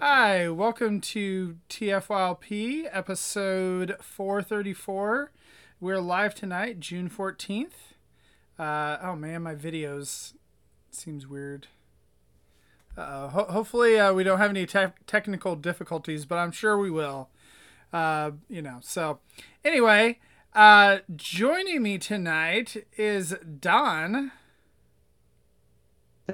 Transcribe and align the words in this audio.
Hi, 0.00 0.48
welcome 0.48 1.00
to 1.00 1.56
TFYLP 1.68 2.88
episode 2.92 3.96
434. 4.00 5.32
We're 5.80 6.00
live 6.00 6.34
tonight, 6.34 6.78
June 6.80 7.10
14th. 7.10 7.72
Uh, 8.58 8.98
oh 9.02 9.16
man, 9.16 9.42
my 9.42 9.54
videos 9.54 10.34
seems 10.90 11.26
weird. 11.26 11.66
Uh, 12.96 13.28
ho- 13.28 13.46
hopefully, 13.50 13.98
uh, 13.98 14.12
we 14.12 14.22
don't 14.24 14.38
have 14.38 14.50
any 14.50 14.66
te- 14.66 14.92
technical 15.06 15.56
difficulties, 15.56 16.24
but 16.26 16.36
I'm 16.36 16.52
sure 16.52 16.78
we 16.78 16.90
will. 16.90 17.28
Uh, 17.92 18.32
you 18.48 18.62
know, 18.62 18.78
so 18.82 19.18
anyway, 19.64 20.18
uh, 20.54 20.98
joining 21.16 21.82
me 21.82 21.98
tonight 21.98 22.86
is 22.96 23.34
Don 23.60 24.30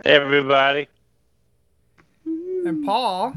everybody. 0.04 0.88
and 2.24 2.84
Paul 2.84 3.34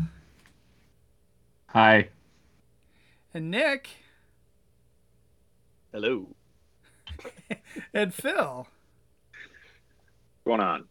Hi. 1.68 2.10
and 3.34 3.52
Nick 3.52 3.90
Hello. 5.92 6.28
and 7.94 8.14
Phil. 8.14 8.68
What's 10.44 10.46
going 10.46 10.60
on? 10.60 10.86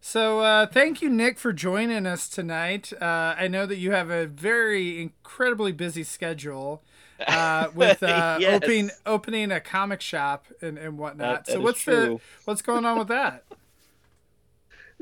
So, 0.00 0.40
uh, 0.40 0.66
thank 0.66 1.00
you, 1.00 1.08
Nick, 1.08 1.38
for 1.38 1.52
joining 1.52 2.06
us 2.06 2.28
tonight. 2.28 2.92
Uh, 3.00 3.34
I 3.38 3.46
know 3.48 3.66
that 3.66 3.76
you 3.76 3.92
have 3.92 4.10
a 4.10 4.26
very 4.26 5.00
incredibly 5.00 5.72
busy 5.72 6.02
schedule 6.02 6.82
uh, 7.26 7.68
with 7.74 8.02
uh, 8.02 8.38
Yes. 8.40 8.62
opening 8.62 8.90
opening 9.06 9.52
a 9.52 9.60
comic 9.60 10.00
shop 10.00 10.46
and, 10.60 10.76
and 10.76 10.98
whatnot. 10.98 11.46
That- 11.46 11.46
that 11.46 11.52
so, 11.52 11.58
is 11.58 11.64
what's 11.64 11.84
the 11.84 12.18
what's 12.44 12.62
going 12.62 12.84
on 12.84 12.98
with 12.98 13.08
that? 13.08 13.44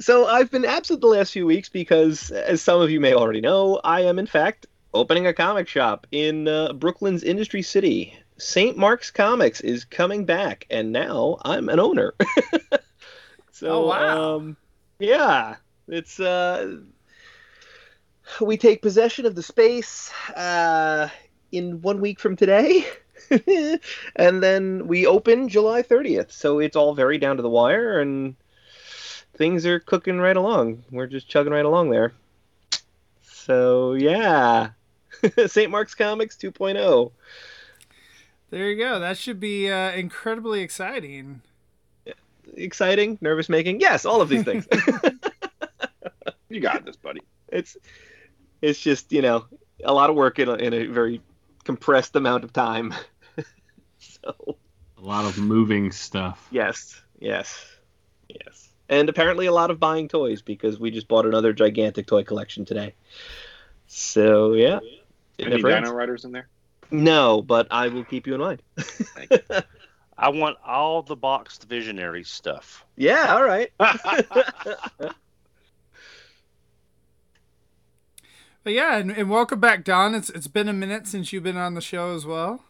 So 0.03 0.27
I've 0.27 0.51
been 0.51 0.65
absent 0.65 1.01
the 1.01 1.07
last 1.07 1.33
few 1.33 1.47
weeks 1.47 1.69
because, 1.69 2.33
as 2.33 2.61
some 2.61 2.81
of 2.81 2.91
you 2.91 2.99
may 2.99 3.15
already 3.15 3.41
know, 3.41 3.81
I 3.85 4.01
am 4.01 4.19
in 4.19 4.27
fact 4.27 4.67
opening 4.93 5.29
a 5.29 5.33
comic 5.33 5.69
shop 5.69 6.09
in 6.11 6.49
uh, 6.49 6.73
Brooklyn's 6.73 7.23
Industry 7.23 7.63
City. 7.63 8.19
St. 8.37 8.77
Mark's 8.77 9.13
Comics 9.13 9.61
is 9.61 9.85
coming 9.85 10.25
back, 10.25 10.67
and 10.71 10.91
now 10.91 11.39
I'm 11.45 11.69
an 11.69 11.79
owner. 11.79 12.15
so, 13.53 13.69
Oh, 13.71 13.87
wow. 13.87 14.37
um, 14.37 14.57
yeah, 14.99 15.57
it's 15.87 16.19
uh, 16.19 16.79
we 18.41 18.57
take 18.57 18.83
possession 18.83 19.25
of 19.25 19.37
the 19.37 19.43
space 19.43 20.11
uh, 20.35 21.09
in 21.53 21.81
one 21.81 22.01
week 22.01 22.19
from 22.19 22.35
today. 22.35 22.85
and 24.17 24.43
then 24.43 24.89
we 24.89 25.07
open 25.07 25.49
July 25.49 25.83
30th. 25.83 26.33
So 26.33 26.59
it's 26.59 26.75
all 26.75 26.93
very 26.93 27.19
down 27.19 27.37
to 27.37 27.43
the 27.43 27.49
wire 27.49 28.01
and 28.01 28.35
things 29.35 29.67
are 29.67 29.81
cooking 29.81 30.19
right 30.19 30.37
along. 30.37 30.85
We're 30.91 31.07
just 31.07 31.29
chugging 31.29 31.53
right 31.53 31.65
along 31.65 31.91
there. 31.91 32.13
So 33.23 33.95
yeah, 33.95 34.71
St. 35.47 35.71
Mark's 35.71 35.95
Comics 35.95 36.39
oh. 36.45 36.51
2.0. 36.51 37.13
There 38.51 38.71
you 38.71 38.77
go. 38.77 39.01
That 39.01 39.17
should 39.17 39.41
be 39.41 39.71
uh, 39.71 39.93
incredibly 39.93 40.61
exciting. 40.61 41.41
Exciting, 42.55 43.17
nervous 43.23 43.49
making. 43.49 43.81
Yes, 43.81 44.05
all 44.05 44.21
of 44.21 44.29
these 44.29 44.45
things. 44.45 44.67
You 46.49 46.61
got 46.61 46.85
this, 46.85 46.97
buddy. 46.97 47.23
it's 47.49 47.79
it's 48.61 48.79
just 48.79 49.11
you 49.11 49.23
know 49.23 49.47
a 49.85 49.95
lot 49.95 50.11
of 50.11 50.17
work 50.17 50.39
in 50.39 50.51
a, 50.51 50.55
in 50.55 50.75
a 50.75 50.85
very 50.85 51.23
compressed 51.65 52.15
amount 52.15 52.45
of 52.45 52.53
time. 52.53 52.93
so 53.99 54.35
A 54.99 55.01
lot 55.01 55.25
of 55.25 55.39
moving 55.39 55.91
stuff. 55.91 56.47
yes, 56.51 57.01
yes, 57.19 57.65
yes, 58.29 58.69
and 58.93 59.09
apparently 59.09 59.47
a 59.47 59.53
lot 59.53 59.71
of 59.71 59.81
buying 59.81 60.07
toys 60.07 60.43
because 60.43 60.79
we 60.79 60.91
just 60.91 61.09
bought 61.09 61.25
another 61.25 61.55
gigantic 61.55 62.07
toy 62.07 62.23
collection 62.23 62.67
today. 62.67 62.95
So 63.87 64.53
yeah, 64.53 64.81
it 65.39 65.47
Any 65.47 65.57
never 65.57 65.71
ends. 65.71 65.91
Riders 65.91 66.25
in 66.27 66.33
there? 66.33 66.47
No, 66.91 67.41
but 67.41 67.67
I 67.71 67.89
will 67.89 68.05
keep 68.05 68.27
you 68.27 68.35
in 68.35 68.41
mind. 68.41 68.63
I 70.19 70.29
want 70.29 70.59
all 70.65 71.01
the 71.03 71.17
boxed 71.17 71.65
visionary 71.65 72.23
stuff. 72.23 72.85
Yeah, 72.97 73.35
all 73.35 73.43
right. 73.43 73.73
But 78.65 78.75
yeah, 78.75 78.97
and, 78.97 79.11
and 79.11 79.29
welcome 79.29 79.59
back, 79.59 79.83
Don. 79.83 80.15
It's 80.15 80.31
it's 80.31 80.47
been 80.47 80.69
a 80.69 80.73
minute 80.73 81.09
since 81.09 81.33
you've 81.33 81.43
been 81.43 81.57
on 81.57 81.75
the 81.75 81.81
show 81.81 82.15
as 82.15 82.25
well. 82.25 82.63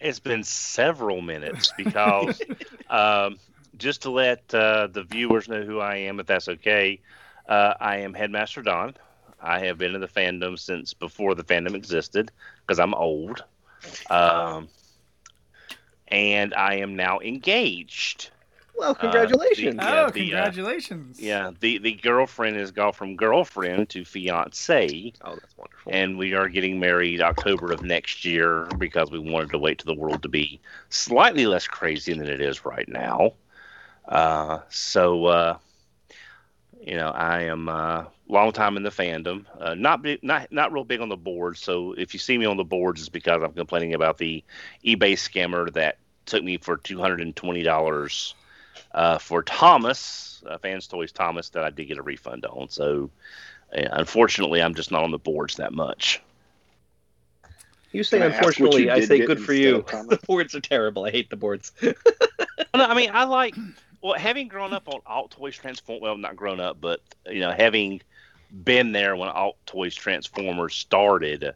It's 0.00 0.20
been 0.20 0.44
several 0.44 1.20
minutes 1.20 1.72
because 1.76 2.40
um, 2.88 3.40
just 3.76 4.02
to 4.02 4.10
let 4.10 4.54
uh, 4.54 4.88
the 4.88 5.02
viewers 5.04 5.48
know 5.48 5.62
who 5.62 5.80
I 5.80 5.96
am, 5.96 6.20
if 6.20 6.26
that's 6.26 6.48
okay, 6.48 7.00
uh, 7.48 7.74
I 7.80 7.98
am 7.98 8.14
Headmaster 8.14 8.62
Don. 8.62 8.94
I 9.40 9.60
have 9.60 9.78
been 9.78 9.94
in 9.94 10.00
the 10.00 10.08
fandom 10.08 10.58
since 10.58 10.94
before 10.94 11.34
the 11.34 11.44
fandom 11.44 11.74
existed 11.74 12.30
because 12.66 12.78
I'm 12.78 12.94
old. 12.94 13.44
Um, 14.08 14.68
and 16.08 16.54
I 16.54 16.76
am 16.76 16.96
now 16.96 17.18
engaged. 17.20 18.30
Well, 18.76 18.94
congratulations. 18.94 19.76
the- 19.76 19.82
Yeah, 19.82 20.06
oh, 20.06 20.10
the, 20.10 20.20
uh, 20.34 20.44
congratulations! 20.44 21.20
Yeah, 21.20 21.52
the, 21.60 21.78
the 21.78 21.92
girlfriend 21.92 22.56
has 22.56 22.70
gone 22.72 22.92
from 22.92 23.16
girlfriend 23.16 23.88
to 23.90 24.04
fiance. 24.04 25.12
oh, 25.22 25.36
that's 25.36 25.56
wonderful. 25.56 25.92
and 25.92 26.18
we 26.18 26.34
are 26.34 26.48
getting 26.48 26.80
married 26.80 27.20
October 27.22 27.72
of 27.72 27.82
next 27.82 28.24
year 28.24 28.64
because 28.78 29.10
we 29.10 29.18
wanted 29.18 29.50
to 29.50 29.58
wait 29.58 29.78
to 29.78 29.86
the 29.86 29.94
world 29.94 30.22
to 30.22 30.28
be 30.28 30.60
slightly 30.88 31.46
less 31.46 31.68
crazy 31.68 32.12
than 32.14 32.26
it 32.28 32.40
is 32.40 32.64
right 32.64 32.88
now. 32.88 33.32
Uh, 34.06 34.60
so, 34.68 35.24
uh, 35.26 35.58
you 36.80 36.96
know, 36.96 37.08
I 37.10 37.42
am 37.42 37.68
uh, 37.68 38.04
long 38.28 38.52
time 38.52 38.76
in 38.76 38.82
the 38.82 38.90
fandom. 38.90 39.44
Uh, 39.58 39.74
not 39.74 40.02
big, 40.02 40.22
not 40.22 40.50
not 40.52 40.72
real 40.72 40.84
big 40.84 41.00
on 41.00 41.08
the 41.08 41.16
boards. 41.16 41.60
So 41.60 41.92
if 41.92 42.14
you 42.14 42.18
see 42.20 42.36
me 42.38 42.46
on 42.46 42.56
the 42.56 42.64
boards, 42.64 43.00
it's 43.00 43.08
because 43.08 43.42
I'm 43.42 43.52
complaining 43.52 43.94
about 43.94 44.18
the 44.18 44.42
eBay 44.84 45.12
scammer 45.14 45.72
that 45.74 45.98
took 46.26 46.42
me 46.42 46.56
for 46.58 46.76
two 46.76 46.98
hundred 47.00 47.20
and 47.20 47.34
twenty 47.34 47.62
dollars 47.62 48.34
uh, 48.92 49.18
for 49.18 49.42
Thomas, 49.42 50.42
uh, 50.46 50.58
Fans 50.58 50.86
Toys 50.86 51.12
Thomas, 51.12 51.50
that 51.50 51.64
I 51.64 51.70
did 51.70 51.86
get 51.86 51.98
a 51.98 52.02
refund 52.02 52.44
on. 52.46 52.68
So. 52.68 53.10
uh, 53.76 53.82
Unfortunately, 53.92 54.62
I'm 54.62 54.74
just 54.74 54.90
not 54.90 55.04
on 55.04 55.10
the 55.10 55.18
boards 55.18 55.56
that 55.56 55.72
much. 55.72 56.22
you 57.92 58.02
say 58.02 58.18
Can 58.18 58.22
I 58.22 58.26
unfortunately, 58.26 58.84
you 58.84 58.90
I 58.90 59.00
say 59.00 59.20
good 59.20 59.40
for 59.40 59.52
you. 59.52 59.84
The 60.08 60.18
boards 60.26 60.54
are 60.54 60.60
terrible. 60.60 61.04
I 61.04 61.10
hate 61.10 61.30
the 61.30 61.36
boards. 61.36 61.72
No, 62.74 62.84
I 62.84 62.94
mean, 62.94 63.10
I 63.12 63.24
like 63.24 63.56
well, 64.04 64.18
having 64.18 64.48
grown 64.48 64.74
up 64.74 64.86
on 64.86 65.00
Alt 65.06 65.30
Toys 65.30 65.56
Transform. 65.56 65.98
Well, 66.02 66.18
not 66.18 66.36
grown 66.36 66.60
up, 66.60 66.78
but 66.78 67.00
you 67.24 67.40
know, 67.40 67.52
having 67.52 68.02
been 68.62 68.92
there 68.92 69.16
when 69.16 69.30
Alt 69.30 69.56
Toys 69.64 69.94
Transformers 69.94 70.74
started, 70.74 71.54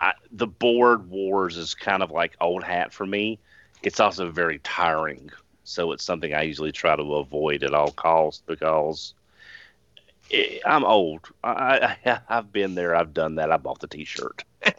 I, 0.00 0.14
the 0.30 0.46
board 0.46 1.10
wars 1.10 1.58
is 1.58 1.74
kind 1.74 2.02
of 2.02 2.10
like 2.10 2.34
old 2.40 2.64
hat 2.64 2.94
for 2.94 3.04
me. 3.04 3.38
It's 3.82 4.00
also 4.00 4.30
very 4.30 4.58
tiring, 4.60 5.28
so 5.64 5.92
it's 5.92 6.02
something 6.02 6.32
I 6.32 6.42
usually 6.42 6.72
try 6.72 6.96
to 6.96 7.16
avoid 7.16 7.62
at 7.62 7.74
all 7.74 7.90
costs 7.90 8.42
because 8.46 9.12
eh, 10.32 10.60
I'm 10.64 10.86
old. 10.86 11.28
I, 11.44 11.94
I, 12.06 12.20
I've 12.30 12.50
been 12.50 12.74
there. 12.74 12.96
I've 12.96 13.12
done 13.12 13.34
that. 13.34 13.52
I 13.52 13.58
bought 13.58 13.80
the 13.80 13.86
T-shirt. 13.86 14.44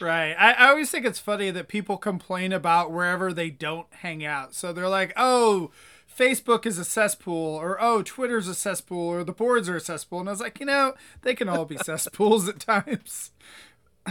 Right. 0.00 0.34
I, 0.38 0.52
I 0.52 0.68
always 0.70 0.90
think 0.90 1.04
it's 1.04 1.18
funny 1.18 1.50
that 1.50 1.68
people 1.68 1.98
complain 1.98 2.54
about 2.54 2.90
wherever 2.90 3.34
they 3.34 3.50
don't 3.50 3.86
hang 3.96 4.24
out. 4.24 4.54
So 4.54 4.72
they're 4.72 4.88
like, 4.88 5.12
oh, 5.14 5.72
Facebook 6.20 6.66
is 6.66 6.76
a 6.78 6.84
cesspool, 6.84 7.54
or 7.56 7.78
oh, 7.80 8.02
Twitter's 8.02 8.46
a 8.46 8.54
cesspool, 8.54 9.08
or 9.08 9.24
the 9.24 9.32
boards 9.32 9.70
are 9.70 9.76
a 9.76 9.80
cesspool. 9.80 10.20
And 10.20 10.28
I 10.28 10.32
was 10.32 10.40
like, 10.40 10.60
you 10.60 10.66
know, 10.66 10.92
they 11.22 11.34
can 11.34 11.48
all 11.48 11.64
be 11.64 11.76
cesspools 11.82 12.46
at 12.46 12.60
times. 12.60 13.30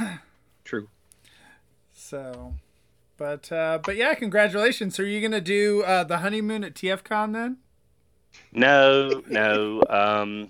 True. 0.64 0.90
So, 1.94 2.56
But 3.18 3.52
uh, 3.52 3.80
but 3.84 3.96
yeah, 3.96 4.16
congratulations. 4.16 4.96
So 4.96 5.04
are 5.04 5.06
you 5.06 5.22
gonna 5.22 5.40
do 5.42 5.84
uh, 5.84 6.04
the 6.04 6.18
honeymoon 6.18 6.64
at 6.64 6.74
TFCon 6.74 7.34
then? 7.34 7.58
No, 8.52 9.22
no. 9.28 9.84
Um, 9.88 10.50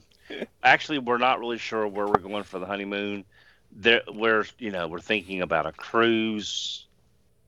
actually, 0.63 0.99
we're 0.99 1.17
not 1.17 1.39
really 1.39 1.57
sure 1.57 1.87
where 1.87 2.07
we're 2.07 2.19
going 2.19 2.43
for 2.43 2.59
the 2.59 2.65
honeymoon. 2.65 3.25
There, 3.71 4.01
we're 4.13 4.45
you 4.59 4.71
know 4.71 4.87
we're 4.87 5.01
thinking 5.01 5.41
about 5.41 5.65
a 5.65 5.73
cruise. 5.73 6.85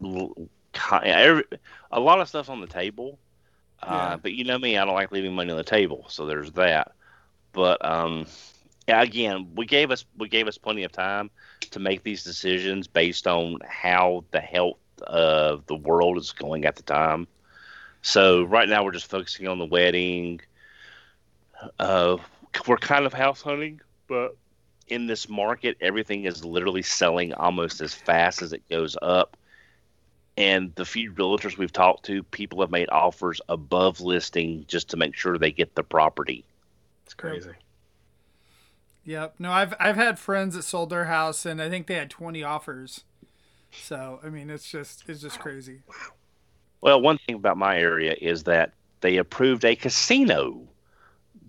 every- 0.04 1.46
A 1.92 2.00
lot 2.00 2.20
of 2.20 2.28
stuff's 2.28 2.50
on 2.50 2.60
the 2.62 2.68
table, 2.68 3.18
Yeah. 3.84 4.18
but 4.22 4.34
you 4.34 4.44
know 4.44 4.58
me, 4.58 4.78
I 4.78 4.86
don't 4.86 4.94
like 4.94 5.12
leaving 5.12 5.34
money 5.34 5.52
on 5.52 5.58
the 5.58 5.64
table, 5.64 6.06
so 6.10 6.26
there's 6.26 6.52
that. 6.54 6.94
But 7.52 7.84
um, 7.84 8.26
again, 8.88 9.52
we 9.56 9.66
gave 9.66 9.92
us 9.92 10.06
we 10.18 10.30
gave 10.30 10.48
us 10.48 10.58
plenty 10.58 10.84
of 10.84 10.92
time 10.92 11.30
to 11.72 11.80
make 11.80 12.04
these 12.04 12.24
decisions 12.24 12.88
based 12.88 13.28
on 13.28 13.58
how 13.68 14.24
the 14.32 14.40
health 14.40 14.78
of 15.04 15.66
the 15.68 15.76
world 15.76 16.18
is 16.18 16.32
going 16.32 16.66
at 16.66 16.76
the 16.76 16.84
time. 16.84 17.28
So 18.02 18.44
right 18.44 18.68
now 18.68 18.84
we're 18.84 18.92
just 18.92 19.10
focusing 19.10 19.48
on 19.48 19.60
the 19.60 19.66
wedding. 19.66 20.42
Uh, 21.80 22.18
we're 22.68 22.78
kind 22.78 23.06
of 23.06 23.14
house 23.14 23.42
hunting, 23.42 23.82
but 24.08 24.36
in 24.88 25.08
this 25.08 25.30
market, 25.30 25.78
everything 25.80 26.26
is 26.26 26.44
literally 26.44 26.82
selling 26.82 27.34
almost 27.34 27.82
as 27.82 27.94
fast 27.94 28.42
as 28.42 28.54
it 28.54 28.68
goes 28.70 28.98
up. 29.02 29.38
And 30.38 30.74
the 30.76 30.86
few 30.86 31.12
realtors 31.12 31.58
we've 31.58 31.74
talked 31.74 32.06
to, 32.06 32.24
people 32.24 32.62
have 32.62 32.72
made 32.72 32.90
offers 32.90 33.42
above 33.50 34.00
listing 34.00 34.66
just 34.68 34.90
to 34.90 34.98
make 34.98 35.16
sure 35.16 35.38
they 35.38 35.52
get 35.52 35.76
the 35.76 35.84
property. 35.84 36.46
It's 37.06 37.14
crazy. 37.14 37.52
Yep. 39.04 39.36
No, 39.40 39.52
I've 39.52 39.74
I've 39.80 39.96
had 39.96 40.20
friends 40.20 40.56
that 40.56 40.64
sold 40.64 40.90
their 40.90 41.06
house 41.06 41.46
and 41.46 41.62
I 41.62 41.70
think 41.70 41.88
they 41.88 41.96
had 41.96 42.10
20 42.10 42.44
offers. 42.44 43.04
So 43.72 44.20
I 44.24 44.30
mean, 44.30 44.50
it's 44.50 44.70
just 44.70 45.04
it's 45.08 45.22
just 45.22 45.40
crazy. 45.40 45.82
Well, 46.82 47.02
one 47.02 47.20
thing 47.20 47.36
about 47.36 47.58
my 47.58 47.78
area 47.78 48.16
is 48.20 48.44
that 48.44 48.74
they 49.02 49.18
approved 49.18 49.66
a 49.66 49.76
casino 49.76 50.68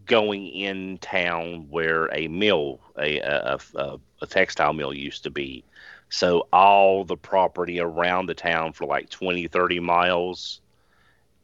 going 0.06 0.48
in 0.48 0.98
town 0.98 1.66
where 1.70 2.06
a 2.12 2.28
mill, 2.28 2.80
a, 2.98 3.18
a, 3.20 3.58
a, 3.76 3.98
a 4.20 4.26
textile 4.26 4.72
mill 4.72 4.92
used 4.92 5.22
to 5.24 5.30
be. 5.30 5.64
So 6.12 6.46
all 6.52 7.06
the 7.06 7.16
property 7.16 7.80
around 7.80 8.26
the 8.26 8.34
town 8.34 8.74
for 8.74 8.86
like 8.86 9.08
20, 9.08 9.46
30 9.46 9.80
miles, 9.80 10.60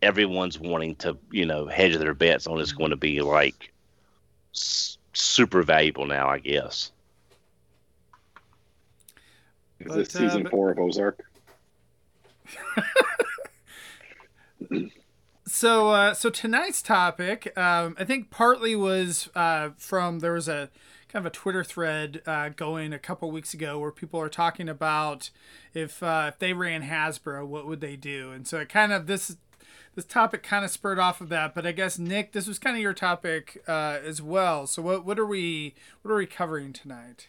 everyone's 0.02 0.60
wanting 0.60 0.94
to, 0.96 1.16
you 1.32 1.46
know, 1.46 1.66
hedge 1.66 1.96
their 1.96 2.12
bets 2.12 2.46
on 2.46 2.60
it's 2.60 2.72
going 2.72 2.90
to 2.90 2.96
be 2.96 3.22
like 3.22 3.72
s- 4.54 4.98
super 5.14 5.62
valuable 5.62 6.04
now, 6.04 6.28
I 6.28 6.38
guess. 6.38 6.92
Is 9.80 9.94
this 9.94 10.14
uh, 10.14 10.18
season 10.18 10.42
but- 10.42 10.50
four 10.50 10.70
of 10.70 10.78
Ozark? 10.78 11.24
So, 15.50 15.88
uh, 15.88 16.12
so 16.12 16.28
tonight's 16.28 16.82
topic, 16.82 17.56
um, 17.56 17.96
I 17.98 18.04
think 18.04 18.30
partly 18.30 18.76
was 18.76 19.30
uh, 19.34 19.70
from 19.78 20.18
there 20.18 20.34
was 20.34 20.46
a 20.46 20.68
kind 21.08 21.26
of 21.26 21.32
a 21.32 21.34
Twitter 21.34 21.64
thread 21.64 22.22
uh, 22.26 22.50
going 22.50 22.92
a 22.92 22.98
couple 22.98 23.30
weeks 23.30 23.54
ago 23.54 23.78
where 23.78 23.90
people 23.90 24.20
are 24.20 24.28
talking 24.28 24.68
about 24.68 25.30
if 25.74 26.02
uh, 26.02 26.26
if 26.28 26.38
they 26.38 26.52
ran 26.52 26.82
Hasbro, 26.82 27.46
what 27.46 27.66
would 27.66 27.80
they 27.80 27.96
do? 27.96 28.30
And 28.30 28.46
so 28.46 28.58
it 28.58 28.68
kind 28.68 28.92
of 28.92 29.06
this 29.06 29.36
this 29.94 30.04
topic 30.04 30.42
kind 30.42 30.64
of 30.64 30.70
spurred 30.70 30.98
off 30.98 31.20
of 31.20 31.28
that. 31.30 31.54
But 31.54 31.66
I 31.66 31.72
guess 31.72 31.98
Nick, 31.98 32.32
this 32.32 32.46
was 32.46 32.58
kind 32.58 32.76
of 32.76 32.82
your 32.82 32.94
topic 32.94 33.62
uh, 33.66 33.98
as 34.04 34.20
well. 34.22 34.66
So 34.66 34.82
what 34.82 35.04
what 35.04 35.18
are 35.18 35.26
we 35.26 35.74
what 36.02 36.12
are 36.12 36.16
we 36.16 36.26
covering 36.26 36.72
tonight? 36.72 37.28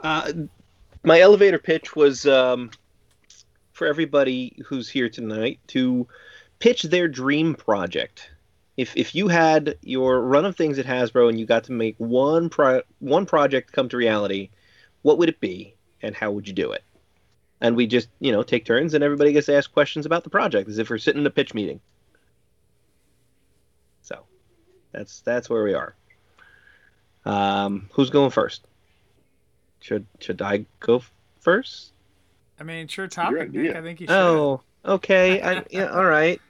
Uh, 0.00 0.32
my 1.04 1.20
elevator 1.20 1.58
pitch 1.58 1.94
was 1.94 2.26
um, 2.26 2.70
for 3.72 3.86
everybody 3.86 4.56
who's 4.66 4.88
here 4.88 5.08
tonight 5.08 5.60
to 5.68 6.06
pitch 6.58 6.82
their 6.82 7.08
dream 7.08 7.54
project. 7.54 8.30
If 8.80 8.96
if 8.96 9.14
you 9.14 9.28
had 9.28 9.76
your 9.82 10.22
run 10.22 10.46
of 10.46 10.56
things 10.56 10.78
at 10.78 10.86
Hasbro 10.86 11.28
and 11.28 11.38
you 11.38 11.44
got 11.44 11.64
to 11.64 11.72
make 11.72 11.96
one 11.98 12.48
pro- 12.48 12.80
one 13.00 13.26
project 13.26 13.72
come 13.72 13.90
to 13.90 13.96
reality, 13.98 14.48
what 15.02 15.18
would 15.18 15.28
it 15.28 15.38
be 15.38 15.74
and 16.00 16.14
how 16.14 16.30
would 16.30 16.48
you 16.48 16.54
do 16.54 16.72
it? 16.72 16.82
And 17.60 17.76
we 17.76 17.86
just 17.86 18.08
you 18.20 18.32
know 18.32 18.42
take 18.42 18.64
turns 18.64 18.94
and 18.94 19.04
everybody 19.04 19.34
gets 19.34 19.48
to 19.48 19.54
ask 19.54 19.70
questions 19.70 20.06
about 20.06 20.24
the 20.24 20.30
project 20.30 20.66
as 20.70 20.78
if 20.78 20.88
we're 20.88 20.96
sitting 20.96 21.20
in 21.20 21.26
a 21.26 21.30
pitch 21.30 21.52
meeting. 21.52 21.78
So 24.00 24.24
that's 24.92 25.20
that's 25.20 25.50
where 25.50 25.62
we 25.62 25.74
are. 25.74 25.94
Um, 27.26 27.90
who's 27.92 28.08
going 28.08 28.30
first? 28.30 28.66
Should 29.80 30.06
should 30.20 30.40
I 30.40 30.64
go 30.78 31.02
first? 31.40 31.92
I 32.58 32.62
mean, 32.62 32.88
sure 32.88 33.08
topic, 33.08 33.52
Nick. 33.52 33.76
I 33.76 33.82
think 33.82 34.00
you 34.00 34.06
should. 34.06 34.16
Oh, 34.16 34.62
okay. 34.86 35.42
I, 35.42 35.64
yeah, 35.70 35.88
all 35.88 36.06
right. 36.06 36.40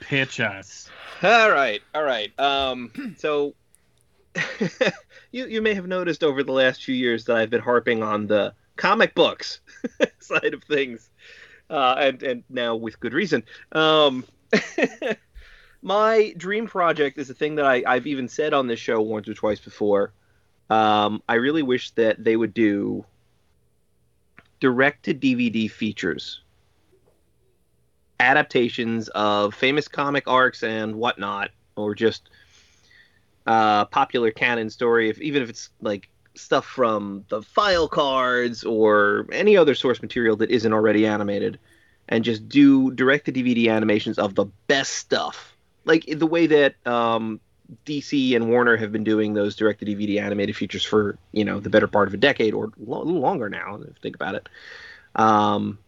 Pitch 0.00 0.40
us. 0.40 0.90
All 1.22 1.50
right, 1.50 1.80
all 1.94 2.02
right. 2.02 2.38
Um, 2.38 2.90
so 3.18 3.54
you 5.32 5.46
you 5.46 5.62
may 5.62 5.74
have 5.74 5.86
noticed 5.86 6.22
over 6.22 6.42
the 6.42 6.52
last 6.52 6.84
few 6.84 6.94
years 6.94 7.24
that 7.24 7.36
I've 7.36 7.50
been 7.50 7.62
harping 7.62 8.02
on 8.02 8.26
the 8.26 8.52
comic 8.76 9.14
books 9.14 9.60
side 10.18 10.52
of 10.52 10.62
things, 10.64 11.08
uh, 11.70 11.94
and 11.98 12.22
and 12.22 12.44
now 12.50 12.76
with 12.76 13.00
good 13.00 13.14
reason. 13.14 13.44
Um, 13.72 14.24
my 15.82 16.34
dream 16.36 16.66
project 16.66 17.18
is 17.18 17.30
a 17.30 17.34
thing 17.34 17.54
that 17.56 17.64
I, 17.64 17.82
I've 17.86 18.06
even 18.06 18.28
said 18.28 18.52
on 18.52 18.66
this 18.66 18.80
show 18.80 19.00
once 19.00 19.28
or 19.28 19.34
twice 19.34 19.60
before. 19.60 20.12
Um, 20.68 21.22
I 21.28 21.34
really 21.34 21.62
wish 21.62 21.92
that 21.92 22.22
they 22.22 22.36
would 22.36 22.52
do 22.52 23.06
direct 24.60 25.04
to 25.04 25.14
DVD 25.14 25.70
features 25.70 26.40
adaptations 28.20 29.08
of 29.08 29.54
famous 29.54 29.88
comic 29.88 30.26
arcs 30.26 30.62
and 30.62 30.96
whatnot, 30.96 31.50
or 31.76 31.94
just 31.94 32.28
uh, 33.46 33.84
popular 33.86 34.30
canon 34.30 34.70
story. 34.70 35.08
If 35.10 35.20
even 35.20 35.42
if 35.42 35.50
it's 35.50 35.70
like 35.80 36.08
stuff 36.34 36.66
from 36.66 37.24
the 37.28 37.42
file 37.42 37.88
cards 37.88 38.64
or 38.64 39.26
any 39.32 39.56
other 39.56 39.74
source 39.74 40.02
material 40.02 40.36
that 40.36 40.50
isn't 40.50 40.72
already 40.72 41.06
animated, 41.06 41.58
and 42.08 42.24
just 42.24 42.48
do 42.48 42.90
direct 42.92 43.26
to 43.26 43.32
DVD 43.32 43.70
animations 43.70 44.18
of 44.18 44.34
the 44.34 44.46
best 44.66 44.92
stuff, 44.92 45.56
like 45.84 46.04
the 46.06 46.26
way 46.26 46.46
that 46.46 46.74
um, 46.86 47.40
DC 47.84 48.34
and 48.36 48.50
Warner 48.50 48.76
have 48.76 48.92
been 48.92 49.04
doing 49.04 49.34
those 49.34 49.56
direct 49.56 49.80
to 49.80 49.86
DVD 49.86 50.20
animated 50.20 50.56
features 50.56 50.84
for 50.84 51.18
you 51.32 51.44
know 51.44 51.60
the 51.60 51.70
better 51.70 51.86
part 51.86 52.08
of 52.08 52.14
a 52.14 52.18
decade 52.18 52.54
or 52.54 52.66
a 52.66 52.70
little 52.78 53.20
longer 53.20 53.48
now. 53.48 53.76
If 53.76 53.86
you 53.86 53.94
think 54.02 54.16
about 54.16 54.34
it. 54.34 54.48
Um, 55.14 55.78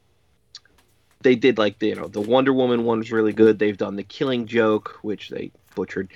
they 1.20 1.34
did 1.34 1.58
like 1.58 1.78
the 1.78 1.88
you 1.88 1.94
know 1.94 2.08
the 2.08 2.20
Wonder 2.20 2.52
Woman 2.52 2.84
one 2.84 2.98
was 2.98 3.10
really 3.12 3.32
good. 3.32 3.58
They've 3.58 3.76
done 3.76 3.96
the 3.96 4.02
Killing 4.04 4.46
Joke, 4.46 4.98
which 5.02 5.28
they 5.30 5.50
butchered. 5.74 6.08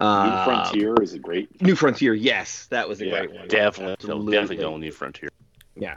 New 0.00 0.06
Uh, 0.06 0.44
Frontier 0.44 0.94
is 1.02 1.12
a 1.12 1.18
great. 1.18 1.60
New 1.60 1.74
Frontier, 1.76 2.14
yes, 2.14 2.66
that 2.70 2.88
was 2.88 3.00
a 3.00 3.06
Yeah, 3.06 3.10
great 3.26 3.32
one. 3.32 3.48
Definitely, 3.48 3.92
Absolutely. 3.92 4.32
definitely 4.32 4.56
go 4.56 4.74
on 4.74 4.80
New 4.80 4.90
Frontier. 4.92 5.28
Yeah. 5.76 5.96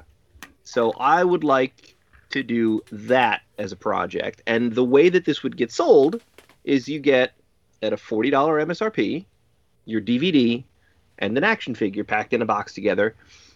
So 0.63 0.91
I 0.99 1.23
would 1.23 1.43
like 1.43 1.95
to 2.31 2.43
do 2.43 2.81
that 2.91 3.41
as 3.57 3.71
a 3.71 3.75
project, 3.77 4.41
and 4.45 4.73
the 4.73 4.83
way 4.83 5.09
that 5.09 5.23
this 5.25 5.43
would 5.43 5.55
get 5.55 5.71
sold 5.71 6.21
is 6.65 6.89
you 6.89 6.99
get 6.99 7.33
at 7.81 7.93
a 7.93 7.97
forty 7.97 8.29
dollar 8.29 8.63
MSRP 8.65 9.25
your 9.87 10.01
DVD 10.01 10.63
and 11.19 11.37
an 11.37 11.43
action 11.43 11.75
figure 11.75 12.03
packed 12.03 12.33
in 12.33 12.41
a 12.41 12.45
box 12.45 12.73
together, 12.73 13.15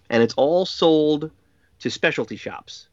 and 0.09 0.21
it's 0.23 0.35
all 0.35 0.65
sold 0.65 1.31
to 1.79 1.89
specialty 1.89 2.35
shops. 2.35 2.87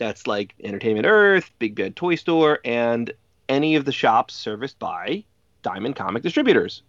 That's 0.00 0.26
like 0.26 0.54
Entertainment 0.64 1.06
Earth, 1.06 1.50
Big 1.58 1.74
Bad 1.74 1.94
Toy 1.94 2.14
Store, 2.14 2.58
and 2.64 3.12
any 3.50 3.76
of 3.76 3.84
the 3.84 3.92
shops 3.92 4.32
serviced 4.32 4.78
by 4.78 5.24
Diamond 5.60 5.94
Comic 5.94 6.22
Distributors. 6.22 6.82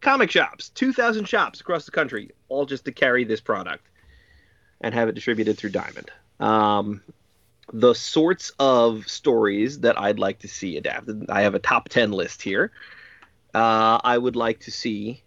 Comic 0.00 0.30
shops, 0.30 0.70
2,000 0.70 1.26
shops 1.26 1.60
across 1.60 1.84
the 1.84 1.90
country, 1.90 2.30
all 2.48 2.64
just 2.64 2.86
to 2.86 2.92
carry 2.92 3.24
this 3.24 3.42
product 3.42 3.86
and 4.80 4.94
have 4.94 5.10
it 5.10 5.14
distributed 5.14 5.58
through 5.58 5.70
Diamond. 5.70 6.10
Um, 6.40 7.02
the 7.70 7.92
sorts 7.92 8.50
of 8.58 9.06
stories 9.06 9.80
that 9.80 10.00
I'd 10.00 10.18
like 10.18 10.38
to 10.38 10.48
see 10.48 10.78
adapted, 10.78 11.26
I 11.28 11.42
have 11.42 11.54
a 11.54 11.58
top 11.58 11.90
10 11.90 12.12
list 12.12 12.40
here. 12.40 12.72
Uh, 13.52 14.00
I 14.02 14.16
would 14.16 14.36
like 14.36 14.60
to 14.60 14.70
see 14.70 15.22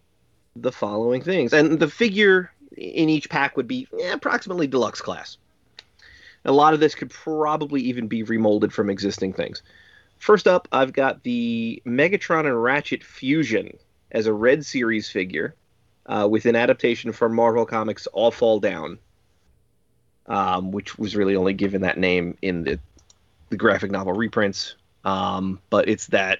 the 0.55 0.71
following 0.71 1.21
things. 1.21 1.53
And 1.53 1.79
the 1.79 1.87
figure 1.87 2.51
in 2.75 3.09
each 3.09 3.29
pack 3.29 3.57
would 3.57 3.67
be 3.67 3.87
eh, 4.01 4.11
approximately 4.11 4.65
deluxe 4.65 5.01
class. 5.01 5.37
A 6.45 6.51
lot 6.51 6.73
of 6.73 6.79
this 6.79 6.95
could 6.95 7.09
probably 7.09 7.81
even 7.81 8.07
be 8.07 8.23
remolded 8.23 8.71
from 8.71 8.89
existing 8.89 9.33
things. 9.33 9.61
First 10.17 10.47
up, 10.47 10.67
I've 10.71 10.93
got 10.93 11.23
the 11.23 11.81
Megatron 11.85 12.45
and 12.45 12.61
Ratchet 12.61 13.03
Fusion 13.03 13.77
as 14.11 14.25
a 14.25 14.33
Red 14.33 14.65
Series 14.65 15.09
figure 15.09 15.55
uh, 16.05 16.27
with 16.29 16.45
an 16.45 16.55
adaptation 16.55 17.11
from 17.11 17.35
Marvel 17.35 17.65
Comics 17.65 18.07
All 18.07 18.31
Fall 18.31 18.59
Down, 18.59 18.99
um, 20.27 20.71
which 20.71 20.97
was 20.97 21.15
really 21.15 21.35
only 21.35 21.53
given 21.53 21.81
that 21.81 21.97
name 21.97 22.37
in 22.41 22.63
the, 22.63 22.79
the 23.49 23.57
graphic 23.57 23.91
novel 23.91 24.13
reprints. 24.13 24.75
Um, 25.05 25.59
but 25.69 25.87
it's 25.87 26.07
that 26.07 26.39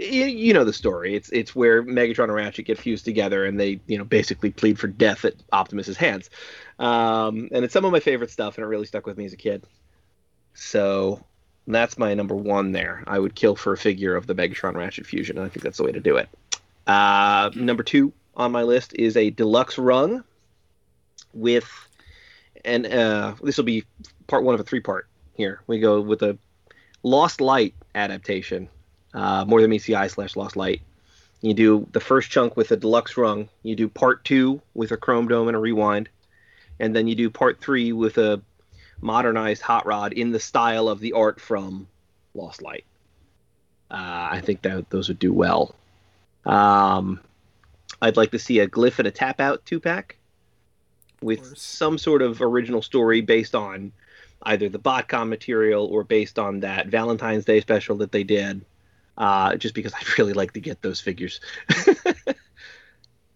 you, 0.00 0.54
know 0.54 0.64
the 0.64 0.72
story. 0.72 1.14
It's 1.14 1.30
it's 1.30 1.54
where 1.54 1.82
Megatron 1.82 2.24
and 2.24 2.34
Ratchet 2.34 2.64
get 2.64 2.78
fused 2.78 3.04
together, 3.04 3.44
and 3.44 3.58
they 3.58 3.80
you 3.86 3.98
know 3.98 4.04
basically 4.04 4.50
plead 4.50 4.78
for 4.78 4.86
death 4.86 5.24
at 5.24 5.34
Optimus's 5.52 5.96
hands. 5.96 6.30
Um, 6.78 7.48
and 7.52 7.64
it's 7.64 7.72
some 7.72 7.84
of 7.84 7.92
my 7.92 8.00
favorite 8.00 8.30
stuff, 8.30 8.56
and 8.56 8.64
it 8.64 8.68
really 8.68 8.86
stuck 8.86 9.06
with 9.06 9.16
me 9.16 9.24
as 9.24 9.32
a 9.32 9.36
kid. 9.36 9.62
So 10.54 11.24
that's 11.66 11.98
my 11.98 12.14
number 12.14 12.34
one 12.34 12.72
there. 12.72 13.04
I 13.06 13.18
would 13.18 13.34
kill 13.34 13.56
for 13.56 13.72
a 13.72 13.76
figure 13.76 14.16
of 14.16 14.26
the 14.26 14.34
Megatron 14.34 14.74
Ratchet 14.74 15.06
fusion, 15.06 15.36
and 15.36 15.46
I 15.46 15.48
think 15.48 15.62
that's 15.62 15.76
the 15.76 15.84
way 15.84 15.92
to 15.92 16.00
do 16.00 16.16
it. 16.16 16.28
Uh, 16.86 17.50
number 17.54 17.82
two 17.82 18.12
on 18.36 18.52
my 18.52 18.62
list 18.62 18.94
is 18.94 19.16
a 19.16 19.30
deluxe 19.30 19.78
rung 19.78 20.24
with, 21.34 21.70
and 22.64 22.86
uh, 22.86 23.34
this 23.42 23.56
will 23.56 23.64
be 23.64 23.84
part 24.26 24.44
one 24.44 24.54
of 24.54 24.60
a 24.60 24.64
three 24.64 24.80
part. 24.80 25.06
Here 25.34 25.60
we 25.66 25.78
go 25.78 26.00
with 26.00 26.22
a 26.22 26.38
Lost 27.02 27.40
Light 27.40 27.74
adaptation, 27.94 28.68
uh, 29.14 29.44
more 29.46 29.60
than 29.60 29.70
meets 29.70 29.84
the 29.84 29.96
eye 29.96 30.08
slash 30.08 30.36
Lost 30.36 30.56
Light. 30.56 30.82
You 31.40 31.54
do 31.54 31.86
the 31.92 32.00
first 32.00 32.30
chunk 32.30 32.56
with 32.56 32.70
a 32.70 32.76
deluxe 32.76 33.16
rung. 33.16 33.48
You 33.62 33.74
do 33.74 33.88
part 33.88 34.24
two 34.24 34.60
with 34.74 34.92
a 34.92 34.96
chrome 34.96 35.28
dome 35.28 35.48
and 35.48 35.56
a 35.56 35.60
rewind, 35.60 36.08
and 36.78 36.94
then 36.94 37.06
you 37.06 37.14
do 37.14 37.30
part 37.30 37.60
three 37.60 37.92
with 37.92 38.18
a 38.18 38.42
modernized 39.00 39.62
hot 39.62 39.86
rod 39.86 40.12
in 40.12 40.32
the 40.32 40.40
style 40.40 40.88
of 40.88 41.00
the 41.00 41.14
art 41.14 41.40
from 41.40 41.86
Lost 42.34 42.62
Light. 42.62 42.84
Uh, 43.90 44.28
I 44.32 44.40
think 44.44 44.62
that 44.62 44.90
those 44.90 45.08
would 45.08 45.18
do 45.18 45.32
well. 45.32 45.74
Um, 46.44 47.20
I'd 48.00 48.16
like 48.16 48.30
to 48.32 48.38
see 48.38 48.60
a 48.60 48.68
glyph 48.68 48.98
and 48.98 49.08
a 49.08 49.10
tap 49.10 49.40
out 49.40 49.64
two 49.66 49.80
pack 49.80 50.16
with 51.20 51.56
some 51.58 51.98
sort 51.98 52.22
of 52.22 52.40
original 52.40 52.82
story 52.82 53.20
based 53.20 53.54
on 53.54 53.92
either 54.42 54.68
the 54.68 54.78
BotCon 54.78 55.28
material 55.28 55.86
or 55.86 56.04
based 56.04 56.38
on 56.38 56.60
that 56.60 56.86
Valentine's 56.86 57.44
Day 57.44 57.60
special 57.60 57.96
that 57.96 58.12
they 58.12 58.24
did. 58.24 58.64
Uh, 59.20 59.54
just 59.54 59.74
because 59.74 59.92
I'd 59.92 60.18
really 60.18 60.32
like 60.32 60.52
to 60.54 60.60
get 60.60 60.80
those 60.80 60.98
figures. 60.98 61.40
uh, 62.26 62.32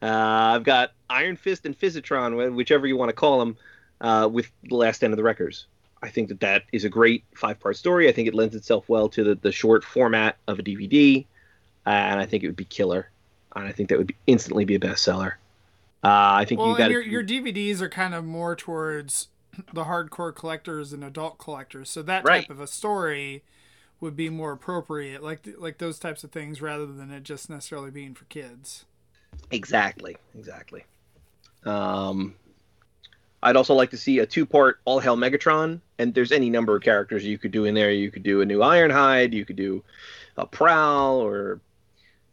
I've 0.01 0.65
got 0.65 0.93
Iron 1.11 1.37
Fist 1.37 1.67
and 1.67 1.79
Fizzitron, 1.79 2.55
whichever 2.55 2.87
you 2.87 2.97
want 2.97 3.11
to 3.11 3.15
call 3.15 3.39
them, 3.39 3.57
uh, 4.01 4.27
with 4.33 4.51
the 4.63 4.77
Last 4.77 4.97
Stand 4.97 5.13
of 5.13 5.19
the 5.19 5.23
Wreckers. 5.23 5.67
I 6.03 6.09
think 6.09 6.29
that 6.29 6.41
that 6.41 6.63
is 6.73 6.85
a 6.85 6.89
great 6.89 7.25
five 7.35 7.61
part 7.61 7.77
story. 7.77 8.09
I 8.09 8.13
think 8.13 8.29
it 8.29 8.35
lends 8.35 8.55
itself 8.55 8.89
well 8.89 9.11
to 9.11 9.25
the, 9.25 9.35
the 9.35 9.53
short 9.53 9.85
format 9.85 10.39
of 10.49 10.59
a 10.59 10.63
DVD, 10.63 11.27
and 11.85 12.19
I 12.19 12.25
think 12.25 12.45
it 12.45 12.47
would 12.47 12.57
be 12.57 12.65
killer. 12.65 13.11
And 13.55 13.67
I 13.67 13.73
think 13.73 13.91
that 13.91 13.99
would 13.99 14.07
be, 14.07 14.17
instantly 14.27 14.65
be 14.65 14.77
a 14.77 14.81
bestseller. 14.81 15.33
Uh, 16.03 16.33
I 16.41 16.47
think 16.47 16.61
Well, 16.61 16.71
you 16.71 16.79
got 16.79 16.91
your 16.91 17.03
your 17.03 17.23
DVDs 17.23 17.83
are 17.83 17.91
kind 17.91 18.15
of 18.15 18.25
more 18.25 18.57
towards 18.57 19.29
the 19.73 19.85
hardcore 19.85 20.35
collectors 20.35 20.95
and 20.95 21.05
adult 21.05 21.37
collectors, 21.39 21.91
so 21.91 22.03
that 22.03 22.25
Right. 22.25 22.43
type 22.43 22.51
of 22.51 22.61
a 22.61 22.67
story 22.67 23.43
would 24.05 24.15
be 24.15 24.29
more 24.29 24.53
appropriate, 24.53 25.23
like 25.23 25.49
like 25.59 25.79
those 25.79 25.99
types 25.99 26.23
of 26.23 26.31
things, 26.31 26.63
rather 26.63 26.87
than 26.87 27.11
it 27.11 27.25
just 27.25 27.51
necessarily 27.51 27.91
being 27.91 28.15
for 28.15 28.27
kids. 28.27 28.85
Exactly, 29.51 30.17
exactly. 30.39 30.85
Um, 31.65 32.35
I'd 33.43 33.57
also 33.57 33.75
like 33.75 33.91
to 33.91 33.97
see 33.97 34.21
a 34.21 34.27
two-part 34.27 34.79
All 34.85 35.01
Hail 35.01 35.17
Megatron, 35.17 35.81
and 35.99 36.15
there's 36.15 36.31
any 36.31 36.51
number 36.51 36.77
of 36.77 36.83
characters 36.83 37.25
you 37.25 37.39
could 37.39 37.51
do 37.51 37.65
in 37.65 37.75
there. 37.75 37.91
You 37.91 38.11
could 38.11 38.23
do 38.23 38.43
a 38.43 38.45
new 38.45 38.59
Ironhide, 38.59 39.33
you 39.33 39.45
could 39.45 39.57
do 39.57 39.83
a 40.37 40.47
Prowl, 40.47 41.17
or 41.17 41.61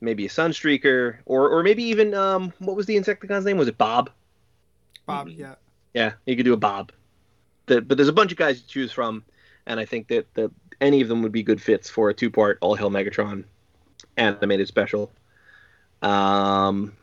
maybe 0.02 0.26
a 0.26 0.30
Sunstreaker, 0.30 1.18
or 1.26 1.50
or 1.50 1.64
maybe 1.64 1.84
even 1.84 2.14
um, 2.14 2.54
what 2.60 2.76
was 2.76 2.86
the 2.86 2.98
Insecticon's 2.98 3.46
name? 3.46 3.58
Was 3.58 3.70
it 3.70 3.78
Bob? 3.78 4.12
Bob, 5.06 5.30
yeah. 5.30 5.56
Yeah, 5.94 6.14
you 6.26 6.36
could 6.36 6.46
do 6.46 6.54
a 6.54 6.58
Bob. 6.58 6.92
The, 7.68 7.82
but 7.82 7.98
there's 7.98 8.10
a 8.10 8.14
bunch 8.14 8.32
of 8.32 8.38
guys 8.38 8.62
to 8.62 8.68
choose 8.68 8.92
from, 8.92 9.24
and 9.66 9.80
I 9.80 9.86
think 9.86 10.08
that, 10.10 10.32
that 10.34 10.52
any 10.82 11.02
of 11.02 11.08
them 11.08 11.22
would 11.22 11.32
be 11.32 11.44
good 11.44 11.62
fits 11.62 11.90
for 11.90 12.10
a 12.10 12.14
two-part 12.14 12.58
All 12.62 12.76
Hail 12.76 12.90
Megatron 12.90 13.46
animated 14.18 14.68
special. 14.68 15.12
Um, 16.02 16.94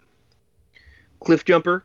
Cliff 1.20 1.44
Jumper 1.44 1.84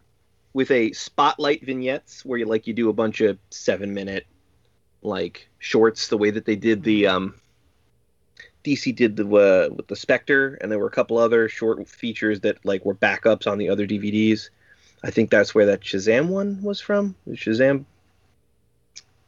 with 0.54 0.72
a 0.72 0.92
spotlight 0.92 1.64
vignettes 1.64 2.26
where 2.26 2.38
you 2.38 2.46
like 2.46 2.68
you 2.68 2.74
do 2.74 2.90
a 2.90 2.94
bunch 2.94 3.22
of 3.22 3.38
seven-minute 3.52 4.26
like 5.02 5.48
shorts, 5.60 6.08
the 6.08 6.18
way 6.18 6.32
that 6.32 6.46
they 6.46 6.56
did 6.56 6.84
the 6.84 7.08
um, 7.08 7.36
DC 8.64 8.96
did 8.96 9.16
the 9.16 9.26
uh, 9.26 9.74
with 9.74 9.88
the 9.88 9.96
Spectre, 9.96 10.56
and 10.62 10.72
there 10.72 10.80
were 10.80 10.88
a 10.88 10.92
couple 10.92 11.18
other 11.18 11.50
short 11.50 11.88
features 11.88 12.40
that 12.42 12.64
like 12.66 12.86
were 12.86 12.96
backups 12.96 13.46
on 13.46 13.58
the 13.58 13.70
other 13.70 13.86
DVDs. 13.86 14.50
I 15.04 15.12
think 15.12 15.30
that's 15.30 15.54
where 15.54 15.66
that 15.66 15.82
Shazam 15.82 16.30
one 16.30 16.62
was 16.64 16.80
from. 16.80 17.16
Shazam 17.30 17.84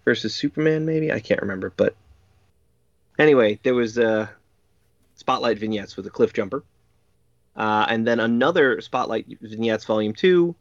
versus 0.05 0.34
Superman, 0.34 0.86
maybe 0.86 1.12
I 1.12 1.19
can't 1.19 1.41
remember, 1.41 1.74
but 1.75 1.95
anyway, 3.17 3.60
there 3.63 3.74
was 3.74 3.98
uh, 3.98 4.27
spotlight 5.15 5.60
vignettes 5.60 5.98
with 5.98 6.07
a 6.07 6.10
cliff 6.10 6.34
jumper, 6.34 6.63
uh, 7.55 7.86
and 7.89 8.05
then 8.07 8.19
another 8.19 8.81
spotlight 8.81 9.25
vignettes 9.41 9.86
volume 9.86 10.13
two 10.13 10.55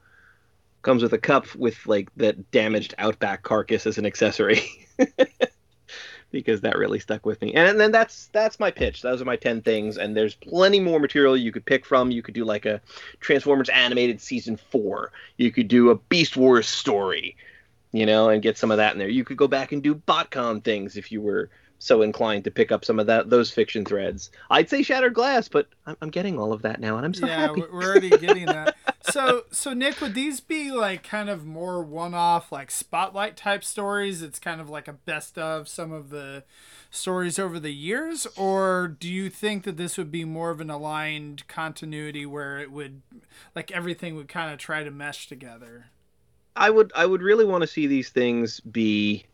comes 0.83 1.03
with 1.03 1.13
a 1.13 1.19
Kup 1.19 1.55
with 1.55 1.87
like 1.87 2.09
that 2.17 2.51
damaged 2.51 2.95
Outback 2.99 3.43
carcass 3.43 3.87
as 3.87 3.99
an 3.99 4.07
accessory. 4.07 4.63
because 6.35 6.63
that 6.63 6.77
really 6.77 6.99
stuck 6.99 7.25
with 7.25 7.41
me. 7.41 7.55
And 7.55 7.79
then 7.81 7.93
that's 7.93 8.27
that's 8.33 8.59
my 8.59 8.71
pitch. 8.71 9.03
Those 9.03 9.23
are 9.23 9.25
my 9.25 9.37
10 9.37 9.63
things 9.63 9.97
and 9.97 10.17
there's 10.17 10.35
plenty 10.35 10.81
more 10.81 10.99
material 10.99 11.37
you 11.37 11.53
could 11.53 11.65
pick 11.65 11.87
from. 11.87 12.11
You 12.11 12.23
could 12.23 12.35
do 12.35 12.45
like 12.45 12.67
a 12.67 12.81
Transformers 13.21 13.69
animated 13.69 14.21
season 14.21 14.57
4. 14.57 15.13
You 15.37 15.53
could 15.53 15.69
do 15.69 15.91
a 15.91 15.95
Beast 15.95 16.37
Wars 16.37 16.67
story, 16.67 17.37
you 17.93 18.05
know, 18.05 18.31
and 18.31 18.43
get 18.43 18.59
some 18.59 18.73
of 18.73 18.79
that 18.79 18.93
in 18.93 18.99
there. 18.99 19.09
You 19.09 19.25
could 19.25 19.37
go 19.37 19.47
back 19.47 19.71
and 19.71 19.81
do 19.81 19.95
botcon 19.95 20.63
things 20.65 20.97
if 20.97 21.13
you 21.13 21.23
were 21.23 21.51
so 21.79 22.03
inclined 22.03 22.45
to 22.45 22.51
pick 22.51 22.73
up 22.73 22.85
some 22.85 22.99
of 22.99 23.07
that 23.07 23.29
those 23.31 23.51
fiction 23.51 23.85
threads. 23.85 24.31
I'd 24.51 24.71
say 24.71 24.83
Shattered 24.83 25.15
Glass, 25.15 25.49
but 25.49 25.69
I'm, 25.87 25.97
I'm 26.01 26.11
getting 26.11 26.39
all 26.39 26.53
of 26.53 26.63
that 26.63 26.81
now 26.81 26.97
and 26.97 27.05
I'm 27.05 27.15
so 27.15 27.27
yeah, 27.27 27.41
happy. 27.41 27.61
we- 27.61 27.67
we're 27.73 27.85
already 27.85 28.11
getting 28.11 28.47
that. 28.47 28.77
So, 29.11 29.45
so 29.51 29.75
Nick, 29.75 30.01
would 30.01 30.15
these 30.15 30.41
be 30.41 30.71
like 30.73 31.03
kind 31.03 31.29
of 31.29 31.45
more 31.45 31.83
one-off, 31.83 32.51
like 32.51 32.71
spotlight 32.71 33.37
type 33.37 33.63
stories? 33.63 34.23
It's 34.23 34.39
kind 34.39 34.63
of 34.63 34.71
like 34.71 34.89
a 34.89 34.95
best 34.95 35.37
of 35.37 35.69
some 35.69 35.93
of 35.93 36.09
the 36.09 36.45
stories 36.91 37.39
over 37.39 37.61
the 37.61 37.73
years, 37.73 38.27
or 38.35 38.89
do 38.89 39.13
you 39.13 39.29
think 39.29 39.65
that 39.65 39.77
this 39.77 39.99
would 39.99 40.11
be 40.11 40.25
more 40.25 40.51
of 40.51 40.61
an 40.61 40.71
aligned 40.71 41.47
continuity 41.49 42.25
where 42.25 42.59
it 42.59 42.73
would, 42.73 43.03
like 43.55 43.71
everything 43.73 44.17
would 44.17 44.29
kind 44.29 44.51
of 44.53 44.59
try 44.59 44.83
to 44.83 44.91
mesh 44.91 45.29
together? 45.29 45.87
I 46.57 46.71
would 46.71 46.91
I 46.95 47.05
would 47.05 47.21
really 47.21 47.45
want 47.45 47.61
to 47.63 47.67
see 47.67 47.87
these 47.87 48.09
things 48.09 48.61
be 48.61 49.27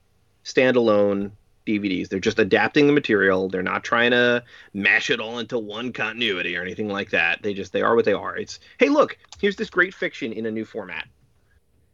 standalone 0.44 1.32
DVDs. 1.66 2.08
They're 2.08 2.20
just 2.20 2.38
adapting 2.38 2.86
the 2.86 2.92
material. 2.92 3.48
They're 3.48 3.62
not 3.62 3.84
trying 3.84 4.10
to 4.12 4.42
mash 4.72 5.10
it 5.10 5.20
all 5.20 5.38
into 5.38 5.58
one 5.58 5.92
continuity 5.92 6.56
or 6.56 6.62
anything 6.62 6.88
like 6.88 7.10
that. 7.10 7.42
They 7.42 7.54
just 7.54 7.72
they 7.72 7.82
are 7.82 7.94
what 7.94 8.04
they 8.04 8.12
are. 8.12 8.36
It's 8.36 8.60
hey, 8.78 8.88
look, 8.88 9.16
here's 9.40 9.56
this 9.56 9.70
great 9.70 9.94
fiction 9.94 10.32
in 10.32 10.46
a 10.46 10.50
new 10.50 10.64
format. 10.64 11.06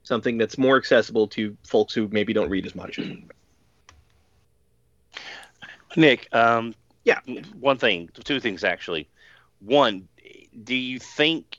Something 0.03 0.39
that's 0.39 0.57
more 0.57 0.77
accessible 0.77 1.27
to 1.29 1.57
folks 1.67 1.93
who 1.95 2.09
maybe 2.09 2.33
don't 2.33 2.51
read 2.51 2.67
as 2.67 2.75
much. 2.75 3.01
Nick, 5.97 6.29
um, 6.35 6.75
Yeah. 7.05 7.21
One 7.59 7.79
thing, 7.79 8.11
two 8.25 8.41
things 8.41 8.65
actually. 8.65 9.09
One, 9.61 10.09
do 10.65 10.75
you 10.75 10.99
think 10.99 11.59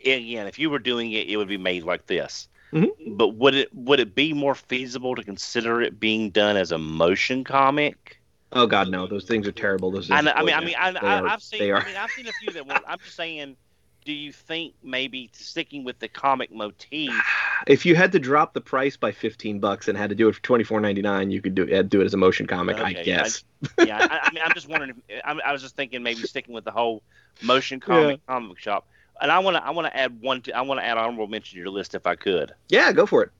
again, 0.00 0.46
if 0.46 0.58
you 0.58 0.70
were 0.70 0.78
doing 0.78 1.12
it, 1.12 1.28
it 1.28 1.36
would 1.36 1.48
be 1.48 1.56
made 1.56 1.84
like 1.84 2.06
this? 2.06 2.48
Mhm. 2.72 3.16
But 3.16 3.28
would 3.28 3.54
it 3.54 3.74
would 3.74 4.00
it 4.00 4.14
be 4.14 4.32
more 4.32 4.54
feasible 4.54 5.14
to 5.14 5.22
consider 5.22 5.80
it 5.80 6.00
being 6.00 6.30
done 6.30 6.56
as 6.56 6.72
a 6.72 6.78
motion 6.78 7.44
comic? 7.44 8.20
Oh 8.52 8.66
God, 8.66 8.88
no! 8.88 9.06
Those 9.06 9.24
things 9.24 9.46
are 9.46 9.52
terrible. 9.52 9.90
Those. 9.90 10.10
I, 10.10 10.20
know, 10.20 10.32
I 10.32 10.42
mean, 10.42 10.54
I 10.54 10.60
mean, 10.60 10.74
I, 10.78 10.90
I, 10.90 11.32
I've 11.32 11.42
seen. 11.42 11.74
I 11.74 11.84
mean, 11.84 11.96
I've 11.96 12.10
seen 12.12 12.26
a 12.28 12.32
few 12.32 12.52
that. 12.52 12.82
I'm 12.86 12.98
just 12.98 13.16
saying, 13.16 13.56
do 14.04 14.12
you 14.12 14.32
think 14.32 14.74
maybe 14.82 15.30
sticking 15.32 15.84
with 15.84 15.98
the 15.98 16.08
comic 16.08 16.52
motif? 16.52 17.10
If 17.66 17.86
you 17.86 17.96
had 17.96 18.12
to 18.12 18.18
drop 18.18 18.52
the 18.52 18.60
price 18.60 18.98
by 18.98 19.12
fifteen 19.12 19.60
bucks 19.60 19.88
and 19.88 19.96
had 19.96 20.10
to 20.10 20.14
do 20.14 20.28
it 20.28 20.34
for 20.34 20.42
twenty 20.42 20.62
four 20.62 20.78
ninety 20.78 21.00
nine, 21.00 21.30
you 21.30 21.40
could 21.40 21.54
do 21.54 21.62
it. 21.62 21.88
Do 21.88 22.02
it 22.02 22.04
as 22.04 22.12
a 22.12 22.18
motion 22.18 22.46
comic, 22.46 22.76
I 22.76 22.90
Okay, 22.90 23.04
guess. 23.04 23.44
yeah, 23.78 23.98
I, 23.98 24.28
I 24.28 24.32
mean, 24.32 24.42
I'm 24.44 24.52
just 24.52 24.68
wondering. 24.68 24.92
If, 25.08 25.22
I, 25.24 25.38
I 25.44 25.52
was 25.52 25.62
just 25.62 25.74
thinking 25.74 26.02
maybe 26.02 26.22
sticking 26.22 26.54
with 26.54 26.64
the 26.64 26.70
whole 26.70 27.02
motion 27.42 27.80
comic 27.80 28.20
comic 28.26 28.58
shop. 28.58 28.86
And 29.20 29.30
I 29.30 29.38
want 29.38 29.56
to, 29.56 29.64
I 29.64 29.70
want 29.70 29.86
to 29.86 29.96
add 29.96 30.20
one. 30.20 30.42
To, 30.42 30.52
I 30.56 30.60
want 30.62 30.80
to 30.80 30.84
add 30.86 30.98
honorable 30.98 31.26
mention 31.26 31.56
to 31.56 31.58
your 31.60 31.70
list 31.70 31.94
if 31.94 32.06
I 32.06 32.16
could. 32.16 32.52
Yeah, 32.68 32.92
go 32.92 33.06
for 33.06 33.22
it. 33.22 33.30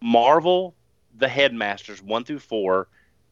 Marvel, 0.00 0.74
the 1.16 1.28
Headmasters 1.28 2.02
one 2.02 2.24
through 2.24 2.40
four, 2.40 2.88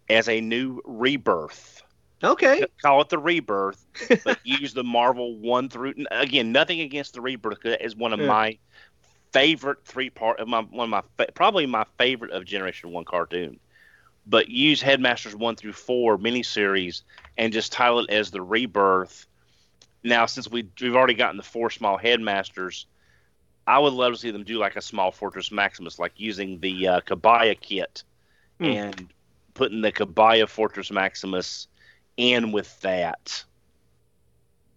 as 0.09 0.29
a 0.29 0.41
new 0.41 0.81
rebirth. 0.85 1.83
Okay. 2.23 2.65
Call 2.83 3.01
it 3.01 3.09
the 3.09 3.19
rebirth, 3.19 3.85
but 4.25 4.39
use 4.45 4.75
the 4.75 4.85
Marvel 4.85 5.37
one 5.37 5.69
through. 5.69 5.95
Again, 6.11 6.53
nothing 6.53 6.81
against 6.81 7.15
the 7.15 7.21
rebirth. 7.21 7.59
is 7.65 7.97
one 7.97 8.13
of 8.13 8.21
Yeah. 8.21 8.27
my 8.27 8.59
favorite 9.33 9.79
three 9.85 10.11
part 10.11 10.41
of 10.41 10.49
my 10.49 10.61
one 10.61 10.93
of 10.93 11.05
my 11.19 11.27
probably 11.35 11.65
my 11.67 11.85
favorite 11.99 12.33
of 12.33 12.45
Generation 12.45 12.93
One 12.93 13.05
cartoon. 13.05 13.59
But 14.27 14.49
use 14.49 14.83
Headmasters 14.83 15.35
one 15.35 15.57
through 15.57 15.73
four 15.73 16.19
miniseries 16.19 17.03
and 17.39 17.53
just 17.53 17.73
title 17.73 18.01
it 18.01 18.11
as 18.11 18.31
the 18.31 18.43
rebirth. 18.43 19.27
Now, 20.03 20.27
since 20.27 20.51
we 20.51 20.69
we've 20.81 20.97
already 20.97 21.15
gotten 21.15 21.37
the 21.37 21.43
four 21.43 21.71
small 21.71 21.97
Headmasters, 21.99 22.87
I 23.67 23.79
would 23.79 23.93
love 23.93 24.13
to 24.15 24.19
see 24.19 24.31
them 24.31 24.45
do 24.45 24.59
like 24.59 24.77
a 24.77 24.83
small 24.83 25.11
Fortress 25.13 25.53
Maximus, 25.53 25.99
like 25.99 26.13
using 26.17 26.59
the 26.61 26.89
uh, 26.89 27.01
Kabaya 27.03 27.59
kit 27.61 28.03
Hmm. 28.59 28.65
and 28.67 29.13
putting 29.55 29.81
the 29.81 29.93
Kabaya 29.93 30.47
Fortress 30.49 30.91
Maximus 30.91 31.69
in 32.17 32.53
with 32.53 32.79
that. 32.81 33.45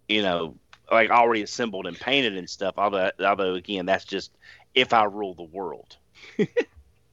you 0.08 0.22
know, 0.22 0.54
like 0.92 1.10
already 1.10 1.42
assembled 1.42 1.86
and 1.86 1.98
painted 1.98 2.36
and 2.36 2.48
stuff. 2.48 2.74
Although, 2.76 3.10
although 3.20 3.54
again, 3.54 3.86
that's 3.86 4.04
just 4.04 4.32
if 4.74 4.92
I 4.92 5.04
rule 5.04 5.34
the 5.34 5.42
world. 5.44 5.96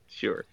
Sure. 0.08 0.46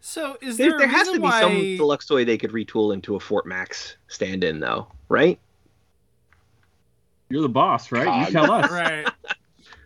So 0.00 0.38
is 0.40 0.56
There, 0.56 0.70
there, 0.70 0.78
there 0.78 0.88
has 0.88 1.08
to 1.08 1.14
be 1.14 1.18
why... 1.18 1.40
some 1.40 1.52
deluxe 1.76 2.06
toy 2.06 2.24
they 2.24 2.38
could 2.38 2.52
retool 2.52 2.94
into 2.94 3.16
a 3.16 3.20
Fort 3.20 3.46
Max 3.46 3.96
stand-in, 4.08 4.60
though, 4.60 4.86
right? 5.08 5.38
You're 7.28 7.42
the 7.42 7.48
boss, 7.48 7.90
right? 7.90 8.04
God. 8.04 8.26
You 8.26 8.32
tell 8.32 8.52
us. 8.52 8.70
right. 8.70 9.08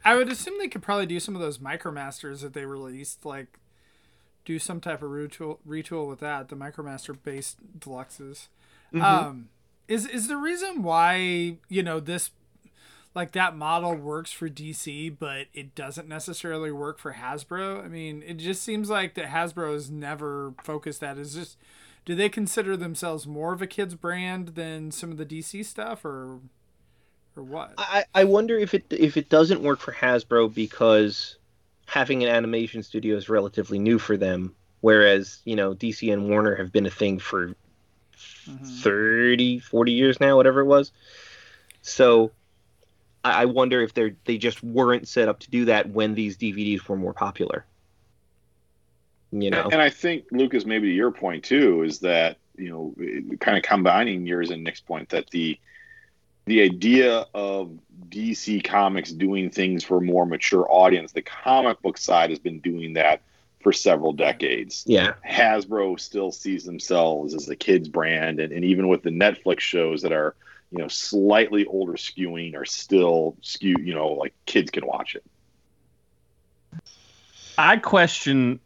I 0.05 0.17
would 0.17 0.29
assume 0.31 0.59
they 0.59 0.69
could 0.69 0.83
probably 0.83 1.07
do 1.07 1.21
some 1.21 1.35
of 1.35 1.41
those 1.41 1.59
MicroMasters 1.59 2.41
that 2.41 2.55
they 2.55 2.65
released, 2.65 3.25
like 3.25 3.59
do 4.45 4.59
some 4.59 4.81
type 4.81 5.03
of 5.03 5.11
retool 5.11 5.59
retool 5.67 6.09
with 6.09 6.21
that, 6.21 6.49
the 6.49 6.57
MicroMaster 6.57 7.17
based 7.23 7.59
deluxes. 7.79 8.49
Mm-hmm. 8.93 9.03
Um, 9.03 9.49
is 9.89 10.07
is 10.07 10.29
the 10.29 10.37
reason 10.37 10.83
why 10.83 11.57
you 11.69 11.83
know 11.83 12.01
this 12.01 12.31
like 13.15 13.33
that 13.33 13.57
model 13.57 13.95
works 13.95 14.33
for 14.33 14.49
DC, 14.49 15.17
but 15.19 15.47
it 15.53 15.75
doesn't 15.75 16.09
necessarily 16.09 16.71
work 16.71 16.99
for 16.99 17.15
Hasbro? 17.15 17.85
I 17.85 17.89
mean, 17.89 18.23
it 18.25 18.35
just 18.35 18.63
seems 18.63 18.89
like 18.89 19.15
that 19.15 19.27
Hasbro 19.27 19.73
has 19.73 19.91
never 19.91 20.55
focused 20.63 21.01
that. 21.01 21.19
Is 21.19 21.35
just 21.35 21.59
do 22.05 22.15
they 22.15 22.29
consider 22.29 22.77
themselves 22.77 23.27
more 23.27 23.53
of 23.53 23.61
a 23.61 23.67
kids 23.67 23.95
brand 23.95 24.49
than 24.49 24.91
some 24.91 25.11
of 25.11 25.17
the 25.17 25.27
DC 25.27 25.65
stuff, 25.65 26.05
or 26.05 26.39
or 27.37 27.43
what? 27.43 27.73
I, 27.79 28.05
I 28.15 28.25
wonder 28.25 28.59
if 28.59 28.75
it 28.75 28.85
if 28.91 29.17
it 29.17 29.29
doesn't 29.29 29.63
work 29.63 29.81
for 29.81 29.93
Hasbro 29.93 30.53
because 30.55 31.37
having 31.87 32.23
an 32.23 32.29
animation 32.29 32.83
studio 32.83 33.17
is 33.17 33.29
relatively 33.29 33.79
new 33.79 33.99
for 33.99 34.17
them, 34.17 34.55
whereas 34.81 35.41
you 35.45 35.57
know 35.57 35.75
DC 35.75 36.13
and 36.13 36.29
Warner 36.29 36.57
have 36.57 36.73
been 36.73 36.87
a 36.87 36.91
thing 36.91 37.19
for 37.19 37.55
Mhm. 38.47 38.83
30, 38.83 39.59
40 39.59 39.93
years 39.93 40.21
now, 40.21 40.37
whatever 40.37 40.61
it 40.61 40.67
was. 40.67 40.93
So 41.83 42.33
I, 43.25 43.43
I 43.43 43.45
wonder 43.47 43.81
if 43.81 43.95
they're 43.95 44.17
they 44.25 44.39
just 44.39 44.63
weren't 44.63 45.09
set 45.09 45.29
up 45.29 45.41
to 45.41 45.51
do 45.51 45.67
that 45.67 45.91
when 45.91 46.15
these 46.15 46.37
DVDs 46.37 46.87
were 46.89 46.97
more 46.97 47.15
popular. 47.15 47.65
You 49.33 49.51
know, 49.51 49.69
And 49.71 49.81
I 49.81 49.91
think 49.91 50.25
Lucas, 50.33 50.65
maybe 50.65 50.89
to 50.89 50.95
your 50.95 51.13
point 51.13 51.45
too, 51.45 51.83
is 51.83 52.01
that 52.01 52.39
you 52.57 52.69
know, 52.69 53.37
kind 53.39 53.57
of 53.57 53.63
combining 53.63 54.27
yours 54.27 54.51
and 54.51 54.63
Nick's 54.63 54.81
point 54.81 55.09
that 55.11 55.31
the 55.31 55.59
the 56.51 56.63
idea 56.63 57.27
of 57.33 57.71
DC 58.09 58.65
Comics 58.65 59.13
doing 59.13 59.51
things 59.51 59.85
for 59.85 59.99
a 59.99 60.01
more 60.01 60.27
mature 60.27 60.67
audience, 60.69 61.13
the 61.13 61.23
comic 61.23 61.81
book 61.81 61.97
side 61.97 62.31
has 62.31 62.41
been 62.41 62.59
doing 62.59 62.95
that 62.95 63.23
for 63.61 63.73
several 63.73 64.13
decades. 64.13 64.83
yeah, 64.85 65.13
Hasbro 65.25 66.01
still 66.01 66.33
sees 66.33 66.65
themselves 66.65 67.35
as 67.35 67.49
a 67.49 67.55
kids 67.55 67.89
brand, 67.89 68.41
and, 68.41 68.53
and 68.53 68.65
even 68.65 68.89
with 68.89 69.05
the 69.05 69.11
Netflix 69.11 69.61
shows 69.61 70.03
that 70.03 70.11
are 70.11 70.35
you 70.73 70.79
know 70.79 70.89
slightly 70.89 71.67
older 71.67 71.93
skewing 71.93 72.57
are 72.57 72.65
still 72.65 73.37
skew 73.43 73.77
you 73.79 73.95
know 73.95 74.09
like 74.09 74.35
kids 74.47 74.73
can 74.73 74.85
watch 74.85 75.15
it. 75.15 75.25
I 77.59 77.77
question 77.77 78.59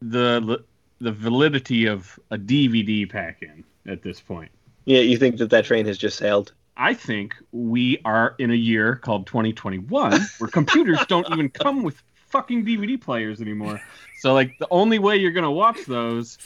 the 0.00 0.64
the 0.98 1.12
validity 1.12 1.84
of 1.84 2.18
a 2.30 2.38
DVD 2.38 3.06
pack-in 3.06 3.64
at 3.86 4.02
this 4.02 4.18
point. 4.18 4.50
yeah. 4.86 5.00
You 5.00 5.18
think 5.18 5.36
that 5.36 5.50
that 5.50 5.66
train 5.66 5.84
has 5.84 5.98
just 5.98 6.16
sailed? 6.16 6.54
I 6.78 6.94
think 6.94 7.34
we 7.50 8.00
are 8.04 8.36
in 8.38 8.52
a 8.52 8.54
year 8.54 8.94
called 8.94 9.26
2021 9.26 10.20
where 10.38 10.48
computers 10.48 11.04
don't 11.08 11.28
even 11.32 11.50
come 11.50 11.82
with 11.82 12.00
fucking 12.28 12.64
DVD 12.64 13.00
players 13.00 13.40
anymore. 13.40 13.80
So 14.20 14.32
like 14.32 14.56
the 14.60 14.68
only 14.70 15.00
way 15.00 15.16
you're 15.16 15.32
gonna 15.32 15.50
watch 15.50 15.84
those, 15.86 16.38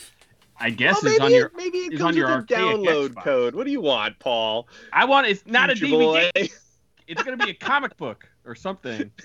I 0.58 0.70
guess, 0.70 1.02
well, 1.02 1.12
is 1.12 1.20
on 1.20 1.30
your. 1.32 1.46
it, 1.46 1.52
maybe 1.54 1.78
it 1.78 1.92
is 1.92 2.00
comes 2.00 2.14
on 2.14 2.16
your 2.16 2.36
with 2.36 2.50
a 2.50 2.54
download 2.54 3.08
Xbox. 3.10 3.22
code. 3.24 3.54
What 3.54 3.66
do 3.66 3.72
you 3.72 3.82
want, 3.82 4.18
Paul? 4.18 4.68
I 4.92 5.04
want 5.04 5.26
it's 5.26 5.46
not 5.46 5.70
a 5.70 5.74
DVD. 5.74 6.32
boy. 6.34 6.48
It's 7.06 7.22
gonna 7.22 7.36
be 7.36 7.50
a 7.50 7.54
comic 7.54 7.96
book 7.98 8.26
or 8.44 8.54
something. 8.54 9.10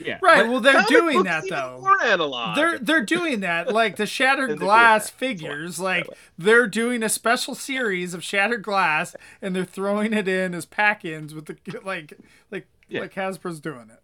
Yeah. 0.00 0.18
Right. 0.22 0.46
Well, 0.46 0.60
they're 0.60 0.74
Comic 0.74 0.88
doing 0.88 1.22
that 1.24 1.44
though. 1.48 1.78
More 1.80 2.02
analog. 2.02 2.54
They're 2.54 2.78
they're 2.78 3.04
doing 3.04 3.40
that 3.40 3.72
like 3.72 3.96
the 3.96 4.04
shattered 4.06 4.58
glass 4.60 5.10
doing 5.10 5.18
figures. 5.38 5.80
Like 5.80 6.06
they're 6.36 6.66
doing 6.66 7.02
a 7.02 7.08
special 7.08 7.54
series 7.54 8.12
of 8.12 8.22
shattered 8.22 8.62
glass, 8.62 9.16
and 9.40 9.56
they're 9.56 9.64
throwing 9.64 10.12
it 10.12 10.28
in 10.28 10.54
as 10.54 10.66
pack-ins 10.66 11.34
with 11.34 11.46
the 11.46 11.56
like 11.84 12.12
like 12.50 12.66
Yeah. 12.88 13.00
like 13.00 13.14
Hasbro's 13.14 13.58
doing 13.58 13.88
it. 13.90 14.00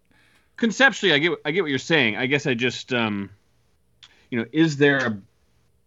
conceptually, 0.57 1.13
I 1.13 1.19
get 1.19 1.33
I 1.45 1.51
get 1.51 1.61
what 1.63 1.71
you're 1.71 1.79
saying. 1.79 2.17
I 2.17 2.25
guess 2.27 2.47
I 2.47 2.55
just 2.55 2.93
um, 2.95 3.29
you 4.31 4.39
know, 4.39 4.47
is 4.53 4.79
there 4.79 4.99
a 5.07 5.19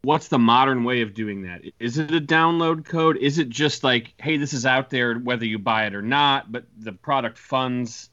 what's 0.04 0.28
the 0.28 0.40
modern 0.40 0.84
way 0.84 1.02
of 1.02 1.14
doing 1.16 1.44
that? 1.44 1.62
Is 1.80 1.98
it 1.98 2.12
a 2.12 2.22
download 2.22 2.86
code? 2.86 3.18
Is 3.18 3.40
it 3.40 3.50
just 3.50 3.84
like, 3.84 4.14
hey, 4.18 4.38
this 4.38 4.54
is 4.54 4.66
out 4.68 4.90
there 4.92 5.16
whether 5.16 5.46
you 5.46 5.58
buy 5.58 5.88
it 5.88 5.96
or 5.96 6.02
not, 6.04 6.52
but 6.52 6.66
the 6.78 6.92
product 6.94 7.38
funds 7.40 8.10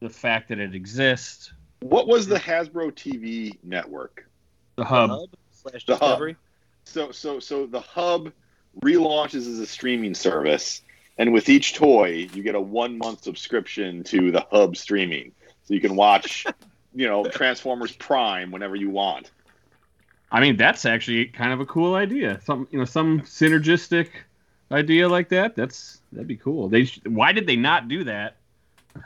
the 0.00 0.08
fact 0.08 0.48
that 0.48 0.58
it 0.58 0.74
exists? 0.74 1.52
What 1.80 2.08
was 2.08 2.26
the 2.26 2.38
Hasbro 2.38 2.92
TV 2.92 3.58
network? 3.62 4.28
The 4.76 4.84
hub. 4.84 5.10
Hub 5.10 5.28
slash 5.50 5.86
The 5.86 5.96
hub. 5.96 6.36
So 6.84 7.12
so 7.12 7.38
so 7.38 7.66
the 7.66 7.80
hub 7.80 8.32
relaunches 8.80 9.46
as 9.46 9.58
a 9.58 9.66
streaming 9.66 10.14
service, 10.14 10.82
and 11.18 11.32
with 11.32 11.48
each 11.48 11.74
toy, 11.74 12.28
you 12.32 12.42
get 12.42 12.54
a 12.54 12.60
one 12.60 12.96
month 12.96 13.24
subscription 13.24 14.04
to 14.04 14.30
the 14.30 14.46
hub 14.50 14.76
streaming, 14.76 15.32
so 15.64 15.74
you 15.74 15.80
can 15.80 15.96
watch, 15.96 16.46
you 16.94 17.06
know, 17.06 17.24
Transformers 17.24 17.92
Prime 17.92 18.50
whenever 18.50 18.74
you 18.74 18.90
want. 18.90 19.30
I 20.30 20.40
mean, 20.40 20.56
that's 20.56 20.84
actually 20.84 21.26
kind 21.26 21.52
of 21.52 21.60
a 21.60 21.66
cool 21.66 21.94
idea. 21.94 22.40
Some 22.44 22.68
you 22.70 22.78
know, 22.78 22.84
some 22.84 23.20
synergistic 23.20 24.08
idea 24.72 25.08
like 25.08 25.28
that. 25.28 25.54
That's 25.56 26.00
that'd 26.12 26.26
be 26.26 26.36
cool. 26.36 26.68
They 26.68 26.84
why 27.04 27.32
did 27.32 27.46
they 27.46 27.56
not 27.56 27.88
do 27.88 28.04
that 28.04 28.37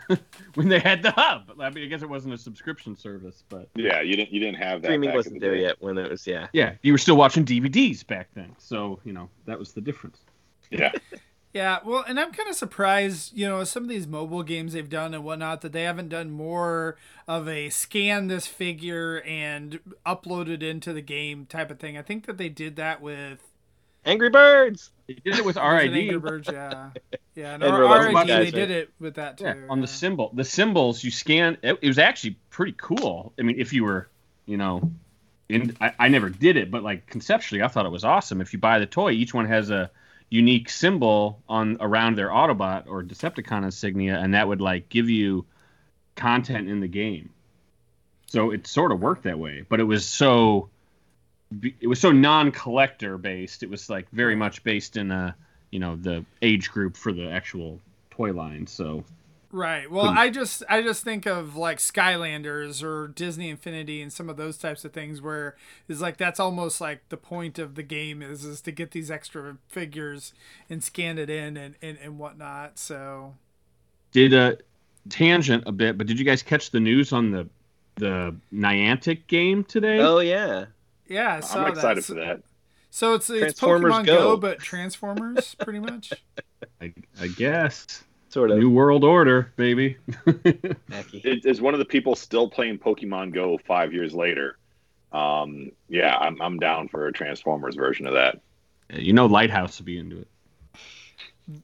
when 0.55 0.68
they 0.68 0.78
had 0.78 1.02
the 1.02 1.11
hub? 1.11 1.52
I 1.61 1.70
mean, 1.70 1.85
I 1.85 1.87
guess 1.88 2.02
it 2.02 2.09
wasn't 2.09 2.35
a 2.35 2.38
subscription 2.38 2.96
service, 2.96 3.44
but 3.48 3.68
Yeah, 3.74 4.00
you 4.00 4.16
didn't 4.16 4.33
you 4.33 4.40
didn't 4.40 4.59
have 4.59 4.83
that. 4.83 4.88
Streaming 4.88 5.12
wasn't 5.12 5.35
the 5.35 5.40
there 5.40 5.55
day. 5.55 5.62
yet 5.62 5.76
when 5.81 5.98
it 5.98 6.11
was 6.11 6.26
yeah. 6.26 6.48
yeah, 6.52 6.74
you 6.83 6.92
were 6.92 6.98
still 6.98 7.16
watching 7.16 7.44
DVDs 7.44 8.07
back 8.07 8.28
then. 8.35 8.55
So 8.59 9.00
you 9.05 9.12
know 9.12 9.28
that 9.46 9.59
was 9.59 9.72
the 9.72 9.81
difference. 9.81 10.18
Yeah, 10.70 10.92
Yeah, 11.52 11.81
well, 11.85 12.02
and 12.09 12.18
I'm 12.18 12.33
kind 12.33 12.48
of 12.48 12.55
surprised, 12.55 13.37
you 13.37 13.46
know, 13.46 13.62
some 13.64 13.83
of 13.83 13.88
these 13.90 14.07
mobile 14.07 14.42
games 14.42 14.72
they've 14.72 14.88
done 14.88 15.12
and 15.12 15.22
whatnot 15.22 15.61
that 15.61 15.72
they 15.72 15.83
haven't 15.83 16.09
done 16.09 16.31
more 16.31 16.96
of 17.28 17.46
a 17.46 17.68
scan 17.68 18.28
this 18.28 18.46
figure 18.46 19.20
and 19.26 19.78
upload 20.07 20.48
it 20.48 20.62
into 20.62 20.94
the 20.94 21.02
game 21.02 21.44
type 21.44 21.70
of 21.70 21.78
thing. 21.78 21.98
I 21.98 22.02
think 22.02 22.24
that 22.24 22.38
they 22.38 22.48
did 22.48 22.76
that 22.76 23.02
with 23.02 23.40
Angry 24.07 24.31
Birds. 24.31 24.91
They 25.07 25.15
did 25.15 25.38
it 25.38 25.45
with 25.45 25.57
was 25.57 25.57
Angry 25.57 26.11
RID. 26.11 26.23
Birds, 26.23 26.49
yeah, 26.51 26.91
yeah, 27.35 27.55
and, 27.55 27.62
And 27.62 28.17
RID, 28.17 28.29
they 28.29 28.51
did 28.51 28.71
it 28.71 28.91
with 29.01 29.15
that 29.17 29.38
too. 29.38 29.45
Yeah, 29.45 29.55
on 29.69 29.81
the 29.81 29.87
symbol, 29.87 30.31
the 30.35 30.45
symbols 30.45 31.03
you 31.03 31.11
scan. 31.11 31.59
It, 31.62 31.79
it 31.83 31.88
was 31.88 31.99
actually 31.99 32.37
pretty 32.51 32.75
cool. 32.77 33.33
I 33.38 33.43
mean, 33.43 33.59
if 33.59 33.73
you 33.73 33.85
were, 33.85 34.09
you 34.47 34.57
know, 34.57 34.93
in 35.49 35.77
I, 35.81 35.93
I 35.99 36.09
never 36.09 36.31
did 36.31 36.57
it, 36.57 36.71
but 36.71 36.83
like 36.83 37.07
conceptually, 37.07 37.62
I 37.62 37.69
thought 37.69 37.87
it 37.87 37.93
was 37.93 38.05
awesome. 38.05 38.41
If 38.41 38.53
you 38.53 38.59
buy 38.59 38.79
the 38.79 38.87
toy, 38.87 39.12
each 39.12 39.35
one 39.35 39.47
has 39.47 39.71
a 39.71 39.91
unique 40.31 40.71
symbol 40.71 41.43
on 41.49 41.77
around 41.81 42.17
their 42.17 42.29
Autobot 42.29 42.87
or 42.87 43.03
Decepticon 43.03 43.65
insignia, 43.65 44.19
and 44.19 44.35
that 44.35 44.49
would 44.49 44.61
like 44.61 44.88
give 44.88 45.11
you 45.11 45.45
content 46.15 46.69
in 46.69 46.81
the 46.81 46.88
game. 46.88 47.31
So 48.27 48.51
it 48.51 48.67
sort 48.67 48.93
of 48.93 49.01
worked 49.01 49.25
that 49.25 49.38
way, 49.38 49.65
but 49.69 49.79
it 49.79 49.85
was 49.85 50.07
so 50.07 50.71
it 51.81 51.87
was 51.87 52.01
so 52.01 52.12
non-collector 52.12 53.19
based. 53.19 53.62
It 53.62 53.71
was 53.71 53.91
like 53.91 54.09
very 54.11 54.35
much 54.35 54.62
based 54.65 54.97
in 54.97 55.11
a 55.11 55.35
you 55.71 55.79
know 55.79 55.97
the 55.97 56.25
age 56.43 56.71
group 56.71 56.97
for 56.97 57.12
the 57.12 57.29
actual 57.29 57.81
toy 58.11 58.33
line. 58.33 58.67
So 58.67 59.05
Right. 59.53 59.91
Well, 59.91 60.05
Couldn't- 60.05 60.19
I 60.19 60.31
just 60.31 60.62
I 60.69 60.81
just 60.81 61.05
think 61.05 61.27
of 61.27 61.57
like 61.57 61.77
Skylanders 61.77 62.83
or 62.83 63.09
Disney 63.09 63.51
Infinity 63.51 64.01
and 64.01 64.11
some 64.11 64.31
of 64.31 64.38
those 64.38 64.57
types 64.57 64.83
of 64.87 64.93
things 64.93 65.21
where 65.21 65.57
it's 65.88 66.01
like 66.01 66.17
that's 66.17 66.41
almost 66.41 66.81
like 66.81 67.07
the 67.11 67.19
point 67.19 67.59
of 67.59 67.75
the 67.75 67.83
game 67.83 68.23
is 68.23 68.47
is 68.47 68.62
to 68.62 68.73
get 68.73 68.93
these 68.93 69.11
extra 69.11 69.59
figures 69.69 70.33
and 70.71 70.83
scan 70.83 71.19
it 71.19 71.29
in 71.29 71.59
and 71.59 71.75
and, 71.83 71.99
and 72.03 72.19
whatnot. 72.19 72.79
So 72.79 73.35
did 74.12 74.33
a 74.33 74.57
tangent 75.11 75.65
a 75.67 75.73
bit, 75.73 75.99
but 75.99 76.07
did 76.07 76.19
you 76.19 76.25
guys 76.25 76.43
catch 76.43 76.71
the 76.71 76.81
news 76.81 77.12
on 77.12 77.31
the 77.31 77.47
the 77.97 78.35
Niantic 78.55 79.27
game 79.27 79.65
today? 79.65 79.99
Oh 79.99 80.21
yeah. 80.21 80.65
Yeah, 81.07 81.37
I 81.37 81.41
saw 81.41 81.65
I'm 81.65 81.73
excited 81.73 82.03
that. 82.03 82.07
for 82.07 82.15
that. 82.15 82.43
So 82.91 83.15
it's 83.15 83.31
it's 83.31 83.59
Pokemon 83.59 84.07
Go. 84.07 84.19
Go. 84.33 84.37
but 84.37 84.59
Transformers 84.59 85.55
pretty 85.57 85.81
much. 85.81 86.12
I, 86.81 86.93
I 87.21 87.29
guess 87.29 88.05
Sort 88.29 88.51
of. 88.51 88.59
New 88.59 88.71
World 88.71 89.05
Order, 89.05 89.53
baby. 89.57 89.97
Wacky. 90.27 91.25
It, 91.25 91.45
is 91.45 91.61
one 91.61 91.75
of 91.75 91.79
the 91.79 91.85
people 91.85 92.15
still 92.15 92.49
playing 92.49 92.79
Pokemon 92.79 93.35
Go 93.35 93.59
five 93.59 93.93
years 93.93 94.15
later. 94.15 94.59
Um, 95.12 95.71
yeah, 95.88 96.17
I'm 96.17 96.41
I'm 96.41 96.59
down 96.59 96.88
for 96.88 97.07
a 97.07 97.12
Transformers 97.12 97.77
version 97.77 98.07
of 98.07 98.15
that. 98.15 98.41
you 98.91 99.12
know, 99.12 99.27
Lighthouse 99.27 99.79
will 99.79 99.87
be 99.87 99.99
into 99.99 100.19
it. 100.19 100.29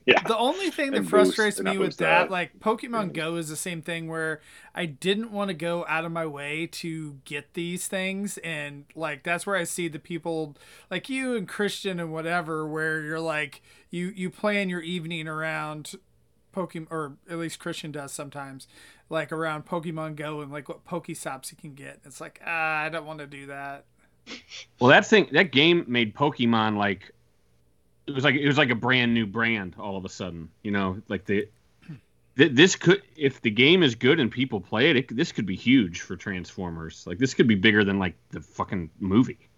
Yeah, 0.07 0.23
The 0.27 0.37
only 0.37 0.71
thing 0.71 0.93
that 0.93 0.99
And 0.99 1.09
frustrates 1.09 1.59
Boost, 1.59 1.65
me 1.65 1.79
with 1.79 1.97
that, 1.99 2.29
that. 2.29 2.31
like 2.31 2.59
Pokemon 2.59 3.13
Go, 3.13 3.37
is 3.37 3.49
the 3.49 3.57
same 3.57 3.81
thing 3.81 4.09
where 4.09 4.41
I 4.75 4.87
didn't 4.87 5.31
want 5.33 5.49
to 5.49 5.55
go 5.55 5.85
out 5.89 6.05
of 6.05 6.13
my 6.13 6.27
way 6.27 6.67
to 6.67 7.19
get 7.25 7.55
these 7.55 7.87
things, 7.87 8.39
and 8.39 8.87
like 8.95 9.23
that's 9.23 9.47
where 9.47 9.57
I 9.57 9.65
see 9.65 9.89
the 9.89 9.99
people 10.01 10.57
like 10.91 11.09
you 11.09 11.37
and 11.37 11.49
Christian 11.49 12.01
and 12.01 12.13
whatever, 12.13 12.67
where 12.67 13.03
you're 13.03 13.21
like 13.21 13.63
you 13.91 14.09
you 14.15 14.31
plan 14.31 14.69
your 14.69 14.81
evening 14.81 15.29
around 15.29 15.95
Pokemon, 16.55 16.89
or 16.91 17.17
at 17.31 17.39
least 17.39 17.59
Christian 17.61 17.93
does 17.93 18.13
sometimes, 18.13 18.67
like 19.09 19.33
around 19.33 19.67
Pokemon 19.67 20.17
Go 20.17 20.41
and 20.41 20.51
like 20.51 20.69
what 20.69 20.85
Pokestops 20.85 21.51
you 21.53 21.57
can 21.57 21.75
get. 21.75 22.01
It's 22.05 22.21
like 22.21 22.41
ah, 22.45 22.79
I 22.83 22.89
don't 22.89 23.07
want 23.07 23.21
to 23.21 23.27
do 23.27 23.47
that. 23.47 23.85
Well, 24.81 24.91
that 24.91 25.07
thing, 25.07 25.29
that 25.33 25.53
game 25.53 25.85
made 25.89 26.15
Pokemon 26.15 26.77
like 26.77 27.13
it 28.09 28.15
was 28.15 28.25
like 28.25 28.35
it 28.35 28.47
was 28.47 28.59
like 28.59 28.71
a 28.71 28.75
brand 28.75 29.15
new 29.15 29.27
brand 29.27 29.75
all 29.79 29.97
of 29.97 30.05
a 30.05 30.09
sudden. 30.09 30.49
You 30.63 30.71
know, 30.71 31.01
like 31.09 31.25
the 31.27 31.49
th- 32.37 32.53
this 32.53 32.75
could 32.75 33.03
if 33.17 33.41
the 33.43 33.51
game 33.51 33.83
is 33.83 33.95
good 33.95 34.19
and 34.19 34.31
people 34.31 34.61
play 34.61 34.91
it, 34.91 34.97
it, 34.97 35.17
this 35.17 35.31
could 35.31 35.47
be 35.47 35.57
huge 35.57 36.01
for 36.01 36.17
Transformers. 36.17 37.05
Like 37.07 37.19
this 37.19 37.35
could 37.35 37.47
be 37.47 37.55
bigger 37.55 37.85
than 37.85 37.99
like 37.99 38.17
the 38.31 38.41
fucking 38.41 38.91
movie 38.99 39.49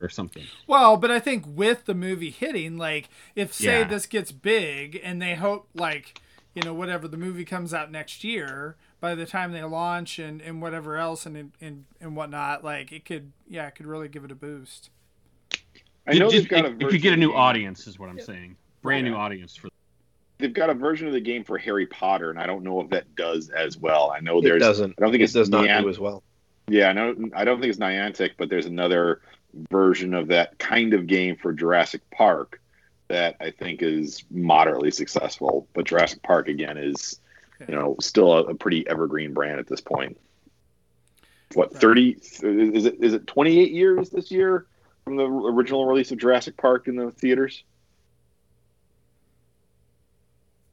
or 0.00 0.08
something. 0.08 0.42
Well, 0.66 0.96
but 0.96 1.12
I 1.12 1.20
think 1.20 1.44
with 1.46 1.84
the 1.84 1.94
movie 1.94 2.30
hitting, 2.30 2.76
like 2.76 3.08
if 3.36 3.52
say 3.54 3.80
Yeah. 3.80 3.84
this 3.88 4.06
gets 4.06 4.32
big 4.32 5.00
and 5.02 5.22
they 5.22 5.36
hope 5.36 5.68
like 5.74 6.20
you 6.54 6.62
know 6.62 6.74
whatever 6.74 7.06
the 7.08 7.16
movie 7.16 7.44
comes 7.44 7.72
out 7.72 7.90
next 7.90 8.24
year 8.24 8.76
by 9.00 9.14
the 9.14 9.26
time 9.26 9.52
they 9.52 9.62
launch 9.62 10.18
and, 10.18 10.42
and 10.42 10.60
whatever 10.60 10.96
else 10.96 11.24
and, 11.24 11.52
and 11.60 11.84
and 12.00 12.16
whatnot 12.16 12.62
like 12.62 12.92
it 12.92 13.04
could 13.04 13.32
yeah 13.48 13.66
it 13.68 13.74
could 13.74 13.86
really 13.86 14.08
give 14.08 14.22
it 14.24 14.30
a 14.30 14.34
boost 14.34 14.90
I 16.06 16.14
know 16.14 16.26
it, 16.26 16.30
they've 16.32 16.40
just- 16.40 16.48
got 16.48 16.64
a 16.64 16.68
it, 16.68 16.70
it 16.70 16.74
version 16.74 16.90
could 16.90 17.02
get 17.02 17.12
a 17.12 17.16
new 17.16 17.32
audience, 17.32 17.86
is 17.86 17.98
what 17.98 18.08
I'm 18.08 18.20
saying. 18.20 18.56
Brand 18.82 19.06
new 19.06 19.14
audience 19.14 19.54
for. 19.56 19.68
They've 20.38 20.52
got 20.52 20.70
a 20.70 20.74
version 20.74 21.06
of 21.06 21.12
the 21.12 21.20
game 21.20 21.44
for 21.44 21.56
Harry 21.56 21.86
Potter, 21.86 22.30
and 22.30 22.38
I 22.38 22.46
don't 22.46 22.64
know 22.64 22.80
if 22.80 22.90
that 22.90 23.14
does 23.14 23.48
as 23.50 23.78
well. 23.78 24.12
I 24.14 24.18
know 24.20 24.40
there's. 24.40 24.56
It 24.56 24.64
doesn't. 24.64 24.94
I 24.98 25.00
don't 25.02 25.12
think 25.12 25.20
It 25.20 25.24
it's 25.24 25.32
does 25.32 25.48
not 25.48 25.62
do 25.82 25.88
as 25.88 26.00
well. 26.00 26.24
Yeah, 26.68 26.88
I 26.88 26.92
know. 26.92 27.14
I 27.34 27.44
don't 27.44 27.60
think 27.60 27.70
it's 27.70 27.78
Niantic, 27.78 28.32
but 28.38 28.48
there's 28.48 28.66
another 28.66 29.20
version 29.70 30.14
of 30.14 30.28
that 30.28 30.58
kind 30.58 30.94
of 30.94 31.06
game 31.06 31.36
for 31.36 31.52
Jurassic 31.52 32.00
Park 32.10 32.60
that 33.08 33.36
I 33.40 33.50
think 33.50 33.82
is 33.82 34.24
moderately 34.30 34.90
successful. 34.90 35.68
But 35.74 35.84
Jurassic 35.84 36.22
Park 36.22 36.48
again 36.48 36.76
is, 36.78 37.20
you 37.68 37.74
know, 37.74 37.96
still 38.00 38.32
a, 38.32 38.42
a 38.44 38.54
pretty 38.54 38.88
evergreen 38.88 39.34
brand 39.34 39.60
at 39.60 39.68
this 39.68 39.80
point. 39.80 40.18
What 41.54 41.72
thirty? 41.72 42.16
Is 42.42 42.86
it 42.86 42.96
is 43.00 43.12
it 43.14 43.26
twenty 43.28 43.60
eight 43.60 43.72
years 43.72 44.10
this 44.10 44.30
year 44.30 44.66
from 45.04 45.16
the 45.16 45.24
original 45.24 45.86
release 45.86 46.10
of 46.12 46.18
Jurassic 46.18 46.56
Park 46.56 46.88
in 46.88 46.96
the 46.96 47.10
theaters? 47.10 47.64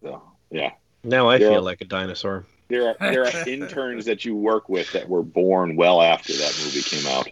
So 0.04 0.22
yeah, 0.52 0.72
Now 1.04 1.30
I 1.30 1.38
Yeah. 1.38 1.50
feel 1.50 1.62
like 1.62 1.82
a 1.82 1.86
dinosaur. 1.86 2.46
there 2.70 2.90
are 2.90 2.96
there 3.00 3.26
are 3.26 3.32
interns 3.48 4.06
that 4.06 4.24
you 4.26 4.36
work 4.36 4.70
with 4.70 4.92
that 4.94 5.10
were 5.10 5.24
born 5.24 5.76
well 5.76 6.02
after 6.02 6.34
that 6.34 6.56
movie 6.64 6.82
came 6.82 7.08
out. 7.08 7.30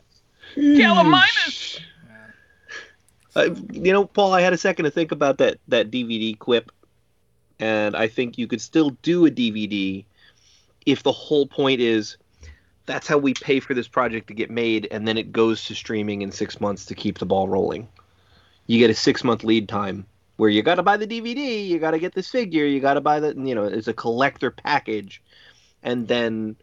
Gallimimus! 0.56 1.80
Uh, 3.36 3.50
you 3.72 3.94
know, 3.94 4.06
Paul, 4.06 4.34
I 4.34 4.42
had 4.42 4.54
a 4.54 4.58
second 4.58 4.86
to 4.86 4.92
think 4.92 5.12
about 5.12 5.38
that 5.38 5.60
that 5.68 5.92
DVD 5.92 6.38
quip, 6.38 6.72
and 7.60 7.96
I 7.96 8.08
think 8.08 8.38
you 8.38 8.48
could 8.48 8.62
still 8.62 8.92
do 9.04 9.26
a 9.28 9.32
DVD 9.32 10.04
if 10.86 11.04
the 11.04 11.12
whole 11.12 11.46
point 11.46 11.80
is 11.80 12.18
that's 12.88 13.08
how 13.08 13.18
we 13.20 13.34
pay 13.36 13.60
for 13.60 13.76
this 13.76 13.88
project 13.88 14.28
to 14.28 14.34
get 14.34 14.50
made, 14.50 14.88
and 14.90 15.08
then 15.08 15.18
it 15.18 15.32
goes 15.32 15.66
to 15.66 15.76
streaming 15.76 16.24
in 16.24 16.32
six 16.32 16.60
months 16.60 16.86
to 16.86 16.96
keep 16.96 17.20
the 17.20 17.26
ball 17.26 17.48
rolling. 17.48 17.88
You 18.66 18.80
get 18.80 18.90
a 18.90 18.96
six 18.96 19.24
month 19.24 19.44
lead 19.44 19.70
time 19.70 20.08
where 20.38 20.50
you 20.50 20.64
got 20.64 20.76
to 20.76 20.84
buy 20.84 20.98
the 20.98 21.08
DVD, 21.08 21.68
you 21.68 21.80
got 21.80 21.92
to 21.92 22.00
get 22.00 22.14
this 22.14 22.30
figure, 22.30 22.66
you 22.66 22.80
got 22.80 22.96
to 22.96 23.02
buy 23.02 23.20
the, 23.20 23.36
you 23.36 23.54
know, 23.54 23.66
it's 23.66 23.88
a 23.88 23.94
collector 23.94 24.50
package, 24.50 25.22
and 25.84 26.08
then 26.08 26.56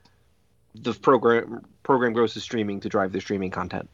the 0.74 0.92
program 0.92 1.64
program 1.82 2.12
goes 2.12 2.34
to 2.34 2.40
streaming 2.40 2.80
to 2.80 2.88
drive 2.88 3.12
the 3.12 3.20
streaming 3.20 3.50
content. 3.50 3.88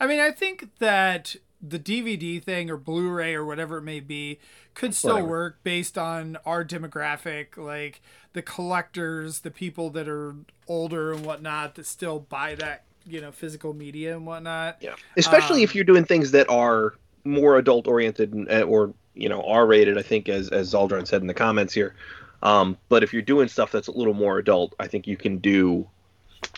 i 0.00 0.06
mean 0.06 0.20
i 0.20 0.30
think 0.30 0.68
that 0.78 1.36
the 1.68 1.78
dvd 1.78 2.42
thing 2.42 2.70
or 2.70 2.76
blu-ray 2.76 3.34
or 3.34 3.44
whatever 3.44 3.78
it 3.78 3.82
may 3.82 4.00
be 4.00 4.38
could 4.74 4.94
still 4.94 5.14
Whatever. 5.14 5.28
work 5.28 5.58
based 5.62 5.96
on 5.98 6.36
our 6.46 6.64
demographic 6.64 7.56
like 7.56 8.00
the 8.34 8.42
collectors 8.42 9.40
the 9.40 9.50
people 9.50 9.90
that 9.90 10.08
are 10.08 10.34
older 10.68 11.12
and 11.12 11.24
whatnot 11.24 11.74
that 11.76 11.86
still 11.86 12.20
buy 12.20 12.54
that 12.56 12.84
you 13.06 13.20
know 13.20 13.32
physical 13.32 13.72
media 13.72 14.16
and 14.16 14.26
whatnot 14.26 14.76
Yeah, 14.80 14.94
especially 15.16 15.58
Um, 15.60 15.64
if 15.64 15.74
you're 15.74 15.84
doing 15.84 16.04
things 16.04 16.32
that 16.32 16.48
are 16.50 16.94
more 17.24 17.56
adult 17.56 17.86
oriented 17.88 18.34
uh, 18.50 18.62
or 18.62 18.92
you 19.14 19.28
know 19.28 19.42
R 19.42 19.66
rated. 19.66 19.96
I 19.98 20.02
think 20.02 20.28
as 20.28 20.48
as 20.50 20.72
Zaldron 20.72 21.06
said 21.06 21.20
in 21.22 21.26
the 21.26 21.34
comments 21.34 21.72
here. 21.72 21.94
Um, 22.42 22.76
but 22.90 23.02
if 23.02 23.12
you're 23.14 23.22
doing 23.22 23.48
stuff 23.48 23.72
that's 23.72 23.88
a 23.88 23.92
little 23.92 24.12
more 24.14 24.38
adult, 24.38 24.74
I 24.78 24.86
think 24.86 25.06
you 25.06 25.16
can 25.16 25.38
do 25.38 25.88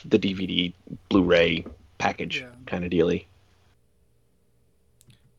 the 0.05 0.19
DVD 0.19 0.73
Blu-ray 1.09 1.65
package 1.99 2.41
Yeah. 2.41 2.49
kind 2.67 2.85
of 2.85 2.91
dealy. 2.91 3.28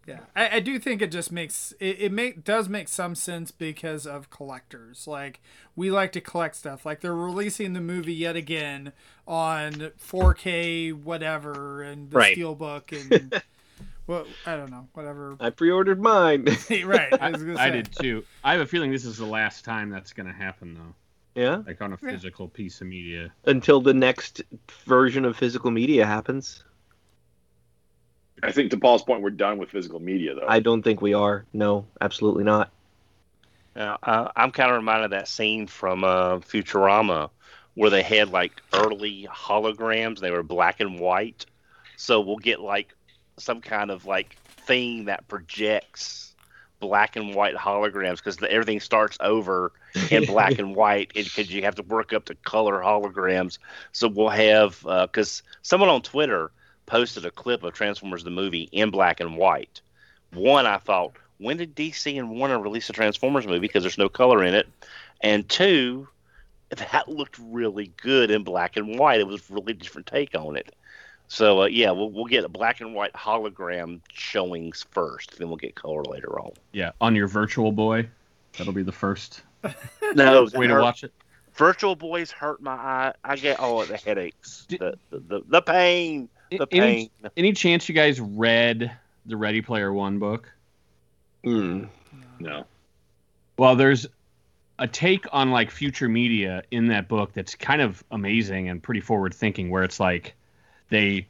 Yeah, 0.10 0.20
I, 0.36 0.58
I 0.58 0.60
do 0.60 0.80
think 0.80 1.02
it 1.02 1.12
just 1.12 1.32
makes 1.32 1.74
it, 1.80 1.98
it 2.02 2.12
make 2.12 2.44
does 2.44 2.68
make 2.68 2.88
some 2.88 3.16
sense 3.16 3.52
because 3.52 4.06
of 4.08 4.30
collectors. 4.30 5.08
Like 5.08 5.40
we 5.76 5.92
like 5.92 6.12
to 6.14 6.22
collect 6.22 6.56
stuff. 6.56 6.86
Like 6.86 7.02
they're 7.02 7.16
releasing 7.16 7.74
the 7.74 7.82
movie 7.82 8.14
yet 8.14 8.36
again 8.36 8.92
on 9.28 9.92
4K 10.02 10.94
whatever 10.94 11.82
and 11.84 12.10
the 12.10 12.18
Right. 12.18 12.36
steelbook 12.38 12.92
and 12.92 13.42
well 14.08 14.26
I 14.46 14.56
don't 14.56 14.72
know 14.72 14.88
whatever. 14.94 15.36
I 15.40 15.50
pre-ordered 15.52 16.02
mine. 16.02 16.46
right, 16.86 17.14
I, 17.14 17.28
I, 17.28 17.32
was 17.32 17.44
gonna 17.44 17.60
I 17.60 17.70
did 17.70 17.92
too. 17.92 18.26
I 18.44 18.54
have 18.54 18.62
a 18.62 18.66
feeling 18.66 18.92
this 18.92 19.06
is 19.06 19.18
the 19.18 19.26
last 19.26 19.64
time 19.64 19.90
that's 19.90 20.14
going 20.14 20.28
to 20.28 20.34
happen, 20.34 20.74
though. 20.74 21.42
yeah, 21.42 21.62
Like 21.68 21.82
on 21.82 21.94
a 21.94 21.98
Yeah. 22.02 22.12
physical 22.12 22.48
piece 22.48 22.82
of 22.82 22.88
media. 22.88 23.32
until 23.46 23.80
the 23.82 23.94
next 23.94 24.42
version 24.86 25.24
of 25.26 25.38
physical 25.38 25.70
media 25.72 26.06
happens. 26.06 26.64
I 28.44 28.52
think 28.52 28.72
to 28.72 28.78
Paul's 28.78 29.04
point, 29.04 29.22
we're 29.22 29.30
done 29.32 29.58
with 29.58 29.70
physical 29.70 30.00
media 30.00 30.36
though. 30.36 30.48
I 30.48 30.60
don't 30.60 30.82
think 30.82 31.02
we 31.02 31.14
are. 31.14 31.46
No, 31.54 31.86
absolutely 32.02 32.44
not. 32.44 32.72
Uh, 33.76 34.30
I'm 34.36 34.52
kind 34.52 34.72
of 34.72 34.78
reminded 34.78 35.06
of 35.06 35.12
that 35.12 35.28
scene 35.28 35.68
from 35.68 36.04
uh, 36.04 36.40
Futurama 36.40 37.30
where 37.76 37.90
they 37.90 38.04
had 38.04 38.30
like 38.30 38.62
early 38.74 39.28
holograms. 39.32 40.20
They 40.20 40.32
were 40.32 40.44
black 40.44 40.80
and 40.80 41.00
white. 41.00 41.46
So 41.96 42.20
we'll 42.20 42.38
get 42.38 42.60
like 42.60 42.94
some 43.38 43.62
kind 43.62 43.90
of 43.92 44.06
like 44.06 44.36
thing 44.66 45.06
that 45.06 45.28
projects 45.28 46.36
black 46.80 47.16
and 47.16 47.36
white 47.36 47.56
holograms 47.56 48.18
because 48.18 48.38
everything 48.50 48.80
starts 48.80 49.18
over 49.22 49.72
in 50.12 50.26
black 50.26 50.60
and 50.60 50.76
white 50.76 51.14
because 51.14 51.52
you 51.52 51.64
have 51.64 51.76
to 51.76 51.84
work 51.84 52.14
up 52.14 52.26
to 52.26 52.36
color 52.36 52.82
holograms. 52.82 53.60
So 53.92 54.08
we'll 54.08 54.30
have 54.30 54.82
because 54.84 55.44
someone 55.62 55.90
on 55.90 56.02
Twitter 56.02 56.52
posted 56.90 57.26
a 57.26 57.32
clip 57.32 57.64
of 57.64 57.74
Transformers 57.74 58.24
the 58.24 58.30
movie 58.32 58.68
in 58.72 58.90
black 58.90 59.20
and 59.20 59.38
white. 59.38 59.82
One, 60.34 60.66
I 60.66 60.78
thought, 60.78 61.14
when 61.38 61.58
did 61.58 61.76
DC 61.76 62.18
and 62.18 62.30
Warner 62.32 62.60
release 62.60 62.90
a 62.90 62.94
Transformers 62.94 63.48
movie 63.48 63.60
because 63.60 63.84
there's 63.84 63.98
no 63.98 64.10
color 64.10 64.44
in 64.44 64.54
it? 64.54 64.68
And 65.22 65.48
two, 65.48 66.08
that 66.70 67.08
looked 67.08 67.40
really 67.40 67.92
good 68.02 68.32
in 68.32 68.44
black 68.44 68.76
and 68.78 69.00
white. 69.00 69.20
It 69.20 69.28
was 69.28 69.50
a 69.50 69.54
really 69.54 69.74
different 69.74 70.08
take 70.08 70.36
on 70.36 70.56
it. 70.58 70.74
So 71.32 71.62
uh, 71.62 71.66
yeah, 71.68 71.92
we'll 71.92 72.10
we'll 72.10 72.26
get 72.26 72.44
a 72.44 72.50
black 72.50 72.82
and 72.82 72.96
white 72.96 73.14
hologram 73.14 74.02
showings 74.12 74.88
first, 74.90 75.38
then 75.38 75.48
we'll 75.48 75.58
get 75.58 75.76
color 75.76 76.04
later 76.04 76.40
on. 76.40 76.52
Yeah, 76.72 76.92
on 77.00 77.16
your 77.16 77.28
Virtual 77.28 77.72
Boy. 77.72 78.10
That'll 78.58 78.74
be 78.74 78.82
the 78.82 78.92
first 78.92 79.44
No, 80.16 80.48
way 80.56 80.66
to 80.66 80.74
hurt- 80.74 80.82
watch 80.82 81.04
it. 81.04 81.14
Virtual 81.54 81.96
Boys 81.96 82.32
hurt 82.32 82.62
my 82.64 82.72
eye. 82.72 83.14
I 83.24 83.36
get 83.36 83.60
all 83.60 83.86
the 83.86 83.98
headaches, 83.98 84.66
the, 84.70 84.98
the 85.12 85.20
the 85.20 85.42
the 85.48 85.62
pain, 85.62 86.30
the 86.52 86.68
Any, 86.72 87.10
pain. 87.22 87.32
any 87.38 87.54
chance 87.54 87.88
you 87.88 87.96
guys 87.96 88.20
read 88.20 88.92
the 89.26 89.38
Ready 89.38 89.62
Player 89.62 89.94
One 89.94 90.20
book? 90.20 90.52
Hmm. 91.44 91.86
no. 92.40 92.66
Well, 93.58 93.76
there's 93.76 94.08
a 94.78 94.88
take 94.88 95.26
on 95.32 95.52
like 95.52 95.72
future 95.72 96.08
media 96.10 96.64
in 96.72 96.88
that 96.88 97.08
book 97.08 97.34
that's 97.34 97.56
kind 97.56 97.82
of 97.82 98.04
amazing 98.12 98.70
and 98.70 98.82
pretty 98.82 99.02
forward 99.02 99.34
thinking 99.34 99.70
where 99.70 99.84
it's 99.84 100.00
like 100.00 100.34
they 100.90 101.28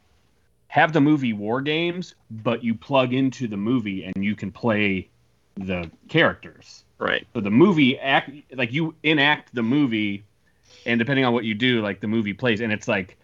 have 0.68 0.92
the 0.92 1.00
movie 1.00 1.32
War 1.32 1.60
Games, 1.60 2.14
but 2.30 2.62
you 2.62 2.74
plug 2.74 3.12
into 3.12 3.48
the 3.48 3.56
movie 3.56 4.04
and 4.04 4.24
you 4.24 4.36
can 4.36 4.52
play 4.52 5.08
the 5.56 5.90
characters. 6.08 6.84
Right. 6.98 7.26
So 7.34 7.40
the 7.40 7.50
movie 7.50 7.98
act 7.98 8.30
like 8.54 8.72
you 8.72 8.94
enact 9.02 9.52
the 9.54 9.62
movie 9.62 10.24
and 10.86 10.98
depending 10.98 11.24
on 11.24 11.32
what 11.32 11.44
you 11.44 11.54
do, 11.54 11.82
like 11.82 12.00
the 12.00 12.06
movie 12.08 12.32
plays 12.34 12.60
and 12.60 12.72
it's 12.72 12.86
like 12.86 13.16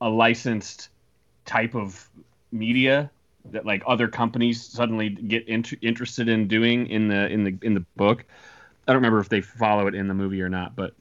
a 0.00 0.08
licensed 0.08 0.88
type 1.48 1.74
of 1.74 2.08
media 2.52 3.10
that 3.50 3.64
like 3.64 3.82
other 3.86 4.08
companies 4.08 4.62
suddenly 4.62 5.08
get 5.08 5.48
int- 5.48 5.82
interested 5.82 6.28
in 6.28 6.46
doing 6.46 6.86
in 6.86 7.08
the 7.08 7.26
in 7.28 7.44
the 7.44 7.58
in 7.62 7.74
the 7.74 7.84
book. 7.96 8.24
I 8.86 8.92
don't 8.92 8.96
remember 8.96 9.20
if 9.20 9.28
they 9.28 9.40
follow 9.40 9.86
it 9.86 9.94
in 9.94 10.08
the 10.08 10.14
movie 10.14 10.40
or 10.40 10.48
not, 10.48 10.76
but 10.76 10.94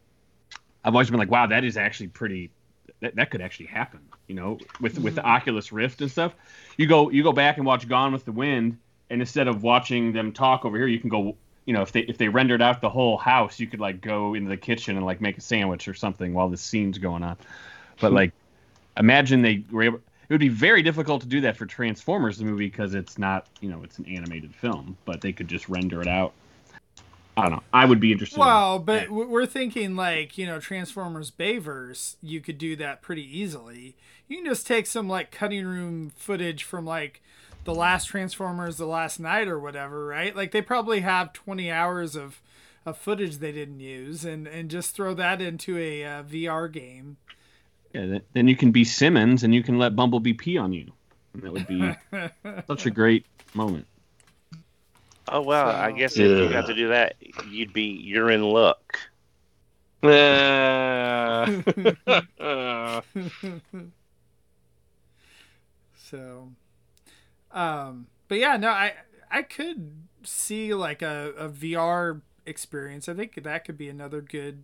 I've 0.84 0.94
always 0.94 1.10
been 1.10 1.20
like, 1.20 1.32
wow, 1.32 1.48
that 1.48 1.64
is 1.64 1.78
actually 1.78 2.08
pretty. 2.08 2.50
That, 3.00 3.16
that 3.16 3.30
could 3.30 3.42
actually 3.42 3.68
happen, 3.68 4.00
you 4.28 4.36
know, 4.36 4.58
with 4.82 4.98
with 5.00 5.16
the 5.16 5.22
mm-hmm. 5.22 5.30
Oculus 5.30 5.72
Rift 5.72 6.02
and 6.02 6.10
stuff. 6.10 6.34
You 6.78 6.88
go 6.88 7.10
you 7.12 7.22
go 7.22 7.32
back 7.32 7.58
and 7.58 7.66
watch 7.66 7.88
Gone 7.88 8.12
with 8.12 8.26
the 8.26 8.32
Wind, 8.32 8.78
and 9.10 9.22
instead 9.22 9.48
of 9.48 9.62
watching 9.62 10.14
them 10.14 10.32
talk 10.32 10.66
over 10.66 10.78
here, 10.78 10.88
you 10.88 11.00
can 11.00 11.10
go. 11.10 11.36
You 11.66 11.74
know, 11.74 11.82
if 11.82 11.92
they 11.92 12.00
if 12.02 12.18
they 12.18 12.30
rendered 12.30 12.62
out 12.62 12.80
the 12.80 12.90
whole 12.90 13.18
house, 13.18 13.60
you 13.60 13.68
could 13.68 13.82
like 13.82 14.00
go 14.00 14.34
into 14.34 14.50
the 14.50 14.56
kitchen 14.56 14.96
and 14.96 15.06
like 15.06 15.20
make 15.20 15.38
a 15.38 15.42
sandwich 15.42 15.90
or 15.90 15.94
something 15.94 16.34
while 16.34 16.48
the 16.48 16.56
scene's 16.56 16.98
going 16.98 17.24
on. 17.24 17.36
But 18.00 18.10
hmm. 18.10 18.16
like, 18.16 18.32
imagine 18.96 19.42
they 19.42 19.66
were 19.70 19.84
able. 19.84 20.00
It 20.30 20.34
would 20.34 20.42
be 20.42 20.50
very 20.50 20.82
difficult 20.82 21.22
to 21.22 21.28
do 21.28 21.42
that 21.42 21.56
for 21.56 21.66
Transformers 21.66 22.38
the 22.38 22.46
movie 22.46 22.68
because 22.68 22.94
it's 22.94 23.18
not, 23.18 23.48
you 23.62 23.70
know, 23.70 23.82
it's 23.84 23.98
an 23.98 24.06
animated 24.08 24.54
film, 24.54 24.98
but 25.06 25.22
they 25.22 25.32
could 25.32 25.48
just 25.48 25.70
render 25.70 26.02
it 26.02 26.08
out. 26.08 26.34
I 27.38 27.44
don't 27.44 27.52
know. 27.52 27.64
I 27.72 27.86
would 27.86 28.00
be 28.00 28.12
interested. 28.12 28.40
Well, 28.40 28.80
but 28.80 29.04
yeah. 29.04 29.10
we're 29.10 29.46
thinking 29.46 29.96
like 29.96 30.40
you 30.40 30.48
know 30.48 30.60
Transformers 30.60 31.30
Bayverse. 31.30 32.16
You 32.20 32.42
could 32.42 32.58
do 32.58 32.76
that 32.78 33.04
pretty 33.04 33.22
easily. 33.22 33.96
You 34.28 34.38
can 34.38 34.46
just 34.46 34.66
take 34.66 34.88
some 34.88 35.08
like 35.08 35.30
cutting 35.30 35.64
room 35.64 36.12
footage 36.16 36.64
from 36.64 36.84
like 36.84 37.22
the 37.64 37.76
last 37.76 38.06
Transformers, 38.06 38.78
the 38.78 38.88
last 38.88 39.20
Knight 39.20 39.48
or 39.48 39.60
whatever, 39.60 40.08
right? 40.08 40.36
Like 40.36 40.52
they 40.52 40.64
probably 40.64 41.02
have 41.02 41.32
twenty 41.32 41.70
hours 41.70 42.16
of 42.16 42.42
of 42.88 42.98
footage 42.98 43.38
they 43.38 43.52
didn't 43.52 43.82
use, 43.82 44.26
and 44.26 44.48
and 44.48 44.72
just 44.72 44.96
throw 44.96 45.14
that 45.14 45.40
into 45.40 45.78
a 45.78 46.04
uh, 46.04 46.24
VR 46.24 46.72
game. 46.72 47.18
Yeah, 47.94 48.20
then 48.34 48.48
you 48.48 48.56
can 48.56 48.72
be 48.72 48.84
Simmons, 48.84 49.44
and 49.44 49.54
you 49.54 49.64
can 49.64 49.78
let 49.78 49.96
Bumblebee 49.96 50.34
pee 50.34 50.58
on 50.58 50.74
you. 50.74 50.92
And 51.34 51.44
that 51.44 51.54
would 51.54 51.68
be 51.68 51.94
such 52.68 52.86
a 52.86 52.92
great 52.92 53.26
moment. 53.54 53.88
Oh 55.30 55.42
well, 55.42 55.72
so, 55.72 55.78
I 55.78 55.92
guess 55.92 56.18
if 56.18 56.20
you 56.20 56.50
got 56.50 56.68
to 56.68 56.74
do 56.74 56.88
that, 56.90 57.16
you'd 57.50 57.74
be 57.74 57.84
you're 57.84 58.32
in 58.32 58.44
luck. 58.44 58.98
so, 65.98 66.50
um, 67.52 68.08
but 68.28 68.38
yeah, 68.38 68.58
no, 68.58 68.70
I 68.70 68.94
I 69.30 69.42
could 69.42 69.92
see 70.24 70.74
like 70.74 71.02
a, 71.02 71.34
a 71.38 71.50
VR 71.50 72.22
experience. 72.46 73.10
I 73.10 73.14
think 73.14 73.44
that 73.44 73.66
could 73.66 73.78
be 73.78 73.90
another 73.90 74.22
good 74.22 74.64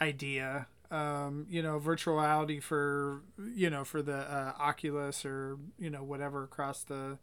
idea. 0.00 0.66
Um, 0.90 1.46
you 1.50 1.62
know, 1.62 1.78
virtual 1.78 2.16
reality 2.16 2.60
for 2.60 3.22
you 3.54 3.70
know 3.70 3.84
for 3.84 4.02
the 4.02 4.18
uh, 4.18 4.52
Oculus 4.58 5.24
or 5.24 5.58
you 5.78 5.90
know 5.90 6.02
whatever 6.02 6.44
across 6.44 6.82
the 6.82 7.18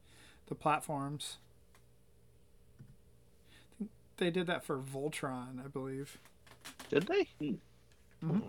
the 0.47 0.55
platforms. 0.55 1.37
They 4.17 4.29
did 4.29 4.47
that 4.47 4.63
for 4.63 4.77
Voltron, 4.77 5.63
I 5.63 5.67
believe. 5.67 6.19
Did 6.89 7.07
they? 7.07 7.29
Mm-hmm. 7.41 8.39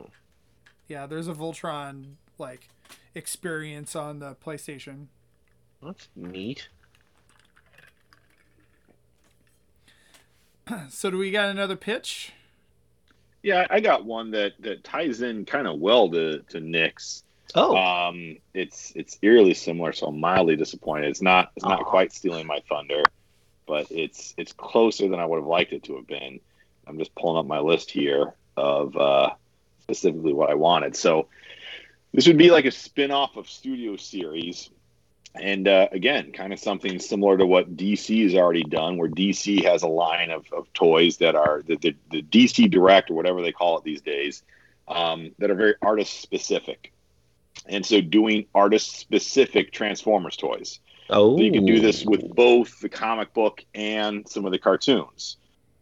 Yeah, 0.88 1.07
there's 1.07 1.29
a 1.29 1.33
Voltron 1.33 2.14
like 2.38 2.68
experience 3.14 3.96
on 3.96 4.18
the 4.18 4.35
PlayStation. 4.35 5.07
That's 5.83 6.09
neat. 6.14 6.68
so 10.88 11.11
do 11.11 11.18
we 11.18 11.31
got 11.31 11.48
another 11.48 11.77
pitch? 11.77 12.33
Yeah, 13.44 13.66
I 13.68 13.80
got 13.80 14.07
one 14.07 14.30
that 14.30 14.54
that 14.61 14.85
ties 14.85 15.20
in 15.20 15.44
kind 15.44 15.66
of 15.66 15.78
well 15.78 16.11
to 16.11 16.40
to 16.48 16.61
Nick's. 16.61 17.22
Oh, 17.54 17.76
um, 17.76 18.38
it's 18.54 18.90
it's 18.96 19.18
eerily 19.20 19.52
similar, 19.52 19.92
so 19.92 20.07
I'm 20.07 20.18
mildly 20.18 20.57
disappointed. 20.57 21.11
It's 21.11 21.20
not 21.20 21.52
it's 21.54 21.64
not 21.64 21.85
quite 21.85 22.14
stealing 22.14 22.46
my 22.46 22.61
thunder, 22.70 23.02
but 23.66 23.88
it's 23.90 24.33
it's 24.38 24.54
closer 24.54 25.11
than 25.11 25.20
I 25.20 25.26
would 25.26 25.37
have 25.37 25.46
liked 25.46 25.74
it 25.74 25.83
to 25.85 25.96
have 25.96 26.07
been. 26.07 26.40
I'm 26.87 26.98
just 26.98 27.14
pulling 27.14 27.38
up 27.38 27.44
my 27.44 27.61
list 27.61 27.90
here 27.90 28.33
of 28.57 28.96
uh, 28.96 29.35
specifically 29.83 30.33
what 30.33 30.48
I 30.48 30.54
wanted. 30.54 30.96
So 30.96 31.28
this 32.14 32.26
would 32.26 32.38
be 32.38 32.50
like 32.50 32.64
a 32.64 32.70
spin-off 32.70 33.37
of 33.37 33.50
Studio 33.50 33.96
Series 33.96 34.70
and 35.35 35.66
uh, 35.66 35.88
again, 35.90 36.33
kind 36.33 36.53
of 36.53 36.61
something 36.61 36.99
similar 36.99 37.37
to 37.37 37.47
what 37.47 37.77
DC 37.77 38.23
has 38.23 38.35
already 38.35 38.62
done, 38.62 38.97
where 38.97 39.09
DC 39.09 39.64
has 39.64 39.83
a 39.83 39.88
line 39.88 40.31
of, 40.31 40.47
of 40.53 40.73
toys 40.73 41.16
that 41.18 41.35
are 41.35 41.62
the, 41.66 41.77
the, 41.77 41.97
the 42.11 42.23
DC 42.23 42.70
Direct 42.70 43.11
or 43.11 43.14
whatever 43.14 43.42
they 43.42 43.53
call 43.53 43.79
it 43.79 43.85
these 43.85 44.01
days, 44.01 44.44
um, 44.87 45.33
that 45.38 45.51
are 45.51 45.57
very 45.57 45.75
artist 45.83 46.20
specific. 46.20 46.92
And 47.66 47.85
so, 47.85 48.01
doing 48.01 48.47
artist 48.55 48.97
specific 48.97 49.73
Transformers 49.73 50.37
toys. 50.37 50.81
Oh, 51.11 51.37
so 51.37 51.42
you 51.42 51.53
can 51.53 51.66
do 51.66 51.81
this 51.81 52.05
with 52.05 52.35
both 52.35 52.81
the 52.81 52.88
comic 52.88 53.35
book 53.35 53.64
and 53.75 54.29
some 54.29 54.44
of 54.47 54.53
the 54.53 54.59
cartoons. 54.59 55.37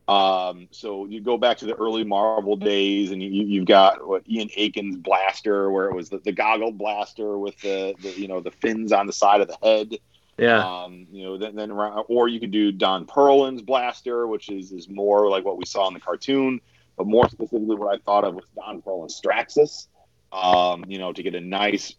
Um, 0.08 0.68
so 0.72 1.06
you 1.06 1.20
go 1.20 1.38
back 1.38 1.58
to 1.58 1.66
the 1.66 1.74
early 1.74 2.04
Marvel 2.04 2.56
days, 2.56 3.12
and 3.12 3.22
you, 3.22 3.60
have 3.60 3.66
got 3.66 4.06
what 4.06 4.28
Ian 4.28 4.48
Akin's 4.56 4.96
blaster, 4.96 5.70
where 5.70 5.88
it 5.88 5.94
was 5.94 6.10
the, 6.10 6.18
the 6.18 6.32
goggle 6.32 6.72
blaster 6.72 7.38
with 7.38 7.56
the, 7.60 7.94
the, 8.02 8.10
you 8.20 8.26
know 8.26 8.40
the 8.40 8.50
fins 8.50 8.92
on 8.92 9.06
the 9.06 9.12
side 9.12 9.40
of 9.40 9.48
the 9.48 9.56
head. 9.62 9.98
Yeah. 10.38 10.58
Um, 10.58 11.06
you 11.12 11.24
know, 11.24 11.38
then, 11.38 11.54
then 11.54 11.70
or 11.70 12.28
you 12.28 12.40
could 12.40 12.50
do 12.50 12.72
Don 12.72 13.06
Perlin's 13.06 13.62
blaster, 13.62 14.26
which 14.26 14.48
is 14.48 14.72
is 14.72 14.88
more 14.88 15.28
like 15.28 15.44
what 15.44 15.56
we 15.56 15.64
saw 15.64 15.86
in 15.86 15.94
the 15.94 16.00
cartoon, 16.00 16.60
but 16.96 17.06
more 17.06 17.28
specifically, 17.28 17.76
what 17.76 17.94
I 17.94 17.98
thought 17.98 18.24
of 18.24 18.34
was 18.34 18.44
Don 18.56 18.82
Perlin's 18.82 19.20
Straxus. 19.20 19.86
Um, 20.32 20.84
you 20.88 20.98
know, 20.98 21.12
to 21.12 21.22
get 21.22 21.34
a 21.34 21.40
nice 21.40 21.94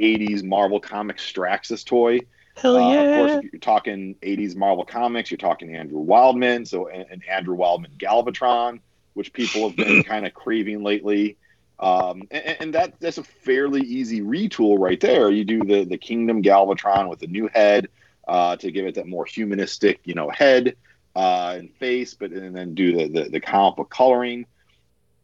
'80s 0.00 0.44
Marvel 0.44 0.78
comic 0.78 1.16
Straxus 1.16 1.84
toy. 1.84 2.20
Hell 2.60 2.80
yeah! 2.92 3.00
Uh, 3.00 3.04
of 3.04 3.30
course, 3.30 3.44
you're 3.52 3.60
talking 3.60 4.16
'80s 4.22 4.56
Marvel 4.56 4.84
comics. 4.84 5.30
You're 5.30 5.38
talking 5.38 5.76
Andrew 5.76 5.98
Wildman, 5.98 6.66
so 6.66 6.88
an 6.88 7.22
Andrew 7.30 7.54
Wildman 7.54 7.92
Galvatron, 7.98 8.80
which 9.14 9.32
people 9.32 9.68
have 9.68 9.76
been 9.76 10.02
kind 10.04 10.26
of 10.26 10.34
craving 10.34 10.82
lately. 10.82 11.36
Um, 11.80 12.22
and, 12.32 12.56
and, 12.60 12.74
that 12.74 12.98
that's 12.98 13.18
a 13.18 13.22
fairly 13.22 13.82
easy 13.82 14.20
retool 14.20 14.78
right 14.80 14.98
there. 15.00 15.30
You 15.30 15.44
do 15.44 15.60
the 15.60 15.84
the 15.84 15.98
Kingdom 15.98 16.42
Galvatron 16.42 17.08
with 17.08 17.22
a 17.22 17.28
new 17.28 17.48
head 17.48 17.88
uh, 18.26 18.56
to 18.56 18.72
give 18.72 18.86
it 18.86 18.96
that 18.96 19.06
more 19.06 19.24
humanistic, 19.24 20.00
you 20.04 20.14
know, 20.14 20.28
head 20.28 20.74
uh, 21.14 21.54
and 21.56 21.72
face, 21.74 22.14
but 22.14 22.32
and 22.32 22.56
then 22.56 22.74
do 22.74 22.96
the 22.96 23.08
the, 23.08 23.30
the 23.30 23.40
comic 23.40 23.76
book 23.76 23.90
coloring 23.90 24.46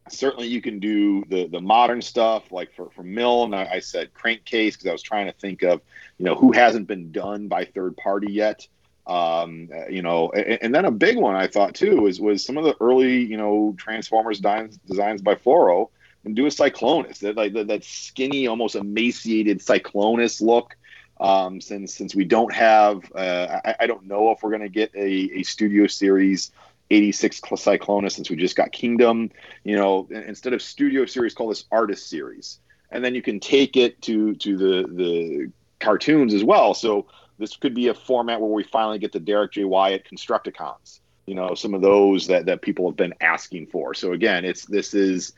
certainly 0.09 0.47
you 0.47 0.61
can 0.61 0.79
do 0.79 1.23
the 1.29 1.47
the 1.47 1.59
modern 1.59 2.01
stuff 2.01 2.51
like 2.51 2.73
for 2.73 2.89
for 2.91 3.03
Milne 3.03 3.53
I, 3.53 3.73
I 3.73 3.79
said 3.79 4.13
crankcase 4.13 4.75
because 4.75 4.87
I 4.87 4.91
was 4.91 5.01
trying 5.01 5.25
to 5.25 5.33
think 5.33 5.63
of 5.63 5.81
you 6.17 6.25
know 6.25 6.35
who 6.35 6.51
hasn't 6.51 6.87
been 6.87 7.11
done 7.11 7.47
by 7.47 7.65
third 7.65 7.97
party 7.97 8.31
yet. 8.31 8.67
Um, 9.07 9.69
uh, 9.71 9.87
you 9.87 10.01
know 10.01 10.31
and, 10.31 10.59
and, 10.63 10.75
then 10.75 10.85
a 10.85 10.91
big 10.91 11.15
one 11.17 11.35
I 11.35 11.45
thought 11.45 11.75
too 11.75 12.01
was 12.01 12.19
was 12.19 12.43
some 12.43 12.57
of 12.57 12.63
the 12.63 12.75
early 12.79 13.23
you 13.23 13.37
know 13.37 13.75
Transformers 13.77 14.39
designs 14.39 14.77
designs 14.77 15.21
by 15.21 15.35
Floro 15.35 15.89
and 16.23 16.35
do 16.35 16.47
a 16.47 16.49
Cyclonus 16.49 17.19
that 17.19 17.37
like 17.37 17.53
that, 17.53 17.67
that 17.67 17.83
skinny 17.83 18.47
almost 18.47 18.75
emaciated 18.75 19.59
Cyclonus 19.59 20.41
look. 20.41 20.75
Um, 21.17 21.61
since 21.61 21.93
since 21.93 22.13
we 22.13 22.25
don't 22.25 22.53
have 22.53 23.09
uh, 23.15 23.61
I, 23.63 23.75
I 23.81 23.87
don't 23.87 24.05
know 24.05 24.31
if 24.31 24.43
we're 24.43 24.49
going 24.49 24.63
to 24.63 24.69
get 24.69 24.93
a, 24.95 25.39
a 25.39 25.43
studio 25.43 25.87
series 25.87 26.51
86 26.89 27.41
Cyclonus 27.41 28.13
since 28.13 28.29
we 28.29 28.35
just 28.35 28.55
got 28.55 28.71
Kingdom. 28.71 29.31
You 29.63 29.75
know, 29.75 30.07
instead 30.09 30.53
of 30.53 30.61
studio 30.61 31.05
series, 31.05 31.33
call 31.33 31.49
this 31.49 31.65
artist 31.71 32.09
series, 32.09 32.59
and 32.91 33.03
then 33.03 33.15
you 33.15 33.21
can 33.21 33.39
take 33.39 33.77
it 33.77 34.01
to 34.03 34.35
to 34.35 34.57
the 34.57 34.87
the 34.93 35.51
cartoons 35.79 36.33
as 36.33 36.43
well. 36.43 36.73
So 36.73 37.07
this 37.37 37.55
could 37.57 37.73
be 37.73 37.87
a 37.87 37.93
format 37.93 38.39
where 38.39 38.49
we 38.49 38.63
finally 38.63 38.99
get 38.99 39.11
the 39.11 39.19
Derrick 39.19 39.53
J. 39.53 39.65
Wyatt 39.65 40.05
Constructicons. 40.09 40.99
You 41.25 41.35
know, 41.35 41.55
some 41.55 41.73
of 41.73 41.81
those 41.81 42.27
that 42.27 42.45
that 42.45 42.61
people 42.61 42.87
have 42.89 42.97
been 42.97 43.13
asking 43.19 43.67
for. 43.67 43.93
So 43.93 44.13
again, 44.13 44.45
it's 44.45 44.65
this 44.65 44.93
is 44.93 45.33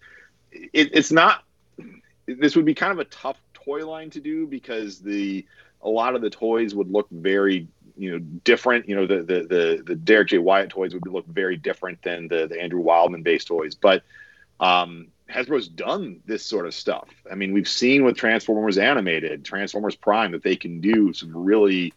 it, 0.51 0.89
it's 0.93 1.11
not. 1.11 1.43
This 2.25 2.57
would 2.57 2.65
be 2.65 2.73
kind 2.73 2.91
of 2.91 2.99
a 2.99 3.05
tough 3.05 3.39
toy 3.53 3.87
line 3.87 4.09
to 4.09 4.19
do 4.19 4.47
because 4.47 4.99
the 4.99 5.45
a 5.81 5.89
lot 5.89 6.15
of 6.15 6.21
the 6.21 6.29
toys 6.29 6.75
would 6.75 6.91
look 6.91 7.07
very 7.09 7.67
you 7.97 8.11
know 8.11 8.19
different. 8.19 8.87
You 8.87 8.95
know 8.95 9.07
the 9.07 9.17
the 9.17 9.43
the, 9.43 9.83
the 9.85 9.95
Derrick 9.95 10.29
J. 10.29 10.37
Wyatt 10.37 10.69
toys 10.69 10.93
would 10.93 11.07
look 11.07 11.27
very 11.27 11.57
different 11.57 12.01
than 12.03 12.27
the 12.27 12.47
the 12.47 12.61
Andrew 12.61 12.81
Wildman 12.81 13.23
based 13.23 13.47
toys, 13.47 13.75
but 13.75 14.03
um, 14.59 15.07
Hasbro's 15.29 15.67
done 15.67 16.21
this 16.25 16.45
sort 16.45 16.65
of 16.65 16.73
stuff. 16.73 17.09
I 17.29 17.35
mean, 17.35 17.53
we've 17.53 17.67
seen 17.67 18.03
with 18.03 18.15
Transformers 18.15 18.77
Animated, 18.77 19.43
Transformers 19.43 19.95
Prime, 19.95 20.31
that 20.31 20.43
they 20.43 20.55
can 20.55 20.79
do 20.79 21.13
some 21.13 21.35
really 21.35 21.93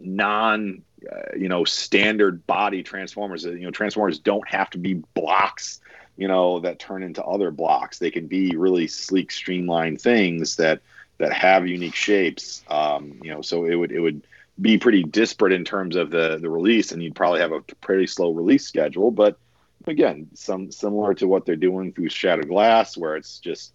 non, 0.00 0.82
uh, 1.10 1.36
you 1.36 1.48
know, 1.48 1.64
standard 1.64 2.46
body 2.46 2.82
Transformers. 2.82 3.44
You 3.44 3.60
know, 3.60 3.70
Transformers 3.70 4.18
don't 4.18 4.46
have 4.48 4.70
to 4.70 4.78
be 4.78 4.94
blocks, 5.14 5.80
you 6.16 6.26
know, 6.26 6.60
that 6.60 6.78
turn 6.78 7.02
into 7.02 7.24
other 7.24 7.50
blocks. 7.50 7.98
They 7.98 8.10
can 8.10 8.26
be 8.26 8.56
really 8.56 8.88
sleek, 8.88 9.30
streamlined 9.30 10.00
things 10.00 10.56
that 10.56 10.80
that 11.18 11.32
have 11.32 11.66
unique 11.66 11.94
shapes. 11.94 12.62
Um, 12.68 13.20
you 13.22 13.30
know, 13.30 13.40
so 13.40 13.64
it 13.66 13.76
would 13.76 13.92
it 13.92 14.00
would 14.00 14.26
be 14.60 14.78
pretty 14.78 15.02
disparate 15.02 15.52
in 15.52 15.64
terms 15.64 15.96
of 15.96 16.10
the 16.10 16.38
the 16.40 16.50
release, 16.50 16.92
and 16.92 17.02
you'd 17.02 17.14
probably 17.14 17.40
have 17.40 17.52
a 17.52 17.60
pretty 17.60 18.06
slow 18.06 18.30
release 18.30 18.66
schedule. 18.66 19.10
But 19.10 19.38
again, 19.86 20.28
some 20.34 20.70
similar 20.70 21.14
to 21.14 21.28
what 21.28 21.46
they're 21.46 21.56
doing 21.56 21.92
through 21.92 22.08
Shattered 22.08 22.48
Glass, 22.48 22.96
where 22.96 23.16
it's 23.16 23.38
just 23.38 23.72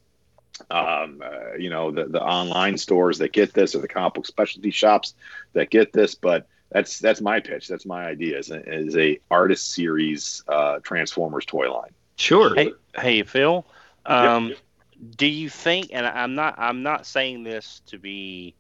um, 0.69 1.21
uh, 1.23 1.55
you 1.57 1.69
know 1.69 1.91
the 1.91 2.05
the 2.05 2.21
online 2.21 2.77
stores 2.77 3.19
that 3.19 3.31
get 3.31 3.53
this, 3.53 3.75
or 3.75 3.79
the 3.79 3.87
comic 3.87 4.15
book 4.15 4.25
specialty 4.25 4.71
shops 4.71 5.13
that 5.53 5.69
get 5.69 5.93
this. 5.93 6.15
But 6.15 6.47
that's 6.71 6.99
that's 6.99 7.21
my 7.21 7.39
pitch. 7.39 7.67
That's 7.67 7.85
my 7.85 8.05
idea. 8.05 8.39
Is 8.39 8.49
a, 8.49 8.61
is 8.61 8.97
a 8.97 9.19
artist 9.29 9.71
series 9.71 10.43
uh, 10.47 10.79
Transformers 10.79 11.45
toy 11.45 11.71
line. 11.71 11.91
Sure. 12.15 12.55
Hey, 12.55 12.73
hey, 12.95 13.23
Phil. 13.23 13.65
Um, 14.05 14.49
yep, 14.49 14.57
yep. 14.57 15.15
Do 15.17 15.25
you 15.27 15.49
think? 15.49 15.89
And 15.91 16.05
I'm 16.07 16.35
not. 16.35 16.55
I'm 16.57 16.81
not 16.81 17.05
saying 17.05 17.43
this 17.43 17.81
to 17.87 17.99
be 17.99 18.55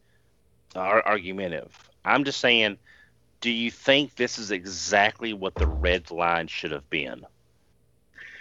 uh, 0.75 0.79
argumentative. 0.79 1.90
I'm 2.05 2.23
just 2.25 2.39
saying, 2.39 2.77
do 3.41 3.51
you 3.51 3.71
think 3.71 4.15
this 4.15 4.37
is 4.39 4.51
exactly 4.51 5.33
what 5.33 5.57
the 5.57 5.67
red 5.67 6.11
line 6.11 6.47
should 6.47 6.71
have 6.71 6.89
been? 6.89 7.25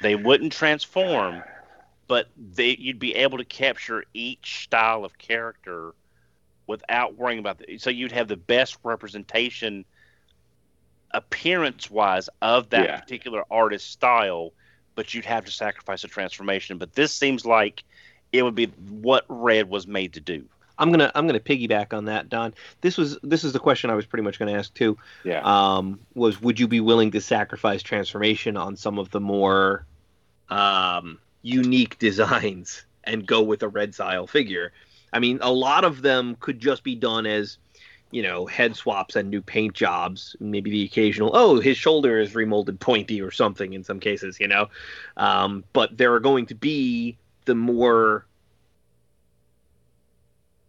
They 0.01 0.15
wouldn't 0.17 0.53
transform, 0.53 1.45
but 2.09 2.31
they 2.37 2.77
you'd 2.79 2.99
be 2.99 3.15
able 3.17 3.39
to 3.39 3.45
capture 3.45 4.05
each 4.15 4.65
style 4.65 5.05
of 5.05 5.19
character 5.19 5.95
without 6.67 7.17
worrying 7.17 7.39
about 7.39 7.59
the 7.59 7.79
so 7.79 7.91
you'd 7.91 8.13
have 8.13 8.29
the 8.29 8.37
best 8.37 8.79
representation 8.85 9.85
appearance 11.13 11.91
wise 11.91 12.29
of 12.41 12.71
that 12.71 12.93
Yeah. 12.93 12.95
particular 12.95 13.45
artist 13.51 13.91
style, 13.91 14.53
but 14.95 15.15
you'd 15.15 15.25
have 15.25 15.45
to 15.45 15.53
sacrifice 15.53 16.05
a 16.05 16.09
transformation. 16.09 16.79
But 16.79 16.95
this 16.95 17.15
seems 17.15 17.45
like 17.47 17.85
it 18.33 18.43
would 18.43 18.55
be 18.55 18.67
what 18.67 19.25
Red 19.29 19.69
was 19.69 19.87
made 19.87 20.15
to 20.15 20.21
do. 20.21 20.49
I'm 20.81 20.91
gonna 20.91 21.13
I'm 21.15 21.27
gonna 21.27 21.39
piggyback 21.39 21.93
on 21.93 22.07
that, 22.07 22.31
Don. 22.31 22.55
This 22.81 22.97
was 22.97 23.19
this 23.23 23.45
is 23.45 23.53
the 23.53 23.61
question 23.61 23.91
I 23.91 23.95
was 23.95 24.07
pretty 24.07 24.25
much 24.25 24.39
gonna 24.39 24.55
ask 24.55 24.73
too. 24.73 24.97
Yeah. 25.25 25.43
Um, 25.45 26.01
was 26.15 26.41
would 26.41 26.59
you 26.59 26.67
be 26.67 26.81
willing 26.81 27.11
to 27.13 27.21
sacrifice 27.21 27.83
transformation 27.83 28.57
on 28.57 28.77
some 28.77 28.99
of 28.99 29.11
the 29.11 29.21
more 29.21 29.85
um, 30.49 31.19
unique 31.43 31.99
designs 31.99 32.85
and 33.05 33.27
go 33.27 33.43
with 33.43 33.63
a 33.63 33.69
red 33.69 33.95
style 33.95 34.27
figure? 34.27 34.73
I 35.13 35.19
mean, 35.19 35.39
a 35.43 35.53
lot 35.53 35.85
of 35.85 36.01
them 36.01 36.37
could 36.41 36.59
just 36.59 36.83
be 36.83 36.95
done 36.95 37.27
as 37.27 37.59
you 38.11 38.23
know 38.23 38.47
head 38.47 38.75
swaps 38.75 39.17
and 39.17 39.29
new 39.29 39.43
paint 39.43 39.75
jobs. 39.75 40.35
Maybe 40.41 40.71
the 40.71 40.85
occasional 40.85 41.31
oh 41.35 41.61
his 41.61 41.77
shoulder 41.77 42.19
is 42.19 42.33
remolded 42.33 42.81
pointy 42.81 43.21
or 43.21 43.31
something 43.31 43.75
in 43.75 43.85
some 43.85 44.01
cases, 44.01 44.41
you 44.41 44.49
know. 44.49 44.71
Um, 45.19 45.63
but 45.75 45.99
there 45.99 46.15
are 46.15 46.21
going 46.21 46.47
to 46.47 46.55
be 46.55 47.19
the 47.45 47.55
more 47.55 48.25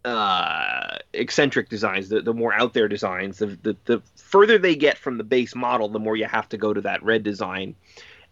uh, 0.03 0.97
eccentric 1.13 1.69
designs, 1.69 2.09
the, 2.09 2.21
the 2.21 2.33
more 2.33 2.53
out 2.53 2.73
there 2.73 2.87
designs, 2.87 3.37
the, 3.39 3.57
the 3.61 3.75
the 3.85 4.01
further 4.15 4.57
they 4.57 4.75
get 4.75 4.97
from 4.97 5.17
the 5.17 5.23
base 5.23 5.55
model, 5.55 5.89
the 5.89 5.99
more 5.99 6.15
you 6.15 6.25
have 6.25 6.49
to 6.49 6.57
go 6.57 6.73
to 6.73 6.81
that 6.81 7.03
red 7.03 7.23
design. 7.23 7.75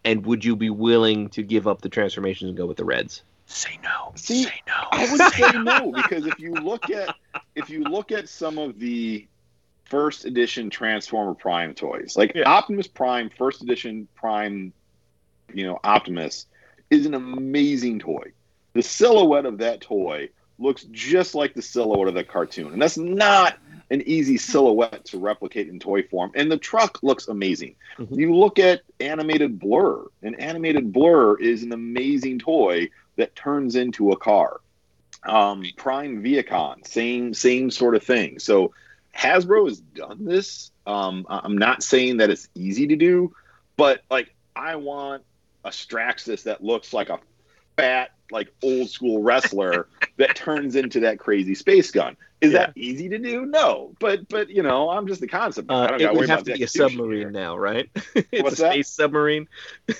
And 0.05 0.25
would 0.25 0.45
you 0.45 0.55
be 0.55 0.69
willing 0.69 1.27
to 1.29 1.43
give 1.43 1.67
up 1.67 1.81
the 1.81 1.89
transformations 1.89 2.47
and 2.49 2.57
go 2.57 2.65
with 2.65 2.77
the 2.77 2.85
reds? 2.85 3.21
Say 3.47 3.77
no. 3.83 4.13
See, 4.15 4.43
say 4.43 4.61
no. 4.67 4.87
I 4.91 5.11
would 5.11 5.33
say 5.33 5.51
no 5.59 5.91
because 5.91 6.25
if 6.25 6.39
you 6.39 6.53
look 6.53 6.89
at 6.89 7.15
if 7.55 7.69
you 7.69 7.83
look 7.83 8.11
at 8.11 8.29
some 8.29 8.57
of 8.57 8.79
the 8.79 9.27
first 9.85 10.25
edition 10.25 10.69
Transformer 10.69 11.33
Prime 11.33 11.73
toys, 11.73 12.15
like 12.15 12.33
Yeah. 12.35 12.47
Optimus 12.49 12.87
Prime 12.87 13.29
first 13.37 13.61
edition 13.63 14.07
Prime, 14.15 14.71
you 15.53 15.65
know, 15.65 15.79
Optimus 15.83 16.45
is 16.89 17.05
an 17.05 17.13
amazing 17.15 17.99
toy. 17.99 18.31
The 18.73 18.83
silhouette 18.83 19.45
of 19.45 19.57
that 19.57 19.81
toy 19.81 20.29
looks 20.59 20.83
just 20.91 21.35
like 21.35 21.53
the 21.53 21.61
silhouette 21.61 22.07
of 22.07 22.13
the 22.13 22.23
cartoon, 22.23 22.73
and 22.73 22.81
that's 22.81 22.97
not 22.97 23.57
an 23.91 24.03
easy 24.05 24.37
silhouette 24.37 25.03
to 25.05 25.17
replicate 25.17 25.67
in 25.67 25.79
toy 25.79 26.03
form. 26.03 26.31
And 26.35 26.51
the 26.51 26.57
truck 26.57 27.01
looks 27.01 27.27
amazing. 27.27 27.75
Mhm. 27.97 28.17
You 28.17 28.35
look 28.35 28.59
at 28.59 28.81
animated 28.99 29.59
Blur, 29.59 30.05
and 30.21 30.39
animated 30.39 30.93
Blur 30.93 31.39
is 31.39 31.63
an 31.63 31.71
amazing 31.71 32.39
toy 32.39 32.89
that 33.15 33.35
turns 33.35 33.75
into 33.75 34.11
a 34.11 34.17
car. 34.17 34.61
Um, 35.23 35.65
Prime 35.75 36.23
Vehicon, 36.23 36.87
same 36.87 37.33
same 37.33 37.71
sort 37.71 37.95
of 37.95 38.03
thing. 38.03 38.39
So 38.39 38.73
Hasbro 39.15 39.67
has 39.67 39.79
done 39.79 40.23
this. 40.23 40.71
Um, 40.85 41.25
I'm 41.29 41.57
not 41.57 41.83
saying 41.83 42.17
that 42.17 42.29
it's 42.29 42.47
easy 42.55 42.87
to 42.87 42.95
do, 42.95 43.35
but 43.75 44.01
like 44.09 44.33
I 44.55 44.75
want 44.75 45.23
a 45.65 45.69
Straxus 45.69 46.43
that 46.43 46.63
looks 46.63 46.93
like 46.93 47.09
a 47.09 47.19
fat, 47.75 48.11
like 48.31 48.47
old 48.63 48.89
school 48.89 49.21
wrestler 49.21 49.87
that 50.17 50.35
turns 50.35 50.75
into 50.75 50.99
that 51.01 51.19
crazy 51.19 51.55
space 51.55 51.91
gun. 51.91 52.15
Is 52.41 52.53
that 52.53 52.71
easy 52.77 53.09
to 53.09 53.17
do? 53.17 53.45
No, 53.45 53.91
but 53.99 54.29
but 54.29 54.49
you 54.49 54.63
know, 54.63 54.89
I'm 54.89 55.07
just 55.07 55.19
the 55.19 55.27
concept. 55.27 55.67
guy. 55.67 55.75
I 55.75 55.83
Uh, 55.83 55.87
don't 55.87 56.01
it 56.01 56.03
gotta 56.05 56.17
would 56.19 56.29
have 56.29 56.43
to 56.45 56.53
be 56.53 56.63
a 56.63 56.67
submarine 56.67 57.19
here. 57.19 57.31
now, 57.31 57.57
right? 57.57 57.89
it's 58.15 58.43
What's 58.43 58.59
a 58.59 58.63
that? 58.63 58.71
space 58.73 58.89
submarine. 58.89 59.47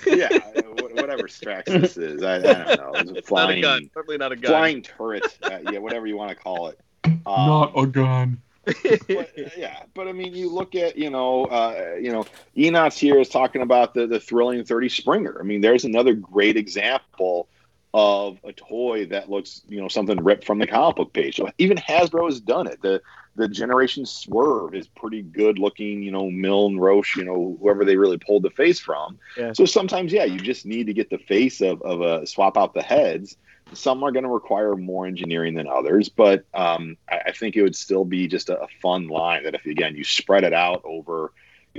yeah, 0.08 0.30
wh- 0.62 0.96
whatever 0.96 1.24
Straxus 1.24 1.98
is. 2.02 2.24
I, 2.24 2.36
I 2.36 2.76
don't 2.76 2.78
know. 2.78 2.92
It's 3.00 3.12
a 3.12 3.16
It's 3.16 3.28
flying, 3.28 3.60
not 3.62 3.78
a 3.78 3.82
gun. 3.82 3.90
Certainly 3.94 4.18
not 4.20 4.32
a 4.32 4.36
gun. 4.38 4.52
flying 4.52 4.82
turret. 4.84 5.38
Uh, 5.44 5.60
yeah, 5.70 5.80
whatever 5.80 6.08
you 6.08 6.16
want 6.16 6.30
to 6.30 6.36
call 6.36 6.70
it. 6.70 6.80
Um, 7.04 7.20
Not 7.26 7.74
a 7.78 7.86
gun. 7.88 8.42
but, 8.66 8.78
uh, 9.10 9.50
yeah, 9.58 9.84
but 9.94 10.08
I 10.08 10.12
mean, 10.14 10.34
you 10.36 10.50
look 10.50 10.76
at 10.76 10.96
you 10.98 11.10
know, 11.10 11.46
uh, 11.46 11.96
you 12.00 12.12
know, 12.14 12.26
Enoch 12.58 12.94
here 12.94 13.20
is 13.20 13.28
talking 13.28 13.62
about 13.64 13.94
the 13.94 14.08
the 14.08 14.20
thrilling 14.20 14.64
thirty 14.64 14.88
Springer. 14.88 15.38
I 15.40 15.44
mean, 15.44 15.60
there's 15.60 15.84
another 15.86 16.14
great 16.14 16.56
example 16.56 17.50
of 17.94 18.38
a 18.44 18.54
toy 18.54 19.08
that 19.08 19.30
looks 19.30 19.62
you 19.68 19.82
know 19.82 19.88
something 19.88 20.24
ripped 20.24 20.46
from 20.46 20.60
the 20.60 20.68
comic 20.68 20.98
book 20.98 21.14
page. 21.14 21.40
Even 21.58 21.78
Hasbro 21.78 22.26
has 22.26 22.40
done 22.40 22.68
it. 22.68 22.82
The 22.82 23.02
the 23.36 23.48
Generation 23.48 24.06
Swerve 24.06 24.76
is 24.76 24.88
pretty 24.88 25.22
good 25.22 25.58
looking. 25.58 26.04
You 26.04 26.12
know, 26.12 26.30
Milne 26.30 26.78
Roche. 26.78 27.16
You 27.16 27.26
know, 27.26 27.58
whoever 27.60 27.86
they 27.86 27.98
really 27.98 28.18
pulled 28.18 28.44
the 28.44 28.52
face 28.52 28.80
from. 28.80 29.18
Yeah. 29.38 29.54
So 29.54 29.66
sometimes, 29.66 30.14
yeah, 30.14 30.26
you 30.26 30.40
just 30.40 30.66
need 30.66 30.88
to 30.88 30.94
get 30.94 31.10
the 31.10 31.18
face 31.18 31.62
of 31.62 31.82
of 31.82 32.02
a 32.02 32.28
swap 32.28 32.58
out 32.58 32.74
the 32.74 32.84
heads. 32.84 33.38
Some 33.74 34.04
are 34.04 34.12
going 34.12 34.24
to 34.24 34.30
require 34.30 34.76
more 34.76 35.06
engineering 35.06 35.54
than 35.54 35.68
others, 35.68 36.10
but 36.10 36.44
um, 36.56 36.98
I, 37.08 37.20
I 37.28 37.32
think 37.32 37.56
it 37.56 37.62
would 37.62 37.76
still 37.76 38.04
be 38.04 38.28
just 38.28 38.50
a, 38.50 38.60
a 38.60 38.68
fun 38.82 39.08
line 39.08 39.44
that 39.44 39.54
if 39.56 39.66
again 39.66 39.96
you 39.96 40.04
spread 40.04 40.44
it 40.44 40.54
out 40.54 40.82
over, 40.84 41.32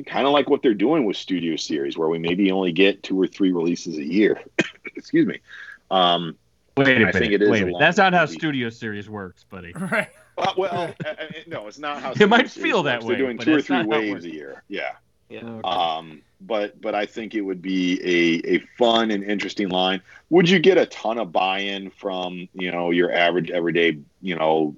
kind 0.07 0.27
of 0.27 0.33
like 0.33 0.49
what 0.49 0.63
they're 0.63 0.75
doing 0.75 1.05
with 1.05 1.17
Studio 1.17 1.57
Series, 1.57 1.99
where 1.99 2.09
we 2.09 2.19
maybe 2.19 2.51
only 2.53 2.73
get 2.73 3.03
two 3.03 3.21
or 3.21 3.27
three 3.27 3.53
releases 3.53 3.97
a 3.99 4.05
year. 4.05 4.41
Excuse 4.97 5.27
me. 5.27 5.41
Um, 5.91 6.37
Wait 6.77 6.89
a 6.89 6.95
I 6.95 6.99
minute. 6.99 7.15
think 7.17 7.33
it 7.33 7.43
is 7.43 7.51
wait 7.51 7.61
a 7.61 7.63
a 7.65 7.67
minute. 7.67 7.79
That's 7.81 7.99
not 7.99 8.15
how 8.15 8.23
movie. 8.23 8.35
Studio 8.35 8.71
Series 8.71 9.09
works, 9.11 9.45
buddy. 9.45 9.73
Right. 9.79 10.09
uh, 10.39 10.53
well, 10.57 10.95
uh, 11.05 11.09
uh, 11.09 11.27
no, 11.47 11.67
it's 11.67 11.79
not 11.79 12.01
how 12.01 12.13
It 12.19 12.29
might 12.29 12.49
Series 12.49 12.55
feel 12.71 12.83
that 12.85 13.01
works. 13.01 13.05
way, 13.07 13.15
They're 13.17 13.25
doing 13.27 13.37
but 13.37 13.45
two 13.45 13.57
or 13.57 13.63
three 13.63 13.77
not 13.77 13.87
how 13.93 13.99
it 14.01 14.13
waves 14.13 14.25
a 14.25 14.33
year. 14.33 14.63
Yeah. 14.69 14.93
Yeah. 15.29 15.61
Um, 15.65 16.23
but 16.41 16.81
but 16.81 16.95
I 16.95 17.07
think 17.07 17.35
it 17.35 17.43
would 17.43 17.61
be 17.61 18.01
a, 18.03 18.55
a 18.57 18.59
fun 18.79 19.11
and 19.11 19.23
interesting 19.23 19.69
line. 19.69 20.01
Would 20.31 20.49
you 20.49 20.59
get 20.59 20.79
a 20.79 20.87
ton 20.87 21.19
of 21.19 21.31
buy-in 21.33 21.91
from 21.91 22.49
you 22.55 22.73
know 22.73 22.91
your 22.91 23.13
average 23.13 23.51
everyday 23.51 23.99
you 24.23 24.35
know 24.37 24.75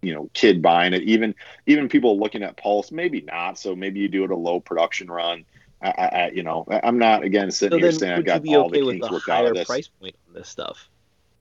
you 0.00 0.14
know 0.14 0.30
kid 0.32 0.62
buying 0.62 0.92
it? 0.94 1.02
Even 1.02 1.34
even 1.66 1.88
people 1.88 2.18
looking 2.18 2.42
at 2.42 2.56
Pulse, 2.56 2.90
maybe 2.90 3.20
not. 3.20 3.58
So 3.58 3.76
maybe 3.76 4.00
you 4.00 4.08
do 4.08 4.24
it 4.24 4.30
a 4.30 4.36
low 4.36 4.58
production 4.58 5.08
run. 5.10 5.44
I, 5.82 5.88
I, 5.88 6.06
I 6.06 6.30
you 6.30 6.42
know 6.42 6.64
I- 6.70 6.80
I'm 6.84 6.98
not 6.98 7.24
again 7.24 7.50
So 7.50 7.66
sitting 7.66 7.78
here 7.80 7.92
saying 7.92 8.12
I've 8.12 8.24
got 8.24 8.42
be 8.42 8.56
all 8.56 8.66
okay 8.66 8.80
the 8.80 8.86
with 8.86 8.94
kinks 8.94 9.10
worked 9.10 9.28
out 9.28 9.36
higher 9.38 9.48
of 9.48 9.54
this. 9.54 9.66
price 9.66 9.88
point 9.88 10.16
on 10.28 10.34
this 10.34 10.48
stuff? 10.48 10.88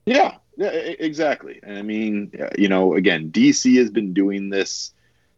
Yeah, 0.05 0.37
yeah, 0.57 0.69
exactly. 0.69 1.59
And 1.63 1.77
I 1.77 1.81
mean, 1.83 2.31
uh, 2.39 2.47
you 2.57 2.67
know, 2.69 2.95
again, 2.95 3.31
DC 3.31 3.77
has 3.77 3.91
been 3.91 4.13
doing 4.13 4.49
this 4.49 4.93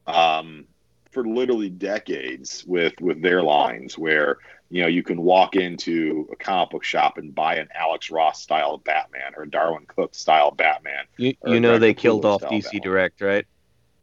um, 0.07 0.65
for 1.11 1.25
literally 1.25 1.69
decades 1.69 2.63
with 2.65 2.93
with 3.01 3.21
their 3.21 3.43
lines, 3.43 3.97
where 3.97 4.37
you 4.69 4.81
know 4.81 4.87
you 4.87 5.03
can 5.03 5.21
walk 5.21 5.55
into 5.55 6.27
a 6.31 6.35
comic 6.37 6.69
book 6.71 6.83
shop 6.83 7.17
and 7.17 7.35
buy 7.35 7.55
an 7.55 7.67
Alex 7.75 8.09
Ross 8.09 8.41
style 8.41 8.77
Batman 8.77 9.33
or 9.35 9.43
a 9.43 9.49
Darwyn 9.49 9.85
Cooke 9.87 10.15
style 10.15 10.51
Batman. 10.51 11.05
You, 11.17 11.35
you 11.45 11.59
know 11.59 11.71
Greg 11.71 11.81
they 11.81 11.93
killed 11.93 12.25
off 12.25 12.41
DC 12.41 12.63
Batman. 12.63 12.81
Direct, 12.81 13.21
right? 13.21 13.45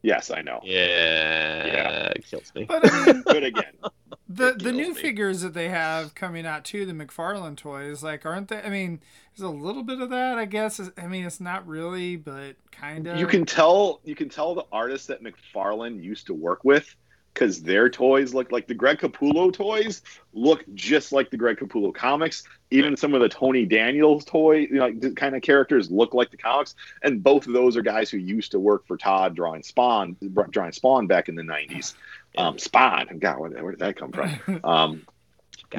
Yes, 0.03 0.31
I 0.31 0.41
know. 0.43 0.61
Yeah, 0.65 1.67
Yeah. 1.67 1.99
it 2.17 2.25
kills 2.27 2.53
me. 2.55 2.65
But 2.65 2.91
I 2.91 3.07
mean, 3.07 3.23
But 3.27 3.45
again, 3.45 3.73
the 4.29 4.53
the 4.53 4.73
new 4.73 4.95
me. 4.95 4.95
figures 4.95 5.43
that 5.43 5.53
they 5.55 5.69
have 5.69 6.15
coming 6.15 6.47
out 6.47 6.65
too, 6.65 6.87
the 6.87 6.93
McFarlane 6.93 7.57
toys, 7.57 8.03
like 8.03 8.25
aren't 8.25 8.49
they? 8.49 8.61
I 8.63 8.71
mean, 8.71 9.01
there's 9.37 9.47
a 9.47 9.53
little 9.53 9.83
bit 9.83 10.01
of 10.01 10.09
that, 10.11 10.39
I 10.39 10.47
guess. 10.47 10.81
I 10.97 11.07
mean, 11.07 11.25
it's 11.27 11.41
not 11.41 11.67
really, 11.67 12.17
but 12.17 12.57
kind 12.73 13.07
of. 13.07 13.19
you 13.19 13.27
can 13.27 13.45
tell 13.45 14.01
you 14.05 14.15
can 14.15 14.29
tell 14.29 14.55
the 14.55 14.65
artists 14.73 15.07
that 15.09 15.23
McFarlane 15.23 16.03
used 16.03 16.27
to 16.29 16.35
work 16.35 16.65
with 16.65 16.95
because 17.33 17.62
their 17.62 17.88
toys 17.88 18.35
look 18.35 18.53
like 18.53 18.66
the 18.66 18.75
Greg 18.75 18.99
Capullo 18.99 19.53
toys 19.53 20.03
look 20.33 20.64
just 20.75 21.12
like 21.12 21.31
the 21.31 21.37
Greg 21.37 21.59
Capullo 21.59 21.95
comics. 21.95 22.45
Even 22.71 22.97
some 22.97 23.14
of 23.14 23.21
the 23.21 23.29
Tony 23.29 23.64
Daniels 23.64 24.25
toy, 24.25 24.59
you 24.59 24.75
know, 24.75 24.87
like, 24.88 25.16
kind 25.16 25.35
of 25.35 25.43
characters 25.43 25.90
look 25.90 26.14
like 26.14 26.31
the 26.31 26.37
comics. 26.37 26.75
And 27.03 27.23
both 27.23 27.47
of 27.47 27.53
those 27.53 27.77
are 27.77 27.83
guys 27.83 28.11
who 28.11 28.19
used 28.19 28.53
to 28.53 28.61
work 28.61 28.87
for 28.87 28.97
Todd 28.97 29.35
drawing 29.35 29.62
Spawn, 29.62 30.16
drawing 30.51 30.73
Spawn 30.73 31.07
back 31.07 31.29
in 31.29 31.35
the 31.35 31.43
'90s. 31.43 31.95
Um, 32.37 32.59
Spawn, 32.59 33.19
God, 33.19 33.38
where, 33.38 33.51
where 33.51 33.73
did 33.73 33.81
that 33.81 33.97
come 33.97 34.12
from? 34.12 34.61
Um, 34.64 35.07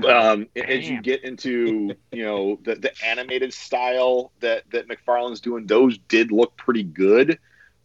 um, 0.08 0.48
as 0.56 0.90
you 0.90 1.02
get 1.02 1.24
into 1.24 1.96
you 2.12 2.24
know 2.24 2.60
the, 2.64 2.76
the 2.76 2.92
animated 3.06 3.54
style 3.54 4.32
that 4.40 4.64
that 4.72 4.88
McFarlane's 4.88 5.42
doing, 5.42 5.66
those 5.66 5.98
did 5.98 6.32
look 6.32 6.56
pretty 6.56 6.84
good, 6.84 7.40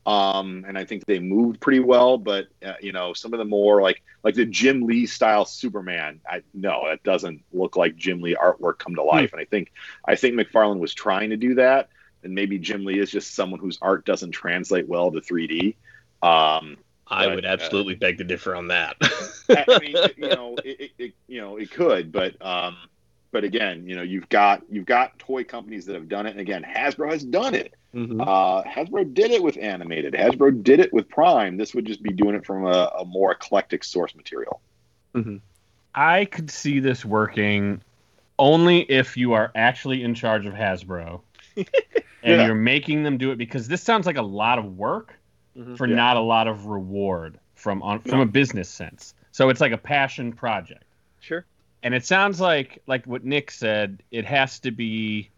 um, 0.06 0.64
and 0.66 0.78
I 0.78 0.84
think 0.84 1.04
they 1.04 1.18
moved 1.18 1.60
pretty 1.60 1.80
well. 1.80 2.16
But 2.16 2.46
uh, 2.64 2.74
you 2.80 2.92
know 2.92 3.12
some 3.12 3.34
of 3.34 3.38
the 3.38 3.44
more 3.44 3.82
like 3.82 4.02
like 4.22 4.34
the 4.34 4.46
Jim 4.46 4.82
Lee 4.82 5.06
style 5.06 5.44
Superman, 5.44 6.20
I 6.28 6.42
no, 6.54 6.84
that 6.88 7.02
doesn't 7.02 7.42
look 7.52 7.76
like 7.76 7.96
Jim 7.96 8.22
Lee 8.22 8.36
artwork 8.40 8.78
come 8.78 8.94
to 8.94 9.02
life. 9.02 9.32
And 9.32 9.40
I 9.40 9.44
think 9.44 9.72
I 10.04 10.14
think 10.14 10.36
McFarlane 10.36 10.78
was 10.78 10.94
trying 10.94 11.30
to 11.30 11.36
do 11.36 11.56
that, 11.56 11.88
and 12.22 12.34
maybe 12.34 12.58
Jim 12.58 12.84
Lee 12.84 13.00
is 13.00 13.10
just 13.10 13.34
someone 13.34 13.60
whose 13.60 13.78
art 13.82 14.06
doesn't 14.06 14.30
translate 14.30 14.88
well 14.88 15.10
to 15.10 15.20
3D. 15.20 15.74
Um, 16.22 16.78
I 17.08 17.26
but, 17.26 17.36
would 17.36 17.44
uh, 17.44 17.48
absolutely 17.48 17.94
beg 17.94 18.18
to 18.18 18.24
differ 18.24 18.54
on 18.54 18.68
that. 18.68 18.96
I 19.48 19.64
I 19.68 19.78
mean, 19.78 19.96
you 20.16 20.28
know, 20.28 20.56
it, 20.64 20.80
it, 20.80 20.90
it, 20.98 21.14
you 21.28 21.40
know, 21.40 21.56
it 21.56 21.70
could, 21.70 22.10
but 22.10 22.40
um, 22.44 22.76
but 23.36 23.44
again, 23.44 23.86
you 23.86 23.94
know, 23.94 24.00
you've 24.00 24.26
got 24.30 24.62
you've 24.70 24.86
got 24.86 25.18
toy 25.18 25.44
companies 25.44 25.84
that 25.84 25.94
have 25.94 26.08
done 26.08 26.24
it, 26.24 26.30
and 26.30 26.40
again, 26.40 26.64
Hasbro 26.64 27.12
has 27.12 27.22
done 27.22 27.54
it. 27.54 27.74
Mhm. 27.94 28.18
Uh, 28.18 28.62
Hasbro 28.66 29.12
did 29.12 29.30
it 29.30 29.42
with 29.42 29.58
animated. 29.58 30.14
Hasbro 30.14 30.62
did 30.62 30.80
it 30.80 30.90
with 30.90 31.06
Prime. 31.10 31.58
This 31.58 31.74
would 31.74 31.84
just 31.84 32.02
be 32.02 32.14
doing 32.14 32.34
it 32.34 32.46
from 32.46 32.64
a, 32.66 32.90
a 32.98 33.04
more 33.04 33.32
eclectic 33.32 33.84
source 33.84 34.14
material. 34.14 34.62
I 35.94 36.24
could 36.24 36.50
see 36.50 36.80
this 36.80 37.04
working 37.04 37.82
only 38.38 38.80
if 38.90 39.18
you 39.18 39.34
are 39.34 39.52
actually 39.54 40.02
in 40.02 40.14
charge 40.14 40.46
of 40.46 40.54
Hasbro 40.54 41.20
and 41.56 41.66
Yeah. 42.24 42.46
you're 42.46 42.54
making 42.54 43.02
them 43.02 43.18
do 43.18 43.32
it 43.32 43.36
because 43.36 43.68
this 43.68 43.82
sounds 43.82 44.06
like 44.06 44.16
a 44.16 44.22
lot 44.22 44.58
of 44.58 44.78
work 44.78 45.12
Mhm. 45.58 45.76
for 45.76 45.86
Yeah. 45.86 45.96
not 45.96 46.16
a 46.16 46.20
lot 46.20 46.48
of 46.48 46.64
reward 46.66 47.38
from 47.54 47.82
on 47.82 48.00
from 48.00 48.12
No. 48.18 48.22
a 48.22 48.26
business 48.26 48.68
sense. 48.70 49.14
So 49.32 49.50
it's 49.50 49.60
like 49.60 49.72
a 49.72 49.78
passion 49.78 50.32
project. 50.32 50.84
Sure. 51.20 51.44
And 51.82 51.94
it 51.94 52.04
sounds 52.04 52.40
like 52.40 52.82
like 52.86 53.06
what 53.06 53.24
Nick 53.24 53.50
said, 53.50 54.02
it 54.10 54.24
has 54.24 54.58
to 54.60 54.70
be 54.70 55.30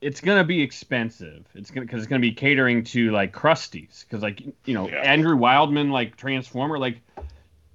it's 0.00 0.20
going 0.20 0.38
to 0.38 0.44
be 0.44 0.62
expensive. 0.62 1.44
It's 1.54 1.70
going 1.70 1.86
to 1.86 1.90
cuz 1.90 2.02
it's 2.02 2.08
going 2.08 2.20
to 2.22 2.26
be 2.26 2.32
catering 2.34 2.84
to 2.84 3.10
like 3.10 3.32
crusties 3.32 4.08
cuz 4.08 4.22
like 4.22 4.42
you 4.64 4.74
know, 4.74 4.88
Yeah. 4.88 4.96
Andrew 5.02 5.36
Wildman 5.36 5.90
like 5.90 6.16
Transformer 6.16 6.78
like 6.78 7.00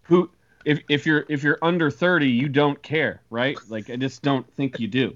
who 0.04 0.30
if 0.66 0.80
if 0.90 1.06
you're 1.06 1.26
if 1.30 1.44
you're 1.44 1.60
under 1.62 1.92
30, 1.92 2.30
you 2.30 2.48
don't 2.50 2.82
care, 2.82 3.22
right? 3.30 3.58
Like 3.68 3.90
I 3.90 3.96
just 3.98 4.22
don't 4.22 4.52
think 4.54 4.80
you 4.80 4.88
do. 4.88 5.16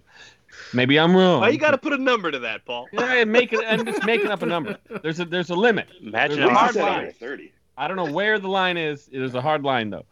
Maybe 0.74 1.00
I'm 1.00 1.16
wrong. 1.16 1.42
Why 1.42 1.50
you 1.50 1.60
got 1.60 1.72
to 1.72 1.78
put 1.78 1.94
a 1.94 1.98
number 1.98 2.32
to 2.32 2.40
that, 2.40 2.66
Paul? 2.66 2.88
Yeah, 2.92 3.24
make 3.26 3.54
it, 3.54 3.64
I'm 3.68 3.86
just 3.86 4.04
making 4.06 4.28
up 4.28 4.42
a 4.42 4.46
number. 4.46 4.78
There's 5.04 5.20
a 5.20 5.26
there's 5.26 5.50
a 5.50 5.56
limit. 5.56 5.88
Imagine 6.02 6.38
There's 6.40 6.50
a 6.50 6.54
a 6.54 6.56
hard 6.56 6.76
least 6.76 6.78
he 6.78 6.84
said 6.84 7.04
line. 7.04 7.12
30. 7.12 7.52
I 7.78 7.88
don't 7.88 7.98
know 7.98 8.12
where 8.12 8.40
the 8.40 8.48
line 8.48 8.76
is. 8.78 9.08
It 9.12 9.22
is 9.22 9.36
a 9.36 9.42
hard 9.42 9.64
line 9.64 9.90
though. 9.92 10.06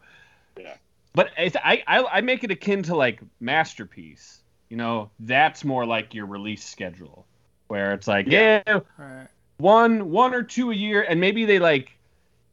Yeah. 0.58 0.74
But 1.16 1.30
it's, 1.38 1.56
I, 1.56 1.82
I 1.86 2.04
I 2.04 2.20
make 2.20 2.44
it 2.44 2.50
akin 2.50 2.82
to 2.84 2.94
like 2.94 3.20
masterpiece. 3.40 4.42
You 4.68 4.76
know, 4.76 5.10
that's 5.20 5.64
more 5.64 5.86
like 5.86 6.12
your 6.12 6.26
release 6.26 6.62
schedule, 6.62 7.26
where 7.68 7.94
it's 7.94 8.06
like 8.06 8.26
yeah, 8.28 8.62
Right. 8.98 9.26
one 9.56 10.10
one 10.10 10.34
or 10.34 10.42
two 10.42 10.70
a 10.70 10.74
year, 10.74 11.02
and 11.08 11.18
maybe 11.18 11.46
they 11.46 11.58
like 11.58 11.92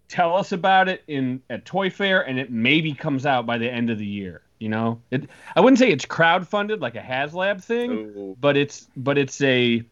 tell 0.07 0.37
us 0.37 0.53
about 0.53 0.87
it 0.87 1.03
in 1.07 1.41
at 1.49 1.65
Toy 1.65 1.89
Fair, 1.89 2.21
and 2.21 2.39
it 2.39 2.51
maybe 2.51 2.93
comes 2.93 3.25
out 3.25 3.45
by 3.45 3.57
the 3.57 3.69
end 3.69 3.89
of 3.89 3.97
the 3.99 4.05
year. 4.05 4.43
You 4.59 4.69
know, 4.69 5.01
it 5.11 5.29
I 5.57 5.59
wouldn't 5.59 5.77
say 5.79 5.91
it's 5.91 6.05
crowdfunded 6.05 6.79
like 6.79 6.95
a 6.95 7.01
HasLab 7.01 7.61
thing, 7.61 8.13
Oh, 8.17 8.37
but 8.39 8.55
it's 8.55 8.87
but 8.95 9.17
it's 9.17 9.41
a 9.41 9.83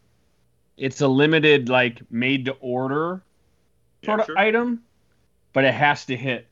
it's 0.78 1.02
a 1.02 1.08
limited 1.08 1.68
like 1.68 2.00
made 2.10 2.46
to 2.46 2.52
order 2.60 3.22
sort 4.02 4.20
Yeah, 4.20 4.22
of 4.22 4.26
sure. 4.28 4.38
item, 4.38 4.82
but 5.52 5.64
it 5.64 5.74
has 5.74 6.06
to 6.06 6.16
hit 6.16 6.46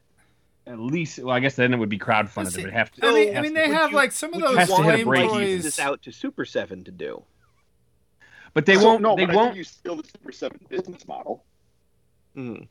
at 0.70 0.78
least. 0.78 1.18
Well, 1.18 1.34
I 1.34 1.40
guess 1.40 1.56
then 1.56 1.72
it 1.74 1.76
would 1.78 1.88
be 1.88 1.98
crowdfunded. 1.98 2.36
Let's 2.44 2.56
It 2.56 2.64
would 2.64 2.72
have 2.72 2.90
to. 2.92 3.06
I 3.06 3.12
mean, 3.12 3.36
I 3.36 3.40
mean, 3.40 3.54
to- 3.54 3.60
they 3.60 3.68
have 3.70 3.90
you- 3.90 3.96
like 3.96 4.12
some 4.12 4.32
of 4.34 4.40
those 4.40 4.56
Has 4.56 4.68
to 4.68 4.76
hit 4.76 4.86
a 4.86 4.92
flame 4.92 5.06
break 5.06 5.22
like 5.30 5.30
toys. 5.40 5.62
this 5.64 5.78
out 5.78 6.02
to 6.02 6.12
Super 6.12 6.44
Seven 6.44 6.84
to 6.84 6.90
do. 6.90 7.22
but 8.54 8.66
they 8.66 8.74
So, 8.76 8.84
won't. 8.84 9.02
No, 9.02 9.14
they 9.16 9.26
but 9.26 9.34
won't. 9.36 9.48
think 9.48 9.58
you 9.58 9.64
steal 9.64 9.96
the 9.96 10.02
Super 10.04 10.32
7 10.32 10.58
business 10.68 11.06
model. 11.06 11.44
Mhm. 12.36 12.66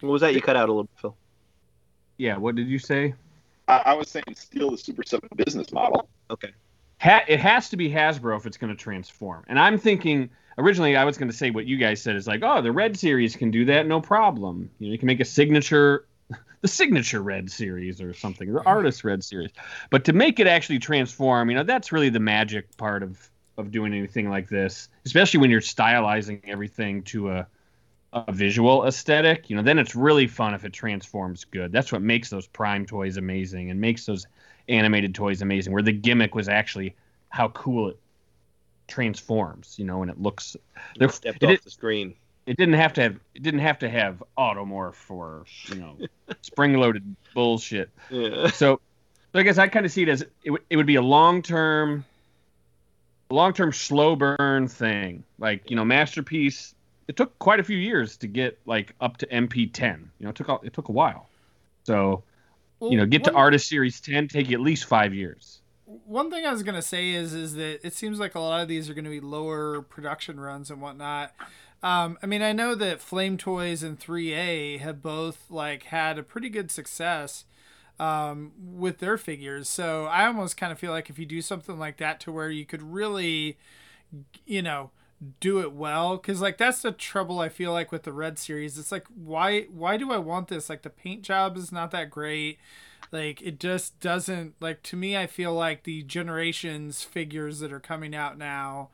What 0.00 0.10
was 0.10 0.20
that? 0.22 0.32
You 0.34 0.40
cut 0.40 0.56
out 0.56 0.68
a 0.68 0.72
little, 0.72 0.88
Phil. 0.96 1.14
Yeah. 2.16 2.36
What 2.38 2.54
did 2.54 2.66
you 2.68 2.78
say? 2.78 3.14
I, 3.68 3.82
I 3.86 3.92
was 3.94 4.08
saying 4.08 4.24
steal 4.34 4.70
the 4.70 4.78
Super 4.78 5.02
7 5.04 5.28
business 5.36 5.70
model. 5.72 6.08
Okay. 6.30 6.52
Ha- 7.00 7.24
it 7.28 7.40
has 7.40 7.68
to 7.70 7.76
be 7.76 7.90
Hasbro 7.90 8.36
if 8.38 8.46
it's 8.46 8.56
going 8.56 8.74
to 8.74 8.76
transform. 8.82 9.44
And 9.48 9.58
I'm 9.58 9.76
thinking 9.78 10.30
originally 10.58 10.96
I 10.96 11.04
was 11.04 11.18
going 11.18 11.30
to 11.30 11.36
say 11.36 11.50
what 11.50 11.66
you 11.66 11.76
guys 11.76 12.00
said 12.02 12.16
is 12.16 12.26
like, 12.26 12.40
oh, 12.42 12.60
the 12.62 12.72
Red 12.72 12.96
series 12.98 13.36
can 13.36 13.50
do 13.50 13.66
that, 13.66 13.86
no 13.86 14.00
problem. 14.00 14.70
You 14.78 14.88
know, 14.88 14.92
you 14.92 14.98
can 14.98 15.06
make 15.06 15.20
a 15.20 15.24
signature, 15.24 16.06
the 16.60 16.68
signature 16.68 17.22
Red 17.22 17.50
series 17.50 18.00
or 18.00 18.12
something, 18.14 18.52
the 18.52 18.60
mm-hmm. 18.60 18.68
artist 18.68 19.04
Red 19.04 19.24
series. 19.24 19.50
But 19.90 20.04
to 20.04 20.12
make 20.12 20.40
it 20.40 20.46
actually 20.46 20.78
transform, 20.78 21.50
you 21.50 21.56
know, 21.56 21.64
that's 21.64 21.92
really 21.92 22.10
the 22.10 22.20
magic 22.20 22.76
part 22.76 23.02
of 23.02 23.30
of 23.56 23.70
doing 23.70 23.92
anything 23.92 24.30
like 24.30 24.48
this, 24.48 24.88
especially 25.04 25.38
when 25.38 25.50
you're 25.50 25.60
stylizing 25.60 26.40
everything 26.46 27.02
to 27.04 27.30
a 27.30 27.46
a 28.12 28.32
visual 28.32 28.86
aesthetic. 28.86 29.48
You 29.48 29.56
know, 29.56 29.62
then 29.62 29.78
it's 29.78 29.94
really 29.94 30.26
fun 30.26 30.54
if 30.54 30.64
it 30.64 30.72
transforms 30.72 31.44
good. 31.44 31.72
That's 31.72 31.92
what 31.92 32.02
makes 32.02 32.30
those 32.30 32.46
Prime 32.46 32.86
toys 32.86 33.16
amazing 33.16 33.70
and 33.70 33.80
makes 33.80 34.06
those 34.06 34.26
animated 34.68 35.14
toys 35.14 35.42
amazing 35.42 35.72
where 35.72 35.82
the 35.82 35.92
gimmick 35.92 36.34
was 36.34 36.48
actually 36.48 36.94
how 37.28 37.48
cool 37.48 37.88
it 37.88 37.98
transforms 38.86 39.76
you 39.78 39.84
know 39.84 40.02
and 40.02 40.10
it 40.10 40.20
looks 40.20 40.56
Stepped 41.10 41.42
it, 41.42 41.58
off 41.58 41.64
the 41.64 41.70
screen. 41.70 42.14
It 42.50 42.56
didn't 42.56 42.74
have 42.74 42.92
to 42.94 43.00
have 43.02 43.14
it 43.34 43.42
didn't 43.42 43.60
have 43.60 43.78
to 43.78 43.88
have 43.88 44.22
automorph 44.36 45.08
or 45.08 45.44
you 45.68 45.76
know 45.76 45.96
spring 46.42 46.74
loaded 46.74 47.04
bullshit. 47.34 47.88
Yeah. 48.10 48.48
so, 48.48 48.80
so 49.32 49.38
i 49.38 49.42
guess 49.42 49.58
i 49.58 49.68
kind 49.68 49.86
of 49.86 49.92
see 49.92 50.02
it 50.02 50.08
as 50.08 50.22
it, 50.44 50.50
would- 50.50 50.64
it 50.68 50.76
would 50.76 50.86
be 50.86 50.96
a 50.96 51.02
long 51.02 51.42
term 51.42 52.04
long 53.30 53.52
term 53.52 53.72
slow 53.72 54.16
burn 54.16 54.66
thing. 54.68 55.22
Like 55.38 55.70
you 55.70 55.76
know 55.76 55.84
masterpiece 55.84 56.74
it 57.08 57.16
took 57.16 57.38
quite 57.38 57.60
a 57.60 57.64
few 57.64 57.76
years 57.78 58.16
to 58.18 58.26
get 58.26 58.58
like 58.66 58.94
up 59.00 59.16
to 59.18 59.26
mp10 59.26 59.98
you 60.18 60.24
know 60.24 60.30
it 60.30 60.36
took 60.36 60.48
a, 60.48 60.58
it 60.62 60.72
took 60.72 60.88
a 60.88 60.92
while. 60.92 61.28
So 61.84 62.22
you 62.82 62.96
know 62.96 63.06
get 63.06 63.24
to 63.24 63.32
One- 63.32 63.42
artist 63.42 63.68
series 63.68 64.00
10 64.00 64.28
take 64.28 64.48
you 64.50 64.56
at 64.56 64.60
least 64.62 64.84
five 64.86 65.14
years. 65.14 65.58
One 66.06 66.30
thing 66.30 66.46
I 66.46 66.52
was 66.52 66.62
gonna 66.62 66.82
say 66.82 67.10
is 67.10 67.34
is 67.34 67.54
that 67.54 67.84
it 67.86 67.94
seems 67.94 68.18
like 68.20 68.34
a 68.36 68.40
lot 68.40 68.60
of 68.62 68.68
these 68.68 68.88
are 68.88 68.94
gonna 68.94 69.10
be 69.10 69.20
lower 69.20 69.82
production 69.82 70.38
runs 70.40 70.70
and 70.70 70.80
whatnot. 70.80 71.32
Um, 71.82 72.18
I 72.22 72.26
mean, 72.26 72.42
I 72.42 72.52
know 72.52 72.74
that 72.74 73.00
Flame 73.00 73.38
Toys 73.38 73.82
and 73.82 73.98
3A 73.98 74.80
have 74.80 75.02
both 75.02 75.50
like 75.50 75.84
had 75.84 76.18
a 76.18 76.22
pretty 76.22 76.50
good 76.50 76.70
success 76.70 77.44
um, 77.98 78.52
with 78.58 78.98
their 78.98 79.16
figures. 79.16 79.68
So 79.68 80.04
I 80.06 80.26
almost 80.26 80.56
kind 80.56 80.72
of 80.72 80.78
feel 80.78 80.92
like 80.92 81.08
if 81.08 81.18
you 81.18 81.26
do 81.26 81.40
something 81.40 81.78
like 81.78 81.96
that 81.98 82.20
to 82.20 82.32
where 82.32 82.50
you 82.50 82.66
could 82.66 82.82
really, 82.82 83.58
you 84.46 84.62
know, 84.62 84.90
do 85.38 85.60
it 85.60 85.72
well, 85.72 86.16
because 86.16 86.40
like 86.40 86.58
that's 86.58 86.82
the 86.82 86.92
trouble 86.92 87.40
I 87.40 87.48
feel 87.48 87.72
like 87.72 87.92
with 87.92 88.04
the 88.04 88.12
Red 88.12 88.38
series. 88.38 88.78
It's 88.78 88.92
like 88.92 89.06
why 89.14 89.62
why 89.64 89.96
do 89.96 90.12
I 90.12 90.18
want 90.18 90.48
this? 90.48 90.68
Like 90.70 90.82
the 90.82 90.90
paint 90.90 91.22
job 91.22 91.56
is 91.56 91.72
not 91.72 91.90
that 91.92 92.10
great 92.10 92.58
like 93.12 93.42
it 93.42 93.58
just 93.58 93.98
doesn't 94.00 94.54
like 94.60 94.82
to 94.82 94.96
me 94.96 95.16
i 95.16 95.26
feel 95.26 95.52
like 95.52 95.82
the 95.82 96.02
generations 96.02 97.02
figures 97.02 97.60
that 97.60 97.72
are 97.72 97.80
coming 97.80 98.14
out 98.14 98.38
now 98.38 98.88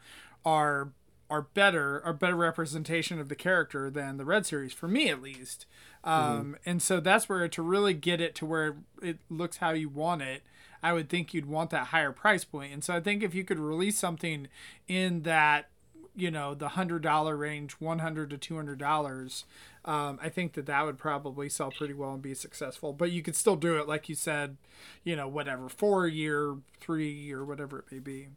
are 0.45 0.91
are 1.29 1.43
better 1.43 2.03
are 2.05 2.13
better 2.13 2.37
representation 2.37 3.19
of 3.21 3.29
the 3.29 3.35
character 3.35 3.91
than 3.91 4.17
the 4.17 4.25
red 4.25 4.47
series 4.47 4.73
for 4.73 4.89
me 4.89 5.09
at 5.09 5.23
least. 5.23 5.67
Um 6.05 6.57
and 6.65 6.81
so 6.83 7.01
that's 7.01 7.29
where 7.29 7.49
to 7.49 7.63
really 7.63 7.95
get 7.95 8.21
it 8.21 8.35
to 8.37 8.47
where 8.47 8.77
it 9.03 9.19
looks 9.29 9.59
how 9.59 9.71
you 9.71 9.89
want 9.89 10.23
it 10.23 10.43
i 10.83 10.93
would 10.93 11.09
think 11.09 11.35
you'd 11.35 11.47
want 11.47 11.71
that 11.71 11.89
higher 11.89 12.13
price 12.13 12.45
point. 12.45 12.73
And 12.73 12.85
so 12.85 12.95
i 12.95 13.01
think 13.01 13.23
if 13.23 13.35
you 13.35 13.45
could 13.45 13.59
release 13.59 13.99
something 13.99 14.49
in 14.89 15.23
that 15.23 15.69
you 16.15 16.31
know 16.31 16.55
the 16.55 16.71
hundred 16.71 17.03
dollar 17.03 17.37
range 17.37 17.73
100 17.73 18.31
to 18.31 18.39
200 18.39 18.79
dollars 18.79 19.45
um, 19.85 20.19
i 20.23 20.29
think 20.29 20.55
that 20.55 20.67
that 20.67 20.85
would 20.85 20.99
probably 20.99 21.49
sell 21.49 21.71
pretty 21.71 21.93
well 21.95 22.15
and 22.15 22.23
be 22.23 22.35
successful. 22.35 22.93
But 22.93 23.11
you 23.11 23.23
could 23.23 23.37
still 23.37 23.57
do 23.57 23.79
it 23.79 23.87
like 23.87 24.09
you 24.09 24.15
said 24.15 24.57
you 25.05 25.15
know 25.15 25.29
whatever 25.29 25.69
four 25.69 26.07
year 26.07 26.57
three 26.81 27.31
or 27.33 27.45
whatever 27.45 27.81
it 27.81 27.93
may 27.93 27.99
be 27.99 28.29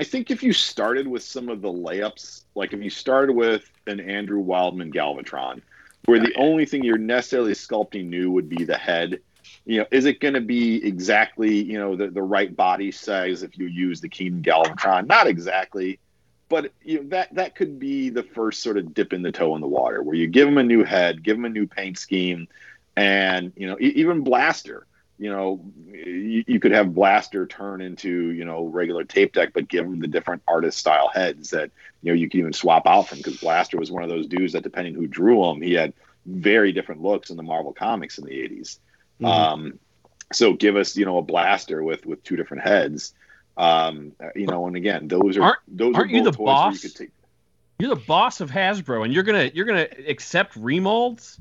I 0.00 0.02
think 0.02 0.30
if 0.30 0.42
you 0.42 0.54
started 0.54 1.06
with 1.06 1.22
some 1.22 1.50
of 1.50 1.60
the 1.60 1.70
layups, 1.70 2.44
like 2.54 2.72
if 2.72 2.82
you 2.82 2.88
started 2.88 3.34
with 3.34 3.70
an 3.86 4.00
Andrew 4.00 4.38
Wildman 4.38 4.90
Galvatron, 4.94 5.60
where 6.06 6.18
the 6.18 6.34
only 6.36 6.64
thing 6.64 6.82
you're 6.82 6.96
necessarily 6.96 7.52
sculpting 7.52 8.06
new 8.06 8.30
would 8.30 8.48
be 8.48 8.64
the 8.64 8.78
head, 8.78 9.20
you 9.66 9.78
know, 9.78 9.86
is 9.90 10.06
it 10.06 10.18
going 10.18 10.32
to 10.32 10.40
be 10.40 10.82
exactly, 10.82 11.54
you 11.62 11.78
know, 11.78 11.96
the, 11.96 12.06
the 12.06 12.22
right 12.22 12.56
body 12.56 12.90
size 12.90 13.42
if 13.42 13.58
you 13.58 13.66
use 13.66 14.00
the 14.00 14.08
Keenan 14.08 14.42
Galvatron? 14.42 15.06
Not 15.06 15.26
exactly, 15.26 15.98
but 16.48 16.72
you 16.82 17.02
know, 17.02 17.08
that 17.10 17.34
that 17.34 17.54
could 17.54 17.78
be 17.78 18.08
the 18.08 18.22
first 18.22 18.62
sort 18.62 18.78
of 18.78 18.94
dip 18.94 19.12
in 19.12 19.20
the 19.20 19.32
toe 19.32 19.54
in 19.54 19.60
the 19.60 19.68
water, 19.68 20.02
where 20.02 20.16
you 20.16 20.28
give 20.28 20.48
them 20.48 20.56
a 20.56 20.62
new 20.62 20.82
head, 20.82 21.22
give 21.22 21.36
them 21.36 21.44
a 21.44 21.50
new 21.50 21.66
paint 21.66 21.98
scheme, 21.98 22.48
and 22.96 23.52
you 23.54 23.66
know, 23.66 23.76
even 23.78 24.22
Blaster 24.22 24.86
you 25.20 25.30
know, 25.30 25.60
you, 25.92 26.42
you 26.46 26.58
could 26.58 26.72
have 26.72 26.94
Blaster 26.94 27.46
turn 27.46 27.82
into, 27.82 28.30
you 28.30 28.44
know, 28.46 28.64
regular 28.64 29.04
tape 29.04 29.34
deck, 29.34 29.50
but 29.52 29.68
give 29.68 29.84
them 29.84 30.00
the 30.00 30.08
different 30.08 30.42
artist 30.48 30.78
style 30.78 31.08
heads 31.12 31.50
that, 31.50 31.70
you 32.02 32.10
know, 32.10 32.16
you 32.18 32.28
can 32.30 32.40
even 32.40 32.52
swap 32.54 32.86
out 32.86 33.08
from 33.08 33.18
because 33.18 33.36
Blaster 33.36 33.76
was 33.78 33.90
one 33.90 34.02
of 34.02 34.08
those 34.08 34.26
dudes 34.26 34.54
that 34.54 34.62
depending 34.62 34.94
who 34.94 35.06
drew 35.06 35.44
him, 35.50 35.60
he 35.60 35.74
had 35.74 35.92
very 36.24 36.72
different 36.72 37.02
looks 37.02 37.28
in 37.28 37.36
the 37.36 37.42
Marvel 37.42 37.74
comics 37.74 38.16
in 38.16 38.24
the 38.24 38.30
80s. 38.32 38.78
Mhm. 39.20 39.26
Um, 39.26 39.78
so 40.32 40.54
give 40.54 40.76
us, 40.76 40.96
you 40.96 41.04
know, 41.04 41.18
a 41.18 41.22
Blaster 41.22 41.82
with, 41.82 42.06
with 42.06 42.24
two 42.24 42.36
different 42.36 42.62
heads. 42.62 43.12
Um, 43.58 44.12
you 44.34 44.46
know, 44.46 44.66
and 44.68 44.76
again, 44.76 45.06
those 45.06 45.36
are, 45.36 45.42
Aren't- 45.42 45.58
those 45.68 45.94
aren't 45.96 46.12
are 46.12 46.16
you 46.16 46.22
the 46.24 46.32
boss? 46.32 46.82
you 46.82 46.88
could 46.88 46.96
take. 46.96 47.10
You're 47.78 47.90
the 47.94 47.96
boss 48.06 48.40
of 48.40 48.50
Hasbro, 48.50 49.04
and 49.04 49.12
you're 49.12 49.22
gonna 49.22 49.50
you're 49.52 49.64
gonna 49.66 49.86
accept 50.06 50.54
remolds 50.54 51.38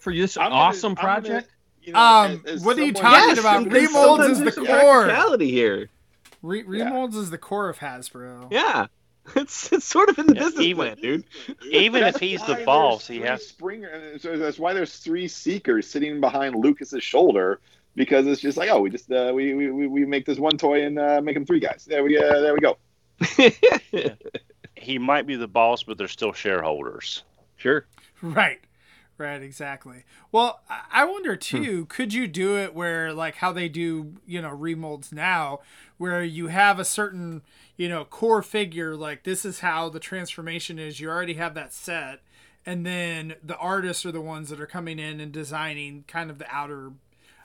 for 0.00 0.12
this 0.12 0.36
I'm 0.36 0.52
awesome 0.52 0.94
gonna- 0.94 1.00
project. 1.06 1.50
You 1.82 1.92
know, 1.94 1.98
Um, 1.98 2.42
as- 2.46 2.52
as 2.56 2.64
what 2.64 2.78
are 2.78 2.84
you 2.84 2.92
talking 2.92 3.28
Yes, 3.30 3.38
about? 3.40 3.64
Remolds 3.66 4.30
is 4.30 4.38
the 4.40 4.52
core. 4.52 4.66
practicality 4.66 5.50
here. 5.50 5.88
Re- 6.42 6.64
remolds 6.64 7.14
is 7.16 7.30
the 7.30 7.38
core 7.38 7.68
of 7.68 7.78
hasbro 7.78 8.48
Yeah. 8.50 8.86
It's 9.36 9.70
it's 9.72 9.84
sort 9.84 10.08
of 10.08 10.18
in 10.18 10.26
the 10.26 10.34
Yeah, 10.34 10.40
business 10.44 10.64
even- 10.64 10.76
plan, 10.76 10.96
dude. 11.00 11.24
Even 11.70 12.02
if 12.04 12.16
he's 12.16 12.44
the 12.46 12.56
boss, 12.66 13.06
he 13.06 13.20
has. 13.20 13.46
Springer. 13.46 14.18
So 14.18 14.36
that's 14.38 14.58
why 14.58 14.72
there's 14.72 14.96
three 14.98 15.28
seekers 15.28 15.86
sitting 15.88 16.20
behind 16.20 16.56
Lucas's 16.56 17.02
shoulder 17.04 17.60
because 17.94 18.26
it's 18.26 18.40
just 18.40 18.56
like, 18.56 18.70
oh, 18.70 18.80
we 18.80 18.90
just 18.90 19.10
uh, 19.12 19.30
we, 19.34 19.54
we 19.54 19.70
we- 19.70 19.86
we 19.86 20.04
make 20.06 20.24
this 20.24 20.38
one 20.38 20.56
toy 20.56 20.84
and 20.84 20.98
uh, 20.98 21.20
make 21.22 21.34
them 21.34 21.44
three 21.46 21.60
guys. 21.60 21.84
There 21.86 22.02
we 22.02 22.16
uh, 22.18 22.40
there 22.40 22.54
we 22.54 22.60
go. 22.60 22.76
He 24.74 24.98
might 24.98 25.26
be 25.26 25.36
the 25.36 25.46
boss, 25.48 25.82
but 25.82 25.98
they're 25.98 26.08
still 26.08 26.32
shareholders. 26.32 27.22
sure. 27.56 27.86
Right. 28.22 28.60
Right, 29.20 29.42
exactly. 29.42 30.04
Well, 30.32 30.62
I- 30.90 31.04
wonder 31.04 31.34
hmm. 31.34 31.40
too, 31.40 31.84
could 31.86 32.14
you 32.14 32.26
do 32.26 32.56
it 32.56 32.74
where 32.74 33.12
like 33.12 33.34
how 33.34 33.52
they 33.52 33.68
do, 33.68 34.14
you 34.26 34.40
know, 34.40 34.48
remolds 34.48 35.12
now, 35.12 35.60
where 35.98 36.24
you 36.24 36.46
have 36.46 36.78
a 36.78 36.86
certain, 36.86 37.42
you 37.76 37.86
know, 37.86 38.06
core 38.06 38.42
figure, 38.42 38.96
like 38.96 39.24
this 39.24 39.44
is 39.44 39.60
how 39.60 39.90
the 39.90 40.00
transformation 40.00 40.78
is, 40.78 41.00
you 41.00 41.10
already 41.10 41.34
have 41.34 41.52
that 41.52 41.74
set, 41.74 42.20
and 42.64 42.86
then 42.86 43.34
the 43.44 43.58
artists 43.58 44.06
are 44.06 44.12
the 44.12 44.22
ones 44.22 44.48
that 44.48 44.58
are 44.58 44.66
coming 44.66 44.98
in 44.98 45.20
and 45.20 45.32
designing 45.32 46.04
kind 46.08 46.30
of 46.30 46.38
the 46.38 46.46
outer 46.50 46.92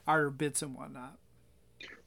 outer 0.07 0.29
bits 0.29 0.61
and 0.61 0.75
whatnot. 0.75 1.17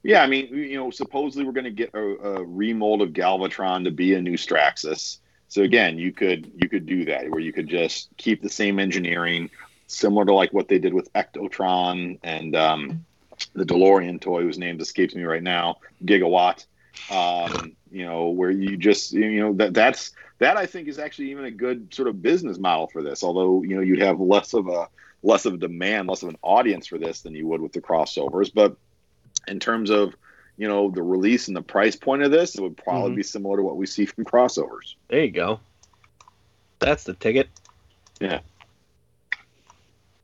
Yeah, 0.01 0.23
I 0.23 0.27
mean, 0.27 0.47
you 0.51 0.77
know, 0.77 0.89
supposedly 0.89 1.45
we're 1.45 1.51
going 1.51 1.65
to 1.65 1.69
get 1.69 1.91
a, 1.93 1.99
a 1.99 2.43
remold 2.43 3.03
of 3.03 3.09
Galvatron 3.09 3.83
to 3.83 3.91
be 3.91 4.15
a 4.15 4.21
new 4.21 4.35
Straxus. 4.35 5.19
So 5.49 5.63
again, 5.63 5.97
you 5.97 6.11
could 6.11 6.51
you 6.55 6.69
could 6.69 6.85
do 6.85 7.05
that 7.05 7.29
where 7.29 7.41
you 7.41 7.51
could 7.51 7.67
just 7.67 8.09
keep 8.17 8.41
the 8.41 8.49
same 8.49 8.79
engineering, 8.79 9.49
similar 9.87 10.25
to 10.25 10.33
like 10.33 10.53
what 10.53 10.67
they 10.67 10.77
did 10.79 10.93
with 10.93 11.11
Ectotron 11.13 12.19
and 12.23 12.55
um, 12.55 13.05
the 13.53 13.65
DeLorean 13.65 14.21
toy, 14.21 14.43
whose 14.43 14.59
name 14.59 14.79
escapes 14.79 15.15
me 15.15 15.23
right 15.23 15.43
now, 15.43 15.77
Gigawatt. 16.05 16.65
Um, 17.09 17.75
you 17.91 18.05
know, 18.05 18.29
where 18.29 18.51
you 18.51 18.77
just 18.77 19.11
you 19.11 19.39
know 19.39 19.53
that 19.53 19.73
that's 19.73 20.11
that 20.37 20.55
I 20.55 20.67
think 20.67 20.87
is 20.87 20.99
actually 20.99 21.31
even 21.31 21.45
a 21.45 21.51
good 21.51 21.93
sort 21.93 22.07
of 22.07 22.21
business 22.21 22.59
model 22.59 22.87
for 22.87 23.01
this. 23.01 23.23
Although 23.23 23.63
you 23.63 23.75
know 23.75 23.81
you'd 23.81 24.01
have 24.01 24.19
less 24.19 24.53
of 24.53 24.67
a 24.67 24.87
less 25.23 25.45
of 25.45 25.55
a 25.55 25.57
demand, 25.57 26.07
less 26.07 26.21
of 26.21 26.29
an 26.29 26.37
audience 26.43 26.85
for 26.85 26.99
this 26.99 27.21
than 27.21 27.33
you 27.33 27.47
would 27.47 27.61
with 27.61 27.73
the 27.73 27.81
crossovers. 27.81 28.51
But 28.53 28.77
in 29.47 29.59
terms 29.59 29.89
of 29.89 30.13
you 30.59 30.67
know 30.67 30.91
the 30.91 31.01
release 31.01 31.47
and 31.47 31.57
the 31.57 31.61
price 31.63 31.95
point 31.95 32.21
of 32.21 32.29
this, 32.31 32.55
it 32.55 32.61
would 32.61 32.77
probably 32.77 33.13
Mhm. 33.13 33.15
be 33.15 33.23
similar 33.23 33.57
to 33.57 33.63
what 33.63 33.77
we 33.77 33.85
see 33.87 34.05
from 34.05 34.25
crossovers. 34.25 34.93
There 35.07 35.23
you 35.23 35.31
go. 35.31 35.59
That's 36.79 37.05
the 37.05 37.13
ticket. 37.13 37.47
Yeah. 38.19 38.41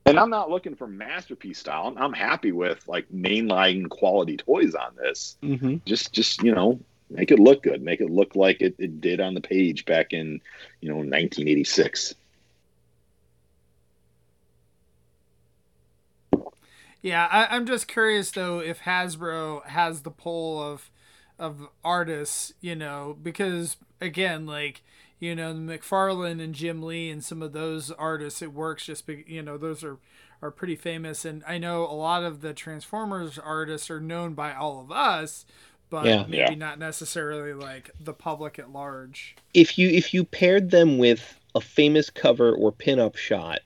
And 0.06 0.20
I'm 0.20 0.30
not 0.30 0.52
looking 0.52 0.76
for 0.76 0.88
masterpiece 0.88 1.60
style. 1.60 1.88
I'm, 1.88 1.98
I'm 1.98 2.14
happy 2.14 2.52
with 2.52 2.88
like 2.88 3.08
mainline 3.10 3.90
quality 3.90 4.38
toys 4.38 4.76
on 4.76 4.96
this. 4.98 5.38
Mm-hmm. 5.42 5.78
Just 5.86 6.14
just 6.14 6.44
you 6.44 6.54
know 6.54 6.80
make 7.10 7.32
it 7.32 7.40
look 7.40 7.64
good, 7.64 7.82
make 7.82 8.02
it 8.02 8.10
look 8.12 8.36
like 8.36 8.62
it, 8.62 8.76
it 8.78 9.00
did 9.02 9.20
on 9.20 9.34
the 9.34 9.42
page 9.42 9.86
back 9.86 10.14
in 10.14 10.42
you 10.82 10.90
know 10.90 10.98
1986. 10.98 12.14
Yeah, 17.06 17.28
I, 17.32 17.56
I'm 17.56 17.68
just 17.68 17.88
curious 17.88 18.32
though 18.32 18.58
if 18.60 18.80
Hasbro 18.82 19.64
has 19.68 20.02
the 20.02 20.10
poll 20.10 20.60
of 20.60 20.90
of 21.38 21.68
artists, 21.84 22.52
you 22.62 22.76
know, 22.76 23.16
because 23.22 23.78
again, 24.02 24.48
like 24.48 24.82
you 25.20 25.36
know, 25.36 25.54
McFarlane 25.54 26.44
and 26.44 26.56
Jim 26.56 26.82
Lee 26.82 27.12
and 27.12 27.24
some 27.24 27.44
of 27.44 27.54
those 27.54 27.92
artists, 27.92 28.42
it 28.42 28.54
works 28.54 28.88
just 28.88 29.06
be, 29.06 29.24
you 29.28 29.44
know 29.44 29.56
those 29.56 29.84
are 29.84 30.00
are 30.42 30.50
pretty 30.50 30.76
famous, 30.76 31.26
and 31.26 31.44
I 31.48 31.60
know 31.60 31.84
a 31.86 31.94
lot 31.94 32.24
of 32.24 32.42
the 32.42 32.56
Transformers 32.56 33.38
artists 33.38 33.92
are 33.92 34.02
known 34.02 34.34
by 34.34 34.56
all 34.56 34.82
of 34.82 34.92
us, 34.92 35.46
but 35.92 36.06
Yeah. 36.08 36.26
maybe 36.28 36.38
Yeah. 36.54 36.56
not 36.56 36.80
necessarily 36.80 37.54
like 37.54 37.92
the 38.00 38.14
public 38.14 38.58
at 38.58 38.72
large. 38.72 39.36
If 39.54 39.78
you 39.78 39.90
if 39.90 40.12
you 40.12 40.24
paired 40.24 40.72
them 40.72 40.98
with 40.98 41.40
a 41.54 41.62
famous 41.62 42.10
cover 42.10 42.52
or 42.56 42.72
pinup 42.72 43.16
shot, 43.16 43.60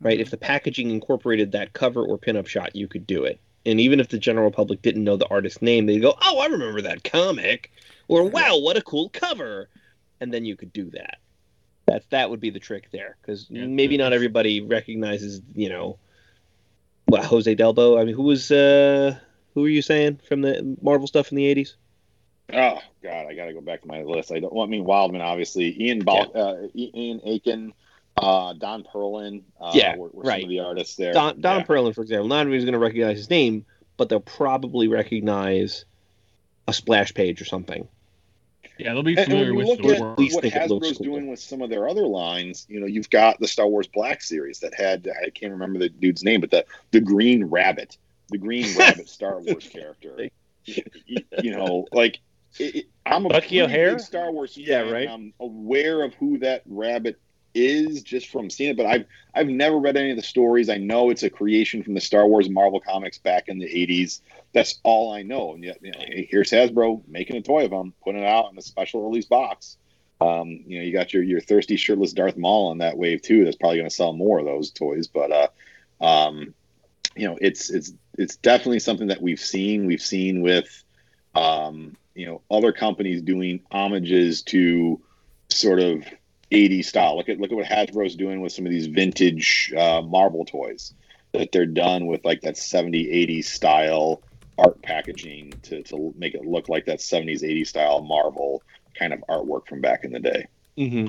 right? 0.00 0.20
If 0.20 0.30
the 0.30 0.36
packaging 0.36 0.90
incorporated 0.90 1.52
that 1.52 1.72
cover 1.72 2.04
or 2.04 2.18
pinup 2.18 2.46
shot, 2.46 2.76
you 2.76 2.88
could 2.88 3.06
do 3.06 3.24
it. 3.24 3.40
And 3.64 3.80
even 3.80 3.98
if 3.98 4.08
the 4.08 4.18
general 4.18 4.50
public 4.50 4.82
didn't 4.82 5.04
know 5.04 5.16
the 5.16 5.28
artist's 5.28 5.60
name, 5.60 5.86
they'd 5.86 6.00
go, 6.00 6.14
"Oh, 6.22 6.38
I 6.38 6.46
remember 6.46 6.82
that 6.82 7.02
comic," 7.02 7.72
or 8.08 8.24
"Wow, 8.28 8.58
what 8.58 8.76
a 8.76 8.82
cool 8.82 9.08
cover," 9.08 9.68
and 10.20 10.32
then 10.32 10.44
you 10.44 10.56
could 10.56 10.72
do 10.72 10.90
that. 10.90 11.18
That 11.86 12.08
that 12.10 12.30
would 12.30 12.40
be 12.40 12.50
the 12.50 12.60
trick 12.60 12.90
there, 12.92 13.16
because 13.20 13.46
Yeah. 13.50 13.66
maybe 13.66 13.96
not 13.96 14.12
everybody 14.12 14.60
recognizes, 14.60 15.42
you 15.54 15.68
know, 15.68 15.98
what 17.06 17.24
Jose 17.24 17.54
Delbo. 17.54 18.00
I 18.00 18.04
mean, 18.04 18.14
who 18.14 18.22
was 18.24 18.50
uh, 18.52 19.16
who 19.54 19.62
were 19.62 19.68
you 19.68 19.82
saying 19.82 20.20
from 20.28 20.42
the 20.42 20.76
Marvel 20.80 21.06
stuff 21.08 21.32
in 21.32 21.36
the 21.36 21.52
'80s? 21.52 21.74
Oh 22.52 22.78
God, 23.02 23.26
I 23.26 23.34
got 23.34 23.46
to 23.46 23.52
go 23.52 23.60
back 23.60 23.82
to 23.82 23.88
my 23.88 24.02
list. 24.02 24.30
I 24.30 24.38
don't. 24.38 24.52
Well, 24.52 24.64
I 24.64 24.68
mean 24.68 24.84
Wildman, 24.84 25.22
obviously. 25.22 25.76
Ian 25.82 26.00
Bal- 26.00 26.30
uh, 26.34 26.68
Ian 26.74 27.20
Akin, 27.26 27.72
uh, 28.18 28.52
Don 28.54 28.82
Perlin. 28.84 29.42
Uh, 29.60 29.72
Yeah, 29.74 29.96
were, 29.96 30.08
were 30.12 30.22
right. 30.22 30.40
Some 30.42 30.44
of 30.44 30.50
the 30.50 30.60
artists 30.60 30.96
there. 30.96 31.12
Don 31.12 31.40
Don 31.40 31.60
yeah. 31.60 31.64
Perlin, 31.66 31.94
for 31.94 32.02
example, 32.02 32.28
not 32.28 32.40
everybody's 32.40 32.64
going 32.64 32.72
to 32.74 32.78
recognize 32.78 33.16
his 33.18 33.30
name, 33.30 33.64
but 33.96 34.08
they'll 34.08 34.20
probably 34.20 34.88
recognize 34.88 35.84
a 36.68 36.72
splash 36.72 37.12
page 37.14 37.40
or 37.40 37.44
something. 37.44 37.86
Yeah, 38.78 38.92
they'll 38.92 39.02
be 39.02 39.12
And, 39.12 39.20
and 39.20 39.26
familiar 39.28 39.54
when 39.54 39.66
with 39.68 39.78
you 39.78 39.84
look 39.84 39.90
the 39.90 39.94
at 39.96 40.00
work. 40.02 40.18
what 40.18 40.42
think 40.42 40.44
it 40.44 40.52
Hasbro's 40.52 40.98
cool. 40.98 41.04
doing 41.06 41.28
with 41.28 41.40
some 41.40 41.62
of 41.62 41.70
their 41.70 41.88
other 41.88 42.06
lines, 42.06 42.66
you 42.68 42.78
know, 42.78 42.86
you've 42.86 43.08
got 43.08 43.38
the 43.40 43.48
Star 43.48 43.66
Wars 43.66 43.86
Black 43.86 44.20
series 44.22 44.60
that 44.60 44.74
had 44.74 45.08
I 45.24 45.30
can't 45.30 45.52
remember 45.52 45.78
the 45.78 45.88
dude's 45.88 46.22
name, 46.22 46.40
but 46.42 46.50
the 46.50 46.64
the 46.90 47.00
Green 47.00 47.44
Rabbit, 47.44 47.96
the 48.28 48.36
Green 48.38 48.66
Rabbit 48.78 49.08
Star 49.08 49.40
Wars 49.40 49.66
character. 49.68 50.28
you, 50.64 50.82
you 51.42 51.56
know, 51.56 51.86
like 51.92 52.18
it, 52.58 52.74
it- 52.74 52.86
I'm 53.06 53.24
a 53.24 53.28
Bucky 53.28 53.40
pretty 53.60 53.60
O'Hare? 53.62 53.90
big 53.92 54.00
Star 54.00 54.32
Wars 54.32 54.56
fan. 54.56 54.64
Yeah, 54.66 54.80
right. 54.80 55.02
and 55.08 55.10
I'm 55.10 55.32
aware 55.40 56.02
of 56.02 56.12
who 56.14 56.38
that 56.38 56.62
rabbit 56.66 57.18
is 57.56 58.02
just 58.02 58.28
from 58.28 58.50
seeing 58.50 58.70
it, 58.70 58.76
but 58.76 58.86
I've 58.86 59.06
I've 59.34 59.48
never 59.48 59.78
read 59.78 59.96
any 59.96 60.10
of 60.10 60.16
the 60.16 60.22
stories. 60.22 60.68
I 60.68 60.76
know 60.76 61.10
it's 61.10 61.22
a 61.22 61.30
creation 61.30 61.82
from 61.82 61.94
the 61.94 62.00
Star 62.00 62.26
Wars 62.26 62.48
Marvel 62.50 62.80
comics 62.80 63.18
back 63.18 63.48
in 63.48 63.58
the 63.58 63.66
'80s. 63.66 64.20
That's 64.52 64.78
all 64.82 65.12
I 65.12 65.22
know. 65.22 65.54
And 65.54 65.64
yet, 65.64 65.78
you 65.82 65.92
know, 65.92 65.98
here's 66.06 66.50
Hasbro 66.50 67.02
making 67.08 67.36
a 67.36 67.42
toy 67.42 67.64
of 67.64 67.70
them, 67.70 67.94
putting 68.04 68.22
it 68.22 68.26
out 68.26 68.52
in 68.52 68.58
a 68.58 68.62
special 68.62 69.08
release 69.08 69.24
box. 69.24 69.76
Um, 70.20 70.48
you 70.66 70.78
know, 70.78 70.84
you 70.84 70.92
got 70.92 71.12
your 71.12 71.22
your 71.22 71.40
thirsty 71.40 71.76
shirtless 71.76 72.12
Darth 72.12 72.36
Maul 72.36 72.68
on 72.68 72.78
that 72.78 72.96
wave 72.96 73.22
too. 73.22 73.44
That's 73.44 73.56
probably 73.56 73.78
going 73.78 73.88
to 73.88 73.94
sell 73.94 74.12
more 74.12 74.38
of 74.38 74.44
those 74.44 74.70
toys. 74.70 75.06
But 75.06 75.32
uh, 75.32 76.04
um, 76.04 76.54
you 77.16 77.28
know, 77.28 77.38
it's 77.40 77.70
it's 77.70 77.92
it's 78.18 78.36
definitely 78.36 78.80
something 78.80 79.08
that 79.08 79.22
we've 79.22 79.40
seen. 79.40 79.86
We've 79.86 80.02
seen 80.02 80.42
with 80.42 80.84
um, 81.34 81.96
you 82.14 82.26
know 82.26 82.42
other 82.50 82.72
companies 82.72 83.22
doing 83.22 83.60
homages 83.70 84.42
to 84.42 85.00
sort 85.48 85.80
of 85.80 86.04
80s 86.50 86.86
style. 86.86 87.16
Look 87.16 87.28
at 87.28 87.38
look 87.38 87.50
at 87.50 87.56
what 87.56 87.66
Hasbro's 87.66 88.16
doing 88.16 88.40
with 88.40 88.52
some 88.52 88.66
of 88.66 88.72
these 88.72 88.86
vintage 88.86 89.72
uh, 89.76 90.02
Marvel 90.02 90.44
toys 90.44 90.94
that 91.32 91.52
they're 91.52 91.66
done 91.66 92.06
with 92.06 92.24
like 92.24 92.42
that 92.42 92.56
70 92.56 93.06
80s 93.06 93.44
style 93.44 94.22
art 94.58 94.80
packaging 94.82 95.52
to, 95.62 95.82
to 95.82 96.14
make 96.16 96.34
it 96.34 96.44
look 96.46 96.68
like 96.68 96.86
that 96.86 96.98
70s 96.98 97.42
80s 97.42 97.66
style 97.66 98.00
Marvel 98.02 98.62
kind 98.94 99.12
of 99.12 99.22
artwork 99.28 99.66
from 99.66 99.80
back 99.80 100.04
in 100.04 100.12
the 100.12 100.20
day. 100.20 100.46
Mm-hmm. 100.78 101.08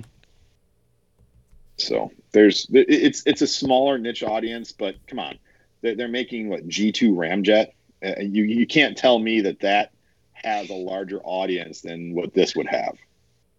So 1.78 2.12
there's 2.32 2.68
it's 2.72 3.24
it's 3.26 3.42
a 3.42 3.48
smaller 3.48 3.98
niche 3.98 4.24
audience, 4.24 4.72
but 4.72 4.96
come 5.08 5.20
on, 5.20 5.38
they're, 5.82 5.96
they're 5.96 6.08
making 6.08 6.50
what 6.50 6.68
G2 6.68 7.14
Ramjet. 7.14 7.72
Uh, 8.04 8.20
you 8.22 8.44
you 8.44 8.66
can't 8.66 8.98
tell 8.98 9.20
me 9.20 9.42
that 9.42 9.60
that 9.60 9.92
has 10.34 10.70
a 10.70 10.74
larger 10.74 11.20
audience 11.24 11.82
than 11.82 12.14
what 12.14 12.34
this 12.34 12.56
would 12.56 12.68
have. 12.68 12.98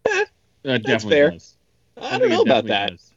Uh, 0.65 0.77
definitely 0.77 1.09
fair. 1.09 1.31
does. 1.31 1.55
I 2.01 2.09
think 2.17 2.21
don't 2.21 2.29
know 2.29 2.41
about 2.41 2.65
that. 2.67 2.89
definitely 2.91 2.97
does. 2.97 3.11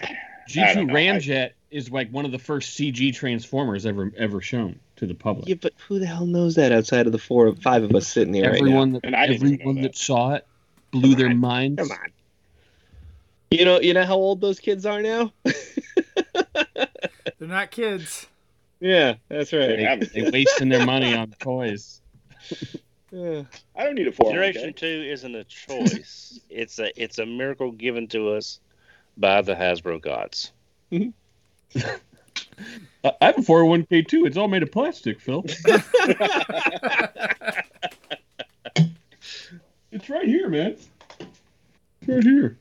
I 0.00 0.16
G2 0.48 0.74
don't. 0.74 0.88
Ramjet 0.88 1.50
is 1.70 1.90
like 1.90 2.10
one 2.10 2.24
of 2.24 2.32
the 2.32 2.38
first 2.38 2.78
CG 2.78 3.14
Transformers 3.14 3.86
ever 3.86 4.12
ever 4.16 4.40
shown 4.40 4.78
to 4.96 5.06
the 5.06 5.14
public. 5.14 5.48
Yeah, 5.48 5.56
but 5.60 5.72
who 5.88 5.98
the 5.98 6.06
hell 6.06 6.26
knows 6.26 6.54
that 6.56 6.72
outside 6.72 7.06
of 7.06 7.12
the 7.12 7.18
four 7.18 7.48
or 7.48 7.54
five 7.56 7.82
of 7.82 7.94
us 7.94 8.06
sitting 8.06 8.34
here 8.34 8.44
right 8.44 8.52
now? 8.52 8.58
everyone 8.58 8.92
that 8.92 9.00
And 9.04 9.16
I 9.16 9.26
didn't 9.26 9.36
even 9.42 9.48
know 9.48 9.54
everyone 9.54 9.74
that. 9.82 9.92
that. 9.92 9.96
saw 9.96 10.34
it 10.34 10.46
blew 10.90 11.14
their 11.14 11.28
on, 11.30 11.38
minds. 11.38 11.80
Come 11.82 11.90
on. 11.90 12.06
You 13.50 13.64
know, 13.64 13.80
you 13.80 13.94
know 13.94 14.04
how 14.04 14.16
old 14.16 14.40
those 14.40 14.60
kids 14.60 14.84
are 14.86 15.02
now. 15.02 15.32
They're 15.44 15.54
not 17.48 17.70
kids. 17.70 18.26
yeah, 18.80 19.14
that's 19.28 19.52
right. 19.52 19.78
haven't. 19.78 20.12
They 20.12 20.30
wasting 20.30 20.68
their 20.68 20.84
money 20.86 21.14
on 21.14 21.30
toys. 21.38 22.00
Yeah. 23.14 23.42
I 23.76 23.84
don't 23.84 23.94
need 23.94 24.08
a 24.08 24.12
four. 24.12 24.30
Generation 24.32 24.72
two 24.74 24.86
isn't 25.08 25.34
a 25.36 25.44
choice. 25.44 26.40
it's 26.50 26.80
a 26.80 26.90
it's 27.00 27.18
a 27.20 27.26
miracle 27.26 27.70
given 27.70 28.08
to 28.08 28.30
us 28.30 28.58
by 29.16 29.40
the 29.40 29.54
Hasbro 29.54 30.02
gods. 30.02 30.50
Mm-hmm. 30.90 31.78
I 33.04 33.12
I 33.20 33.26
have 33.26 33.38
a 33.38 33.42
401k 33.42 34.08
too. 34.08 34.26
It's 34.26 34.36
all 34.36 34.48
made 34.48 34.64
of 34.64 34.72
plastic, 34.72 35.20
Phil. 35.20 35.44
it's 39.92 40.08
right 40.08 40.26
here, 40.26 40.48
man. 40.48 40.76
It's 41.20 42.08
right 42.08 42.22
here. 42.24 42.58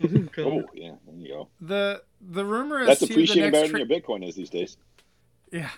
Mm-hmm. 0.00 0.40
Oh 0.40 0.64
yeah, 0.74 0.94
there 1.06 1.14
you 1.16 1.28
go. 1.28 1.48
The 1.60 2.02
the 2.20 2.44
rumor 2.44 2.80
is 2.80 2.88
That's 2.88 3.00
too, 3.00 3.06
appreciated 3.12 3.52
next 3.52 3.52
better 3.52 3.68
tra- 3.68 3.78
than 3.78 3.88
your 3.88 4.00
Bitcoin 4.00 4.28
is 4.28 4.34
these 4.34 4.50
days. 4.50 4.76
yeah. 5.52 5.70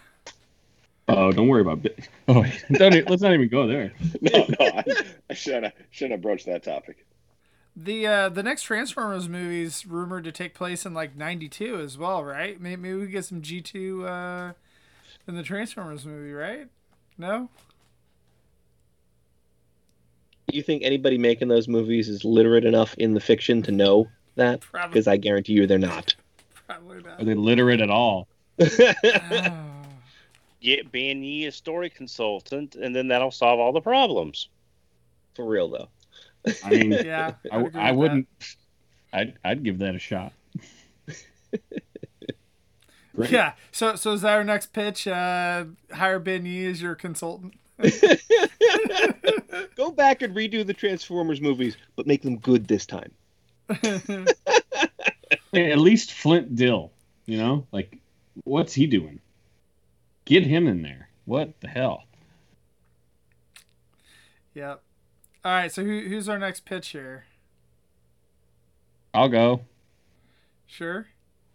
Oh, 1.09 1.31
don't 1.33 1.49
worry 1.49 1.61
about 1.61 1.85
it. 1.85 2.09
Oh. 2.29 2.45
Don't 2.73 2.93
e- 2.93 3.05
let's 3.07 3.23
not 3.23 3.33
even 3.35 3.49
go 3.49 3.69
there. 3.69 3.93
No, 4.21 4.47
no, 4.59 4.67
I, 4.67 4.85
I 5.31 5.35
shouldn't 5.35 5.65
have, 5.65 5.73
shouldn't 5.93 6.13
have 6.13 6.23
broached 6.23 6.47
that 6.47 6.65
topic. 6.65 7.07
The 7.77 8.07
uh, 8.07 8.29
the 8.31 8.43
next 8.43 8.63
Transformers 8.65 9.29
movie 9.29 9.63
is 9.63 9.87
rumored 9.87 10.25
to 10.25 10.33
take 10.33 10.55
place 10.55 10.85
in 10.85 10.93
like 10.93 11.15
'92 11.17 11.79
as 11.79 11.97
well, 11.97 12.25
right? 12.25 12.61
Maybe, 12.61 12.83
maybe 12.83 12.97
we 12.97 13.07
get 13.07 13.25
some 13.25 13.43
G2 13.43 14.09
uh, 14.09 14.53
in 15.29 15.37
the 15.37 15.45
Transformers 15.45 16.05
movie, 16.05 16.33
right? 16.33 16.67
No, 17.17 17.49
You 20.53 20.63
think 20.63 20.83
anybody 20.85 21.19
making 21.19 21.49
those 21.49 21.69
movies 21.69 22.09
is 22.09 22.25
literate 22.25 22.65
enough 22.65 22.95
in 22.95 23.15
the 23.15 23.21
fiction 23.21 23.63
to 23.63 23.73
know 23.73 24.09
that? 24.37 24.61
Because 24.73 25.07
I 25.07 25.17
guarantee 25.17 25.55
you 25.55 25.67
they're 25.67 25.79
not. 25.79 26.15
probably 26.67 27.03
not. 27.03 27.21
Are 27.21 27.25
they 27.25 27.35
literate 27.35 27.81
at 27.81 27.91
all? 27.91 28.29
Oh. 28.61 29.66
Get 30.61 30.91
Ben 30.91 31.23
Yee 31.23 31.47
a 31.47 31.53
story 31.53 31.91
consultant, 31.91 32.75
and 32.77 32.95
then 32.95 33.09
that'll 33.09 33.31
solve 33.31 33.61
all 33.61 33.73
the 33.73 33.81
problems. 33.81 34.49
For 35.35 35.45
real 35.45 35.69
though. 35.69 35.89
I 36.65 36.71
mean, 36.71 36.93
yeah, 37.05 37.35
I, 37.53 37.59
I, 37.59 37.71
I 37.75 37.93
wouldn't. 37.93 38.27
I'd, 39.13 39.35
I'd 39.45 39.63
give 39.63 39.79
that 39.79 39.95
a 39.95 39.99
shot. 39.99 40.33
Great. 43.15 43.31
Yeah. 43.31 43.53
So 43.73 43.97
so 43.97 44.13
is 44.13 44.23
that 44.23 44.33
our 44.35 44.45
next 44.45 44.73
pitch? 44.73 45.07
Uh, 45.07 45.65
hire 45.93 46.19
Ben 46.19 46.45
Yee 46.47 46.67
as 46.67 46.83
your 46.83 46.95
consultant. 46.95 47.55
Go 49.77 49.91
back 49.91 50.23
and 50.23 50.35
redo 50.35 50.67
the 50.67 50.75
Transformers 50.75 51.41
movies, 51.41 51.77
but 51.95 52.07
make 52.07 52.23
them 52.23 52.39
good 52.39 52.67
this 52.69 52.87
time. 52.87 53.13
Hey, 55.53 55.73
At 55.73 55.79
least 55.79 56.13
Flint 56.13 56.55
Dille, 56.57 56.91
you 57.27 57.39
know, 57.39 57.67
like 57.73 57.99
what's 58.45 58.73
he 58.75 58.87
doing? 58.87 59.21
Get 60.27 60.45
him 60.45 60.67
in 60.67 60.83
there. 60.83 61.09
What 61.25 61.61
the 61.61 61.69
hell? 61.69 62.05
Yep. 64.55 64.83
All 65.45 65.53
right. 65.53 65.73
So 65.73 65.85
who, 65.85 66.01
who's 66.01 66.29
our 66.29 66.39
next 66.39 66.65
pitch 66.65 66.89
here? 66.89 67.25
I'll 69.15 69.29
go. 69.29 69.63
Sure. 70.67 71.07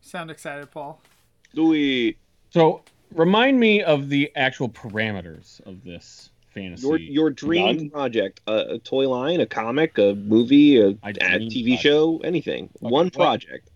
Sound 0.01 0.31
excited, 0.31 0.71
Paul? 0.71 0.99
Louis, 1.53 2.17
So 2.49 2.81
remind 3.13 3.59
me 3.59 3.83
of 3.83 4.09
the 4.09 4.31
actual 4.35 4.69
parameters 4.69 5.59
of 5.67 5.83
this 5.83 6.29
fantasy. 6.53 6.87
your 6.87 6.97
your 6.97 7.29
dream 7.29 7.75
None? 7.77 7.89
project, 7.89 8.39
a, 8.47 8.75
a 8.75 8.79
toy 8.79 9.07
line, 9.09 9.41
a 9.41 9.45
comic, 9.45 9.97
a 9.97 10.15
movie, 10.15 10.77
a, 10.79 10.93
dream 10.93 11.13
TV 11.49 11.63
project. 11.75 11.81
show, 11.83 12.19
anything. 12.23 12.65
Okay, 12.65 12.71
One 12.79 13.05
what- 13.07 13.13
project. 13.13 13.69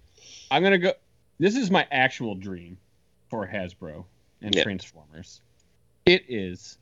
I'm 0.49 0.63
gonna 0.63 0.77
go. 0.77 0.93
This 1.37 1.55
is 1.57 1.69
my 1.69 1.85
actual 1.91 2.33
dream 2.35 2.77
for 3.29 3.45
Hasbro 3.47 4.05
and 4.45 4.55
Yeah. 4.55 4.63
Transformers. 4.63 5.41
It 6.05 6.25
is 6.29 6.77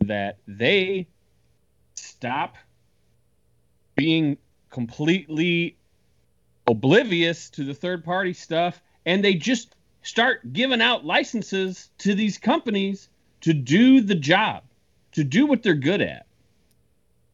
that 0.00 0.38
they 0.46 1.06
stop 1.94 2.56
being 3.94 4.36
completely 4.70 5.76
oblivious 6.66 7.48
to 7.50 7.64
the 7.64 7.74
third 7.74 8.04
party 8.04 8.32
stuff 8.32 8.82
and 9.06 9.24
they 9.24 9.34
just 9.34 9.74
start 10.02 10.52
giving 10.52 10.82
out 10.82 11.04
licenses 11.04 11.88
to 11.98 12.14
these 12.14 12.38
companies 12.38 13.08
to 13.42 13.52
do 13.52 14.00
the 14.00 14.14
job, 14.16 14.64
to 15.12 15.22
do 15.22 15.46
what 15.46 15.62
they're 15.62 15.74
good 15.74 16.00
at. 16.00 16.26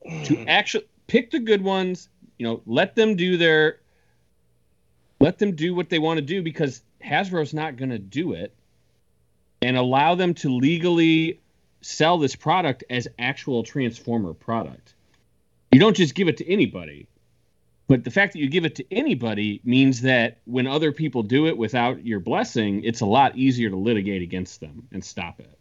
To 0.04 0.36
mm. 0.36 0.44
actually 0.48 0.84
pick 1.06 1.30
the 1.30 1.38
good 1.38 1.62
ones, 1.62 2.08
you 2.36 2.46
know, 2.46 2.60
let 2.66 2.94
them 2.94 3.16
do 3.16 3.38
their 3.38 3.80
let 5.18 5.38
them 5.38 5.54
do 5.54 5.74
what 5.74 5.88
they 5.88 5.98
want 5.98 6.18
to 6.18 6.22
do 6.22 6.42
because 6.42 6.82
Hasbro's 7.02 7.54
not 7.54 7.76
going 7.76 7.90
to 7.90 7.98
do 7.98 8.32
it 8.32 8.54
and 9.62 9.76
allow 9.76 10.14
them 10.14 10.34
to 10.34 10.50
legally 10.50 11.40
sell 11.80 12.18
this 12.18 12.36
product 12.36 12.84
as 12.90 13.08
actual 13.18 13.62
Transformer 13.62 14.34
product. 14.34 14.94
You 15.70 15.80
don't 15.80 15.96
just 15.96 16.14
give 16.14 16.28
it 16.28 16.36
to 16.38 16.50
anybody. 16.50 17.06
But 17.88 18.04
the 18.04 18.10
fact 18.10 18.32
that 18.32 18.38
you 18.38 18.48
give 18.48 18.64
it 18.64 18.76
to 18.76 18.84
anybody 18.92 19.60
means 19.64 20.02
that 20.02 20.38
when 20.44 20.66
other 20.66 20.92
people 20.92 21.22
do 21.22 21.46
it 21.46 21.56
without 21.56 22.04
your 22.06 22.20
blessing, 22.20 22.84
it's 22.84 23.00
a 23.00 23.06
lot 23.06 23.36
easier 23.36 23.70
to 23.70 23.76
litigate 23.76 24.22
against 24.22 24.60
them 24.60 24.88
and 24.92 25.04
stop 25.04 25.40
it. 25.40 25.58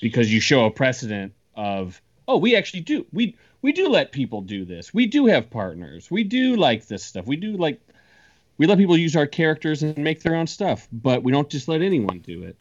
Because 0.00 0.32
you 0.32 0.40
show 0.40 0.64
a 0.66 0.70
precedent 0.70 1.34
of, 1.54 2.00
oh, 2.26 2.38
we 2.38 2.56
actually 2.56 2.80
do. 2.80 3.06
We 3.12 3.36
we 3.60 3.72
do 3.72 3.88
let 3.88 4.10
people 4.10 4.40
do 4.40 4.64
this. 4.64 4.92
We 4.92 5.06
do 5.06 5.26
have 5.26 5.50
partners. 5.50 6.10
We 6.10 6.24
do 6.24 6.56
like 6.56 6.86
this 6.86 7.04
stuff. 7.04 7.26
We 7.26 7.36
do 7.36 7.56
like 7.56 7.80
we 8.62 8.68
let 8.68 8.78
people 8.78 8.96
use 8.96 9.16
our 9.16 9.26
characters 9.26 9.82
and 9.82 9.98
make 9.98 10.22
their 10.22 10.36
own 10.36 10.46
stuff, 10.46 10.86
but 10.92 11.24
we 11.24 11.32
don't 11.32 11.50
just 11.50 11.66
let 11.66 11.82
anyone 11.82 12.20
do 12.20 12.44
it. 12.44 12.56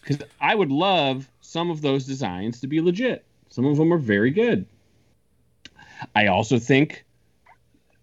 Because 0.00 0.26
I 0.40 0.54
would 0.54 0.70
love 0.70 1.28
some 1.42 1.70
of 1.70 1.82
those 1.82 2.06
designs 2.06 2.62
to 2.62 2.66
be 2.66 2.80
legit. 2.80 3.26
Some 3.50 3.66
of 3.66 3.76
them 3.76 3.92
are 3.92 3.98
very 3.98 4.30
good. 4.30 4.64
I 6.16 6.28
also 6.28 6.58
think 6.58 7.04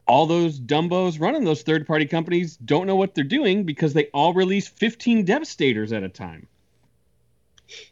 all 0.08 0.28
those 0.28 0.60
dumbos 0.60 1.20
running 1.20 1.46
those 1.46 1.64
third 1.64 1.88
party 1.88 2.06
companies 2.06 2.58
don't 2.58 2.86
know 2.86 2.96
what 2.96 3.16
they're 3.16 3.24
doing 3.24 3.64
because 3.64 3.94
they 3.94 4.06
all 4.14 4.36
release 4.36 4.68
15 4.68 5.26
Devastators 5.26 5.92
at 5.94 6.04
a 6.04 6.10
time. 6.10 6.46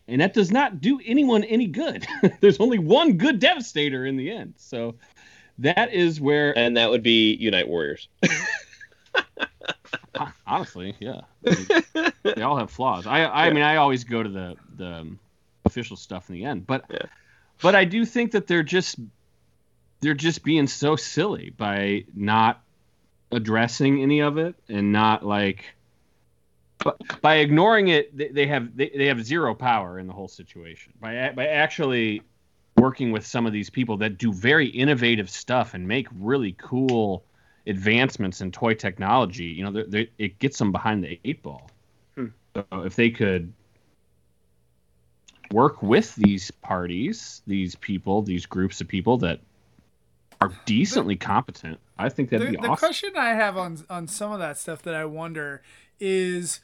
And 0.08 0.22
that 0.22 0.36
does 0.36 0.52
not 0.52 0.80
do 0.80 1.02
anyone 1.04 1.44
any 1.44 1.66
good. 1.66 2.06
There's 2.40 2.60
only 2.60 2.78
one 2.78 3.18
good 3.18 3.40
Devastator 3.40 4.06
in 4.06 4.16
the 4.16 4.30
end. 4.30 4.54
So 4.58 4.94
that 5.58 5.92
is 5.92 6.22
where 6.22 6.56
And 6.56 6.78
that 6.78 6.92
would 6.92 7.02
be 7.02 7.34
Unite 7.34 7.68
Warriors. 7.68 8.08
honestly, 10.46 10.96
yeah. 11.00 11.22
They, 11.42 12.12
they 12.36 12.42
all 12.42 12.58
have 12.58 12.72
flaws. 12.72 13.08
I 13.08 13.26
I 13.26 13.52
mean 13.52 13.64
I 13.64 13.78
always 13.78 14.04
go 14.04 14.22
to 14.24 14.30
the 14.30 14.56
the 14.76 15.16
official 15.66 15.98
stuff 15.98 16.30
in 16.30 16.36
the 16.36 16.46
end, 16.46 16.68
but 16.68 16.86
Yeah. 16.90 17.06
but 17.62 17.76
I 17.76 17.86
do 17.86 18.06
think 18.06 18.32
that 18.32 18.48
they're 18.48 18.64
just 18.64 19.00
they're 20.02 20.14
just 20.14 20.44
being 20.44 20.68
so 20.68 20.96
silly 20.96 21.52
by 21.52 22.06
not 22.14 22.62
addressing 23.32 24.02
any 24.02 24.22
of 24.22 24.38
it 24.38 24.56
and 24.70 24.92
not 24.92 25.26
like 25.26 25.64
but 26.84 26.98
by 27.22 27.36
ignoring 27.36 27.88
it 27.88 28.16
they, 28.16 28.28
they 28.28 28.46
have 28.46 28.76
they, 28.78 28.90
they 28.90 29.08
have 29.08 29.24
zero 29.26 29.56
power 29.56 29.98
in 29.98 30.06
the 30.06 30.14
whole 30.14 30.28
situation 30.28 30.94
by 31.00 31.32
by 31.32 31.48
actually 31.48 32.22
working 32.78 33.12
with 33.12 33.26
some 33.26 33.48
of 33.48 33.54
these 33.54 33.72
people 33.72 33.98
that 33.98 34.18
do 34.20 34.32
very 34.32 34.68
innovative 34.68 35.30
stuff 35.32 35.74
and 35.74 35.88
make 35.88 36.08
really 36.12 36.56
cool 36.60 37.24
advancements 37.68 38.42
in 38.42 38.52
toy 38.52 38.74
technology 38.74 39.46
you 39.46 39.64
know 39.64 39.72
they're, 39.72 39.86
they 39.86 40.10
it 40.18 40.38
gets 40.40 40.58
them 40.58 40.72
behind 40.72 41.04
the 41.04 41.20
eight 41.24 41.42
ball 41.42 41.70
Hmm. 42.16 42.28
so 42.56 42.66
if 42.84 42.96
they 42.96 43.10
could 43.10 43.54
work 45.52 45.82
with 45.82 46.16
these 46.16 46.52
parties 46.52 47.42
these 47.48 47.76
people 47.76 48.22
these 48.22 48.46
groups 48.46 48.82
of 48.82 48.88
people 48.88 49.18
that 49.20 49.40
are 50.42 50.52
decently 50.66 51.16
competent 51.16 51.80
i 51.98 52.10
think 52.10 52.30
that'd 52.30 52.48
the, 52.48 52.52
be 52.52 52.58
the 52.58 52.68
awesome 52.68 52.76
question 52.76 53.12
I 53.16 53.30
have 53.30 53.58
on 53.58 53.84
on 53.90 54.08
some 54.08 54.32
of 54.32 54.40
that 54.40 54.58
stuff 54.58 54.82
that 54.84 54.94
I 54.96 55.06
wonder 55.06 55.62
is 56.00 56.60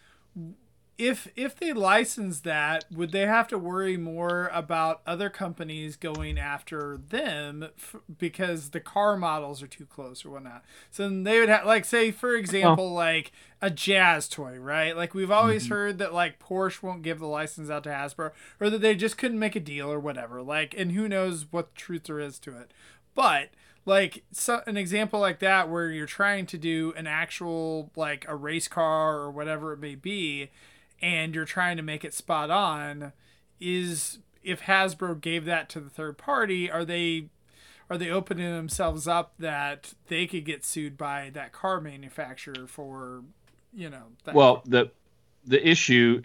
if 1.00 1.32
if 1.38 1.56
they 1.56 1.72
license 1.72 2.42
that, 2.42 2.84
would 2.92 3.14
they 3.14 3.26
have 3.26 3.48
to 3.48 3.58
worry 3.58 3.96
more 3.96 4.52
about 4.54 5.02
other 5.08 5.30
companies 5.30 5.96
going 5.96 6.38
after 6.38 6.98
them 6.98 7.70
f- 7.78 7.96
because 8.18 8.72
the 8.72 8.82
car 8.82 9.16
models 9.16 9.64
are 9.64 9.68
too 9.68 9.86
close 9.86 10.26
or 10.26 10.32
whatnot? 10.32 10.64
So 10.92 11.04
then 11.04 11.24
they 11.24 11.40
would 11.40 11.48
have 11.48 11.66
like 11.66 11.86
say 11.86 12.12
for 12.12 12.36
example 12.36 12.88
oh. 12.88 12.94
like 12.94 13.32
a 13.62 13.70
jazz 13.70 14.28
toy, 14.28 14.60
right? 14.60 14.96
Like 14.96 15.14
we've 15.14 15.32
always 15.32 15.64
mm-hmm. 15.64 15.74
heard 15.74 15.98
that 16.00 16.14
like 16.14 16.38
Porsche 16.38 16.84
won't 16.84 17.02
give 17.02 17.20
the 17.20 17.28
license 17.28 17.70
out 17.70 17.86
to 17.86 17.90
Hasbro 17.90 18.32
or 18.60 18.70
that 18.70 18.82
they 18.82 18.94
just 18.94 19.18
couldn't 19.18 19.40
make 19.40 19.56
a 19.56 19.62
deal 19.62 19.90
or 19.90 20.00
whatever. 20.02 20.42
Like 20.42 20.76
and 20.78 20.92
who 20.92 21.08
knows 21.08 21.46
what 21.50 21.76
truth 21.76 22.04
there 22.04 22.20
is 22.20 22.38
to 22.40 22.60
it. 22.60 22.74
But 23.16 23.52
like 23.86 24.24
so, 24.34 24.62
an 24.68 24.76
example 24.76 25.22
like 25.22 25.40
that 25.40 25.70
where 25.70 25.90
you're 25.90 26.06
trying 26.06 26.46
to 26.48 26.58
do 26.58 26.94
an 26.98 27.08
actual 27.08 27.90
like 27.96 28.26
a 28.28 28.36
race 28.36 28.68
car 28.68 29.16
or 29.16 29.32
whatever 29.32 29.72
it 29.72 29.80
may 29.80 29.96
be 29.96 30.50
and 31.02 31.34
you're 31.36 31.46
trying 31.46 31.78
to 31.78 31.84
make 31.84 32.04
it 32.04 32.14
spot 32.14 32.50
on 32.50 33.14
is 33.60 34.20
if 34.44 34.62
Hasbro 34.62 35.20
gave 35.20 35.46
that 35.46 35.70
to 35.70 35.80
the 35.80 35.90
third 35.90 36.18
party 36.18 36.70
are 36.70 36.86
they 36.86 37.30
are 37.90 37.98
they 37.98 38.10
opening 38.10 38.52
themselves 38.54 39.08
up 39.08 39.34
that 39.40 39.94
they 40.08 40.28
could 40.28 40.46
get 40.46 40.64
sued 40.64 40.98
by 40.98 41.32
that 41.34 41.52
car 41.52 41.82
manufacturer 41.82 42.68
for 42.68 43.24
you 43.74 43.90
know 43.90 44.04
that? 44.24 44.36
Well 44.36 44.62
the 44.66 44.92
the 45.46 45.66
issue 45.68 46.22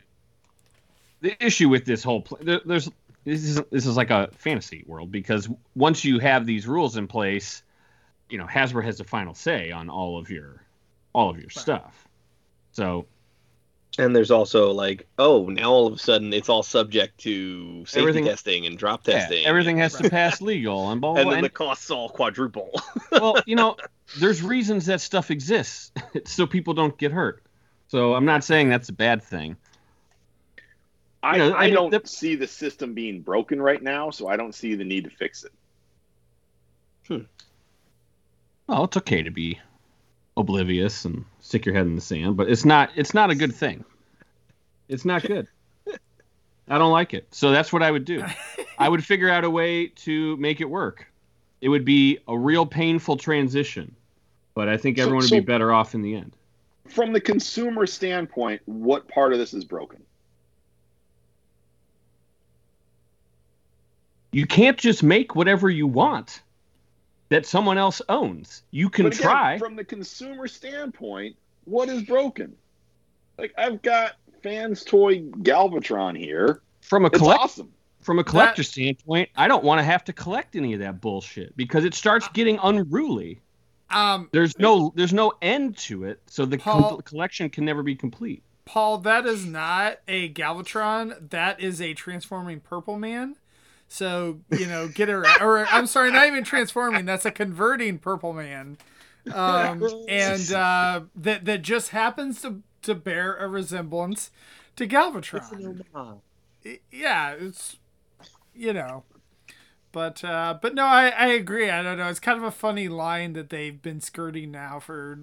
the 1.20 1.42
issue 1.44 1.68
with 1.68 1.84
this 1.84 2.02
whole 2.02 2.22
pl- 2.22 2.38
there, 2.42 2.60
there's 2.64 2.90
this 3.24 3.42
is 3.42 3.60
this 3.70 3.86
is 3.86 3.96
like 3.96 4.10
a 4.10 4.28
fantasy 4.36 4.84
world 4.86 5.10
because 5.10 5.48
once 5.74 6.04
you 6.04 6.18
have 6.18 6.44
these 6.46 6.66
rules 6.66 6.96
in 6.96 7.06
place 7.06 7.62
you 8.28 8.38
know 8.38 8.46
hasbro 8.46 8.84
has 8.84 8.98
the 8.98 9.04
final 9.04 9.34
say 9.34 9.70
on 9.70 9.88
all 9.88 10.18
of 10.18 10.30
your 10.30 10.64
all 11.14 11.30
of 11.30 11.38
your 11.38 11.50
stuff. 11.50 12.08
So 12.72 13.06
And 13.96 14.14
there's 14.14 14.32
also 14.32 14.72
like, 14.72 15.06
oh, 15.18 15.46
now 15.46 15.70
all 15.70 15.86
of 15.86 15.92
a 15.94 15.98
sudden 15.98 16.32
it's 16.32 16.48
all 16.48 16.64
subject 16.64 17.18
to 17.18 17.84
safety 17.86 18.00
Everything- 18.00 18.24
testing 18.24 18.66
and 18.66 18.76
drop 18.76 19.06
yeah, 19.06 19.20
testing. 19.20 19.46
everything 19.46 19.78
has 19.78 19.94
to 19.94 20.10
pass 20.10 20.40
legal 20.40 20.90
and 20.90 21.00
blah 21.00 21.12
blah, 21.12 21.20
and 21.20 21.26
blah. 21.26 21.30
then 21.34 21.38
And- 21.38 21.44
the 21.44 21.50
costs 21.50 21.90
all 21.90 22.08
quadruple. 22.08 22.72
well, 23.12 23.36
you 23.46 23.54
know, 23.54 23.76
there's 24.18 24.42
reasons 24.42 24.86
that 24.86 25.00
stuff 25.00 25.30
exists 25.30 25.92
so 26.24 26.46
people 26.46 26.74
don't 26.74 26.96
get 26.98 27.12
hurt. 27.12 27.42
So 27.88 28.14
I'm 28.14 28.24
not 28.24 28.42
saying 28.42 28.68
that's 28.68 28.88
a 28.88 28.92
bad 28.92 29.22
thing. 29.22 29.56
I, 31.22 31.36
You 31.36 31.38
know, 31.50 31.52
I 31.56 31.62
I 31.64 31.70
don't 31.70 31.90
the- 31.90 32.02
see 32.04 32.34
the 32.34 32.46
system 32.48 32.94
being 32.94 33.20
broken 33.22 33.62
right 33.62 33.82
now, 33.82 34.10
so 34.10 34.26
I 34.26 34.36
don't 34.36 34.54
see 34.54 34.74
the 34.74 34.84
need 34.84 35.04
to 35.04 35.10
fix 35.10 35.44
it. 35.44 35.52
Hmm. 37.06 37.26
Well, 38.66 38.84
it's 38.84 38.96
okay 38.96 39.22
to 39.22 39.30
be 39.30 39.60
oblivious 40.36 41.04
and 41.04 41.24
stick 41.40 41.64
your 41.64 41.74
head 41.74 41.86
in 41.86 41.94
the 41.94 42.00
sand, 42.00 42.36
but 42.36 42.50
it's 42.50 42.64
not 42.64 42.90
it's 42.96 43.14
not 43.14 43.30
a 43.30 43.34
good 43.34 43.54
thing. 43.54 43.84
It's 44.88 45.04
not 45.04 45.22
good. 45.22 45.48
I 46.68 46.78
don't 46.78 46.92
like 46.92 47.12
it. 47.14 47.26
So 47.30 47.50
that's 47.50 47.72
what 47.72 47.82
I 47.82 47.90
would 47.90 48.04
do. 48.04 48.24
I 48.78 48.88
would 48.88 49.04
figure 49.04 49.28
out 49.28 49.44
a 49.44 49.50
way 49.50 49.88
to 49.88 50.36
make 50.38 50.60
it 50.60 50.64
work. 50.68 51.06
It 51.60 51.68
would 51.68 51.84
be 51.84 52.18
a 52.26 52.36
real 52.36 52.66
painful 52.66 53.16
transition, 53.16 53.94
but 54.54 54.68
I 54.68 54.76
think 54.76 54.96
So- 54.96 55.02
everyone 55.02 55.22
would 55.22 55.28
so- 55.28 55.36
be 55.36 55.40
better 55.40 55.72
off 55.72 55.94
in 55.94 56.02
the 56.02 56.14
end. 56.14 56.32
From 56.88 57.12
the 57.14 57.20
consumer 57.20 57.86
standpoint, 57.86 58.60
what 58.66 59.08
part 59.08 59.32
of 59.32 59.38
this 59.38 59.54
is 59.54 59.64
broken? 59.64 60.02
You 64.32 64.46
can't 64.46 64.76
just 64.76 65.02
make 65.02 65.34
whatever 65.34 65.70
you 65.70 65.86
want 65.86 66.42
that 67.28 67.46
someone 67.46 67.78
else 67.78 68.02
owns. 68.08 68.62
You 68.70 68.88
can 68.90 69.06
again, 69.06 69.20
try. 69.20 69.58
From 69.58 69.76
the 69.76 69.84
consumer 69.84 70.46
standpoint, 70.48 71.36
what 71.64 71.88
is 71.88 72.02
broken? 72.02 72.54
Like 73.38 73.52
I've 73.58 73.82
got 73.82 74.12
fans 74.42 74.84
toy 74.84 75.20
Galvatron 75.22 76.16
here. 76.16 76.60
From 76.82 77.04
a 77.04 77.08
It's 77.08 77.18
collect 77.18 77.40
awesome. 77.40 77.72
from 78.00 78.18
a 78.18 78.24
collector 78.24 78.62
standpoint, 78.62 79.30
I 79.36 79.48
don't 79.48 79.64
want 79.64 79.78
to 79.78 79.82
have 79.82 80.04
to 80.04 80.12
collect 80.12 80.54
any 80.54 80.74
of 80.74 80.80
that 80.80 81.00
bullshit 81.00 81.56
because 81.56 81.84
it 81.84 81.94
starts 81.94 82.28
getting 82.28 82.58
unruly. 82.62 83.40
Um, 83.90 84.28
There's 84.32 84.58
no 84.58 84.92
there's 84.96 85.12
no 85.12 85.32
end 85.40 85.76
to 85.78 86.04
it, 86.04 86.20
so 86.26 86.44
the 86.46 86.58
Paul- 86.58 86.90
com- 86.90 87.02
collection 87.02 87.48
can 87.50 87.64
never 87.64 87.82
be 87.82 87.94
complete. 87.94 88.42
Paul, 88.66 88.98
that 88.98 89.26
is 89.26 89.44
not 89.44 89.98
a 90.08 90.32
Galvatron. 90.32 91.30
That 91.30 91.60
is 91.60 91.80
a 91.82 91.92
transforming 91.94 92.60
Purple 92.60 92.98
Man. 92.98 93.36
So 93.94 94.40
you 94.50 94.66
know, 94.66 94.88
get 94.88 95.08
her. 95.08 95.32
Or 95.40 95.66
I'm 95.70 95.86
sorry, 95.86 96.10
not 96.10 96.26
even 96.26 96.44
transforming. 96.44 97.04
That's 97.04 97.24
a 97.24 97.30
converting 97.30 97.98
Purple 97.98 98.32
Man, 98.32 98.78
um, 99.30 99.92
and 100.08 100.50
uh, 100.52 101.02
that 101.14 101.44
that 101.44 101.62
just 101.62 101.90
happens 101.90 102.42
to 102.42 102.62
to 102.82 102.94
bear 102.94 103.36
a 103.36 103.48
resemblance 103.48 104.30
to 104.76 104.86
Galvatron. 104.88 105.44
I- 106.66 106.80
yeah, 106.90 107.32
it's 107.38 107.76
you 108.54 108.72
know, 108.72 109.04
but 109.92 110.24
uh, 110.24 110.58
but 110.60 110.74
no, 110.74 110.84
I 110.84 111.08
I 111.10 111.26
agree. 111.28 111.70
I 111.70 111.82
don't 111.82 111.98
know. 111.98 112.08
It's 112.08 112.20
kind 112.20 112.38
of 112.38 112.44
a 112.44 112.50
funny 112.52 112.88
line 112.88 113.34
that 113.34 113.50
they've 113.50 113.80
been 113.80 114.00
skirting 114.00 114.50
now 114.50 114.80
for 114.80 115.20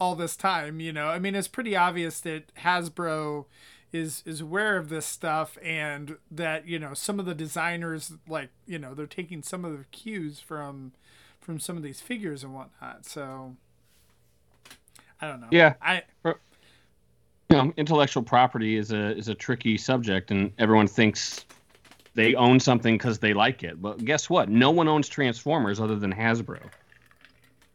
all 0.00 0.16
this 0.16 0.36
time. 0.36 0.80
You 0.80 0.92
know, 0.92 1.08
I 1.08 1.18
mean, 1.18 1.34
it's 1.34 1.48
pretty 1.48 1.76
obvious 1.76 2.20
that 2.20 2.54
Hasbro 2.56 3.46
is 3.92 4.22
is 4.26 4.40
aware 4.40 4.76
of 4.76 4.88
this 4.88 5.06
stuff 5.06 5.58
and 5.62 6.16
that 6.30 6.66
you 6.66 6.78
know 6.78 6.94
some 6.94 7.20
of 7.20 7.26
the 7.26 7.34
designers 7.34 8.12
like 8.28 8.50
you 8.66 8.78
know 8.78 8.94
they're 8.94 9.06
taking 9.06 9.42
some 9.42 9.64
of 9.64 9.78
the 9.78 9.84
cues 9.92 10.40
from 10.40 10.92
from 11.40 11.60
some 11.60 11.76
of 11.76 11.82
these 11.82 12.00
figures 12.00 12.42
and 12.42 12.54
whatnot. 12.54 13.06
So 13.06 13.56
I 15.20 15.28
don't 15.28 15.40
know. 15.40 15.48
Yeah. 15.50 15.74
I 15.80 16.02
You 17.50 17.56
know, 17.56 17.72
intellectual 17.76 18.24
property 18.24 18.76
is 18.76 18.92
a 18.92 19.16
is 19.16 19.28
a 19.28 19.34
tricky 19.34 19.78
subject, 19.78 20.30
and 20.32 20.52
everyone 20.58 20.88
thinks 20.88 21.44
they 22.14 22.34
own 22.34 22.58
something 22.58 22.96
because 22.98 23.20
they 23.20 23.34
like 23.34 23.62
it. 23.62 23.80
But 23.80 24.04
guess 24.04 24.28
what? 24.28 24.48
No 24.48 24.70
one 24.72 24.88
owns 24.88 25.08
Transformers 25.08 25.78
other 25.80 25.96
than 25.96 26.12
Hasbro. 26.12 26.60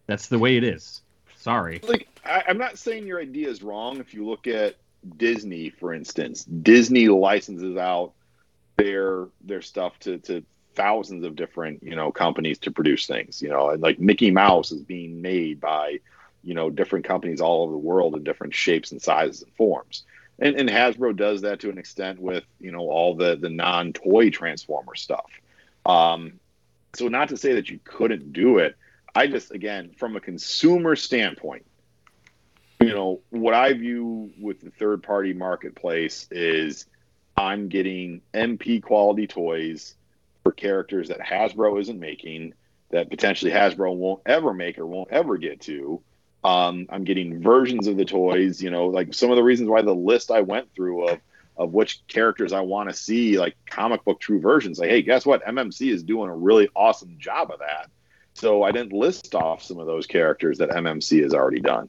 That's 0.07 0.27
the 0.27 0.39
way 0.39 0.57
it 0.57 0.63
is. 0.65 1.01
Sorry. 1.37 1.79
Like 1.83 2.07
I, 2.25 2.43
I'm 2.47 2.57
not 2.57 2.77
saying 2.77 3.07
your 3.07 3.21
idea 3.21 3.47
is 3.47 3.63
wrong. 3.63 3.97
If 3.97 4.13
you 4.13 4.25
look 4.27 4.47
at 4.47 4.75
Disney, 5.17 5.69
for 5.69 5.93
instance, 5.93 6.43
Disney 6.43 7.07
licenses 7.07 7.77
out 7.77 8.13
their 8.77 9.27
their 9.41 9.61
stuff 9.61 9.97
to 9.99 10.17
to 10.19 10.43
thousands 10.75 11.25
of 11.25 11.35
different 11.35 11.83
you 11.83 11.95
know 11.95 12.11
companies 12.11 12.57
to 12.59 12.71
produce 12.71 13.07
things. 13.07 13.41
You 13.41 13.49
know, 13.49 13.69
and 13.69 13.81
like 13.81 13.99
Mickey 13.99 14.31
Mouse 14.31 14.71
is 14.71 14.81
being 14.83 15.21
made 15.21 15.59
by 15.59 15.99
you 16.43 16.53
know 16.53 16.69
different 16.69 17.05
companies 17.05 17.41
all 17.41 17.63
over 17.63 17.71
the 17.71 17.77
world 17.77 18.15
in 18.15 18.23
different 18.23 18.53
shapes 18.53 18.91
and 18.91 19.01
sizes 19.01 19.43
and 19.43 19.53
forms. 19.53 20.03
And, 20.39 20.55
and 20.55 20.67
Hasbro 20.67 21.15
does 21.15 21.41
that 21.41 21.59
to 21.59 21.69
an 21.69 21.77
extent 21.77 22.19
with 22.19 22.43
you 22.59 22.71
know 22.71 22.89
all 22.89 23.15
the 23.15 23.35
the 23.35 23.49
non 23.49 23.93
toy 23.93 24.29
Transformer 24.29 24.95
stuff. 24.95 25.31
Um, 25.85 26.39
so 26.93 27.07
not 27.07 27.29
to 27.29 27.37
say 27.37 27.53
that 27.53 27.69
you 27.69 27.79
couldn't 27.83 28.33
do 28.33 28.57
it. 28.57 28.75
I 29.13 29.27
just 29.27 29.51
again 29.51 29.91
from 29.97 30.15
a 30.15 30.19
consumer 30.19 30.95
standpoint, 30.95 31.65
you 32.91 32.97
know, 32.97 33.21
what 33.29 33.53
I 33.53 33.71
view 33.71 34.31
with 34.37 34.59
the 34.59 34.69
third 34.69 35.01
party 35.01 35.31
marketplace 35.31 36.27
is 36.29 36.85
I'm 37.37 37.69
getting 37.69 38.21
MP 38.33 38.83
quality 38.83 39.27
toys 39.27 39.95
for 40.43 40.51
characters 40.51 41.07
that 41.07 41.21
Hasbro 41.21 41.79
isn't 41.79 41.97
making, 41.97 42.53
that 42.89 43.09
potentially 43.09 43.49
Hasbro 43.49 43.95
won't 43.95 44.23
ever 44.25 44.53
make 44.53 44.77
or 44.77 44.85
won't 44.85 45.09
ever 45.09 45.37
get 45.37 45.61
to. 45.61 46.01
Um, 46.43 46.87
I'm 46.89 47.05
getting 47.05 47.41
versions 47.41 47.87
of 47.87 47.95
the 47.95 48.03
toys, 48.03 48.61
you 48.61 48.69
know, 48.69 48.87
like 48.87 49.13
some 49.13 49.29
of 49.29 49.37
the 49.37 49.43
reasons 49.43 49.69
why 49.69 49.83
the 49.83 49.95
list 49.95 50.29
I 50.29 50.41
went 50.41 50.73
through 50.75 51.07
of 51.07 51.19
of 51.55 51.73
which 51.73 52.05
characters 52.09 52.51
I 52.51 52.59
want 52.59 52.89
to 52.89 52.95
see, 52.95 53.39
like 53.39 53.55
comic 53.69 54.03
book 54.03 54.19
true 54.19 54.41
versions. 54.41 54.79
Like, 54.79 54.89
hey, 54.89 55.01
guess 55.01 55.25
what? 55.25 55.45
MMC 55.45 55.93
is 55.93 56.03
doing 56.03 56.29
a 56.29 56.35
really 56.35 56.67
awesome 56.75 57.15
job 57.19 57.51
of 57.51 57.59
that. 57.59 57.89
So 58.33 58.63
I 58.63 58.71
didn't 58.71 58.91
list 58.91 59.33
off 59.33 59.63
some 59.63 59.79
of 59.79 59.87
those 59.87 60.07
characters 60.07 60.57
that 60.57 60.71
MMC 60.71 61.23
has 61.23 61.33
already 61.33 61.61
done. 61.61 61.87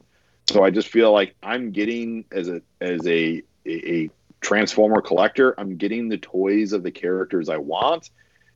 So 0.53 0.63
I 0.63 0.69
just 0.69 0.89
feel 0.89 1.11
like 1.11 1.35
I'm 1.41 1.71
getting 1.71 2.25
as 2.31 2.47
a 2.47 2.61
as 2.79 3.05
a 3.07 3.41
a, 3.65 4.09
Transformer 4.39 5.01
collector, 5.01 5.57
I'm 5.57 5.77
getting 5.77 6.09
the 6.09 6.17
toys 6.17 6.73
of 6.73 6.83
the 6.83 6.91
characters 6.91 7.47
I 7.47 7.55
want. 7.55 8.09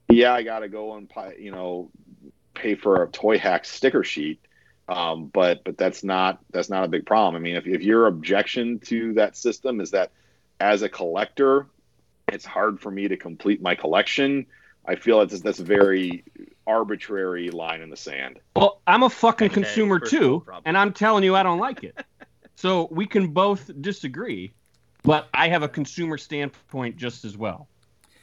Yeah, 0.10 0.34
I 0.34 0.44
got 0.44 0.60
to 0.60 0.68
go 0.68 0.96
and 0.96 1.10
you 1.40 1.50
know 1.50 1.90
pay 2.54 2.76
for 2.76 3.04
a 3.04 3.08
toy 3.08 3.38
hack 3.40 3.64
sticker 3.64 4.04
sheet. 4.04 4.42
Um, 4.90 5.28
but 5.28 5.64
but 5.64 5.78
that's 5.78 6.04
not 6.04 6.40
that's 6.52 6.70
not 6.70 6.84
a 6.84 6.90
big 6.90 7.06
problem. 7.06 7.38
I 7.38 7.40
mean, 7.40 7.56
if, 7.56 7.66
if 7.66 7.84
your 7.84 8.08
objection 8.08 8.80
to 8.80 9.14
that 9.14 9.38
system 9.38 9.80
is 9.80 9.92
that 9.92 10.12
as 10.60 10.82
a 10.82 10.90
collector, 10.90 11.68
it's 12.28 12.46
hard 12.46 12.82
for 12.82 12.92
me 12.92 13.08
to 13.08 13.16
complete 13.16 13.62
my 13.62 13.74
collection. 13.74 14.46
I 14.86 14.96
feel 14.96 15.22
it's 15.22 15.40
that's 15.40 15.60
very 15.60 16.26
arbitrary 16.68 17.50
line 17.50 17.82
in 17.82 17.90
the 17.90 17.98
sand. 17.98 18.40
Well, 18.56 18.82
I'm 18.86 19.04
a 19.04 19.10
fucking 19.10 19.48
Okay, 19.48 19.54
consumer 19.54 20.00
too, 20.00 20.46
and 20.66 20.78
I'm 20.78 20.94
telling 20.94 21.24
you 21.24 21.36
I 21.36 21.42
don't 21.42 21.60
like 21.60 21.84
it. 21.84 21.98
so 22.56 22.88
we 22.92 23.08
can 23.08 23.30
both 23.30 23.72
disagree, 23.82 24.52
but 25.04 25.30
I 25.34 25.48
have 25.48 25.64
a 25.64 25.70
consumer 25.70 26.18
standpoint 26.18 26.98
just 26.98 27.26
as 27.26 27.38
well. 27.38 27.68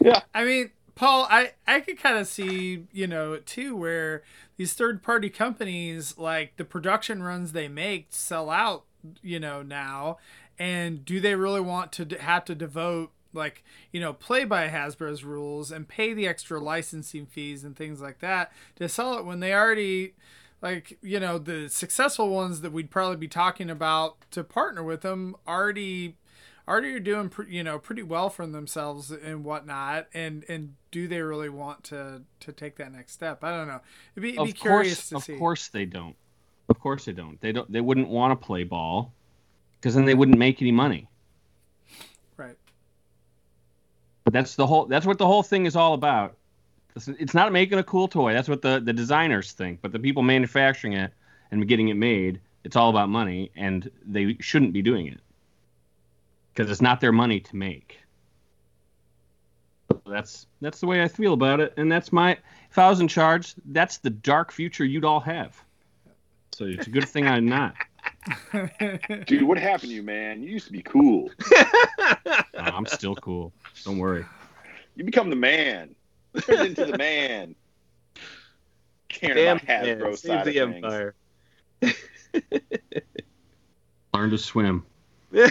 Yeah. 0.00 0.20
I 0.34 0.44
mean, 0.44 0.70
Paul, 0.94 1.26
I 1.28 1.52
I 1.66 1.80
could 1.80 1.98
kind 1.98 2.18
of 2.18 2.26
see, 2.26 2.86
you 2.92 3.06
know, 3.06 3.38
too 3.38 3.74
where 3.74 4.22
these 4.56 4.74
third 4.74 5.02
party 5.02 5.30
companies 5.30 6.16
like 6.18 6.56
the 6.56 6.64
production 6.64 7.22
runs 7.22 7.52
they 7.52 7.68
make 7.68 8.08
sell 8.10 8.50
out, 8.50 8.84
you 9.22 9.40
know, 9.40 9.62
now, 9.62 10.18
and 10.58 11.04
do 11.04 11.20
they 11.20 11.34
really 11.34 11.60
want 11.60 11.90
to 11.92 12.04
have 12.20 12.44
to 12.44 12.54
devote 12.54 13.10
like 13.34 13.64
you 13.92 14.00
know 14.00 14.12
play 14.12 14.44
by 14.44 14.68
Hasbro's 14.68 15.24
rules 15.24 15.70
and 15.70 15.86
pay 15.88 16.14
the 16.14 16.26
extra 16.26 16.60
licensing 16.60 17.26
fees 17.26 17.64
and 17.64 17.76
things 17.76 18.00
like 18.00 18.20
that 18.20 18.52
to 18.76 18.88
sell 18.88 19.18
it 19.18 19.24
when 19.24 19.40
they 19.40 19.52
already 19.52 20.14
like 20.62 20.98
you 21.02 21.20
know 21.20 21.38
the 21.38 21.68
successful 21.68 22.28
ones 22.28 22.60
that 22.60 22.72
we'd 22.72 22.90
probably 22.90 23.16
be 23.16 23.28
talking 23.28 23.68
about 23.70 24.16
to 24.30 24.42
partner 24.42 24.82
with 24.82 25.02
them 25.02 25.36
already 25.46 26.16
already 26.66 26.94
are 26.94 27.00
doing 27.00 27.30
you 27.48 27.62
know 27.62 27.78
pretty 27.78 28.02
well 28.02 28.30
for 28.30 28.46
themselves 28.46 29.10
and 29.10 29.44
whatnot 29.44 30.06
and 30.14 30.44
and 30.48 30.74
do 30.90 31.06
they 31.06 31.20
really 31.20 31.50
want 31.50 31.84
to 31.84 32.22
to 32.40 32.52
take 32.52 32.76
that 32.76 32.90
next 32.90 33.12
step 33.12 33.44
i 33.44 33.50
don't 33.50 33.68
know 33.68 33.80
it'd 34.14 34.22
be, 34.22 34.30
it'd 34.30 34.44
be 34.44 34.50
of 34.52 34.56
curious 34.56 34.96
course, 34.96 35.08
to 35.08 35.16
of 35.16 35.24
see 35.24 35.36
course 35.36 35.68
they 35.68 35.84
don't. 35.84 36.16
Of 36.68 36.80
course 36.80 37.04
they 37.04 37.12
don't. 37.12 37.38
They 37.40 37.52
don't. 37.52 37.70
They 37.70 37.82
wouldn't 37.82 38.08
want 38.08 38.38
to 38.38 38.46
play 38.46 38.64
ball 38.64 39.12
because 39.78 39.94
then 39.94 40.06
they 40.06 40.14
wouldn't 40.14 40.38
make 40.38 40.62
any 40.62 40.72
money. 40.72 41.06
right 42.38 42.56
But 44.23 44.23
that's 44.34 44.56
the 44.56 44.66
whole. 44.66 44.86
That's 44.86 45.06
what 45.06 45.18
the 45.18 45.26
whole 45.26 45.44
thing 45.44 45.64
is 45.64 45.76
all 45.76 45.94
about. 45.94 46.36
It's, 46.96 47.34
not 47.34 47.52
making 47.52 47.78
a 47.78 47.84
cool 47.84 48.08
toy. 48.08 48.32
That's 48.32 48.48
what 48.48 48.62
the 48.62 48.80
the 48.80 48.92
designers 48.92 49.52
think. 49.52 49.80
But 49.80 49.92
the 49.92 50.00
people 50.00 50.24
manufacturing 50.24 50.94
it 50.94 51.12
and 51.52 51.68
getting 51.68 51.88
it 51.88 51.94
made, 51.94 52.40
it's 52.64 52.74
all 52.74 52.90
about 52.90 53.08
money, 53.08 53.52
and 53.54 53.88
they 54.04 54.36
shouldn't 54.40 54.72
be 54.72 54.82
doing 54.82 55.06
it 55.06 55.20
because 56.52 56.68
it's 56.68 56.80
not 56.80 57.00
their 57.00 57.12
money 57.12 57.38
to 57.40 57.56
make. 57.56 58.00
That's 60.04 60.48
that's 60.60 60.80
the 60.80 60.86
way 60.86 61.00
I 61.02 61.06
feel 61.06 61.32
about 61.32 61.60
it, 61.60 61.72
and 61.76 61.90
that's 61.90 62.12
my. 62.12 62.36
If 62.70 62.78
I 62.78 62.90
was 62.90 62.98
in 62.98 63.06
charge, 63.06 63.54
that's 63.66 63.98
the 63.98 64.10
dark 64.10 64.50
future 64.50 64.84
you'd 64.84 65.04
all 65.04 65.20
have. 65.20 65.56
So 66.52 66.64
it's 66.64 66.88
a 66.88 66.90
good 66.90 67.08
thing 67.08 67.28
I'm 67.28 67.46
not. 67.46 67.76
Dude, 69.26 69.42
what 69.42 69.58
happened 69.58 69.90
to 69.90 69.94
you, 69.94 70.02
man? 70.02 70.42
You 70.42 70.50
used 70.50 70.66
to 70.66 70.72
be 70.72 70.82
cool. 70.82 71.30
No, 72.54 72.60
I'm 72.60 72.86
still 72.86 73.14
cool. 73.16 73.52
Don't 73.84 73.98
worry. 73.98 74.24
You 74.94 75.04
become 75.04 75.28
the 75.28 75.36
man. 75.36 75.94
Turn 76.42 76.66
into 76.66 76.84
the 76.86 76.96
man. 76.96 77.54
Caring 79.08 79.36
Damn, 79.36 79.56
about 79.56 79.66
Hasbro 79.68 80.00
man, 80.00 80.16
side 80.16 80.18
save 80.18 80.38
of 80.38 80.44
the 80.44 80.52
things. 80.52 80.84
empire. 80.84 81.14
Learn 84.14 84.30
to 84.30 84.38
swim. 84.38 84.86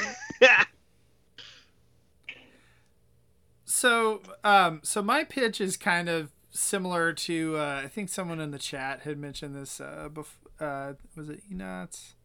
so 3.66 4.22
um 4.44 4.80
so 4.84 5.02
my 5.02 5.24
pitch 5.24 5.60
is 5.60 5.76
kind 5.78 6.08
of 6.10 6.32
similar 6.52 7.12
to 7.12 7.58
uh, 7.58 7.82
i 7.84 7.88
think 7.88 8.08
someone 8.08 8.40
in 8.40 8.52
the 8.52 8.60
chat 8.60 9.02
had 9.02 9.18
mentioned 9.18 9.56
this 9.56 9.82
uh, 9.82 10.08
bef- 10.12 10.38
uh 10.60 10.94
was 11.18 11.28
it 11.30 11.42
enots 11.52 12.16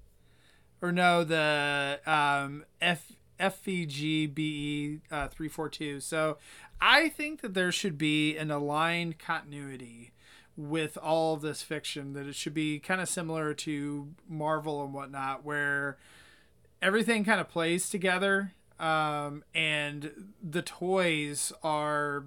or 0.81 0.93
no 0.93 1.25
the 1.25 2.01
um 2.07 2.65
f 2.81 3.13
FVGBE 3.41 5.01
uh, 5.13 5.29
342. 5.29 6.01
So 6.01 6.39
I 6.81 7.09
think 7.09 7.41
that 7.41 7.55
there 7.55 7.71
should 7.71 7.97
be 7.97 8.37
an 8.37 8.51
aligned 8.51 9.19
continuity 9.19 10.11
with 10.57 10.99
all 10.99 11.35
of 11.35 11.41
this 11.41 11.63
fiction, 11.63 12.15
that 12.15 12.27
it 12.27 12.35
should 12.35 12.55
be 12.55 12.81
kind 12.81 13.01
of 13.01 13.09
similar 13.09 13.55
to 13.55 14.09
Marvel 14.29 14.83
and 14.83 14.93
whatnot, 14.93 15.45
where 15.45 15.99
everything 16.83 17.25
kind 17.25 17.41
of 17.41 17.49
plays 17.49 17.89
together 17.89 18.55
um, 18.81 19.43
and 19.55 20.33
the 20.43 20.63
toys 20.63 21.53
are 21.63 22.27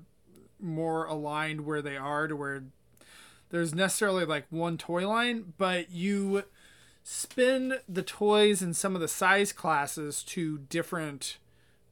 more 0.60 1.06
aligned 1.06 1.62
where 1.66 1.82
they 1.82 1.98
are 1.98 2.28
to 2.28 2.36
where 2.36 2.64
there's 3.50 3.74
necessarily 3.74 4.26
like 4.26 4.46
one 4.50 4.78
toy 4.78 5.08
line, 5.08 5.54
but 5.58 5.92
you 5.92 6.44
spin 7.04 7.76
the 7.88 8.04
toys 8.04 8.62
and 8.62 8.76
some 8.76 8.96
of 8.96 9.02
the 9.02 9.08
size 9.08 9.52
classes 9.52 10.24
to 10.24 10.60
different 10.70 11.38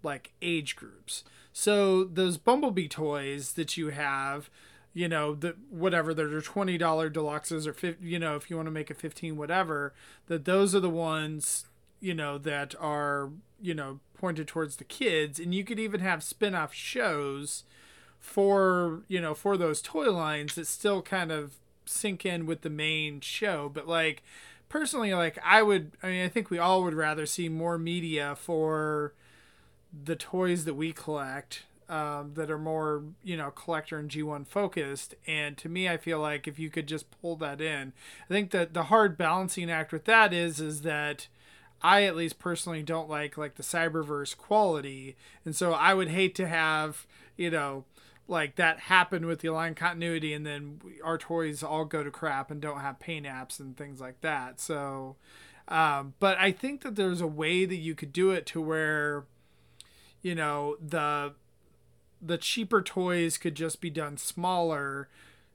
like 0.03 0.31
age 0.41 0.75
groups. 0.75 1.23
So 1.51 2.03
those 2.03 2.37
Bumblebee 2.37 2.87
toys 2.87 3.53
that 3.53 3.75
you 3.75 3.89
have, 3.89 4.49
you 4.93 5.07
know, 5.07 5.35
the 5.35 5.55
whatever 5.69 6.13
they're 6.13 6.41
twenty 6.41 6.77
dollar 6.77 7.09
deluxes 7.09 7.67
or 7.67 7.73
50, 7.73 8.05
you 8.05 8.19
know, 8.19 8.35
if 8.35 8.49
you 8.49 8.55
want 8.55 8.67
to 8.67 8.71
make 8.71 8.89
a 8.89 8.95
fifteen 8.95 9.37
whatever, 9.37 9.93
that 10.27 10.45
those 10.45 10.73
are 10.73 10.79
the 10.79 10.89
ones 10.89 11.65
you 12.01 12.13
know 12.13 12.37
that 12.37 12.75
are 12.79 13.29
you 13.61 13.73
know 13.73 13.99
pointed 14.17 14.47
towards 14.47 14.77
the 14.77 14.83
kids, 14.83 15.39
and 15.39 15.53
you 15.53 15.63
could 15.63 15.79
even 15.79 15.99
have 16.01 16.23
spin 16.23 16.55
off 16.55 16.73
shows 16.73 17.63
for 18.19 19.01
you 19.07 19.21
know 19.21 19.33
for 19.33 19.57
those 19.57 19.81
toy 19.81 20.11
lines 20.11 20.55
that 20.55 20.67
still 20.67 21.01
kind 21.01 21.31
of 21.31 21.55
sync 21.85 22.25
in 22.25 22.45
with 22.45 22.61
the 22.61 22.69
main 22.69 23.19
show, 23.19 23.69
but 23.73 23.87
like 23.87 24.23
personally 24.69 25.13
like 25.13 25.37
I 25.43 25.61
would 25.61 25.91
I 26.01 26.07
mean 26.07 26.23
I 26.23 26.29
think 26.29 26.49
we 26.49 26.59
all 26.59 26.83
would 26.83 26.93
rather 26.93 27.25
see 27.25 27.49
more 27.49 27.77
media 27.77 28.35
for 28.35 29.13
the 29.91 30.15
toys 30.15 30.65
that 30.65 30.75
we 30.75 30.93
collect 30.93 31.63
um, 31.89 32.33
that 32.35 32.51
are 32.51 32.59
more 32.59 33.03
you 33.23 33.35
know 33.35 33.49
collector 33.49 33.97
and 33.97 34.09
G1 34.09 34.47
focused. 34.47 35.15
And 35.27 35.57
to 35.57 35.67
me 35.67 35.89
I 35.89 35.97
feel 35.97 36.19
like 36.19 36.47
if 36.47 36.59
you 36.59 36.69
could 36.69 36.87
just 36.87 37.09
pull 37.19 37.35
that 37.37 37.59
in 37.59 37.93
I 38.29 38.33
think 38.33 38.51
that 38.51 38.73
the 38.73 38.83
hard 38.83 39.17
balancing 39.17 39.69
act 39.69 39.91
with 39.91 40.05
that 40.05 40.33
is 40.33 40.59
is 40.59 40.81
that 40.81 41.27
I 41.81 42.03
at 42.03 42.15
least 42.15 42.39
personally 42.39 42.83
don't 42.83 43.09
like 43.09 43.37
like 43.37 43.55
the 43.55 43.63
cyberverse 43.63 44.37
quality. 44.37 45.15
And 45.43 45.55
so 45.55 45.73
I 45.73 45.93
would 45.93 46.09
hate 46.09 46.35
to 46.35 46.47
have 46.47 47.07
you 47.35 47.49
know 47.49 47.85
like 48.29 48.55
that 48.55 48.79
happened 48.81 49.25
with 49.25 49.39
the 49.39 49.49
Align 49.49 49.75
continuity 49.75 50.33
and 50.33 50.45
then 50.45 50.79
our 51.03 51.17
toys 51.17 51.63
all 51.63 51.85
go 51.85 52.03
to 52.03 52.11
crap 52.11 52.51
and 52.51 52.61
don't 52.61 52.79
have 52.79 52.99
paint 52.99 53.25
apps 53.25 53.59
and 53.59 53.75
things 53.75 53.99
like 53.99 54.21
that. 54.21 54.59
So 54.59 55.15
um, 55.69 56.15
but 56.19 56.37
I 56.39 56.51
think 56.51 56.81
that 56.81 56.95
there's 56.95 57.21
a 57.21 57.27
way 57.27 57.65
that 57.65 57.75
you 57.75 57.93
could 57.93 58.11
do 58.11 58.31
it 58.31 58.45
to 58.47 58.61
where 58.61 59.25
you 60.21 60.35
know 60.35 60.75
the 60.81 61.33
the 62.21 62.37
cheaper 62.37 62.81
toys 62.81 63.37
could 63.37 63.55
just 63.55 63.79
be 63.79 63.89
done 63.89 64.17
smaller 64.17 65.07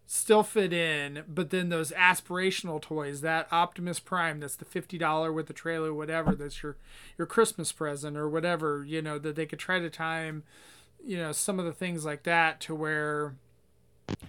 still 0.07 0.43
fit 0.43 0.72
in 0.72 1.25
but 1.29 1.51
then 1.51 1.68
those 1.68 1.91
aspirational 1.93 2.81
toys 2.81 3.20
that 3.20 3.51
optimus 3.53 4.01
prime 4.01 4.41
that's 4.41 4.57
the 4.57 4.64
$50 4.64 5.35
with 5.35 5.47
the 5.47 5.53
trailer 5.53 5.93
whatever 5.93 6.35
that's 6.35 6.62
your 6.62 6.77
your 7.18 7.27
christmas 7.27 7.72
present 7.72 8.16
or 8.16 8.29
whatever 8.29 8.85
you 8.87 9.03
know 9.03 9.18
that 9.18 9.37
they 9.37 9.47
could 9.47 9.59
try 9.59 9.79
to 9.79 9.91
time 9.91 10.43
you 11.05 11.17
know 11.17 11.33
some 11.33 11.59
of 11.59 11.65
the 11.65 11.73
things 11.73 12.05
like 12.05 12.23
that 12.25 12.61
to 12.63 12.75
where 12.75 13.35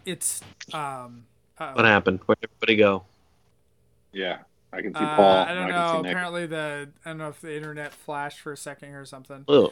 it's 0.05 0.41
um 0.73 1.25
uh, 1.57 1.73
What 1.73 1.85
happened? 1.85 2.19
Where'd 2.25 2.39
everybody 2.43 2.75
go? 2.75 3.03
Yeah, 4.11 4.39
I 4.73 4.81
can 4.81 4.93
see 4.93 5.03
uh, 5.03 5.15
Paul. 5.15 5.37
I 5.37 5.53
don't 5.53 5.63
and 5.63 5.71
can 5.71 5.75
know. 5.75 6.01
Nick. 6.01 6.11
Apparently, 6.11 6.45
the 6.47 6.89
I 7.05 7.09
don't 7.09 7.17
know 7.17 7.29
if 7.29 7.41
the 7.41 7.55
internet 7.55 7.93
flashed 7.93 8.39
for 8.39 8.51
a 8.51 8.57
second 8.57 8.89
or 8.89 9.05
something. 9.05 9.45
Oh, 9.47 9.71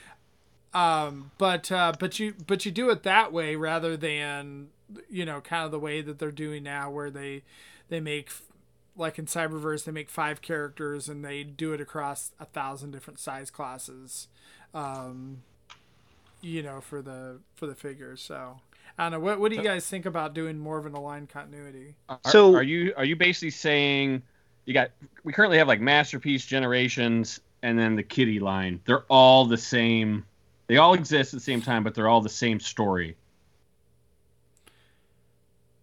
um 0.74 1.32
but 1.38 1.72
uh 1.72 1.94
but 2.00 2.20
you 2.20 2.34
but 2.48 2.66
you 2.66 2.72
do 2.72 2.90
it 2.90 3.04
that 3.04 3.32
way 3.32 3.56
rather 3.56 3.96
than 3.96 4.70
you 5.10 5.26
know 5.26 5.40
kind 5.40 5.66
of 5.66 5.72
the 5.72 5.80
way 5.80 6.02
that 6.02 6.20
they're 6.20 6.32
doing 6.32 6.64
now 6.64 6.90
where 6.90 7.12
they 7.12 7.44
they 7.90 8.00
make 8.00 8.32
like 8.96 9.20
in 9.20 9.26
cyberverse 9.26 9.84
they 9.84 9.92
make 9.92 10.10
five 10.10 10.42
characters 10.42 11.08
and 11.08 11.24
they 11.24 11.44
do 11.44 11.74
it 11.74 11.82
across 11.82 12.32
a 12.40 12.46
thousand 12.46 12.92
different 12.92 13.20
size 13.20 13.52
classes 13.52 14.28
um 14.74 15.44
you 16.44 16.62
know 16.62 16.82
for 16.82 17.02
the 17.02 17.40
for 17.56 17.66
the 17.68 17.74
figures 17.76 18.22
so 18.22 18.60
i 18.98 19.04
don't 19.04 19.14
know 19.14 19.20
what 19.20 19.40
what 19.40 19.50
do 19.50 19.56
you 19.58 19.64
guys 19.64 19.88
think 19.88 20.06
about 20.06 20.34
doing 20.34 20.60
more 20.60 20.78
of 20.78 20.86
an 20.86 20.94
aligned 20.94 21.30
continuity 21.30 21.96
Are, 22.10 22.20
So- 22.28 22.54
are 22.56 22.62
you 22.64 22.94
are 22.98 23.06
you 23.06 23.16
basically 23.16 23.50
saying 23.52 24.22
you 24.66 24.74
got 24.74 24.92
we 25.24 25.32
currently 25.34 25.58
have 25.58 25.68
like 25.68 25.80
masterpiece 25.82 26.46
generations 26.46 27.40
and 27.64 27.80
then 27.80 27.96
the 27.96 28.04
kitty 28.04 28.42
line. 28.42 28.82
They're 28.86 29.06
all 29.10 29.46
the 29.46 29.56
same. 29.58 30.26
They 30.68 30.76
all 30.78 30.94
exist 30.94 31.34
at 31.34 31.38
the 31.38 31.44
same 31.44 31.62
time, 31.62 31.82
but 31.82 31.96
they're 31.96 32.10
all 32.10 32.20
the 32.20 32.28
same 32.28 32.60
story. 32.60 33.16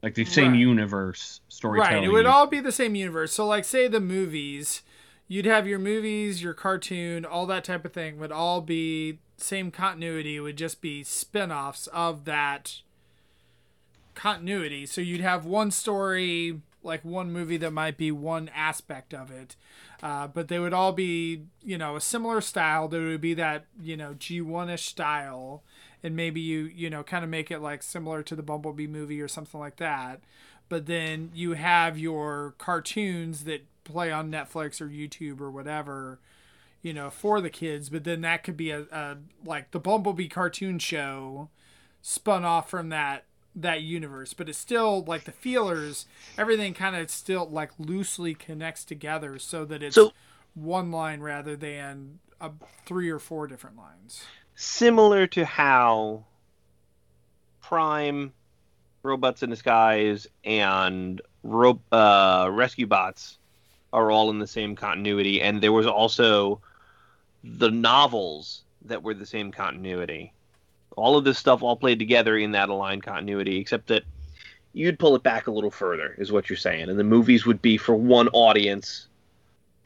Like 0.02 0.14
the 0.14 0.24
same 0.24 0.52
Right. 0.52 0.58
universe 0.60 1.40
storytelling. 1.48 1.94
Right. 1.94 2.04
It 2.04 2.12
would 2.12 2.26
all 2.26 2.46
be 2.46 2.60
the 2.60 2.72
same 2.72 2.94
universe. 2.94 3.32
So, 3.32 3.46
like, 3.46 3.64
say 3.64 3.88
the 3.88 4.00
movies, 4.00 4.82
you'd 5.30 5.46
have 5.46 5.64
your 5.64 5.78
movies, 5.78 6.42
your 6.42 6.52
cartoon, 6.52 7.24
all 7.24 7.46
that 7.46 7.62
type 7.62 7.84
of 7.84 7.92
thing 7.92 8.18
would 8.18 8.32
all 8.32 8.60
be 8.60 9.20
same 9.36 9.70
continuity. 9.70 10.36
It 10.36 10.40
would 10.40 10.56
just 10.56 10.80
be 10.80 11.04
spin 11.04 11.52
offs 11.52 11.86
of 11.86 12.24
that 12.24 12.80
continuity. 14.16 14.86
So, 14.86 15.00
you'd 15.00 15.20
have 15.20 15.46
one 15.46 15.70
story, 15.70 16.62
like 16.82 17.04
one 17.04 17.32
movie 17.32 17.56
that 17.58 17.70
might 17.70 17.96
be 17.96 18.10
one 18.10 18.50
aspect 18.52 19.14
of 19.14 19.30
it. 19.30 19.54
Uh, 20.02 20.26
but 20.26 20.48
they 20.48 20.58
would 20.58 20.74
all 20.74 20.92
be, 20.92 21.44
you 21.62 21.78
know, 21.78 21.94
a 21.94 22.00
similar 22.00 22.40
style. 22.40 22.88
There 22.88 23.02
would 23.02 23.20
be 23.20 23.34
that, 23.34 23.66
you 23.80 23.96
know, 23.96 24.14
G1 24.14 24.68
ish 24.74 24.86
style. 24.86 25.62
And 26.02 26.16
maybe 26.16 26.40
you, 26.40 26.62
you 26.74 26.90
know, 26.90 27.04
kind 27.04 27.22
of 27.22 27.30
make 27.30 27.52
it 27.52 27.60
like 27.60 27.84
similar 27.84 28.24
to 28.24 28.34
the 28.34 28.42
Bumblebee 28.42 28.88
movie 28.88 29.20
or 29.20 29.28
something 29.28 29.60
like 29.60 29.76
that 29.76 30.22
but 30.70 30.86
then 30.86 31.30
you 31.34 31.54
have 31.54 31.98
your 31.98 32.54
cartoons 32.56 33.44
that 33.44 33.66
play 33.84 34.10
on 34.12 34.30
Netflix 34.30 34.80
or 34.80 34.88
YouTube 34.88 35.40
or 35.40 35.50
whatever, 35.50 36.18
you 36.82 36.92
know, 36.92 37.10
for 37.10 37.40
the 37.40 37.50
kids. 37.50 37.88
But 37.88 38.04
then 38.04 38.20
that 38.22 38.44
could 38.44 38.56
be 38.56 38.70
a, 38.70 38.82
a 38.92 39.16
like 39.44 39.70
the 39.70 39.80
Bumblebee 39.80 40.28
cartoon 40.28 40.78
show 40.78 41.48
spun 42.02 42.44
off 42.44 42.68
from 42.70 42.88
that 42.90 43.24
that 43.54 43.82
universe. 43.82 44.32
But 44.32 44.48
it's 44.48 44.58
still 44.58 45.02
like 45.04 45.24
the 45.24 45.32
feelers, 45.32 46.06
everything 46.38 46.72
kind 46.74 46.94
of 46.96 47.10
still 47.10 47.48
like 47.48 47.70
loosely 47.78 48.34
connects 48.34 48.84
together 48.84 49.38
so 49.38 49.64
that 49.64 49.82
it's 49.82 49.96
So- 49.96 50.12
one 50.54 50.90
line 50.90 51.20
rather 51.20 51.56
than 51.56 52.18
a, 52.40 52.50
three 52.86 53.10
or 53.10 53.18
four 53.18 53.46
different 53.46 53.76
lines. 53.76 54.24
similar 54.54 55.26
to 55.26 55.44
how 55.44 56.24
Prime, 57.60 58.32
Robots 59.02 59.42
in 59.42 59.50
Disguise, 59.50 60.26
and 60.44 61.20
Ro- 61.42 61.80
uh, 61.92 62.48
Rescue 62.52 62.86
Bots 62.86 63.38
are 63.92 64.10
all 64.10 64.30
in 64.30 64.38
the 64.38 64.46
same 64.46 64.76
continuity, 64.76 65.42
and 65.42 65.60
there 65.60 65.72
was 65.72 65.86
also 65.86 66.60
the 67.42 67.70
novels 67.70 68.62
that 68.84 69.02
were 69.02 69.14
the 69.14 69.26
same 69.26 69.50
continuity. 69.50 70.32
All 70.96 71.16
of 71.16 71.24
this 71.24 71.38
stuff 71.38 71.62
all 71.62 71.76
played 71.76 71.98
together 71.98 72.36
in 72.36 72.52
that 72.52 72.68
aligned 72.68 73.02
continuity, 73.02 73.58
except 73.58 73.88
that 73.88 74.04
you'd 74.72 74.98
pull 74.98 75.16
it 75.16 75.22
back 75.22 75.46
a 75.46 75.50
little 75.50 75.70
further, 75.70 76.14
is 76.18 76.32
what 76.32 76.48
you're 76.48 76.56
saying. 76.56 76.88
And 76.88 76.98
the 76.98 77.04
movies 77.04 77.46
would 77.46 77.62
be 77.62 77.76
for 77.76 77.94
one 77.94 78.28
audience, 78.28 79.08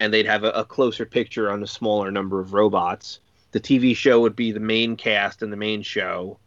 and 0.01 0.13
they'd 0.13 0.27
have 0.27 0.45
a, 0.45 0.51
a 0.51 0.65
closer 0.65 1.07
picture 1.07 1.51
on 1.51 1.63
a 1.63 1.67
smaller 1.67 2.11
number 2.11 2.41
of 2.41 2.53
robots 2.53 3.21
the 3.55 3.61
TV 3.61 3.97
show 3.97 4.21
would 4.21 4.35
be 4.35 4.51
the 4.51 4.59
main 4.59 4.97
cast 4.97 5.41
and 5.41 5.53
the 5.53 5.57
main 5.57 5.81
show, 5.81 6.39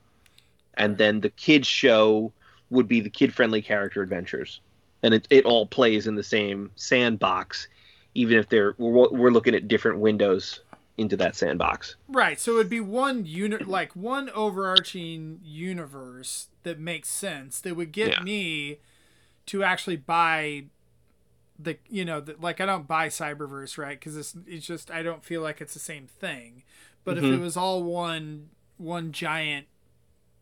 and 0.74 0.98
then 0.98 1.22
the 1.22 1.30
kids 1.30 1.66
show 1.66 2.34
would 2.70 2.86
be 2.86 3.00
the 3.00 3.10
kid-friendly 3.10 3.62
character 3.62 4.02
adventures, 4.02 4.60
and 5.04 5.14
it 5.14 5.28
it 5.30 5.46
all 5.46 5.66
plays 5.66 6.08
in 6.08 6.16
the 6.16 6.24
same 6.24 6.72
sandbox, 6.76 7.68
even 8.16 8.38
if 8.38 8.50
they're 8.50 8.76
we're, 8.78 9.10
we're 9.10 9.32
looking 9.32 9.56
at 9.56 9.68
different 9.68 10.00
windows 10.00 10.62
into 10.98 11.16
that 11.18 11.36
sandbox. 11.36 11.96
Right. 12.08 12.40
So 12.40 12.54
it 12.54 12.56
would 12.56 12.70
be 12.70 12.80
one 12.80 13.26
unit, 13.26 13.68
like 13.68 13.96
one 13.96 14.30
overarching 14.32 15.40
universe 15.44 16.48
that 16.64 16.80
makes 16.80 17.10
sense. 17.10 17.62
That 17.62 17.76
would 17.76 17.92
get 17.92 18.14
Yeah. 18.14 18.24
me 18.24 18.80
to 19.48 19.64
actually 19.64 19.98
buy 19.98 20.66
the, 21.60 21.78
you 21.88 22.04
know, 22.04 22.20
the, 22.20 22.36
like 22.40 22.60
I 22.60 22.66
don't 22.66 22.88
buy 22.88 23.10
Cyberverse, 23.10 23.78
right? 23.78 24.00
Because 24.00 24.18
it's 24.18 24.36
it's 24.48 24.66
just 24.66 24.90
I 24.90 25.04
don't 25.04 25.24
feel 25.24 25.42
like 25.42 25.62
it's 25.62 25.74
the 25.74 25.80
same 25.80 26.08
thing. 26.08 26.64
But 27.04 27.18
if 27.18 27.24
mm-hmm. 27.24 27.36
it 27.36 27.40
was 27.42 27.56
all 27.56 27.84
one 27.84 28.50
one 28.78 29.12
giant 29.12 29.68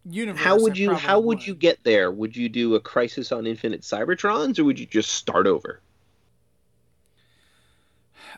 universe, 0.05 0.35
How 0.35 0.59
would 0.59 0.77
you 0.77 0.93
how 0.93 1.19
would 1.19 1.47
you 1.47 1.55
get 1.55 1.83
there? 1.83 2.11
Would 2.11 2.35
you 2.37 2.47
do 2.47 2.75
a 2.75 2.79
Crisis 2.79 3.31
on 3.31 3.47
Infinite 3.47 3.81
Cybertrons, 3.81 4.59
or 4.59 4.63
would 4.65 4.79
you 4.79 4.85
just 4.85 5.09
start 5.11 5.47
over? 5.47 5.81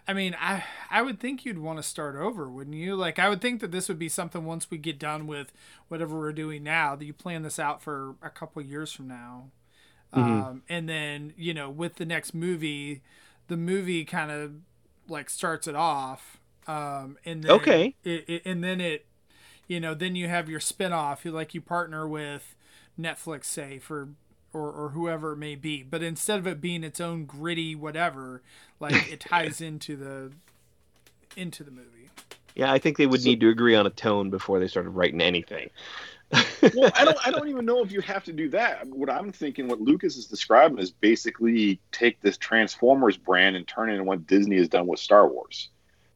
I 0.08 0.14
mean, 0.14 0.36
I 0.40 0.64
I 0.90 1.02
would 1.02 1.20
think 1.20 1.46
you'd 1.46 1.60
want 1.60 1.80
to 1.80 1.84
start 1.84 2.16
over, 2.16 2.50
wouldn't 2.50 2.76
you? 2.76 2.96
Like, 2.96 3.20
I 3.20 3.30
would 3.30 3.42
think 3.42 3.62
that 3.62 3.72
this 3.72 3.88
would 3.88 4.00
be 4.00 4.10
something 4.10 4.46
once 4.46 4.70
we 4.72 4.78
get 4.78 5.00
done 5.00 5.28
with 5.28 5.52
whatever 5.88 6.18
we're 6.18 6.34
doing 6.34 6.64
now, 6.64 6.96
that 6.96 7.06
you 7.06 7.14
plan 7.14 7.44
this 7.44 7.60
out 7.60 7.82
for 7.82 8.16
a 8.22 8.30
couple 8.30 8.62
years 8.62 8.92
from 8.92 9.08
now, 9.08 9.52
um, 10.14 10.64
and 10.70 10.90
then 10.90 11.34
you 11.38 11.56
know, 11.56 11.72
with 11.72 11.98
the 11.98 12.06
next 12.08 12.36
movie, 12.36 13.04
the 13.50 13.58
movie 13.58 14.06
kind 14.06 14.32
of 14.32 14.54
like 15.10 15.32
starts 15.32 15.68
it 15.68 15.76
off, 15.76 16.40
um, 16.68 17.18
and 17.26 17.44
then 17.44 17.70
Okay. 17.70 17.96
it, 18.06 18.26
it, 18.30 18.44
and 18.46 18.64
then 18.64 18.82
it, 18.82 19.07
you 19.68 19.80
know, 19.80 19.94
then 19.94 20.16
you 20.16 20.28
have 20.28 20.50
your 20.50 20.60
spin-off. 20.60 21.26
You 21.26 21.32
like 21.32 21.54
you 21.54 21.62
partner 21.62 22.08
with 22.08 22.56
Netflix, 23.00 23.46
say 23.46 23.80
for 23.80 24.10
or, 24.54 24.72
or 24.72 24.90
whoever 24.90 25.34
it 25.34 25.38
may 25.38 25.56
be. 25.56 25.84
But 25.84 26.02
instead 26.02 26.40
of 26.40 26.48
it 26.48 26.62
being 26.62 26.84
its 26.84 27.00
own 27.00 27.26
gritty 27.26 27.76
whatever, 27.76 28.42
like 28.80 29.12
it 29.12 29.20
ties 29.20 29.62
into 29.62 29.96
the 29.96 30.32
into 31.36 31.64
the 31.64 31.72
movie. 31.72 32.10
Yeah, 32.56 32.72
I 32.72 32.80
think 32.80 32.98
they 32.98 33.06
would 33.06 33.24
need 33.24 33.40
to 33.42 33.50
agree 33.50 33.76
on 33.76 33.86
a 33.86 33.92
tone 33.92 34.30
before 34.30 34.60
they 34.60 34.68
started 34.68 34.90
writing 34.90 35.22
anything. 35.22 35.70
well, 36.32 36.92
I 36.96 37.06
don't. 37.06 37.28
I 37.28 37.32
don't 37.32 37.48
even 37.48 37.66
know 37.66 37.84
if 37.84 37.92
you 37.92 38.02
have 38.02 38.24
to 38.26 38.34
do 38.34 38.50
that. 38.50 38.88
What 38.88 39.10
I'm 39.10 39.32
thinking, 39.32 39.68
what 39.68 39.80
Lucas 39.80 40.18
is 40.18 40.26
describing, 40.26 40.80
is 40.80 40.92
basically 40.92 41.80
take 41.92 42.20
this 42.22 42.38
Transformers 42.38 43.16
brand 43.16 43.56
and 43.56 43.68
turn 43.68 43.90
it 43.90 43.94
into 43.94 44.04
what 44.06 44.26
Disney 44.28 44.58
has 44.58 44.68
done 44.68 44.88
with 44.88 45.00
Star 45.00 45.28
Wars. 45.28 45.70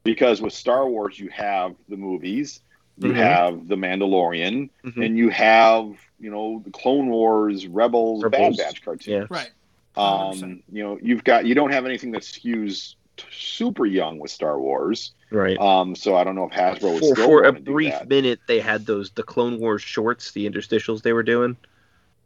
Because 0.04 0.42
with 0.42 0.52
Star 0.52 0.88
Wars, 0.88 1.18
you 1.18 1.28
have 1.28 1.76
the 1.88 1.96
movies, 1.96 2.60
you 3.02 3.12
Mhm. 3.12 3.16
have 3.16 3.68
the 3.68 3.76
Mandalorian, 3.76 4.70
Mhm. 4.84 5.04
and 5.06 5.16
you 5.18 5.28
have 5.30 5.94
you 6.20 6.30
know 6.30 6.62
the 6.64 6.70
Clone 6.70 7.08
Wars, 7.10 7.66
Rebels, 7.66 8.22
Rebels. 8.22 8.56
Bad 8.56 8.64
Batch 8.66 8.82
cartoons. 8.84 9.06
Yeah. 9.06 9.26
Right. 9.28 9.50
Um, 9.96 10.62
you 10.72 10.82
know, 10.82 10.98
you've 11.02 11.24
got 11.24 11.44
you 11.46 11.54
don't 11.54 11.72
have 11.72 11.84
anything 11.84 12.12
that 12.12 12.22
skews 12.22 12.94
t- 13.16 13.24
super 13.30 13.84
young 13.86 14.18
with 14.18 14.30
Star 14.30 14.58
Wars. 14.60 15.12
Right. 15.30 15.58
Um, 15.58 15.94
so 15.96 16.14
I 16.16 16.24
don't 16.24 16.34
know 16.34 16.44
if 16.44 16.52
Hasbro 16.52 16.92
would 16.94 16.98
for 17.00 17.14
still 17.14 17.26
for 17.26 17.40
a 17.40 17.44
want 17.44 17.56
to 17.56 17.62
do 17.62 17.72
brief 17.72 17.92
that. 17.92 18.08
minute, 18.08 18.40
they 18.46 18.60
had 18.60 18.86
those 18.86 19.10
the 19.10 19.22
Clone 19.22 19.58
Wars 19.58 19.82
shorts, 19.82 20.30
the 20.32 20.48
interstitials 20.48 21.02
they 21.02 21.12
were 21.12 21.22
doing, 21.22 21.56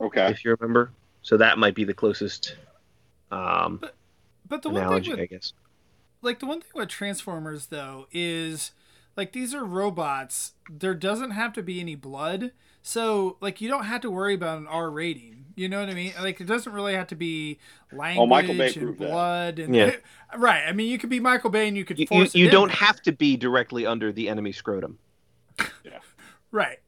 Okay. 0.01 0.27
if 0.31 0.45
you 0.45 0.55
remember. 0.59 0.91
So 1.23 1.37
that 1.39 1.59
might 1.59 1.75
be 1.75 1.85
the 1.85 1.95
closest 1.95 2.57
um, 3.33 3.81
But 4.49 4.63
the 4.63 4.69
one 4.71 4.83
analogy, 4.83 5.11
thing 5.13 5.21
I 5.21 5.27
guess. 5.27 5.53
like 6.23 6.39
the 6.39 6.47
one 6.47 6.61
thing 6.61 6.71
with 6.75 6.89
Transformers 6.89 7.67
though 7.67 8.07
is 8.13 8.73
like 9.17 9.33
these 9.33 9.55
are 9.55 9.65
robots. 9.65 10.53
There 10.71 10.95
doesn't 10.95 11.31
have 11.33 11.53
to 11.55 11.63
be 11.63 11.81
any 11.81 11.95
blood. 11.95 12.53
So 12.83 13.37
like 13.41 13.61
you 13.61 13.69
don't 13.69 13.85
have 13.85 14.01
to 14.03 14.11
worry 14.11 14.35
about 14.35 14.59
an 14.59 14.67
R 14.67 14.91
rating. 14.91 15.45
You 15.57 15.69
know 15.69 15.81
what 15.81 15.89
I 15.89 15.95
mean? 15.95 16.13
Like 16.21 16.41
it 16.41 16.45
doesn't 16.47 16.73
really 16.73 16.95
have 16.95 17.07
to 17.09 17.17
be 17.17 17.59
language 17.91 18.23
Oh, 18.23 18.27
Michael 18.27 18.55
Bay 18.55 18.67
and 18.67 18.77
proved 18.77 18.99
that. 19.01 19.11
blood 19.11 19.59
and 19.59 19.75
Yeah. 19.75 19.97
right. 20.37 20.65
I 20.69 20.73
mean 20.73 20.89
you 20.91 20.99
could 20.99 21.11
be 21.11 21.19
Michael 21.19 21.51
Bay 21.51 21.67
and 21.67 21.77
you 21.77 21.85
could 21.85 21.99
You, 21.99 22.03
you, 22.03 22.07
force 22.07 22.35
it 22.35 22.39
you 22.39 22.47
in 22.47 22.53
don't 22.53 22.69
there. 22.69 22.77
have 22.77 23.01
to 23.03 23.13
be 23.13 23.37
directly 23.37 23.87
under 23.87 24.13
the 24.13 24.29
enemy 24.29 24.53
scrotum. 24.53 24.99
Yeah. 25.85 25.99
Right. 26.53 26.79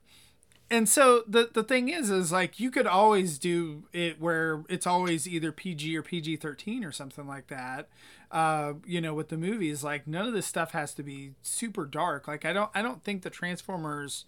And 0.70 0.88
so 0.88 1.24
the 1.26 1.50
the 1.52 1.62
thing 1.64 1.88
is 1.88 2.10
is 2.10 2.30
like 2.30 2.60
you 2.60 2.70
could 2.70 2.86
always 2.86 3.38
do 3.38 3.84
it 3.92 4.20
where 4.20 4.64
it's 4.68 4.86
always 4.86 5.26
either 5.26 5.50
PG 5.50 5.96
or 5.96 6.02
PG-13 6.02 6.84
or 6.86 6.92
something 6.92 7.26
like 7.26 7.48
that. 7.48 7.88
Uh, 8.30 8.74
you 8.84 9.00
know, 9.00 9.14
with 9.14 9.28
the 9.28 9.38
movies 9.38 9.82
like 9.82 10.06
none 10.06 10.26
of 10.26 10.34
this 10.34 10.46
stuff 10.46 10.72
has 10.72 10.92
to 10.94 11.02
be 11.02 11.32
super 11.42 11.86
dark. 11.86 12.28
Like 12.28 12.44
I 12.44 12.52
don't 12.52 12.70
I 12.74 12.82
don't 12.82 13.02
think 13.02 13.22
the 13.22 13.30
Transformers 13.30 14.26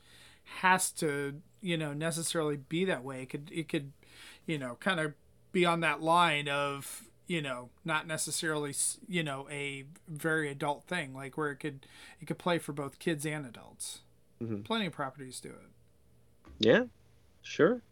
has 0.61 0.90
to, 0.92 1.40
you 1.61 1.76
know, 1.76 1.92
necessarily 1.92 2.57
be 2.57 2.84
that 2.86 3.05
way. 3.05 3.22
It 3.22 3.28
could 3.28 3.51
it 3.53 3.68
could, 3.68 3.92
you 4.46 4.57
know, 4.59 4.76
kind 4.80 5.01
of 5.01 5.12
be 5.53 5.66
on 5.66 5.80
that 5.80 6.01
line 6.01 6.48
of 6.48 7.03
you 7.26 7.42
know 7.42 7.68
not 7.84 8.07
necessarily 8.07 8.74
you 9.07 9.22
know 9.22 9.46
a 9.51 9.84
very 10.09 10.51
adult 10.51 10.84
thing 10.84 11.14
like 11.14 11.36
where 11.36 11.51
it 11.51 11.57
could 11.57 11.86
it 12.20 12.26
could 12.26 12.38
play 12.38 12.59
for 12.59 12.72
both 12.72 12.98
kids 12.98 13.24
and 13.26 13.46
adults 13.46 14.01
Mhm. 14.42 14.64
plenty 14.64 14.86
of 14.86 14.92
properties 14.92 15.38
do 15.40 15.51
it 15.51 15.70
Yeah, 16.59 16.84
sure. 17.42 17.82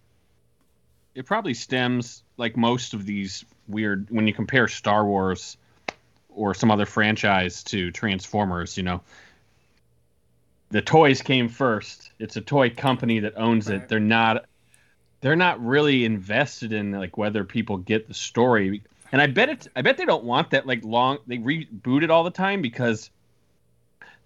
it 1.14 1.24
probably 1.26 1.54
stems 1.54 2.22
like 2.36 2.56
most 2.56 2.94
of 2.94 3.06
these 3.06 3.44
weird 3.68 4.08
when 4.10 4.26
you 4.26 4.32
compare 4.34 4.66
Star 4.68 5.04
Wars 5.04 5.56
or 6.38 6.54
some 6.54 6.70
other 6.70 6.86
franchise 6.86 7.62
to 7.64 7.90
Transformers, 7.90 8.76
you 8.76 8.82
know. 8.84 9.00
The 10.70 10.82
toys 10.82 11.22
came 11.22 11.48
first. 11.48 12.12
It's 12.18 12.36
a 12.36 12.40
toy 12.40 12.70
company 12.70 13.20
that 13.20 13.34
owns 13.36 13.68
Right. 13.68 13.76
it. 13.82 13.88
They're 13.88 14.00
not 14.00 14.44
they're 15.20 15.36
not 15.36 15.64
really 15.64 16.04
invested 16.04 16.72
in 16.72 16.92
like 16.92 17.16
whether 17.16 17.42
people 17.44 17.78
get 17.78 18.06
the 18.06 18.14
story. 18.14 18.82
And 19.10 19.20
I 19.20 19.26
bet 19.26 19.48
it 19.48 19.68
I 19.74 19.82
bet 19.82 19.96
they 19.96 20.04
don't 20.04 20.24
want 20.24 20.50
that 20.50 20.66
like 20.66 20.84
long 20.84 21.18
they 21.26 21.38
reboot 21.38 22.02
it 22.02 22.10
all 22.10 22.22
the 22.24 22.30
time 22.30 22.62
because 22.62 23.10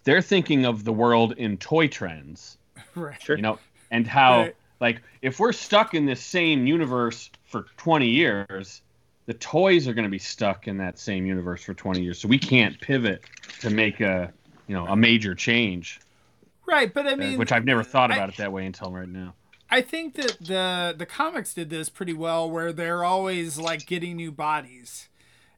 they're 0.04 0.20
thinking 0.22 0.64
of 0.66 0.84
the 0.84 0.92
world 0.92 1.32
in 1.36 1.56
toy 1.56 1.86
trends 1.88 2.58
right 2.94 3.22
Sure. 3.22 3.36
you 3.36 3.42
know 3.42 3.58
and 3.90 4.06
how 4.06 4.40
Right. 4.40 4.56
like 4.80 5.02
if 5.22 5.38
we're 5.38 5.52
stuck 5.52 5.94
in 5.94 6.06
this 6.06 6.20
same 6.20 6.66
universe 6.66 7.30
for 7.44 7.66
20 7.76 8.08
years 8.08 8.82
the 9.27 9.35
toys 9.35 9.87
are 9.87 9.95
going 9.95 10.05
to 10.05 10.11
be 10.11 10.18
stuck 10.18 10.66
in 10.68 10.79
that 10.79 10.99
same 10.99 11.27
universe 11.27 11.62
for 11.62 11.75
20 11.75 12.03
years 12.03 12.18
so 12.18 12.29
we 12.29 12.39
can't 12.39 12.81
pivot 12.81 13.25
to 13.61 13.70
make 13.70 14.01
a 14.01 14.33
you 14.66 14.75
know 14.75 14.87
a 14.87 14.97
major 14.97 15.35
change 15.35 16.01
right 16.66 16.93
but 16.93 17.07
i 17.07 17.12
uh, 17.12 17.16
mean 17.16 17.39
which 17.39 17.53
i've 17.53 17.64
never 17.64 17.83
thought 17.83 18.11
I- 18.11 18.14
about 18.16 18.29
it 18.29 18.37
that 18.39 18.53
way 18.53 18.66
until 18.66 18.91
right 18.91 19.09
now 19.09 19.35
I 19.70 19.81
think 19.81 20.16
that 20.16 20.37
the 20.39 20.95
the 20.99 21.07
comics 21.07 21.55
did 21.55 21.70
this 21.70 21.89
pretty 21.89 22.12
well, 22.12 22.51
where 22.51 22.75
they're 22.75 23.05
always 23.05 23.57
like 23.57 23.87
getting 23.87 24.16
new 24.16 24.31
bodies 24.31 25.09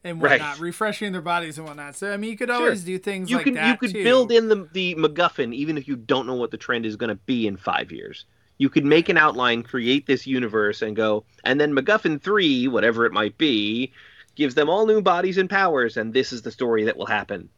and 0.05 0.23
Right. 0.23 0.39
whatnot, 0.41 0.61
refreshing 0.61 1.11
their 1.11 1.21
bodies 1.21 1.59
and 1.59 1.67
whatnot. 1.67 1.97
So 1.97 2.13
I 2.13 2.17
mean, 2.17 2.31
you 2.31 2.37
could 2.37 2.49
always 2.49 2.85
do 2.85 2.97
things 2.97 3.29
You 3.29 3.39
like 3.39 3.45
can 3.47 3.55
that 3.55 3.67
you 3.67 3.77
could 3.77 3.91
too. 3.93 4.05
build 4.05 4.31
in 4.31 4.49
the 4.49 4.69
the 4.73 4.95
MacGuffin 4.95 5.53
even 5.53 5.77
if 5.77 5.89
you 5.89 5.97
don't 5.97 6.29
know 6.29 6.37
what 6.37 6.53
the 6.53 6.57
trend 6.57 6.87
is 6.87 6.95
going 6.95 7.09
to 7.09 7.17
be 7.27 7.49
in 7.49 7.57
five 7.57 7.91
years. 7.91 8.25
You 8.59 8.69
could 8.69 8.85
make 8.85 9.09
an 9.09 9.17
outline, 9.17 9.63
create 9.63 10.07
this 10.07 10.27
universe, 10.27 10.83
and 10.83 10.95
go, 10.95 11.25
and 11.43 11.61
then 11.61 11.75
MacGuffin 11.75 12.21
three, 12.23 12.69
whatever 12.69 13.05
it 13.05 13.13
might 13.13 13.37
be, 13.37 13.93
gives 14.37 14.55
them 14.55 14.69
all 14.71 14.87
new 14.87 15.03
bodies 15.03 15.39
and 15.39 15.51
powers, 15.51 15.97
and 15.97 16.13
this 16.15 16.33
is 16.33 16.43
the 16.43 16.51
story 16.51 16.85
that 16.85 16.97
will 16.97 17.07
happen. 17.07 17.49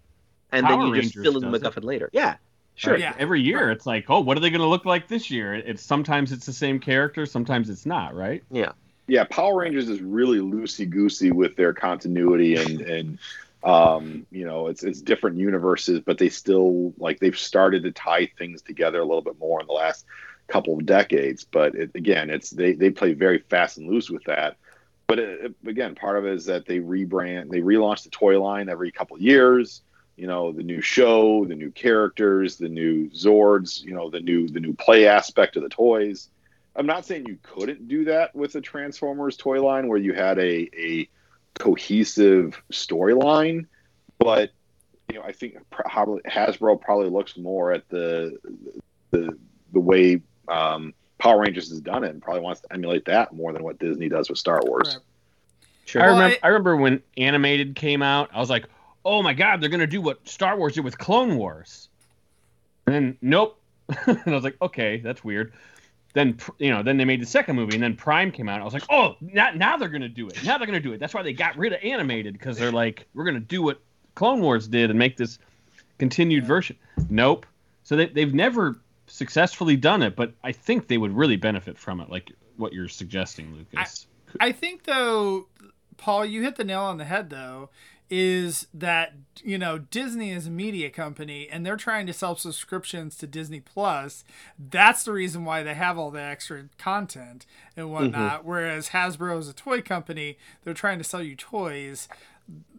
And 0.52 0.66
then 0.66 0.78
Power 0.78 0.96
you 0.96 1.02
just 1.02 1.14
fill 1.14 1.36
in 1.36 1.50
the 1.50 1.58
does 1.58 1.62
it. 1.62 1.74
MacGuffin 1.74 1.84
later. 1.84 2.08
Yeah, 2.12 2.36
sure. 2.76 2.92
Right? 2.94 3.00
Yeah. 3.00 3.14
every 3.18 3.42
year 3.42 3.66
Right. 3.68 3.76
it's 3.76 3.86
like 3.86 4.06
oh 4.08 4.20
what 4.20 4.36
are 4.36 4.40
they 4.40 4.50
going 4.50 4.60
to 4.60 4.66
look 4.66 4.84
like 4.84 5.08
this 5.08 5.30
year 5.30 5.54
it's 5.54 5.82
sometimes 5.82 6.30
it's 6.32 6.46
the 6.46 6.52
same 6.52 6.78
character 6.78 7.26
sometimes 7.26 7.68
it's 7.70 7.86
not 7.86 8.14
right 8.14 8.42
Yeah. 8.50 8.72
Yeah, 9.08 9.24
Power 9.24 9.60
Rangers 9.60 9.88
is 9.88 10.00
really 10.00 10.38
loosey 10.38 10.88
goosey 10.88 11.30
with 11.30 11.54
their 11.56 11.72
continuity 11.72 12.56
and 12.56 12.80
and 12.96 13.18
um, 13.62 14.26
you 14.30 14.44
know 14.44 14.66
it's 14.68 14.82
it's 14.82 15.00
different 15.00 15.38
universes, 15.38 16.00
but 16.00 16.18
they 16.18 16.28
still 16.28 16.92
like 16.98 17.18
they've 17.20 17.38
started 17.38 17.82
to 17.84 17.92
tie 17.92 18.30
things 18.38 18.62
together 18.62 18.98
a 19.00 19.04
little 19.04 19.22
bit 19.22 19.38
more 19.38 19.60
in 19.60 19.66
the 19.66 19.72
last 19.72 20.04
couple 20.48 20.78
of 20.78 20.86
decades. 20.86 21.44
But 21.44 21.74
it, 21.74 21.90
again, 21.94 22.30
it's 22.30 22.50
they 22.50 22.72
they 22.72 22.90
play 22.90 23.14
very 23.14 23.38
fast 23.38 23.78
and 23.78 23.88
loose 23.88 24.10
with 24.10 24.24
that. 24.24 24.56
But 25.06 25.18
it, 25.18 25.54
again, 25.66 25.94
part 25.94 26.18
of 26.18 26.26
it 26.26 26.34
is 26.34 26.46
that 26.46 26.66
they 26.66 26.80
rebrand, 26.80 27.50
they 27.50 27.60
relaunch 27.60 28.02
the 28.02 28.10
toy 28.10 28.40
line 28.42 28.68
every 28.68 28.90
couple 28.90 29.16
of 29.16 29.22
years. 29.22 29.82
You 30.16 30.26
know, 30.26 30.50
the 30.50 30.62
new 30.62 30.80
show, 30.80 31.44
the 31.44 31.54
new 31.54 31.70
characters, 31.70 32.56
the 32.56 32.68
new 32.68 33.10
Zords. 33.10 33.82
You 33.82 33.94
know, 33.94 34.10
the 34.10 34.20
new 34.20 34.48
the 34.48 34.60
new 34.60 34.74
play 34.74 35.06
aspect 35.06 35.56
of 35.56 35.62
the 35.62 35.68
toys. 35.68 36.28
I'm 36.74 36.86
not 36.86 37.06
saying 37.06 37.26
you 37.26 37.38
couldn't 37.42 37.88
do 37.88 38.04
that 38.04 38.34
with 38.34 38.52
the 38.52 38.60
Transformers 38.60 39.36
toy 39.36 39.62
line 39.64 39.88
where 39.88 39.98
you 39.98 40.12
had 40.12 40.38
a, 40.38 40.68
a 40.76 41.08
cohesive 41.58 42.62
storyline, 42.70 43.64
but 44.18 44.50
you 45.08 45.18
know, 45.18 45.22
I 45.22 45.32
think 45.32 45.56
probably 45.70 46.20
Hasbro 46.22 46.80
probably 46.80 47.08
looks 47.08 47.36
more 47.36 47.72
at 47.72 47.88
the 47.88 48.36
the 49.10 49.38
the 49.72 49.80
way 49.80 50.20
um, 50.48 50.94
Power 51.18 51.40
Rangers 51.40 51.70
has 51.70 51.80
done 51.80 52.04
it 52.04 52.10
and 52.10 52.22
probably 52.22 52.42
wants 52.42 52.60
to 52.62 52.72
emulate 52.72 53.04
that 53.06 53.32
more 53.32 53.52
than 53.52 53.62
what 53.62 53.78
Disney 53.78 54.08
does 54.08 54.28
with 54.28 54.38
Star 54.38 54.60
Wars. 54.64 54.94
Right. 54.94 55.04
Sure. 55.86 56.02
I 56.02 56.06
remember. 56.06 56.36
I- 56.42 56.46
I, 56.46 56.48
remember 56.48 56.76
when 56.76 57.02
animated 57.16 57.76
came 57.76 58.02
out. 58.02 58.30
I 58.34 58.40
was 58.40 58.50
like, 58.50 58.66
"Oh 59.04 59.22
my 59.22 59.32
god, 59.34 59.60
they're 59.60 59.68
gonna 59.68 59.86
do 59.86 60.00
what 60.00 60.26
Star 60.28 60.56
Wars 60.56 60.74
did 60.74 60.84
with 60.84 60.98
Clone 60.98 61.36
Wars." 61.36 61.88
And 62.86 62.94
then 62.94 63.18
nope. 63.22 63.58
and 64.06 64.20
I 64.26 64.30
was 64.30 64.42
like, 64.44 64.56
"Okay, 64.60 64.98
that's 64.98 65.22
weird." 65.22 65.52
Then 66.12 66.38
you 66.58 66.70
know, 66.70 66.82
then 66.82 66.96
they 66.96 67.04
made 67.04 67.20
the 67.22 67.26
second 67.26 67.56
movie, 67.56 67.74
and 67.74 67.82
then 67.82 67.94
Prime 67.94 68.32
came 68.32 68.48
out. 68.48 68.60
I 68.60 68.64
was 68.64 68.72
like, 68.74 68.82
"Oh, 68.90 69.16
now, 69.20 69.50
now 69.54 69.76
they're 69.76 69.88
gonna 69.88 70.08
do 70.08 70.26
it. 70.28 70.42
Now 70.44 70.58
they're 70.58 70.66
gonna 70.66 70.80
do 70.80 70.92
it." 70.92 70.98
That's 70.98 71.14
why 71.14 71.22
they 71.22 71.32
got 71.32 71.56
rid 71.56 71.72
of 71.72 71.78
animated 71.84 72.32
because 72.32 72.58
they're 72.58 72.72
like, 72.72 73.06
"We're 73.14 73.24
gonna 73.24 73.38
do 73.40 73.62
what 73.62 73.78
Clone 74.16 74.40
Wars 74.40 74.66
did 74.66 74.90
and 74.90 74.98
make 74.98 75.16
this 75.16 75.38
continued 75.98 76.42
Yeah. 76.44 76.48
version." 76.48 76.76
Nope. 77.10 77.46
So 77.84 77.94
they 77.96 78.06
they've 78.06 78.34
never 78.34 78.76
successfully 79.06 79.76
done 79.76 80.02
it, 80.02 80.16
but 80.16 80.32
I 80.42 80.52
think 80.52 80.88
they 80.88 80.98
would 80.98 81.16
really 81.16 81.36
benefit 81.36 81.78
from 81.78 82.00
it, 82.00 82.10
like 82.10 82.32
what 82.56 82.72
you're 82.72 82.88
suggesting, 82.88 83.54
Lucas. 83.54 84.06
I 84.40 84.52
think 84.52 84.84
though, 84.84 85.46
Paul, 85.96 86.24
you 86.24 86.42
hit 86.42 86.56
the 86.56 86.64
nail 86.64 86.82
on 86.82 86.98
the 86.98 87.04
head 87.04 87.30
though. 87.30 87.70
Is 88.08 88.68
that 88.72 89.14
you 89.42 89.58
know 89.58 89.78
Disney 89.78 90.30
is 90.30 90.46
a 90.46 90.50
media 90.50 90.90
company 90.90 91.48
and 91.50 91.66
they're 91.66 91.76
trying 91.76 92.06
to 92.06 92.12
sell 92.12 92.36
subscriptions 92.36 93.16
to 93.16 93.26
Disney 93.26 93.58
Plus. 93.58 94.22
That's 94.56 95.02
the 95.02 95.10
reason 95.10 95.44
why 95.44 95.64
they 95.64 95.74
have 95.74 95.98
all 95.98 96.12
the 96.12 96.22
extra 96.22 96.66
content 96.78 97.46
and 97.76 97.86
mm-hmm. 97.86 97.94
whatnot. 97.94 98.44
Whereas 98.44 98.90
Hasbro 98.90 99.40
is 99.40 99.48
a 99.48 99.52
toy 99.52 99.82
company, 99.82 100.38
they're 100.62 100.72
trying 100.72 100.98
to 100.98 101.04
sell 101.04 101.20
you 101.20 101.34
toys. 101.34 102.06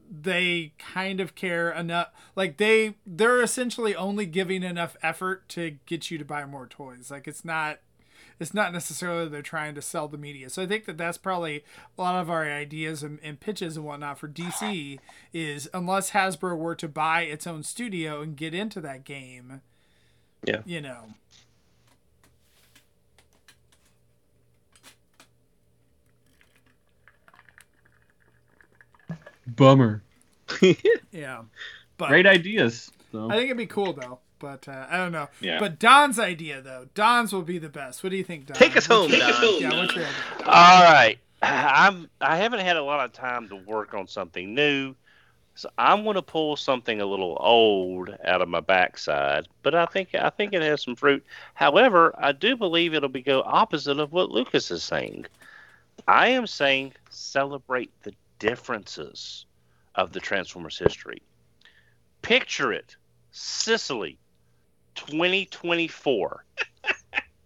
They 0.09 0.73
kind 0.77 1.19
of 1.19 1.35
care 1.35 1.69
enough, 1.71 2.09
like 2.35 2.57
they 2.57 2.95
they're 3.05 3.41
essentially 3.41 3.95
only 3.95 4.25
giving 4.25 4.63
enough 4.63 4.95
effort 5.03 5.47
to 5.49 5.77
get 5.85 6.09
you 6.09 6.17
to 6.17 6.25
buy 6.25 6.45
more 6.45 6.67
toys. 6.67 7.11
Like 7.11 7.27
it's 7.27 7.43
not 7.43 7.79
it's 8.39 8.53
not 8.53 8.71
necessarily 8.71 9.27
they're 9.27 9.41
trying 9.41 9.73
to 9.75 9.81
sell 9.81 10.07
the 10.07 10.17
media. 10.17 10.49
So 10.49 10.61
I 10.61 10.67
think 10.67 10.85
that 10.85 10.97
that's 10.97 11.17
probably 11.17 11.63
a 11.97 12.01
lot 12.01 12.21
of 12.21 12.29
our 12.29 12.45
ideas 12.45 13.01
and, 13.03 13.19
and 13.23 13.39
pitches 13.39 13.75
and 13.77 13.85
whatnot 13.85 14.19
for 14.19 14.27
DC 14.27 14.99
is 15.33 15.67
unless 15.73 16.11
Hasbro 16.11 16.55
were 16.55 16.75
to 16.75 16.87
buy 16.87 17.21
its 17.21 17.47
own 17.47 17.63
studio 17.63 18.21
and 18.21 18.35
get 18.37 18.53
into 18.53 18.79
that 18.81 19.03
game, 19.03 19.61
Yeah. 20.45 20.61
you 20.65 20.81
know. 20.81 21.15
Bummer. 29.55 30.03
Yeah. 31.11 31.43
But 31.97 32.09
Great 32.09 32.27
ideas. 32.27 32.91
So. 33.11 33.29
I 33.29 33.33
think 33.35 33.45
it'd 33.45 33.57
be 33.57 33.65
cool 33.65 33.93
though. 33.93 34.19
But 34.39 34.67
uh, 34.67 34.85
I 34.89 34.97
don't 34.97 35.11
know. 35.11 35.27
Yeah. 35.41 35.59
But 35.59 35.79
Don's 35.79 36.19
idea 36.19 36.61
though, 36.61 36.87
Don's 36.93 37.33
will 37.33 37.41
be 37.41 37.57
the 37.57 37.69
best. 37.69 38.03
What 38.03 38.11
do 38.11 38.17
you 38.17 38.23
think, 38.23 38.45
Don? 38.45 38.55
Take 38.55 38.77
us 38.77 38.85
home, 38.85 39.09
What's 39.11 39.17
your- 39.17 39.29
Don. 39.29 39.61
Yeah, 39.61 39.81
what's 39.81 39.95
your 39.95 40.05
idea? 40.05 40.15
All 40.45 40.83
right. 40.83 41.17
I'm 41.41 42.09
I 42.21 42.37
haven't 42.37 42.59
had 42.59 42.77
a 42.77 42.83
lot 42.83 43.03
of 43.03 43.13
time 43.13 43.49
to 43.49 43.55
work 43.55 43.93
on 43.93 44.07
something 44.07 44.53
new. 44.53 44.93
So 45.55 45.69
I'm 45.79 46.03
going 46.03 46.13
to 46.15 46.21
pull 46.21 46.55
something 46.55 47.01
a 47.01 47.05
little 47.05 47.35
old 47.39 48.15
out 48.25 48.43
of 48.43 48.47
my 48.47 48.59
backside, 48.59 49.47
but 49.63 49.73
I 49.73 49.87
think 49.87 50.13
I 50.13 50.29
think 50.29 50.53
it 50.53 50.61
has 50.61 50.83
some 50.83 50.95
fruit. 50.95 51.25
However, 51.55 52.13
I 52.15 52.31
do 52.31 52.55
believe 52.55 52.93
it'll 52.93 53.09
be 53.09 53.23
go 53.23 53.41
opposite 53.43 53.99
of 53.99 54.11
what 54.13 54.29
Lucas 54.29 54.69
is 54.69 54.83
saying. 54.83 55.25
I 56.07 56.27
am 56.29 56.45
saying 56.45 56.93
celebrate 57.09 57.89
the 58.03 58.13
differences 58.39 59.45
of 59.95 60.13
the 60.13 60.19
Transformers 60.19 60.77
history. 60.77 61.21
Picture 62.21 62.73
it, 62.73 62.95
Sicily, 63.31 64.17
2024, 64.95 66.43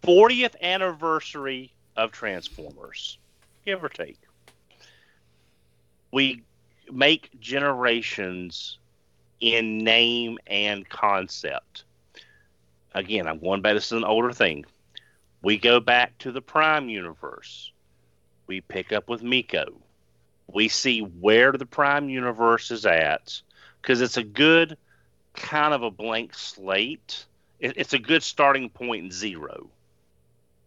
40th 0.03 0.55
anniversary 0.61 1.73
of 1.95 2.11
Transformers, 2.11 3.17
give 3.65 3.83
or 3.83 3.89
take. 3.89 4.19
We 6.11 6.43
make 6.91 7.29
generations 7.39 8.77
in 9.39 9.79
name 9.79 10.37
and 10.47 10.87
concept. 10.87 11.83
Again, 12.93 13.27
I'm 13.27 13.39
going 13.39 13.61
back. 13.61 13.73
This 13.73 13.87
is 13.87 13.93
an 13.93 14.03
older 14.03 14.33
thing. 14.33 14.65
We 15.41 15.57
go 15.57 15.79
back 15.79 16.17
to 16.19 16.31
the 16.31 16.41
Prime 16.41 16.89
universe. 16.89 17.71
We 18.47 18.61
pick 18.61 18.91
up 18.91 19.09
with 19.09 19.23
Miko. 19.23 19.81
We 20.53 20.67
see 20.67 20.99
where 20.99 21.51
the 21.51 21.65
Prime 21.65 22.09
universe 22.09 22.71
is 22.71 22.85
at 22.85 23.41
because 23.81 24.01
it's 24.01 24.17
a 24.17 24.23
good 24.23 24.77
kind 25.33 25.73
of 25.73 25.83
a 25.83 25.91
blank 25.91 26.33
slate. 26.33 27.25
It, 27.59 27.73
it's 27.77 27.93
a 27.93 27.99
good 27.99 28.23
starting 28.23 28.69
point 28.69 29.05
in 29.05 29.11
zero. 29.11 29.69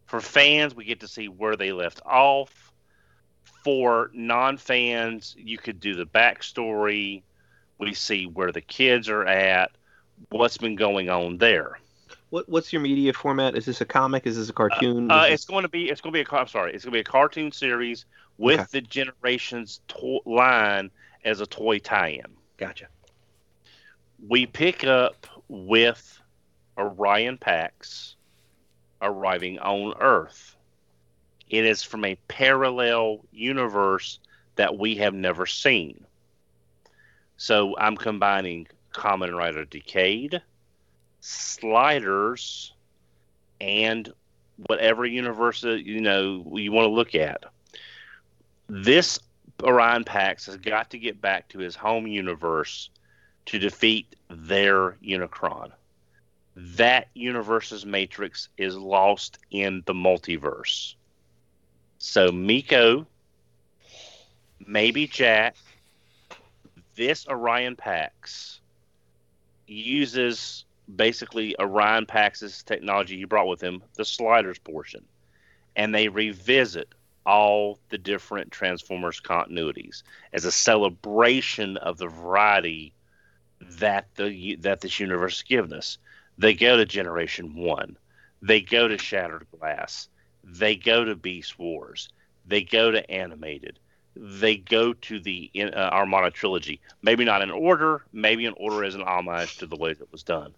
For 0.07 0.21
fans, 0.21 0.75
we 0.75 0.85
get 0.85 1.01
to 1.01 1.09
see 1.09 1.29
where 1.29 1.57
they 1.57 1.73
left 1.73 2.01
off 2.05 2.65
for 3.65 4.11
non-fans, 4.13 5.35
you 5.39 5.57
could 5.57 5.81
do 5.81 5.95
the 5.95 6.07
backstory. 6.07 7.23
We 7.79 7.95
see 7.95 8.27
where 8.27 8.53
the 8.53 8.61
kids 8.61 9.09
are 9.09 9.25
at, 9.25 9.73
what's 10.29 10.59
been 10.59 10.77
going 10.77 11.09
on 11.09 11.39
there. 11.39 11.79
What 12.31 12.49
what's 12.49 12.73
your 12.73 12.83
media 12.83 13.13
format? 13.13 13.57
Is 13.57 13.65
this 13.65 13.81
a 13.81 13.85
comic? 13.85 14.27
Is 14.27 14.37
this 14.37 14.49
a 14.49 14.53
cartoon? 14.53 15.11
Uh, 15.11 15.27
Is 15.29 15.35
it's 15.35 15.45
going 15.45 15.63
to 15.63 15.69
be 15.69 15.89
it's 15.89 16.01
going 16.01 16.13
to 16.13 16.17
be 16.17 16.21
a 16.21 16.25
car- 16.25 16.41
I'm 16.41 16.49
sorry, 16.49 16.75
it's 16.75 16.85
going 16.85 16.93
to 16.93 16.97
be 16.97 17.01
a 17.01 17.05
cartoon 17.05 17.53
series 17.53 18.05
with 18.39 18.61
Okay. 18.61 18.69
the 18.73 18.81
Generations 18.83 19.81
to- 19.89 20.21
line 20.25 20.91
as 21.25 21.41
a 21.41 21.47
toy 21.47 21.79
tie-in. 21.79 22.37
gotcha. 22.57 22.87
We 24.27 24.47
pick 24.47 24.85
up 24.85 25.27
with 25.49 26.21
Orion 26.79 27.37
Pax 27.39 28.17
arriving 29.03 29.59
on 29.59 29.95
Earth. 30.01 30.57
It 31.49 31.65
is 31.65 31.83
from 31.83 32.05
a 32.05 32.15
parallel 32.29 33.25
universe 33.33 34.19
that 34.57 34.77
we 34.79 34.97
have 34.97 35.15
never 35.15 35.47
seen. 35.47 36.07
So 37.37 37.77
I'm 37.79 37.97
combining 37.97 38.67
Kamen 38.93 39.37
Rider 39.37 39.65
Decade, 39.65 40.41
Sliders, 41.21 42.73
and 43.61 44.13
whatever 44.67 45.05
universe 45.05 45.63
you 45.65 46.01
know 46.01 46.51
you 46.57 46.71
want 46.73 46.87
to 46.87 46.91
look 46.91 47.15
at. 47.15 47.45
This 48.69 49.19
Orion 49.63 50.05
Pax 50.05 50.47
has 50.47 50.57
got 50.57 50.91
to 50.91 50.99
get 50.99 51.21
back 51.21 51.49
to 51.51 51.59
his 51.59 51.77
home 51.77 52.07
universe 52.07 52.91
to 53.47 53.59
defeat 53.59 54.17
their 54.31 54.93
Unicron. 55.05 55.71
That 56.57 57.09
universe's 57.15 57.85
matrix 57.85 58.49
is 58.57 58.77
lost 58.77 59.39
in 59.51 59.83
the 59.87 59.93
multiverse. 59.93 60.95
So 61.99 62.31
Miko, 62.31 63.07
maybe 64.67 65.07
Jack, 65.07 65.57
this 66.95 67.27
Orion 67.29 67.77
Pax 67.77 68.61
uses 69.67 70.65
basically 70.95 71.59
Orion 71.59 72.07
Pax's 72.07 72.63
technology 72.63 73.17
he 73.17 73.25
brought 73.25 73.49
with 73.49 73.61
him, 73.61 73.83
the 73.95 74.05
sliders 74.05 74.59
portion, 74.59 75.05
and 75.77 75.95
they 75.95 76.09
revisit 76.09 76.89
all 77.27 77.79
the 77.89 77.99
different 77.99 78.51
Transformers 78.51 79.21
continuities 79.21 80.03
as 80.33 80.45
a 80.45 80.53
celebration 80.53 81.77
of 81.79 81.99
the 81.99 82.09
variety 82.09 82.93
that 83.61 84.09
the 84.17 84.57
that 84.57 84.81
this 84.81 85.01
universe 85.01 85.39
has 85.39 85.43
given 85.43 85.73
us. 85.73 85.99
They 86.37 86.55
go 86.55 86.77
to 86.77 86.85
Generation 86.85 87.55
One, 87.55 87.97
they 88.43 88.61
go 88.61 88.89
to 88.89 88.99
Shattered 88.99 89.47
Glass, 89.59 90.09
they 90.43 90.77
go 90.77 91.05
to 91.05 91.15
Beast 91.15 91.59
Wars, 91.59 92.09
they 92.47 92.63
go 92.63 92.91
to 92.91 93.11
Animated, 93.11 93.79
they 94.17 94.57
go 94.57 94.93
to 94.93 95.21
the 95.21 95.51
uh, 95.57 95.71
Armada 95.71 96.31
trilogy. 96.31 96.81
Maybe 97.03 97.25
not 97.25 97.43
in 97.43 97.51
order, 97.51 98.05
maybe 98.13 98.45
in 98.47 98.55
order 98.57 98.85
as 98.85 98.95
an 98.95 99.03
homage 99.03 99.59
to 99.59 99.67
the 99.67 99.77
way 99.77 99.95
that 99.95 100.13
was 100.13 100.23
done. 100.23 100.55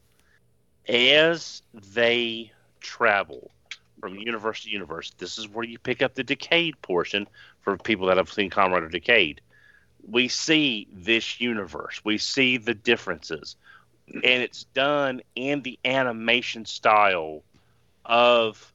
As 0.89 1.63
they 1.73 2.53
travel 2.81 3.51
from 4.09 4.19
universe 4.19 4.63
to 4.63 4.71
universe, 4.71 5.13
this 5.19 5.39
is 5.39 5.49
where 5.49 5.65
you 5.65 5.79
pick 5.79 6.03
up 6.03 6.15
the 6.15 6.25
Decade 6.25 6.81
portion 6.83 7.27
for 7.61 7.77
people 7.77 8.07
that 8.07 8.17
have 8.17 8.33
seen 8.33 8.51
Kamen 8.51 8.73
Rider 8.73 8.89
Decade 8.89 9.41
we 10.09 10.29
see 10.29 10.87
this 10.93 11.41
universe. 11.41 12.01
We 12.05 12.19
see 12.19 12.59
the 12.59 12.75
differences. 12.75 13.57
And 14.09 14.25
it's 14.25 14.65
done 14.65 15.21
in 15.35 15.63
the 15.63 15.79
animation 15.85 16.65
style 16.65 17.43
of 18.05 18.73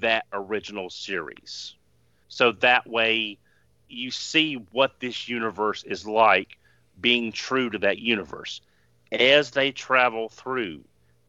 that 0.00 0.26
original 0.32 0.90
series. 0.90 1.74
So 2.28 2.52
that 2.52 2.86
way 2.86 3.38
you 3.88 4.10
see 4.10 4.54
what 4.72 5.00
this 5.00 5.28
universe 5.28 5.84
is 5.84 6.06
like 6.06 6.58
being 7.00 7.32
true 7.32 7.70
to 7.70 7.78
that 7.78 7.98
universe. 7.98 8.60
As 9.10 9.50
they 9.50 9.72
travel 9.72 10.28
through, 10.28 10.84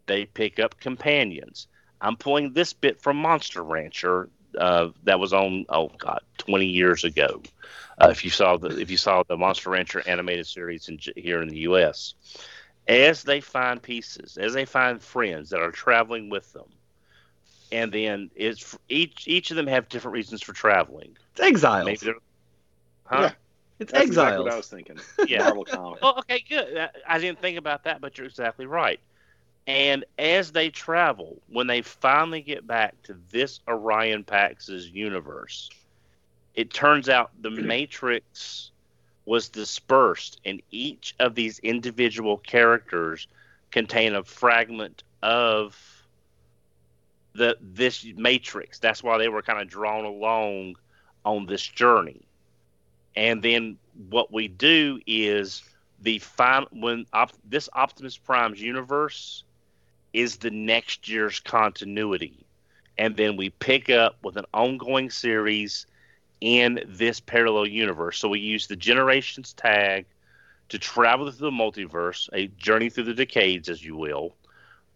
they 0.08 0.26
pick 0.26 0.60
up 0.60 0.80
companions. 0.80 1.68
I'm 2.06 2.16
pulling 2.16 2.54
this 2.54 2.74
bit 2.74 3.02
from 3.02 3.18
Monster 3.18 3.64
Rancher 3.64 4.30
uh, 4.58 4.90
that 5.04 5.20
was 5.20 5.34
on 5.34 5.66
oh 5.70 5.90
god 5.98 6.22
20 6.38 6.66
years 6.66 7.04
ago. 7.04 7.42
Uh, 8.00 8.10
if 8.12 8.24
you 8.24 8.30
saw 8.30 8.58
the 8.58 8.80
if 8.80 8.90
you 8.92 8.98
saw 8.98 9.24
the 9.24 9.38
Monster 9.38 9.72
Rancher 9.72 10.04
animated 10.08 10.48
series 10.48 10.88
in, 10.90 11.00
here 11.16 11.42
in 11.42 11.50
the 11.50 11.60
U.S. 11.60 12.14
As 12.88 13.24
they 13.24 13.42
find 13.42 13.82
pieces, 13.82 14.38
as 14.38 14.54
they 14.54 14.66
find 14.66 15.02
friends 15.02 15.50
that 15.50 15.60
are 15.62 15.72
traveling 15.72 16.30
with 16.30 16.52
them, 16.54 16.68
and 17.72 17.92
then 17.92 18.30
it's 18.36 18.78
each 18.90 19.28
each 19.28 19.50
of 19.52 19.58
them 19.58 19.68
have 19.68 19.90
different 19.90 20.14
reasons 20.14 20.42
for 20.42 20.54
traveling. 20.54 21.18
It's 21.32 21.42
exiles. 21.42 21.86
Maybe 21.86 22.00
they're, 22.04 22.16
huh? 23.06 23.22
Yeah. 23.22 23.32
it's 23.80 23.92
That's 23.92 24.04
exiles. 24.04 24.08
exactly 24.08 24.44
what 24.44 24.54
I 24.54 24.58
was 24.58 24.68
thinking. 24.68 25.00
Yeah. 25.28 25.44
Marvel 25.44 25.66
comic. 25.66 26.00
Oh, 26.04 26.20
okay, 26.20 26.44
good. 26.48 26.78
I- 26.78 27.16
I 27.16 27.20
didn't 27.20 27.42
think 27.42 27.58
about 27.58 27.84
that, 27.86 28.02
but 28.02 28.18
you're 28.18 28.28
exactly 28.28 28.68
right. 28.68 29.00
And 29.68 30.06
as 30.20 30.52
they 30.52 30.70
travel, 30.70 31.42
when 31.50 31.68
they 31.68 31.82
finally 31.82 32.42
get 32.42 32.68
back 32.68 33.02
to 33.04 33.18
this 33.32 33.60
Orion 33.68 34.24
Pax's 34.24 34.90
universe, 34.90 35.70
it 36.54 36.72
turns 36.72 37.10
out 37.10 37.32
the 37.42 37.50
Matrix 37.50 38.72
was 39.26 39.50
dispersed, 39.50 40.40
and 40.46 40.62
each 40.70 41.16
of 41.20 41.34
these 41.34 41.58
individual 41.60 42.38
characters 42.38 43.28
contain 43.72 44.14
a 44.14 44.24
fragment 44.24 45.04
of 45.24 45.76
the 47.34 47.58
this 47.60 48.06
Matrix. 48.16 48.78
That's 48.78 49.04
why 49.04 49.18
they 49.18 49.30
were 49.30 49.42
kind 49.42 49.60
of 49.60 49.68
drawn 49.68 50.06
along 50.06 50.76
on 51.26 51.48
this 51.48 51.64
journey. 51.64 52.22
And 53.16 53.42
then 53.42 53.78
what 54.10 54.32
we 54.32 54.48
do 54.48 55.00
is 55.08 55.64
the 56.02 56.20
final 56.20 56.68
when 56.72 57.08
op, 57.14 57.32
this 57.44 57.68
Optimus 57.74 58.18
Prime's 58.18 58.62
universe 58.62 59.44
is 60.16 60.38
the 60.38 60.50
next 60.50 61.10
year's 61.10 61.42
continuity, 61.42 62.46
and 62.98 63.18
then 63.18 63.36
we 63.36 63.50
pick 63.50 63.90
up 63.90 64.18
with 64.24 64.38
an 64.38 64.46
ongoing 64.54 65.10
series 65.10 65.86
in 66.40 66.82
this 66.88 67.20
parallel 67.20 67.68
universe. 67.68 68.18
So 68.18 68.30
we 68.30 68.40
use 68.40 68.68
the 68.68 68.78
Generations 68.78 69.52
tag 69.52 70.06
to 70.70 70.80
travel 70.80 71.30
through 71.30 71.52
the 71.52 71.56
multiverse, 71.56 72.30
a 72.32 72.48
journey 72.48 72.90
through 72.90 73.04
the 73.04 73.14
decades, 73.14 73.68
as 73.68 73.84
you 73.84 73.98
will, 73.98 74.34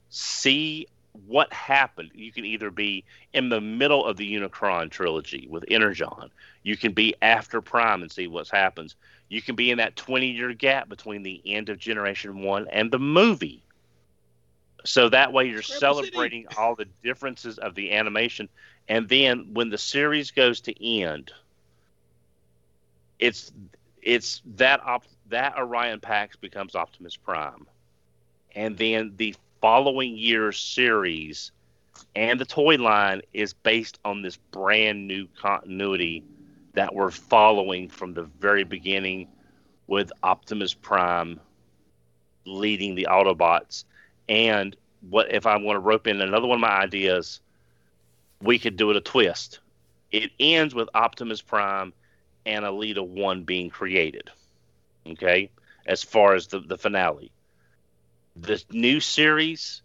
see 0.09 0.87
what 1.27 1.51
happened. 1.51 2.11
You 2.13 2.31
can 2.31 2.45
either 2.45 2.71
be 2.71 3.03
in 3.33 3.49
the 3.49 3.59
middle 3.59 4.05
of 4.05 4.15
the 4.15 4.33
Unicron 4.33 4.89
trilogy 4.89 5.47
with 5.49 5.65
Energon. 5.67 6.29
You 6.63 6.77
can 6.77 6.93
be 6.93 7.13
after 7.21 7.61
Prime 7.61 8.03
and 8.03 8.11
see 8.11 8.27
what's 8.27 8.49
happens. 8.49 8.95
You 9.27 9.41
can 9.41 9.55
be 9.55 9.69
in 9.69 9.79
that 9.79 9.97
20 9.97 10.27
year 10.27 10.53
gap 10.53 10.87
between 10.87 11.23
the 11.23 11.41
end 11.45 11.67
of 11.67 11.77
Generation 11.77 12.41
1 12.41 12.67
and 12.71 12.89
the 12.89 12.99
movie. 12.99 13.61
So 14.85 15.10
that 15.10 15.34
way 15.34 15.45
you're 15.45 15.57
Rebel 15.57 15.80
celebrating 15.80 16.45
all 16.57 16.76
the 16.76 16.85
differences 17.03 17.57
of 17.57 17.76
the 17.76 17.91
animation. 17.91 18.49
And 18.88 19.07
then 19.07 19.53
when 19.53 19.69
the 19.69 19.77
series 19.77 20.31
goes 20.31 20.61
to 20.61 20.85
end, 20.85 21.31
it's 23.19 23.51
it's 24.01 24.41
that 24.56 24.81
op- 24.84 25.06
that 25.27 25.57
Orion 25.57 25.99
Pax 25.99 26.35
becomes 26.38 26.76
Optimus 26.76 27.15
Prime. 27.15 27.68
And 28.56 28.77
then 28.77 29.14
the 29.18 29.35
following 29.61 30.18
year's 30.18 30.60
series 30.60 31.51
and 32.15 32.39
the 32.39 32.45
toy 32.45 32.76
line 32.76 33.22
is 33.34 33.53
based 33.53 33.99
on 34.06 34.22
this 34.22 34.38
brand 34.38 35.07
new 35.07 35.27
continuity 35.39 36.23
that 36.73 36.93
we're 36.93 37.11
following 37.11 37.89
from 37.89 38.14
the 38.14 38.23
very 38.23 38.64
beginning 38.64 39.27
with 39.88 40.11
Optimus 40.23 40.73
Prime 40.73 41.39
leading 42.45 42.95
the 42.95 43.07
Autobots. 43.10 43.84
And 44.30 44.76
what 45.10 45.34
if 45.34 45.45
I 45.47 45.57
want 45.57 45.76
to 45.76 45.81
rope 45.81 46.07
in 46.07 46.22
another 46.22 46.47
one 46.47 46.57
of 46.57 46.61
my 46.61 46.80
ideas? 46.80 47.41
We 48.41 48.60
could 48.60 48.77
do 48.77 48.91
it 48.91 48.95
a 48.95 49.01
twist. 49.01 49.60
It 50.11 50.31
ends 50.39 50.73
with 50.73 50.88
Optimus 50.93 51.41
Prime 51.41 51.91
and 52.45 52.64
Elita 52.64 53.06
1 53.06 53.43
being 53.43 53.69
created. 53.69 54.30
Okay? 55.07 55.49
As 55.85 56.03
far 56.03 56.35
as 56.35 56.47
the, 56.47 56.60
the 56.60 56.77
finale. 56.77 57.31
The 58.35 58.64
new 58.72 58.99
series 58.99 59.81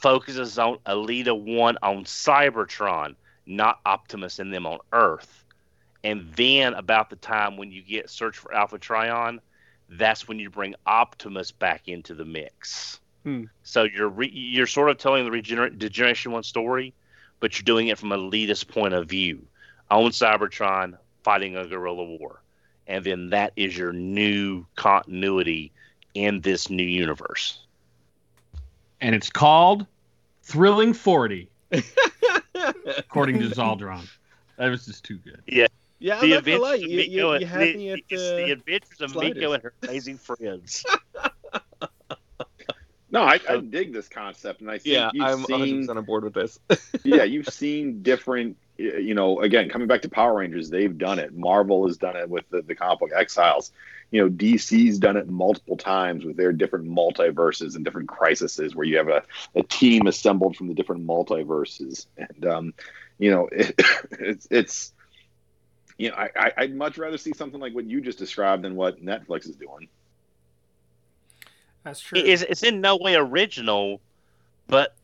focuses 0.00 0.58
on 0.58 0.78
Elita 0.86 1.38
1 1.38 1.78
on 1.82 2.04
Cybertron, 2.04 3.14
not 3.46 3.80
Optimus 3.84 4.38
and 4.38 4.52
them 4.52 4.66
on 4.66 4.78
Earth. 4.92 5.44
And 6.02 6.32
then 6.36 6.74
about 6.74 7.10
the 7.10 7.16
time 7.16 7.56
when 7.56 7.70
you 7.70 7.82
get 7.82 8.10
Search 8.10 8.36
for 8.36 8.54
Alpha 8.54 8.78
Trion, 8.78 9.40
that's 9.88 10.26
when 10.26 10.38
you 10.38 10.50
bring 10.50 10.74
Optimus 10.86 11.52
back 11.52 11.88
into 11.88 12.14
the 12.14 12.24
mix. 12.24 13.00
Hmm. 13.24 13.44
So 13.62 13.84
you're 13.84 14.08
re- 14.08 14.30
you're 14.30 14.66
sort 14.66 14.90
of 14.90 14.98
telling 14.98 15.24
the 15.24 15.30
regener- 15.30 15.76
Degeneration 15.76 16.30
One 16.32 16.42
story, 16.42 16.92
but 17.40 17.58
you're 17.58 17.64
doing 17.64 17.88
it 17.88 17.98
from 17.98 18.12
a 18.12 18.18
elitist 18.18 18.68
point 18.68 18.94
of 18.94 19.08
view 19.08 19.44
on 19.90 20.10
Cybertron 20.10 20.96
fighting 21.22 21.56
a 21.56 21.66
guerrilla 21.66 22.04
war, 22.04 22.42
and 22.86 23.02
then 23.04 23.30
that 23.30 23.52
is 23.56 23.76
your 23.76 23.92
new 23.92 24.66
continuity 24.76 25.72
in 26.14 26.40
this 26.42 26.68
new 26.70 26.84
universe. 26.84 27.58
and 29.00 29.14
it's 29.14 29.30
called 29.30 29.86
Thrilling 30.42 30.92
40, 30.94 31.48
according 32.98 33.40
to 33.40 33.46
Zaldron. 33.48 34.06
That 34.56 34.68
was 34.68 34.86
just 34.86 35.04
too 35.04 35.16
good. 35.16 35.42
Yeah, 35.46 35.66
the 36.20 36.32
adventures 36.34 36.82
You, 36.82 37.00
you, 37.00 37.34
you 37.38 37.46
had 37.46 37.60
the, 37.60 37.76
me 37.76 37.90
at 37.90 38.00
it's 38.10 38.22
uh, 38.22 38.36
the 38.36 38.50
adventures 38.52 39.00
of. 39.00 39.16
Miko 39.16 39.52
and 39.52 39.62
her 39.62 39.72
amazing 39.82 40.18
friends. 40.18 40.84
No, 43.14 43.22
I, 43.22 43.38
I 43.48 43.58
dig 43.58 43.92
this 43.92 44.08
concept, 44.08 44.60
and 44.60 44.68
I 44.68 44.78
think 44.78 44.92
Yeah, 44.92 45.08
I'm 45.20 45.44
seen 45.44 45.86
100% 45.86 45.96
on 45.96 46.04
board 46.04 46.24
with 46.24 46.34
this. 46.34 46.58
yeah, 47.04 47.22
you've 47.22 47.46
seen 47.46 48.02
different, 48.02 48.56
you 48.76 49.14
know, 49.14 49.38
again, 49.38 49.68
coming 49.68 49.86
back 49.86 50.02
to 50.02 50.08
Power 50.08 50.38
Rangers, 50.38 50.68
they've 50.68 50.98
done 50.98 51.20
it. 51.20 51.32
Marvel 51.32 51.86
has 51.86 51.96
done 51.96 52.16
it 52.16 52.28
with 52.28 52.42
the, 52.50 52.62
the 52.62 52.74
comic 52.74 52.98
book 52.98 53.10
Exiles. 53.14 53.70
You 54.10 54.22
know, 54.22 54.30
DC's 54.30 54.98
done 54.98 55.16
it 55.16 55.28
multiple 55.28 55.76
times 55.76 56.24
with 56.24 56.36
their 56.36 56.52
different 56.52 56.86
multiverses 56.86 57.76
and 57.76 57.84
different 57.84 58.08
crises 58.08 58.74
where 58.74 58.84
you 58.84 58.96
have 58.96 59.08
a, 59.08 59.22
a 59.54 59.62
team 59.62 60.08
assembled 60.08 60.56
from 60.56 60.66
the 60.66 60.74
different 60.74 61.06
multiverses. 61.06 62.06
And, 62.16 62.44
um, 62.44 62.74
you 63.20 63.30
know, 63.30 63.48
it, 63.52 63.80
it's, 64.18 64.48
it's, 64.50 64.92
you 65.98 66.08
know, 66.08 66.16
I, 66.16 66.52
I'd 66.56 66.74
much 66.74 66.98
rather 66.98 67.16
see 67.16 67.32
something 67.32 67.60
like 67.60 67.74
what 67.74 67.84
you 67.84 68.00
just 68.00 68.18
described 68.18 68.64
than 68.64 68.74
what 68.74 69.04
Netflix 69.04 69.48
is 69.48 69.54
doing. 69.54 69.88
That's 71.84 72.00
true. 72.00 72.18
it's, 72.18 72.42
it's 72.42 72.62
in 72.62 72.80
no 72.80 72.96
way 72.96 73.14
original, 73.14 74.00
but 74.66 74.96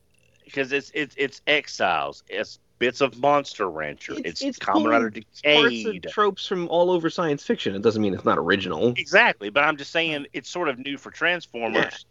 because 0.45 0.73
it's 0.73 0.91
it's 0.95 1.15
it's 1.17 1.43
Exiles, 1.47 2.25
it's 2.29 2.59
bits 2.79 3.03
of 3.03 3.19
Monster 3.19 3.71
Rancher, 3.71 4.13
It's- 4.13 4.25
it's, 4.25 4.43
it's 4.43 4.59
Kamen 4.59 4.89
Rider 4.91 5.13
Parts 5.45 5.85
of 5.85 6.13
tropes 6.13 6.47
from 6.47 6.67
all 6.69 6.91
over 6.91 7.11
science 7.11 7.45
fiction. 7.45 7.75
It 7.75 7.83
doesn't 7.83 8.01
mean 8.03 8.15
it's 8.15 8.25
not 8.25 8.39
original. 8.39 8.95
Exactly, 8.97 9.51
but 9.51 9.63
I'm 9.63 9.77
just 9.77 9.93
saying 9.93 10.27
it's 10.33 10.49
sort 10.49 10.69
of 10.69 10.79
new 10.79 10.97
for 10.97 11.11
Transformers, 11.11 12.07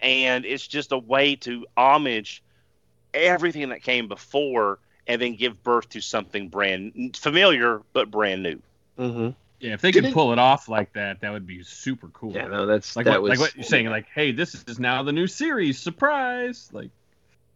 yeah. 0.00 0.08
and 0.08 0.44
it's 0.46 0.66
just 0.66 0.90
a 0.90 0.98
way 0.98 1.36
to 1.36 1.66
homage 1.76 2.42
everything 3.12 3.68
that 3.68 3.82
came 3.82 4.08
before, 4.08 4.78
and 5.06 5.20
then 5.20 5.36
give 5.36 5.62
birth 5.62 5.90
to 5.90 6.00
something 6.00 6.48
brand 6.48 7.16
familiar 7.16 7.82
but 7.92 8.10
brand 8.10 8.42
new. 8.42 8.60
Mm-hmm. 8.98 9.30
Yeah, 9.60 9.72
if 9.74 9.80
they 9.80 9.90
Did 9.92 10.02
could 10.02 10.10
it- 10.10 10.14
pull 10.14 10.32
it 10.32 10.38
off 10.38 10.68
like 10.68 10.92
that, 10.94 11.20
that 11.20 11.32
would 11.32 11.46
be 11.46 11.62
super 11.62 12.08
cool. 12.08 12.32
Yeah, 12.32 12.48
no, 12.48 12.66
that's 12.66 12.96
like 12.96 13.06
that 13.06 13.22
what, 13.22 13.30
was 13.30 13.30
like 13.30 13.38
what 13.38 13.56
you're 13.56 13.64
saying, 13.64 13.86
like, 13.88 14.06
hey, 14.14 14.32
this 14.32 14.54
is 14.54 14.78
now 14.78 15.02
the 15.02 15.12
new 15.12 15.26
series, 15.26 15.78
surprise! 15.78 16.68
Like, 16.72 16.90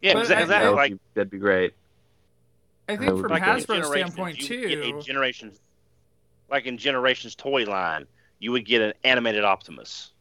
Yeah, 0.01 0.13
But 0.13 0.21
exactly. 0.21 0.55
I- 0.55 0.59
that 0.59 0.69
would 0.69 0.75
Like, 0.77 0.91
be, 0.93 0.99
that'd 1.13 1.29
be 1.29 1.37
great. 1.37 1.73
I 2.87 2.95
think 2.95 3.11
from 3.11 3.21
be 3.21 3.27
great. 3.27 3.41
Hasbro's 3.43 3.87
standpoint 3.87 4.49
you 4.49 4.59
would 4.61 4.69
get 4.69 4.83
too. 4.83 4.97
a 4.97 5.01
generations, 5.01 5.59
like 6.49 6.65
in 6.65 6.77
Generations 6.79 7.35
toy 7.35 7.65
line, 7.65 8.07
you 8.39 8.51
would 8.53 8.65
get 8.65 8.81
an 8.81 8.93
animated 9.03 9.43
Optimus. 9.43 10.11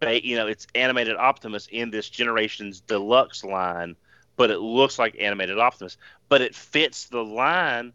They, 0.00 0.20
you 0.22 0.36
know, 0.36 0.46
it's 0.46 0.66
animated 0.74 1.16
Optimus 1.16 1.68
in 1.70 1.90
this 1.90 2.08
Generations 2.08 2.80
Deluxe 2.80 3.44
line, 3.44 3.94
but 4.36 4.50
it 4.50 4.58
looks 4.60 4.98
like 4.98 5.16
animated 5.20 5.58
Optimus, 5.58 5.96
but 6.28 6.40
it 6.40 6.54
fits 6.54 7.06
the 7.06 7.22
line 7.22 7.92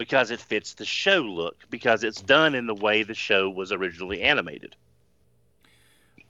because 0.00 0.30
it 0.30 0.40
fits 0.40 0.72
the 0.72 0.84
show 0.86 1.18
look 1.18 1.66
because 1.68 2.04
it's 2.04 2.22
done 2.22 2.54
in 2.54 2.66
the 2.66 2.74
way 2.74 3.02
the 3.02 3.12
show 3.12 3.50
was 3.50 3.70
originally 3.70 4.22
animated. 4.22 4.74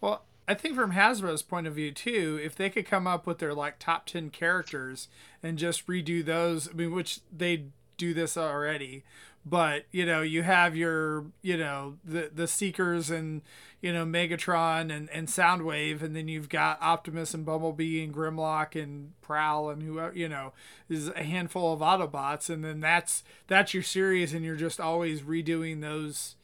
Well, 0.00 0.24
I 0.48 0.54
think 0.54 0.74
from 0.74 0.90
Hasbro's 0.90 1.42
point 1.42 1.68
of 1.68 1.76
view 1.76 1.92
too, 1.92 2.40
if 2.42 2.56
they 2.56 2.68
could 2.68 2.84
come 2.84 3.06
up 3.06 3.28
with 3.28 3.38
their 3.38 3.54
like 3.54 3.78
top 3.78 4.06
ten 4.06 4.28
characters 4.28 5.06
and 5.40 5.56
just 5.56 5.86
redo 5.86 6.24
those, 6.24 6.68
I 6.68 6.72
mean, 6.72 6.92
which 6.92 7.20
they 7.30 7.66
do 8.00 8.14
this 8.14 8.36
already, 8.36 9.04
but 9.46 9.84
you 9.92 10.04
know, 10.06 10.22
you 10.22 10.42
have 10.42 10.74
your, 10.76 11.26
you 11.42 11.56
know, 11.56 11.96
the 12.04 12.30
the 12.34 12.46
Seekers 12.48 13.10
and 13.10 13.42
you 13.80 13.92
know 13.92 14.04
Megatron 14.04 14.90
and 14.94 15.08
and 15.10 15.28
Soundwave, 15.28 16.02
and 16.02 16.14
then 16.16 16.26
you've 16.28 16.48
got 16.48 16.80
Optimus 16.82 17.34
and 17.34 17.44
Bumblebee 17.46 18.02
and 18.02 18.12
Grimlock 18.14 18.80
and 18.80 19.12
Prowl 19.20 19.70
and 19.70 19.82
whoever, 19.82 20.14
you 20.16 20.28
know, 20.28 20.52
is 20.88 21.08
a 21.08 21.22
handful 21.22 21.72
of 21.72 21.80
Autobots, 21.80 22.50
and 22.50 22.64
then 22.64 22.80
that's 22.80 23.22
that's 23.46 23.72
your 23.74 23.82
series, 23.82 24.32
and 24.34 24.44
you're 24.44 24.56
just 24.56 24.80
always 24.80 25.22
redoing 25.22 25.80
those 25.80 26.36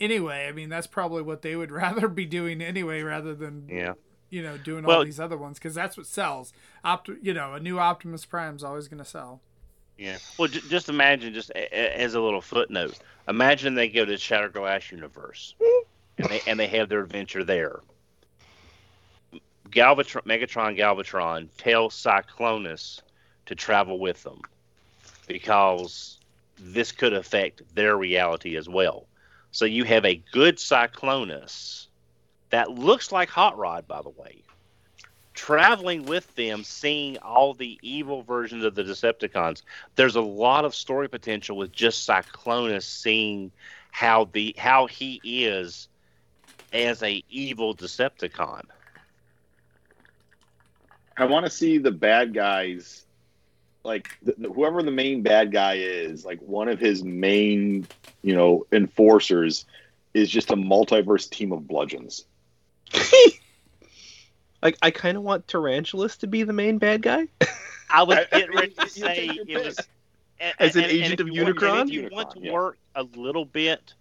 anyway. 0.00 0.46
I 0.48 0.52
mean, 0.52 0.68
that's 0.68 0.86
probably 0.86 1.22
what 1.22 1.42
they 1.42 1.56
would 1.56 1.70
rather 1.82 2.08
be 2.08 2.26
doing 2.26 2.60
anyway, 2.62 3.02
rather 3.02 3.34
than 3.34 3.68
Yeah. 3.68 3.94
you 4.30 4.42
know 4.42 4.56
doing 4.58 4.84
Well- 4.84 4.98
all 4.98 5.04
these 5.04 5.20
other 5.20 5.36
ones 5.36 5.58
because 5.58 5.74
that's 5.74 5.96
what 5.96 6.06
sells. 6.06 6.52
Opt, 6.84 7.08
you 7.22 7.34
know, 7.34 7.54
a 7.54 7.60
new 7.60 7.78
Optimus 7.78 8.24
prime 8.24 8.56
is 8.56 8.64
always 8.64 8.88
going 8.88 9.02
to 9.02 9.08
sell. 9.08 9.40
Yeah. 9.96 10.18
Well, 10.38 10.48
j- 10.48 10.62
just 10.68 10.88
imagine, 10.88 11.34
just 11.34 11.50
a- 11.50 11.74
a- 11.74 12.00
as 12.00 12.14
a 12.14 12.20
little 12.20 12.40
footnote, 12.40 12.96
imagine 13.28 13.74
they 13.74 13.88
go 13.88 14.04
to 14.04 14.16
Shattered 14.16 14.52
Glass 14.52 14.90
universe, 14.90 15.54
and 16.18 16.28
they 16.30 16.40
and 16.46 16.58
they 16.58 16.66
have 16.68 16.88
their 16.88 17.02
adventure 17.02 17.44
there. 17.44 17.80
Galvatron, 19.70 20.24
Megatron, 20.24 20.76
Galvatron 20.78 21.48
tell 21.56 21.88
Cyclonus 21.90 23.00
to 23.46 23.54
travel 23.54 23.98
with 23.98 24.22
them 24.22 24.40
because 25.26 26.18
this 26.58 26.92
could 26.92 27.12
affect 27.12 27.62
their 27.74 27.96
reality 27.96 28.56
as 28.56 28.68
well. 28.68 29.06
So 29.50 29.64
you 29.64 29.84
have 29.84 30.04
a 30.04 30.22
good 30.32 30.56
Cyclonus 30.56 31.86
that 32.50 32.70
looks 32.70 33.10
like 33.12 33.30
Hot 33.30 33.56
Rod, 33.56 33.86
by 33.88 34.02
the 34.02 34.10
way, 34.10 34.44
traveling 35.34 36.04
with 36.04 36.32
them, 36.36 36.64
seeing 36.64 37.18
all 37.18 37.52
the 37.52 37.78
evil 37.82 38.22
versions 38.22 38.64
of 38.64 38.74
the 38.74 38.84
Decepticons. 38.84 39.62
There's 39.96 40.16
a 40.16 40.22
lot 40.22 40.64
of 40.64 40.74
story 40.74 41.08
potential 41.08 41.56
with 41.56 41.72
just 41.72 42.08
Cyclonus 42.08 42.84
seeing 42.84 43.50
how 43.90 44.28
the 44.32 44.54
how 44.56 44.86
he 44.86 45.20
is 45.22 45.88
as 46.72 47.02
a 47.02 47.22
evil 47.28 47.74
Decepticon. 47.74 48.62
I 51.16 51.26
want 51.26 51.46
to 51.46 51.50
see 51.50 51.78
the 51.78 51.92
bad 51.92 52.34
guys, 52.34 53.04
like 53.84 54.08
th- 54.24 54.36
whoever 54.52 54.82
the 54.82 54.90
main 54.90 55.22
bad 55.22 55.52
guy 55.52 55.74
is, 55.74 56.24
like 56.24 56.40
one 56.40 56.68
of 56.68 56.80
his 56.80 57.04
main, 57.04 57.86
you 58.22 58.34
know, 58.34 58.66
enforcers 58.72 59.64
is 60.12 60.28
just 60.28 60.50
a 60.50 60.56
multiverse 60.56 61.28
team 61.30 61.52
of 61.52 61.68
bludgeons. 61.68 62.24
Like 64.64 64.78
I 64.82 64.90
kind 64.90 65.16
of 65.18 65.22
want 65.22 65.46
Tarantulas 65.46 66.16
to 66.18 66.26
be 66.26 66.42
the 66.42 66.52
main 66.54 66.78
bad 66.78 67.02
guy. 67.02 67.28
I 67.90 68.02
was 68.02 68.16
I- 68.18 68.26
I 68.32 68.40
getting 68.40 68.56
ready 68.56 68.72
to 68.72 68.88
say 68.88 69.26
it 69.46 69.64
was 69.64 69.76
pick. 69.76 70.54
As 70.58 70.74
an 70.74 70.82
and- 70.84 70.90
and 70.92 71.00
agent 71.00 71.20
if 71.20 71.26
of 71.26 71.28
you 71.28 71.44
want- 71.44 71.56
Unicron? 71.56 71.82
If 71.86 71.90
you 71.92 72.08
want 72.10 72.30
to 72.32 72.40
yeah. 72.40 72.52
work 72.52 72.78
a 72.96 73.02
little 73.14 73.44
bit 73.44 73.94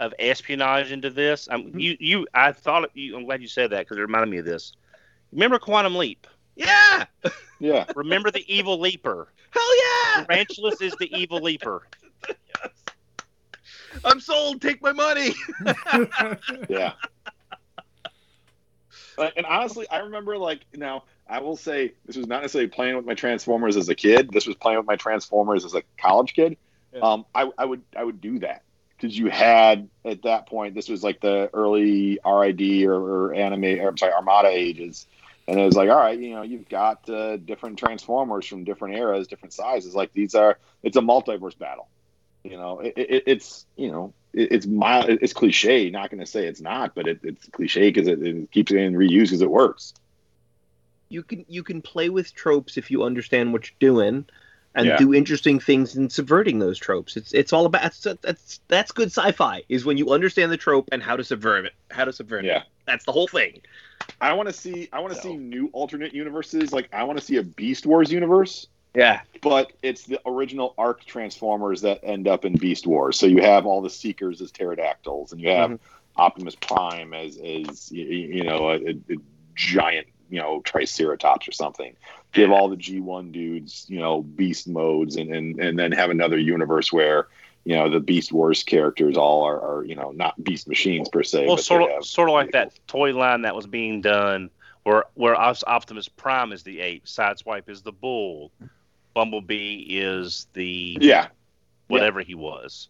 of 0.00 0.12
espionage 0.18 0.92
into 0.92 1.08
this, 1.10 1.48
I'm, 1.50 1.64
Mm-hmm. 1.64 1.78
you 1.78 1.96
you 2.00 2.26
I 2.34 2.52
thought 2.52 2.90
you, 2.94 3.16
I'm 3.16 3.24
glad 3.24 3.40
you 3.42 3.48
said 3.48 3.70
that 3.70 3.80
because 3.80 3.96
it 3.96 4.00
reminded 4.00 4.28
me 4.30 4.38
of 4.38 4.44
this. 4.44 4.72
Remember 5.32 5.58
Quantum 5.58 5.94
Leap? 5.94 6.26
Yeah, 6.56 7.04
Yeah, 7.60 7.84
Remember 7.94 8.30
the 8.32 8.44
evil 8.52 8.78
leaper? 8.80 9.28
hell 9.50 9.76
yeah! 10.16 10.24
Tarantulas 10.24 10.80
is 10.80 10.94
the 10.98 11.10
evil 11.16 11.40
leaper. 11.40 11.86
I'm 14.04 14.20
sold. 14.20 14.60
Take 14.62 14.82
my 14.82 14.92
money. 14.92 15.34
yeah. 16.68 16.92
And 19.36 19.46
honestly, 19.46 19.88
I 19.90 19.98
remember 19.98 20.38
like 20.38 20.60
now 20.74 21.04
I 21.28 21.40
will 21.40 21.56
say 21.56 21.92
this 22.06 22.16
was 22.16 22.26
not 22.26 22.42
necessarily 22.42 22.68
playing 22.68 22.96
with 22.96 23.06
my 23.06 23.14
Transformers 23.14 23.76
as 23.76 23.88
a 23.88 23.94
kid. 23.94 24.30
This 24.32 24.46
was 24.46 24.56
playing 24.56 24.78
with 24.78 24.86
my 24.86 24.96
Transformers 24.96 25.64
as 25.64 25.74
a 25.74 25.82
college 25.98 26.34
kid. 26.34 26.56
Yeah. 26.92 27.00
Um, 27.00 27.26
I, 27.34 27.50
I 27.58 27.64
would 27.64 27.82
I 27.96 28.04
would 28.04 28.20
do 28.20 28.38
that 28.40 28.62
because 28.96 29.16
you 29.16 29.28
had 29.28 29.88
at 30.04 30.22
that 30.22 30.46
point 30.46 30.74
this 30.74 30.88
was 30.88 31.02
like 31.02 31.20
the 31.20 31.50
early 31.52 32.18
RID 32.24 32.84
or, 32.84 32.94
or 32.94 33.34
anime 33.34 33.64
or 33.80 33.88
I'm 33.88 33.96
sorry 33.96 34.12
Armada 34.12 34.48
ages. 34.48 35.06
And 35.46 35.58
it 35.58 35.64
was 35.64 35.76
like, 35.76 35.88
all 35.88 35.96
right, 35.96 36.18
you 36.18 36.34
know, 36.34 36.42
you've 36.42 36.68
got 36.68 37.08
uh, 37.08 37.38
different 37.38 37.78
Transformers 37.78 38.44
from 38.46 38.64
different 38.64 38.96
eras, 38.96 39.26
different 39.28 39.54
sizes. 39.54 39.94
Like 39.94 40.12
these 40.12 40.34
are, 40.34 40.58
it's 40.82 40.98
a 40.98 41.00
multiverse 41.00 41.58
battle. 41.58 41.88
You 42.50 42.56
know, 42.56 42.80
it, 42.80 42.94
it, 42.96 43.22
it's 43.26 43.66
you 43.76 43.90
know, 43.90 44.14
it, 44.32 44.52
it's 44.52 44.66
mild, 44.66 45.10
it's 45.10 45.32
cliche. 45.32 45.90
Not 45.90 46.10
going 46.10 46.20
to 46.20 46.26
say 46.26 46.46
it's 46.46 46.60
not, 46.60 46.94
but 46.94 47.06
it, 47.06 47.20
it's 47.22 47.48
cliche 47.50 47.90
because 47.90 48.08
it, 48.08 48.22
it 48.22 48.50
keeps 48.50 48.72
getting 48.72 48.92
reused 48.94 49.24
because 49.24 49.42
it 49.42 49.50
works. 49.50 49.92
You 51.10 51.22
can 51.22 51.44
you 51.48 51.62
can 51.62 51.82
play 51.82 52.08
with 52.08 52.34
tropes 52.34 52.76
if 52.76 52.90
you 52.90 53.02
understand 53.02 53.52
what 53.52 53.68
you're 53.68 53.90
doing, 53.92 54.26
and 54.74 54.86
Yeah. 54.86 54.96
do 54.96 55.14
interesting 55.14 55.58
things 55.60 55.96
in 55.96 56.10
subverting 56.10 56.58
those 56.58 56.78
tropes. 56.78 57.16
It's 57.16 57.32
it's 57.32 57.52
all 57.52 57.66
about 57.66 57.82
that's 57.82 58.06
that's 58.22 58.60
that's 58.68 58.92
good 58.92 59.08
sci-fi 59.08 59.62
is 59.68 59.84
when 59.84 59.96
you 59.96 60.10
understand 60.10 60.52
the 60.52 60.56
trope 60.56 60.88
and 60.92 61.02
how 61.02 61.16
to 61.16 61.24
subvert 61.24 61.66
it. 61.66 61.72
How 61.90 62.04
to 62.04 62.12
subvert 62.12 62.44
Yeah. 62.44 62.58
it. 62.58 62.62
That's 62.86 63.04
the 63.04 63.12
whole 63.12 63.28
thing. 63.28 63.60
I 64.20 64.32
want 64.32 64.48
to 64.48 64.52
see, 64.52 64.88
I 64.92 65.00
want 65.00 65.12
to 65.14 65.20
So. 65.20 65.28
see 65.28 65.36
new 65.36 65.68
alternate 65.72 66.14
universes. 66.14 66.72
Like 66.72 66.88
I 66.92 67.04
want 67.04 67.18
to 67.18 67.24
see 67.24 67.36
a 67.36 67.42
Beast 67.42 67.86
Wars 67.86 68.10
universe. 68.12 68.66
Yeah. 68.94 69.20
but 69.42 69.72
it's 69.82 70.04
the 70.04 70.20
original 70.26 70.74
arc 70.78 71.04
transformers 71.04 71.82
that 71.82 72.00
end 72.02 72.26
up 72.26 72.44
in 72.44 72.54
beast 72.56 72.86
wars 72.86 73.18
so 73.18 73.26
you 73.26 73.42
have 73.42 73.66
all 73.66 73.80
the 73.82 73.90
seekers 73.90 74.40
as 74.40 74.50
pterodactyls 74.50 75.32
and 75.32 75.40
you 75.40 75.50
have 75.50 75.70
Mhm. 75.70 75.78
optimus 76.16 76.56
prime 76.56 77.12
as 77.14 77.36
as 77.36 77.90
y- 77.94 78.06
y- 78.08 78.28
you 78.36 78.44
know 78.44 78.70
a, 78.70 78.76
a 78.90 79.16
giant 79.54 80.06
you 80.30 80.40
know 80.40 80.60
triceratops 80.62 81.46
or 81.46 81.52
something 81.52 81.94
you 82.34 82.42
have 82.42 82.50
all 82.52 82.68
the 82.68 82.76
g1 82.76 83.30
dudes 83.32 83.86
you 83.88 84.00
know 84.00 84.22
beast 84.22 84.66
modes 84.68 85.16
and 85.16 85.32
and, 85.32 85.60
and 85.60 85.78
then 85.78 85.92
have 85.92 86.10
another 86.10 86.38
universe 86.38 86.92
where 86.92 87.28
you 87.64 87.74
know 87.76 87.88
the 87.90 88.00
beast 88.00 88.32
wars 88.32 88.62
characters 88.64 89.16
all 89.16 89.42
are, 89.44 89.60
are 89.60 89.84
you 89.84 89.94
know 89.94 90.10
not 90.12 90.42
beast 90.42 90.66
machines 90.66 91.08
per 91.08 91.22
se 91.22 91.46
Well, 91.46 91.56
but 91.56 91.64
sort 91.64 91.82
of, 91.90 92.04
sort 92.04 92.28
of 92.30 92.32
like 92.34 92.50
that 92.52 92.72
toy 92.88 93.12
line 93.16 93.42
that 93.42 93.54
was 93.54 93.66
being 93.66 94.00
done, 94.00 94.50
where 94.84 95.04
where 95.14 95.36
Optimus 95.36 96.08
Prime 96.08 96.52
is 96.52 96.62
the 96.62 96.80
ape, 96.80 97.04
Sideswipe 97.04 97.68
is 97.68 97.82
the 97.82 97.92
bull, 97.92 98.50
Bumblebee 99.18 99.84
is 99.88 100.46
the 100.52 100.96
yeah 101.00 101.26
whatever 101.88 102.20
he 102.20 102.36
was. 102.36 102.88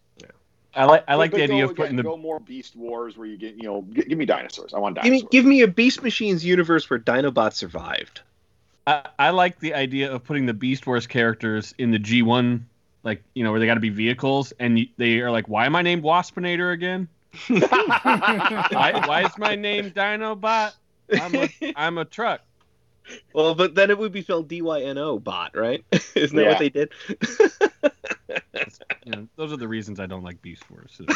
I 0.75 0.85
like 0.85 1.03
I 1.07 1.15
like 1.15 1.31
But- 1.31 1.37
the 1.37 1.47
but 1.47 1.53
idea 1.53 1.63
of 1.65 1.69
putting 1.71 1.85
again, 1.85 1.95
the 1.95 2.03
go 2.03 2.17
more 2.17 2.39
beast 2.39 2.75
wars 2.75 3.17
where 3.17 3.25
you 3.25 3.35
get 3.35 3.55
you 3.55 3.63
know 3.63 3.83
g- 3.91 4.03
give 4.03 4.15
me 4.19 4.25
dinosaurs 4.25 4.75
i 4.75 4.77
want 4.77 4.95
dinosaurs. 4.95 5.21
Give 5.23 5.23
me 5.23 5.29
give 5.31 5.45
me 5.45 5.61
a 5.63 5.67
Beast 5.67 6.03
Machines 6.03 6.45
universe 6.45 6.87
where 6.87 6.99
Dinobot 6.99 7.53
survived. 7.53 8.21
I, 8.85 9.07
I 9.17 9.29
like 9.31 9.59
the 9.59 9.73
idea 9.73 10.11
of 10.13 10.23
putting 10.23 10.45
the 10.45 10.53
Beast 10.53 10.85
Wars 10.85 11.07
characters 11.07 11.73
in 11.79 11.89
the 11.89 11.97
G1, 11.97 12.61
like 13.01 13.23
you 13.33 13.43
know 13.43 13.49
where 13.49 13.59
they 13.59 13.65
got 13.65 13.73
to 13.73 13.79
be 13.79 13.89
vehicles, 13.89 14.53
and 14.59 14.85
they 14.97 15.21
are 15.21 15.31
like, 15.31 15.49
why 15.49 15.65
am 15.65 15.75
I 15.75 15.81
named 15.81 16.03
Waspinator 16.03 16.71
again? 16.71 17.07
why, 17.47 19.03
why 19.07 19.23
is 19.25 19.35
my 19.39 19.55
name 19.55 19.89
Dinobot? 19.89 20.73
I'm 21.19 21.33
a, 21.35 21.49
I'm 21.75 21.97
a 21.97 22.05
truck. 22.05 22.41
Well, 23.33 23.55
but 23.55 23.75
then 23.75 23.89
it 23.89 23.97
would 23.97 24.11
be 24.11 24.21
spelled 24.21 24.47
D 24.47 24.61
Y 24.61 24.81
N 24.81 24.97
O 24.97 25.19
bot, 25.19 25.55
right? 25.55 25.83
Isn't 26.15 26.35
that 26.35 26.43
Yeah. 26.43 26.49
what 26.49 26.59
they 26.59 26.69
did? 26.69 26.91
You 29.05 29.11
know, 29.13 29.27
those 29.37 29.51
are 29.51 29.57
the 29.57 29.67
reasons 29.67 29.99
I 29.99 30.05
don't 30.05 30.23
like 30.23 30.39
Beast 30.41 30.63
Wars. 30.69 31.01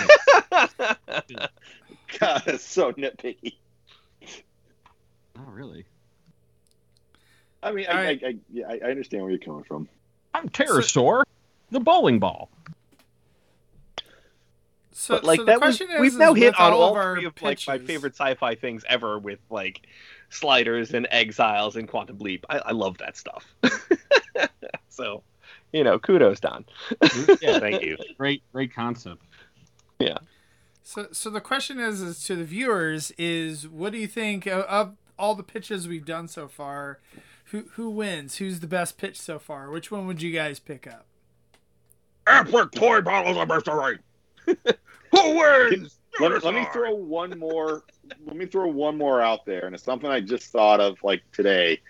God, 2.19 2.41
it's 2.47 2.63
so 2.65 2.91
nitpicky 2.93 3.57
Not 5.35 5.53
really. 5.53 5.85
I 7.61 7.71
mean, 7.71 7.85
All 7.87 7.95
I, 7.95 8.03
right. 8.03 8.23
I, 8.23 8.27
I, 8.29 8.35
yeah, 8.51 8.67
I 8.67 8.79
I 8.83 8.89
understand 8.89 9.21
where 9.23 9.31
you're 9.31 9.39
coming 9.39 9.63
from. 9.63 9.87
I'm 10.33 10.49
Pterosaur, 10.49 11.23
the 11.69 11.79
bowling 11.79 12.19
ball. 12.19 12.49
So, 14.91 15.15
but 15.15 15.23
like 15.23 15.37
so 15.37 15.45
the 15.45 15.51
that 15.51 15.61
was 15.61 15.77
question 15.77 15.95
is, 15.95 15.99
we've 16.01 16.13
is 16.13 16.17
now 16.17 16.33
hit 16.33 16.47
with 16.47 16.59
on 16.59 16.73
all 16.73 16.81
all 16.81 16.89
of 16.91 16.97
our 16.97 17.15
three 17.15 17.25
of 17.25 17.33
like 17.41 17.59
my 17.67 17.77
favorite 17.77 18.13
sci-fi 18.13 18.55
things 18.55 18.83
ever 18.87 19.19
with 19.19 19.39
like 19.49 19.81
sliders 20.33 20.93
and 20.93 21.07
exiles 21.11 21.75
and 21.75 21.87
quantum 21.87 22.17
leap. 22.19 22.45
I, 22.49 22.59
I 22.59 22.71
love 22.71 22.97
that 22.99 23.17
stuff. 23.17 23.45
so, 24.89 25.23
you 25.71 25.83
know, 25.83 25.99
kudos, 25.99 26.39
Don. 26.39 26.65
Yeah, 27.41 27.59
thank 27.59 27.83
you. 27.83 27.97
Great, 28.17 28.43
great 28.51 28.73
concept. 28.73 29.23
Yeah. 29.99 30.17
So, 30.83 31.07
so 31.11 31.29
the 31.29 31.41
question 31.41 31.79
is, 31.79 32.01
is 32.01 32.23
to 32.25 32.35
the 32.35 32.43
viewers, 32.43 33.11
is 33.17 33.67
what 33.67 33.93
do 33.93 33.97
you 33.97 34.07
think 34.07 34.45
of, 34.45 34.63
of 34.63 34.95
all 35.17 35.35
the 35.35 35.43
pitches 35.43 35.87
we've 35.87 36.05
done 36.05 36.27
so 36.27 36.47
far? 36.47 36.99
Who 37.45 37.65
who 37.73 37.89
wins? 37.89 38.37
Who's 38.37 38.61
the 38.61 38.67
best 38.67 38.97
pitch 38.97 39.19
so 39.19 39.37
far? 39.37 39.69
Which 39.69 39.91
one 39.91 40.07
would 40.07 40.21
you 40.21 40.31
guys 40.31 40.59
pick 40.59 40.87
up? 40.87 41.05
Epic 42.25 42.71
toy 42.71 43.01
battles 43.01 43.37
of 43.37 43.47
mystery. 43.47 43.99
Who 44.45 45.37
wins? 45.37 45.99
Let 46.19 46.31
me, 46.31 46.39
let 46.39 46.53
me 46.53 46.65
throw 46.71 46.95
one 46.95 47.37
more. 47.37 47.83
Let 48.25 48.35
me 48.35 48.45
throw 48.45 48.67
one 48.67 48.97
more 48.97 49.21
out 49.21 49.45
there, 49.45 49.65
and 49.65 49.73
it's 49.73 49.83
something 49.83 50.09
I 50.09 50.19
just 50.19 50.51
thought 50.51 50.79
of 50.79 51.01
like 51.03 51.23
today. 51.31 51.81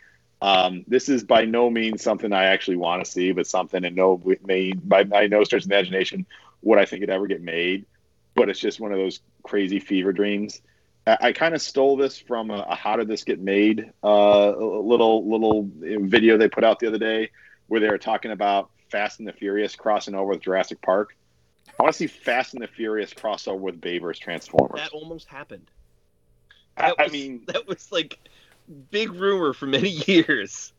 Um, 0.41 0.83
this 0.87 1.09
is 1.09 1.23
by 1.23 1.45
no 1.45 1.69
means 1.69 2.03
something 2.03 2.33
I 2.33 2.45
actually 2.45 2.75
want 2.75 3.03
to 3.03 3.09
see, 3.09 3.31
but 3.31 3.47
something 3.47 3.83
in 3.83 3.95
no 3.95 4.21
may 4.43 4.73
by, 4.73 5.05
by 5.05 5.27
no 5.27 5.43
stretch 5.43 5.65
of 5.65 5.71
imagination 5.71 6.25
would 6.61 6.77
I 6.77 6.85
think 6.85 7.01
it 7.01 7.09
ever 7.09 7.27
get 7.27 7.41
made. 7.41 7.85
But 8.35 8.49
it's 8.49 8.59
just 8.59 8.79
one 8.79 8.91
of 8.91 8.97
those 8.97 9.21
crazy 9.43 9.79
fever 9.79 10.11
dreams. 10.11 10.61
I, 11.07 11.17
I 11.21 11.31
kind 11.31 11.55
of 11.55 11.61
stole 11.61 11.97
this 11.97 12.19
from 12.19 12.51
a, 12.51 12.65
a 12.69 12.75
"How 12.75 12.95
did 12.97 13.07
this 13.07 13.23
get 13.23 13.39
made?" 13.39 13.91
Uh, 14.03 14.49
little 14.57 15.29
little 15.29 15.69
video 15.79 16.37
they 16.37 16.49
put 16.49 16.63
out 16.63 16.79
the 16.79 16.87
other 16.87 16.99
day 16.99 17.31
where 17.67 17.79
they 17.79 17.89
were 17.89 17.97
talking 17.97 18.31
about 18.31 18.69
Fast 18.89 19.19
and 19.19 19.27
the 19.27 19.33
Furious 19.33 19.75
crossing 19.75 20.13
over 20.13 20.31
with 20.31 20.41
Jurassic 20.41 20.81
Park. 20.81 21.15
I 21.79 21.83
want 21.83 21.93
to 21.93 21.97
see 21.97 22.07
Fast 22.07 22.53
and 22.53 22.61
the 22.61 22.67
Furious 22.67 23.13
crossover 23.13 23.59
with 23.59 23.81
Bayverse 23.81 24.19
Transformers. 24.19 24.79
That 24.79 24.91
almost 24.91 25.27
happened. 25.27 25.71
I, 26.77 26.89
That 26.89 26.99
I 26.99 27.03
was- 27.03 27.11
mean, 27.11 27.41
that 27.47 27.67
was 27.67 27.91
like 27.91 28.19
big 28.91 29.11
rumor 29.13 29.53
for 29.53 29.65
many 29.65 29.89
years. 30.07 30.73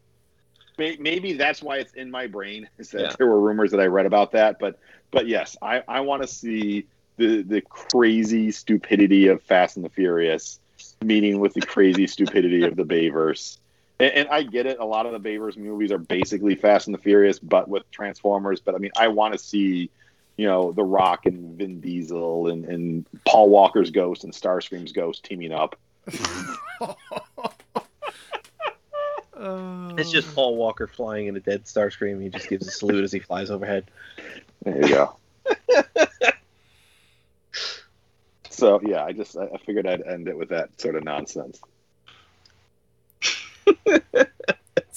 maybe 0.78 1.34
that's 1.34 1.62
why 1.62 1.76
it's 1.78 1.94
in 1.94 2.10
my 2.10 2.26
brain. 2.26 2.68
Is 2.78 2.90
that 2.90 3.00
Yeah. 3.00 3.12
there 3.18 3.26
were 3.26 3.40
rumors 3.40 3.70
that 3.70 3.80
I 3.80 3.86
read 3.86 4.06
about 4.06 4.32
that, 4.32 4.58
but 4.58 4.78
but 5.10 5.28
yes, 5.28 5.56
I, 5.62 5.82
I 5.86 6.00
want 6.00 6.22
to 6.22 6.28
see 6.28 6.86
the 7.16 7.42
the 7.42 7.60
crazy 7.60 8.50
stupidity 8.50 9.28
of 9.28 9.40
Fast 9.42 9.76
and 9.76 9.84
the 9.84 9.88
Furious 9.90 10.58
meeting 11.02 11.38
with 11.38 11.54
the 11.54 11.60
crazy 11.60 12.06
stupidity 12.06 12.62
of 12.64 12.74
the 12.76 12.84
Bayverse. 12.84 13.58
And, 14.00 14.12
and 14.12 14.28
I 14.30 14.42
get 14.42 14.66
it. 14.66 14.78
A 14.80 14.84
lot 14.84 15.06
of 15.06 15.12
the 15.12 15.20
Bayverse 15.20 15.56
movies 15.56 15.92
are 15.92 15.98
basically 15.98 16.56
Fast 16.56 16.88
and 16.88 16.94
the 16.94 16.98
Furious, 17.00 17.38
but 17.38 17.68
with 17.68 17.88
Transformers. 17.92 18.60
But 18.60 18.74
I 18.74 18.78
mean, 18.78 18.90
I 18.98 19.06
want 19.08 19.32
to 19.34 19.38
see, 19.38 19.90
you 20.36 20.46
know, 20.46 20.72
The 20.72 20.82
Rock 20.82 21.26
and 21.26 21.56
Vin 21.56 21.80
Diesel 21.80 22.48
and, 22.48 22.64
and 22.64 23.06
Paul 23.26 23.50
Walker's 23.50 23.90
Ghost 23.90 24.24
and 24.24 24.32
Starscream's 24.32 24.92
Ghost 24.92 25.24
teaming 25.24 25.52
up. 25.52 25.76
It's 29.98 30.10
just 30.10 30.34
Paul 30.34 30.56
Walker 30.56 30.86
flying 30.86 31.26
in 31.26 31.36
a 31.36 31.40
dead 31.40 31.64
Starscream. 31.64 32.22
He 32.22 32.28
just 32.28 32.48
gives 32.48 32.66
a 32.66 32.70
salute 32.70 33.04
as 33.04 33.12
he 33.12 33.18
flies 33.18 33.50
overhead. 33.50 33.90
There 34.62 34.80
you 34.80 34.88
go. 34.88 35.16
so 38.50 38.80
yeah, 38.82 39.04
I 39.04 39.12
just 39.12 39.36
I 39.36 39.44
I 39.44 39.58
figured 39.58 39.86
I'd 39.86 40.02
end 40.02 40.28
it 40.28 40.38
with 40.38 40.48
that 40.48 40.80
sort 40.80 40.96
of 40.96 41.04
nonsense. 41.04 41.60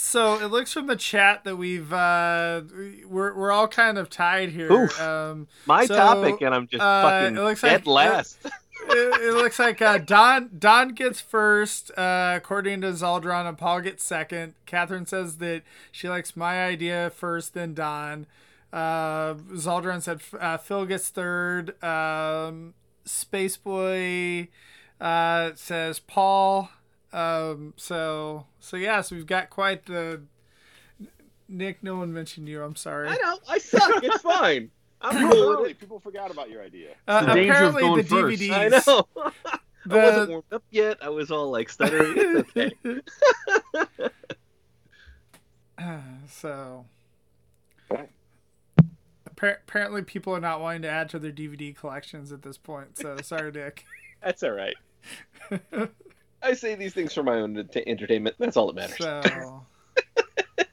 So 0.07 0.39
it 0.39 0.45
looks 0.51 0.71
from 0.71 0.88
the 0.88 0.95
chat 0.95 1.43
that 1.43 1.57
we've 1.57 1.91
uh, 1.91 2.61
we're 3.05 3.34
we're 3.35 3.51
all 3.51 3.67
kind 3.67 3.97
of 3.97 4.09
tied 4.09 4.49
here. 4.49 4.71
Oof. 4.71 5.01
Um, 5.01 5.47
My 5.65 5.85
So, 5.85 5.95
topic, 5.97 6.39
and 6.41 6.55
I'm 6.55 6.65
just 6.67 6.81
uh, 6.81 7.03
fucking 7.09 7.38
it 7.38 7.41
looks 7.41 7.61
dead 7.61 7.85
like- 7.85 8.09
last. 8.09 8.38
it, 8.89 9.21
it 9.21 9.34
looks 9.34 9.59
like 9.59 9.81
uh, 9.81 9.97
Don 9.97 10.51
Don 10.57 10.89
gets 10.93 11.19
first, 11.19 11.91
uh, 11.97 12.34
according 12.38 12.79
to 12.81 12.88
Zaldron, 12.93 13.49
and 13.49 13.57
Paul 13.57 13.81
gets 13.81 14.01
second. 14.03 14.53
Catherine 14.65 15.05
says 15.05 15.38
that 15.39 15.63
she 15.91 16.07
likes 16.07 16.38
my 16.38 16.63
idea 16.63 17.09
first, 17.09 17.53
then 17.53 17.73
Don. 17.73 18.27
Uh, 18.71 19.34
Zaldron 19.55 20.01
said 20.01 20.21
uh, 20.39 20.57
Phil 20.57 20.85
gets 20.85 21.09
third. 21.09 21.81
Um, 21.84 22.75
Space 23.03 23.57
Boy 23.57 24.47
uh, 25.01 25.51
says 25.55 25.99
Paul. 25.99 26.69
Um, 27.13 27.73
so 27.77 28.45
so 28.59 28.77
yeah, 28.77 29.01
so 29.01 29.15
we've 29.15 29.25
got 29.27 29.49
quite 29.49 29.85
the. 29.85 30.21
Nick, 31.49 31.81
no 31.81 31.95
one 31.95 32.11
mentioned 32.13 32.49
you. 32.49 32.61
I'm 32.61 32.75
sorry. 32.75 33.07
I 33.07 33.15
know. 33.15 33.39
I 33.49 33.57
suck. 33.59 34.03
It's 34.03 34.21
fine. 34.21 34.69
I'm 35.01 35.31
cool 35.31 35.49
with 35.49 35.59
early. 35.59 35.71
it. 35.71 35.79
People 35.79 35.99
forgot 35.99 36.29
about 36.31 36.49
your 36.49 36.61
idea. 36.61 36.89
Uh, 37.07 37.21
The 37.25 37.31
apparently, 37.43 37.81
going 37.84 37.97
the 37.97 38.03
first. 38.03 38.41
DVDs. 38.41 38.51
I 38.51 38.67
know. 38.93 39.07
I 39.89 40.05
wasn't 40.05 40.29
warmed 40.29 40.43
up 40.51 40.63
yet. 40.69 40.97
I 41.01 41.07
was 41.09 41.31
all 41.31 41.49
like 41.49 41.69
stuttering. 41.69 42.13
It's 42.17 42.49
okay. 42.57 42.71
so 46.27 46.85
appar- 49.35 49.57
apparently 49.67 50.01
people 50.01 50.35
are 50.35 50.39
not 50.41 50.59
wanting 50.59 50.81
to 50.81 50.89
add 50.89 51.07
to 51.09 51.19
their 51.19 51.31
dvd 51.31 51.75
collections 51.75 52.31
at 52.31 52.41
this 52.41 52.57
point 52.57 52.97
so 52.97 53.15
sorry 53.21 53.51
dick 53.51 53.85
That's 54.23 54.41
all 54.43 54.51
right. 54.51 54.75
I 56.41 56.53
say 56.53 56.76
these 56.76 56.93
things 56.93 57.14
for 57.14 57.23
my 57.23 57.35
own 57.35 57.57
ent- 57.57 57.76
entertainment. 57.88 58.35
That's 58.39 58.55
all 58.57 58.72
that 58.72 58.76
matters. 58.76 58.97
so 58.97 59.65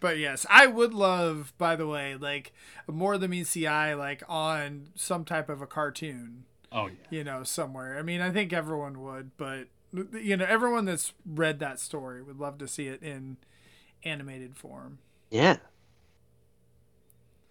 but 0.00 0.16
yes 0.18 0.46
i 0.48 0.64
would 0.66 0.94
love 0.94 1.52
by 1.58 1.74
the 1.74 1.86
way 1.86 2.14
like 2.14 2.52
more 2.86 3.18
than 3.18 3.30
meets 3.30 3.52
the 3.54 3.66
eye 3.66 3.94
like 3.94 4.22
on 4.28 4.88
some 4.94 5.24
type 5.24 5.48
of 5.48 5.60
a 5.60 5.66
cartoon 5.66 6.44
Oh 6.70 6.86
yeah. 6.86 6.92
you 7.10 7.24
know 7.24 7.42
somewhere 7.42 7.98
i 7.98 8.02
mean 8.02 8.20
i 8.20 8.30
think 8.30 8.52
everyone 8.52 9.00
would 9.02 9.32
but 9.36 9.66
You 10.12 10.36
know, 10.36 10.44
everyone 10.44 10.84
that's 10.84 11.14
read 11.26 11.58
that 11.60 11.80
story 11.80 12.22
would 12.22 12.38
love 12.38 12.58
to 12.58 12.68
see 12.68 12.86
it 12.88 13.02
in 13.02 13.38
animated 14.04 14.54
form. 14.54 14.98
Yeah. 15.30 15.56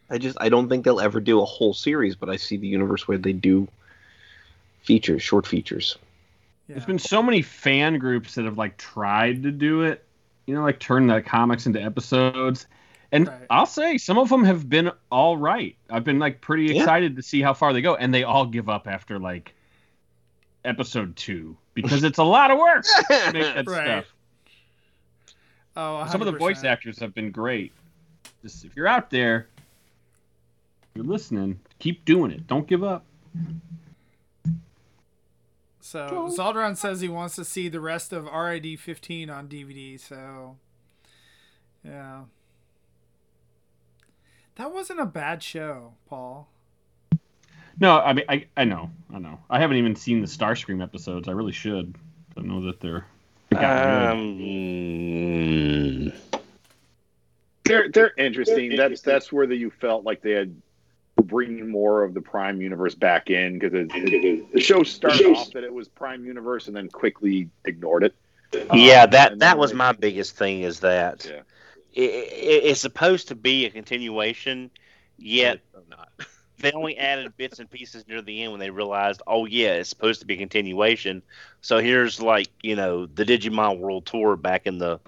I 0.09 0.19
just 0.19 0.37
I 0.39 0.47
don't 0.49 0.69
think 0.69 0.85
they'll 0.85 1.01
ever 1.01 1.19
do 1.19 1.41
a 1.41 1.45
whole 1.45 1.73
series, 1.73 2.15
but 2.15 2.29
I 2.29 2.35
see 2.35 2.55
the 2.55 2.67
universe 2.67 3.07
where 3.07 3.17
they 3.17 3.33
do 3.33 3.67
features, 4.83 5.23
short 5.23 5.47
features. 5.47 5.97
Yeah. 6.67 6.73
There's 6.75 6.85
been 6.85 6.99
so 6.99 7.23
many 7.23 7.41
fan 7.41 7.97
groups 7.99 8.35
that 8.35 8.45
have 8.45 8.57
like 8.57 8.77
tried 8.77 9.43
to 9.43 9.51
do 9.51 9.83
it, 9.83 10.03
you 10.45 10.53
know, 10.55 10.63
like 10.63 10.79
turn 10.79 11.07
the 11.07 11.21
comics 11.21 11.65
into 11.65 11.81
episodes. 11.81 12.67
And 13.11 13.27
Right. 13.29 13.47
I'll 13.49 13.65
say 13.65 13.97
some 13.97 14.17
of 14.17 14.27
them 14.29 14.43
have 14.43 14.67
been 14.69 14.91
all 15.09 15.37
right. 15.37 15.75
I've 15.89 16.03
been 16.03 16.19
like 16.19 16.41
pretty 16.41 16.65
Yeah. 16.73 16.81
excited 16.81 17.15
to 17.15 17.21
see 17.21 17.41
how 17.41 17.53
far 17.53 17.71
they 17.71 17.81
go, 17.81 17.95
and 17.95 18.13
they 18.13 18.23
all 18.23 18.45
give 18.45 18.67
up 18.67 18.85
after 18.87 19.17
like 19.17 19.53
episode 20.65 21.15
two 21.15 21.55
because 21.73 22.03
it's 22.03 22.17
a 22.17 22.23
lot 22.23 22.51
of 22.51 22.57
work 22.57 22.83
to 22.83 23.05
make 23.33 23.43
that 23.55 23.67
Right. 23.67 23.85
stuff. 24.03 24.05
Oh, 25.77 26.05
Some 26.11 26.21
of 26.21 26.25
the 26.25 26.37
voice 26.37 26.63
actors 26.63 26.99
have 26.99 27.13
been 27.13 27.31
great. 27.31 27.71
Just 28.41 28.65
if 28.65 28.75
you're 28.75 28.87
out 28.87 29.09
there, 29.09 29.47
you're 30.95 31.05
listening, 31.05 31.59
keep 31.79 32.03
doing 32.03 32.31
it. 32.31 32.47
Don't 32.47 32.67
give 32.67 32.83
up. 32.83 33.05
So 35.87 36.27
Zaldron 36.37 36.75
says 36.75 36.99
he 36.99 37.07
wants 37.07 37.37
to 37.37 37.45
see 37.45 37.69
the 37.69 37.79
rest 37.79 38.11
of 38.11 38.25
RID 38.25 38.77
15 38.77 39.29
on 39.29 39.47
DVD. 39.47 39.97
So, 39.97 40.57
yeah, 41.81 42.23
that 44.55 44.73
wasn't 44.73 44.99
a 44.99 45.05
bad 45.05 45.41
show, 45.41 45.93
Paul. 46.09 46.49
No, 47.79 48.01
I 48.01 48.11
mean 48.11 48.25
I 48.27 48.47
I 48.57 48.65
know, 48.65 48.91
I 49.13 49.19
know. 49.19 49.39
I 49.49 49.61
haven't 49.61 49.77
even 49.77 49.95
seen 49.95 50.19
the 50.19 50.27
Starscream 50.27 50.83
episodes. 50.83 51.29
I 51.29 51.31
really 51.31 51.53
should. 51.53 51.95
I 52.35 52.41
know 52.41 52.65
that 52.65 52.81
they're. 52.81 53.05
Um, 53.55 54.39
they're 57.63 57.89
they're 57.93 58.13
interesting. 58.17 58.75
That's 58.75 58.99
that's 58.99 59.31
where 59.31 59.47
the, 59.47 59.55
you 59.55 59.69
felt 59.69 60.03
like 60.03 60.21
they 60.21 60.31
had 60.31 60.53
bringing 61.23 61.69
more 61.69 62.03
of 62.03 62.13
the 62.13 62.21
Prime 62.21 62.61
universe 62.61 62.95
back 62.95 63.29
in 63.29 63.57
because 63.59 63.71
the 63.73 64.59
show 64.59 64.83
started 64.83 65.25
off 65.25 65.51
that 65.53 65.63
it 65.63 65.73
was 65.73 65.87
Prime 65.87 66.25
universe 66.25 66.67
and 66.67 66.75
then 66.75 66.89
quickly 66.89 67.49
ignored 67.65 68.03
it. 68.03 68.13
yeah, 68.71 69.05
Um, 69.05 69.07
that 69.07 69.39
that 69.39 69.57
was 69.57 69.71
like, 69.71 69.77
my 69.77 69.91
biggest 69.93 70.37
thing. 70.37 70.61
Is 70.61 70.79
that 70.81 71.29
Yeah. 71.29 71.41
it, 71.93 72.09
it, 72.09 72.63
it's 72.65 72.81
supposed 72.81 73.29
to 73.29 73.35
be 73.35 73.65
a 73.65 73.69
continuation, 73.69 74.71
yet 75.17 75.59
not. 75.89 76.09
they 76.59 76.71
only 76.71 76.97
added 76.97 77.35
bits 77.37 77.59
and 77.59 77.69
pieces 77.69 78.07
near 78.07 78.21
the 78.21 78.41
end 78.43 78.51
when 78.51 78.59
they 78.59 78.69
realized, 78.69 79.21
oh 79.27 79.45
yeah, 79.45 79.73
it's 79.73 79.89
supposed 79.89 80.21
to 80.21 80.25
be 80.27 80.35
a 80.35 80.37
continuation. 80.37 81.23
So 81.61 81.79
here's 81.79 82.21
like 82.21 82.49
you 82.61 82.75
know 82.75 83.05
the 83.05 83.25
Digimon 83.25 83.79
World 83.79 84.05
Tour 84.05 84.35
back 84.35 84.65
in 84.65 84.77
the 84.77 84.99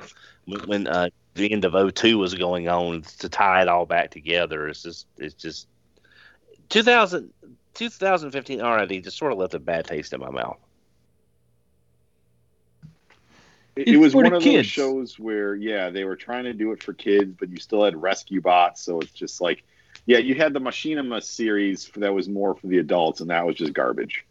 when- 0.45 0.67
when 0.67 0.87
uh, 0.87 1.09
the 1.35 1.51
end 1.51 1.65
of 1.65 1.75
02 1.75 2.17
was 2.17 2.33
going 2.35 2.67
on 2.67 3.01
to 3.19 3.29
tie 3.29 3.61
it 3.61 3.67
all 3.67 3.85
back 3.85 4.11
together. 4.11 4.67
It's 4.67 4.81
just 4.83 5.07
it's 5.17 5.35
just 5.35 5.67
2000 6.69 7.33
2015 7.75 8.61
RID 8.61 9.03
just 9.03 9.17
sort 9.17 9.31
of 9.31 9.37
left 9.37 9.53
a 9.53 9.59
bad 9.59 9.85
taste 9.85 10.13
in 10.13 10.19
my 10.19 10.29
mouth. 10.29 10.57
It, 13.75 13.87
it 13.87 13.97
was 13.97 14.13
one 14.13 14.31
of 14.33 14.43
those 14.43 14.65
shows 14.65 15.17
where, 15.17 15.55
yeah, 15.55 15.89
they 15.89 16.03
were 16.03 16.17
trying 16.17 16.43
to 16.43 16.53
do 16.53 16.73
it 16.73 16.83
for 16.83 16.93
kids, 16.93 17.33
but 17.39 17.49
you 17.49 17.57
still 17.57 17.83
had 17.83 17.95
rescue 18.01 18.41
bots. 18.41 18.81
So 18.81 18.99
it's 18.99 19.11
just 19.11 19.39
like, 19.39 19.63
yeah, 20.05 20.17
you 20.17 20.35
had 20.35 20.53
the 20.53 20.59
Machinima 20.59 21.23
series 21.23 21.89
that 21.95 22.13
was 22.13 22.27
more 22.27 22.55
for 22.55 22.67
the 22.67 22.79
adults, 22.79 23.21
and 23.21 23.29
that 23.29 23.45
was 23.45 23.55
just 23.55 23.73
garbage. 23.73 24.25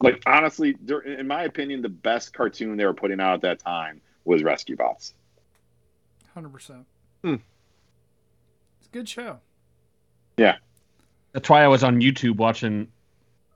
Like 0.00 0.22
honestly, 0.26 0.76
in 1.06 1.26
my 1.26 1.44
opinion, 1.44 1.80
the 1.80 1.88
best 1.88 2.34
cartoon 2.34 2.76
they 2.76 2.84
were 2.84 2.92
putting 2.92 3.20
out 3.20 3.34
at 3.34 3.40
that 3.42 3.58
time 3.60 4.02
was 4.26 4.42
Rescue 4.42 4.76
Bots. 4.76 5.14
Hundred 6.34 6.50
percent. 6.50 6.84
Hmm. 7.22 7.36
It's 8.80 8.88
a 8.88 8.92
good 8.92 9.08
show. 9.08 9.38
That's 11.36 11.50
why 11.50 11.62
I 11.62 11.68
was 11.68 11.84
on 11.84 12.00
YouTube 12.00 12.36
watching 12.36 12.88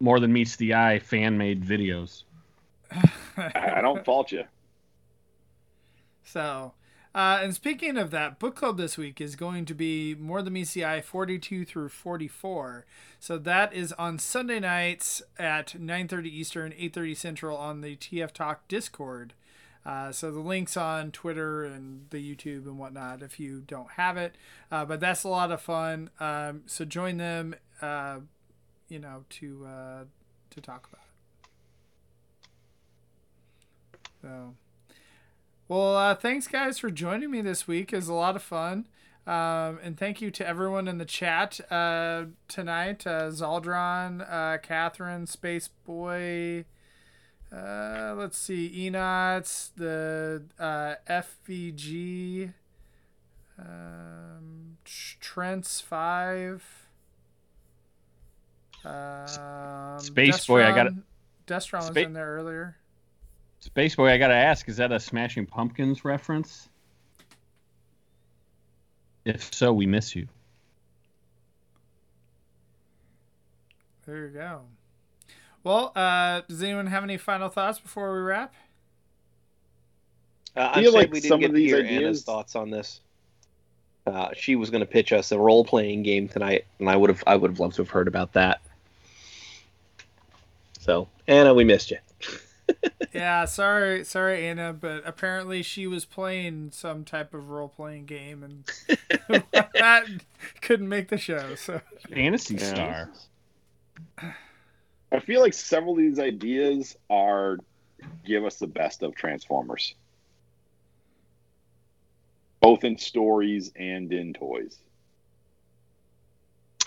More 0.00 0.20
Than 0.20 0.34
Meets 0.34 0.56
the 0.56 0.74
Eye 0.74 0.98
fan 0.98 1.38
made 1.38 1.64
videos. 1.64 2.24
I, 3.38 3.78
I 3.78 3.80
don't 3.80 4.04
fault 4.04 4.32
you. 4.32 4.44
So, 6.22 6.74
uh, 7.12 7.40
and 7.42 7.52
speaking 7.52 7.96
of 7.96 8.12
that, 8.12 8.38
book 8.38 8.54
club 8.54 8.76
this 8.76 8.96
week 8.96 9.20
is 9.20 9.34
going 9.34 9.64
to 9.64 9.74
be 9.74 10.14
more 10.14 10.42
than 10.42 10.54
MECI 10.54 11.02
42 11.02 11.64
through 11.64 11.88
44. 11.88 12.86
So 13.18 13.36
that 13.36 13.72
is 13.72 13.92
on 13.94 14.20
Sunday 14.20 14.60
nights 14.60 15.22
at 15.40 15.74
9:30 15.76 16.26
Eastern, 16.26 16.72
8:30 16.72 17.16
Central 17.16 17.56
on 17.56 17.80
the 17.80 17.96
TF 17.96 18.30
Talk 18.30 18.68
Discord. 18.68 19.32
Uh, 19.84 20.12
so 20.12 20.30
the 20.30 20.40
links 20.40 20.76
on 20.76 21.10
Twitter 21.10 21.64
and 21.64 22.06
the 22.10 22.18
YouTube 22.18 22.66
and 22.66 22.78
whatnot 22.78 23.22
if 23.22 23.40
you 23.40 23.62
don't 23.66 23.92
have 23.92 24.16
it. 24.16 24.34
Uh, 24.70 24.84
but 24.84 25.00
that's 25.00 25.24
a 25.24 25.28
lot 25.28 25.50
of 25.50 25.60
fun. 25.60 26.10
Um, 26.20 26.62
so 26.66 26.84
join 26.84 27.16
them, 27.16 27.54
uh, 27.80 28.18
you 28.88 28.98
know, 28.98 29.24
to 29.30 29.66
uh, 29.66 30.04
to 30.50 30.60
talk 30.60 30.88
about 30.92 31.04
it. 33.92 33.98
So. 34.22 34.54
Well, 35.68 35.96
uh, 35.96 36.14
thanks 36.16 36.46
guys 36.48 36.78
for 36.78 36.90
joining 36.90 37.30
me 37.30 37.40
this 37.40 37.66
week. 37.68 37.92
Was 37.92 38.08
a 38.08 38.14
lot 38.14 38.36
of 38.36 38.42
fun. 38.42 38.86
Um, 39.26 39.78
and 39.82 39.96
thank 39.96 40.20
you 40.20 40.30
to 40.32 40.46
everyone 40.46 40.88
in 40.88 40.98
the 40.98 41.04
chat 41.04 41.60
uh, 41.70 42.24
tonight 42.48 43.00
Zaldron, 43.04 44.62
Catherine, 44.62 45.26
Space 45.26 45.68
Boy, 45.86 46.64
uh, 47.52 48.14
let's 48.16 48.38
see, 48.38 48.86
Enots, 48.86 49.70
the 49.76 50.42
uh, 50.58 50.94
FVG, 51.08 52.52
um, 53.58 54.76
Trent's 55.20 55.80
5. 55.80 56.64
Um, 58.84 59.98
Space 60.00 60.46
Boy, 60.46 60.64
I 60.64 60.74
gotta- 60.74 60.90
Destron- 60.90 61.02
Destron 61.46 61.78
was 61.78 61.86
Spa- 61.88 62.00
in 62.00 62.12
there 62.12 62.34
earlier. 62.34 62.76
Space 63.60 63.94
Boy, 63.96 64.10
I 64.10 64.16
gotta 64.18 64.34
ask, 64.34 64.68
is 64.68 64.76
that 64.78 64.90
a 64.92 64.98
Smashing 65.00 65.46
Pumpkins 65.46 66.04
reference? 66.04 66.68
If 69.26 69.52
so, 69.52 69.72
we 69.72 69.86
miss 69.86 70.16
you. 70.16 70.26
There 74.06 74.26
you 74.26 74.28
go. 74.32 74.62
Well, 75.62 75.92
uh, 75.94 76.42
does 76.48 76.62
anyone 76.62 76.86
have 76.86 77.02
any 77.04 77.16
final 77.16 77.48
thoughts 77.48 77.78
before 77.78 78.14
we 78.14 78.20
wrap? 78.20 78.54
Uh, 80.56 80.72
I'm 80.74 80.82
feel 80.82 80.92
like 80.92 81.12
we 81.12 81.20
didn't 81.20 81.28
some 81.28 81.40
get 81.40 81.50
of 81.50 81.52
to 81.52 81.58
these 81.58 81.70
hear 81.70 81.80
ideas- 81.80 82.02
Anna's 82.02 82.22
thoughts 82.24 82.56
on 82.56 82.70
this. 82.70 83.00
Uh, 84.06 84.30
she 84.34 84.56
was 84.56 84.70
going 84.70 84.80
to 84.80 84.86
pitch 84.86 85.12
us 85.12 85.30
a 85.30 85.38
role 85.38 85.64
playing 85.64 86.02
game 86.02 86.26
tonight, 86.26 86.64
and 86.78 86.88
I 86.88 86.96
would 86.96 87.10
have 87.10 87.22
I 87.26 87.36
would 87.36 87.50
have 87.50 87.60
loved 87.60 87.76
to 87.76 87.82
have 87.82 87.90
heard 87.90 88.08
about 88.08 88.32
that. 88.32 88.60
So 90.80 91.08
Anna, 91.28 91.52
we 91.52 91.64
missed 91.64 91.90
you. 91.90 91.98
yeah, 93.12 93.44
sorry, 93.44 94.04
sorry, 94.04 94.46
Anna, 94.46 94.72
but 94.72 95.02
apparently 95.04 95.62
she 95.62 95.86
was 95.86 96.06
playing 96.06 96.70
some 96.72 97.04
type 97.04 97.34
of 97.34 97.50
role 97.50 97.68
playing 97.68 98.06
game 98.06 98.42
and 98.42 98.64
that 99.74 100.06
couldn't 100.62 100.88
make 100.88 101.08
the 101.08 101.18
show. 101.18 101.54
So 101.54 101.80
Phantasy 102.08 102.56
Star. 102.56 103.10
I 105.12 105.20
feel 105.20 105.40
like 105.40 105.54
several 105.54 105.92
of 105.92 105.98
these 105.98 106.18
ideas 106.18 106.96
are 107.08 107.58
give 108.24 108.44
us 108.44 108.56
the 108.56 108.66
best 108.66 109.02
of 109.02 109.14
Transformers, 109.14 109.94
both 112.60 112.84
in 112.84 112.96
stories 112.98 113.72
and 113.76 114.12
in 114.12 114.32
toys. 114.32 114.76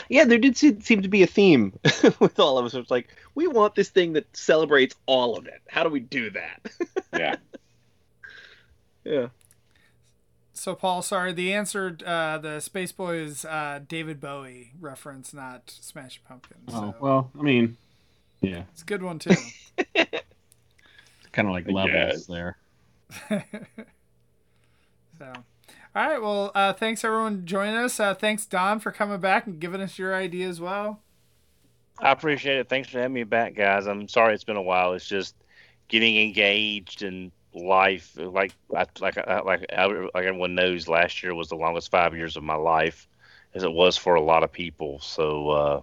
Yeah, 0.09 0.25
there 0.25 0.37
did 0.37 0.57
seem 0.57 1.01
to 1.01 1.07
be 1.07 1.23
a 1.23 1.27
theme 1.27 1.77
with 2.19 2.39
all 2.39 2.57
of 2.57 2.65
us. 2.65 2.73
It's 2.73 2.91
like 2.91 3.09
we 3.35 3.47
want 3.47 3.75
this 3.75 3.89
thing 3.89 4.13
that 4.13 4.25
celebrates 4.35 4.95
all 5.05 5.37
of 5.37 5.47
it. 5.47 5.61
How 5.67 5.83
do 5.83 5.89
we 5.89 5.99
do 5.99 6.29
that? 6.31 6.61
Yeah, 7.15 7.35
yeah. 9.03 9.27
So, 10.53 10.73
Paul, 10.73 11.03
sorry. 11.03 11.31
The 11.31 11.53
answer, 11.53 11.95
uh, 12.03 12.39
the 12.39 12.59
Space 12.59 12.91
Boy 12.91 13.17
is 13.17 13.45
uh, 13.45 13.81
David 13.87 14.19
Bowie 14.19 14.71
reference, 14.81 15.31
not 15.31 15.69
Smash 15.69 16.19
Pumpkins. 16.27 16.69
Oh 16.71 16.95
well, 16.99 17.29
I 17.37 17.43
mean, 17.43 17.77
yeah, 18.43 18.63
it's 18.71 18.83
a 18.83 18.85
good 18.85 19.01
one 19.01 19.19
too. 19.19 19.35
kind 21.31 21.47
of 21.47 21.53
like 21.53 21.67
I 21.67 21.71
levels 21.71 21.91
guess. 21.91 22.25
there. 22.27 22.57
so, 25.17 25.33
all 25.95 26.07
right. 26.07 26.21
Well, 26.21 26.51
uh, 26.53 26.73
thanks 26.73 27.03
everyone 27.03 27.45
joining 27.45 27.75
us. 27.75 27.99
Uh, 27.99 28.13
thanks 28.13 28.45
Don 28.45 28.79
for 28.79 28.91
coming 28.91 29.19
back 29.19 29.47
and 29.47 29.59
giving 29.59 29.81
us 29.81 29.97
your 29.97 30.13
idea 30.13 30.47
as 30.47 30.61
well. 30.61 30.99
I 31.99 32.11
appreciate 32.11 32.57
it. 32.57 32.69
Thanks 32.69 32.89
for 32.89 32.99
having 32.99 33.13
me 33.13 33.23
back, 33.23 33.55
guys. 33.55 33.87
I'm 33.87 34.07
sorry 34.07 34.33
it's 34.33 34.43
been 34.43 34.57
a 34.57 34.61
while. 34.61 34.93
It's 34.93 35.07
just 35.07 35.35
getting 35.87 36.17
engaged 36.17 37.03
in 37.03 37.31
life. 37.53 38.11
Like 38.15 38.53
I, 38.75 38.85
like 38.99 39.17
I, 39.17 39.39
like 39.41 39.65
I, 39.71 39.85
like 40.13 40.25
everyone 40.25 40.55
knows, 40.55 40.87
last 40.87 41.23
year 41.23 41.35
was 41.35 41.49
the 41.49 41.55
longest 41.55 41.91
five 41.91 42.15
years 42.15 42.35
of 42.35 42.43
my 42.43 42.55
life, 42.55 43.07
as 43.53 43.63
it 43.63 43.71
was 43.71 43.95
for 43.97 44.15
a 44.15 44.21
lot 44.21 44.43
of 44.43 44.51
people. 44.51 44.99
So, 44.99 45.49
uh, 45.49 45.81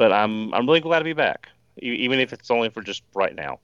but 0.00 0.12
I'm 0.14 0.52
I'm 0.54 0.66
really 0.66 0.80
glad 0.80 1.00
to 1.00 1.04
be 1.04 1.12
back. 1.12 1.50
e- 1.82 1.88
even 2.04 2.18
if 2.20 2.32
it's 2.32 2.50
only 2.50 2.70
for 2.70 2.80
just 2.80 3.02
right 3.14 3.34
now. 3.34 3.60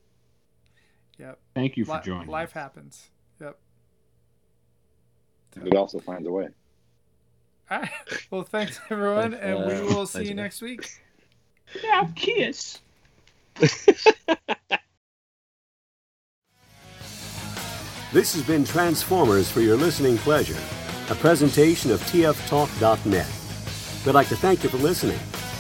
Yep. 1.19 1.39
Thank 1.55 1.79
you 1.79 1.87
for 1.87 1.95
Li- 1.95 2.01
joining. 2.05 2.29
life 2.29 2.51
us. 2.51 2.53
happens. 2.53 3.09
Yep. 3.41 3.59
It 5.65 5.75
also 5.75 5.99
finds 5.99 6.29
a 6.29 6.31
way. 6.31 6.49
All 7.71 7.79
right. 7.81 7.91
Well, 8.31 8.43
thanks 8.43 8.79
everyone, 8.91 9.33
and 9.33 9.65
we 9.67 9.73
Uh, 9.77 9.95
will 9.95 10.07
see 10.07 10.25
you 10.25 10.35
man. 10.35 10.45
next 10.45 10.61
week. 10.61 10.91
Yeah, 11.83 12.07
kiss. 12.15 12.81
This 18.13 18.33
has 18.35 18.43
been 18.43 18.65
Transformers 18.65 19.51
for 19.51 19.61
your 19.61 19.77
listening 19.77 20.17
pleasure, 20.19 20.59
a 21.11 21.15
presentation 21.17 21.91
of 21.91 22.01
tftalk.net. 22.03 23.27
We'd 24.07 24.13
like 24.13 24.29
to 24.29 24.37
thank 24.37 24.63
you 24.63 24.69
for 24.71 24.77
listening 24.79 25.19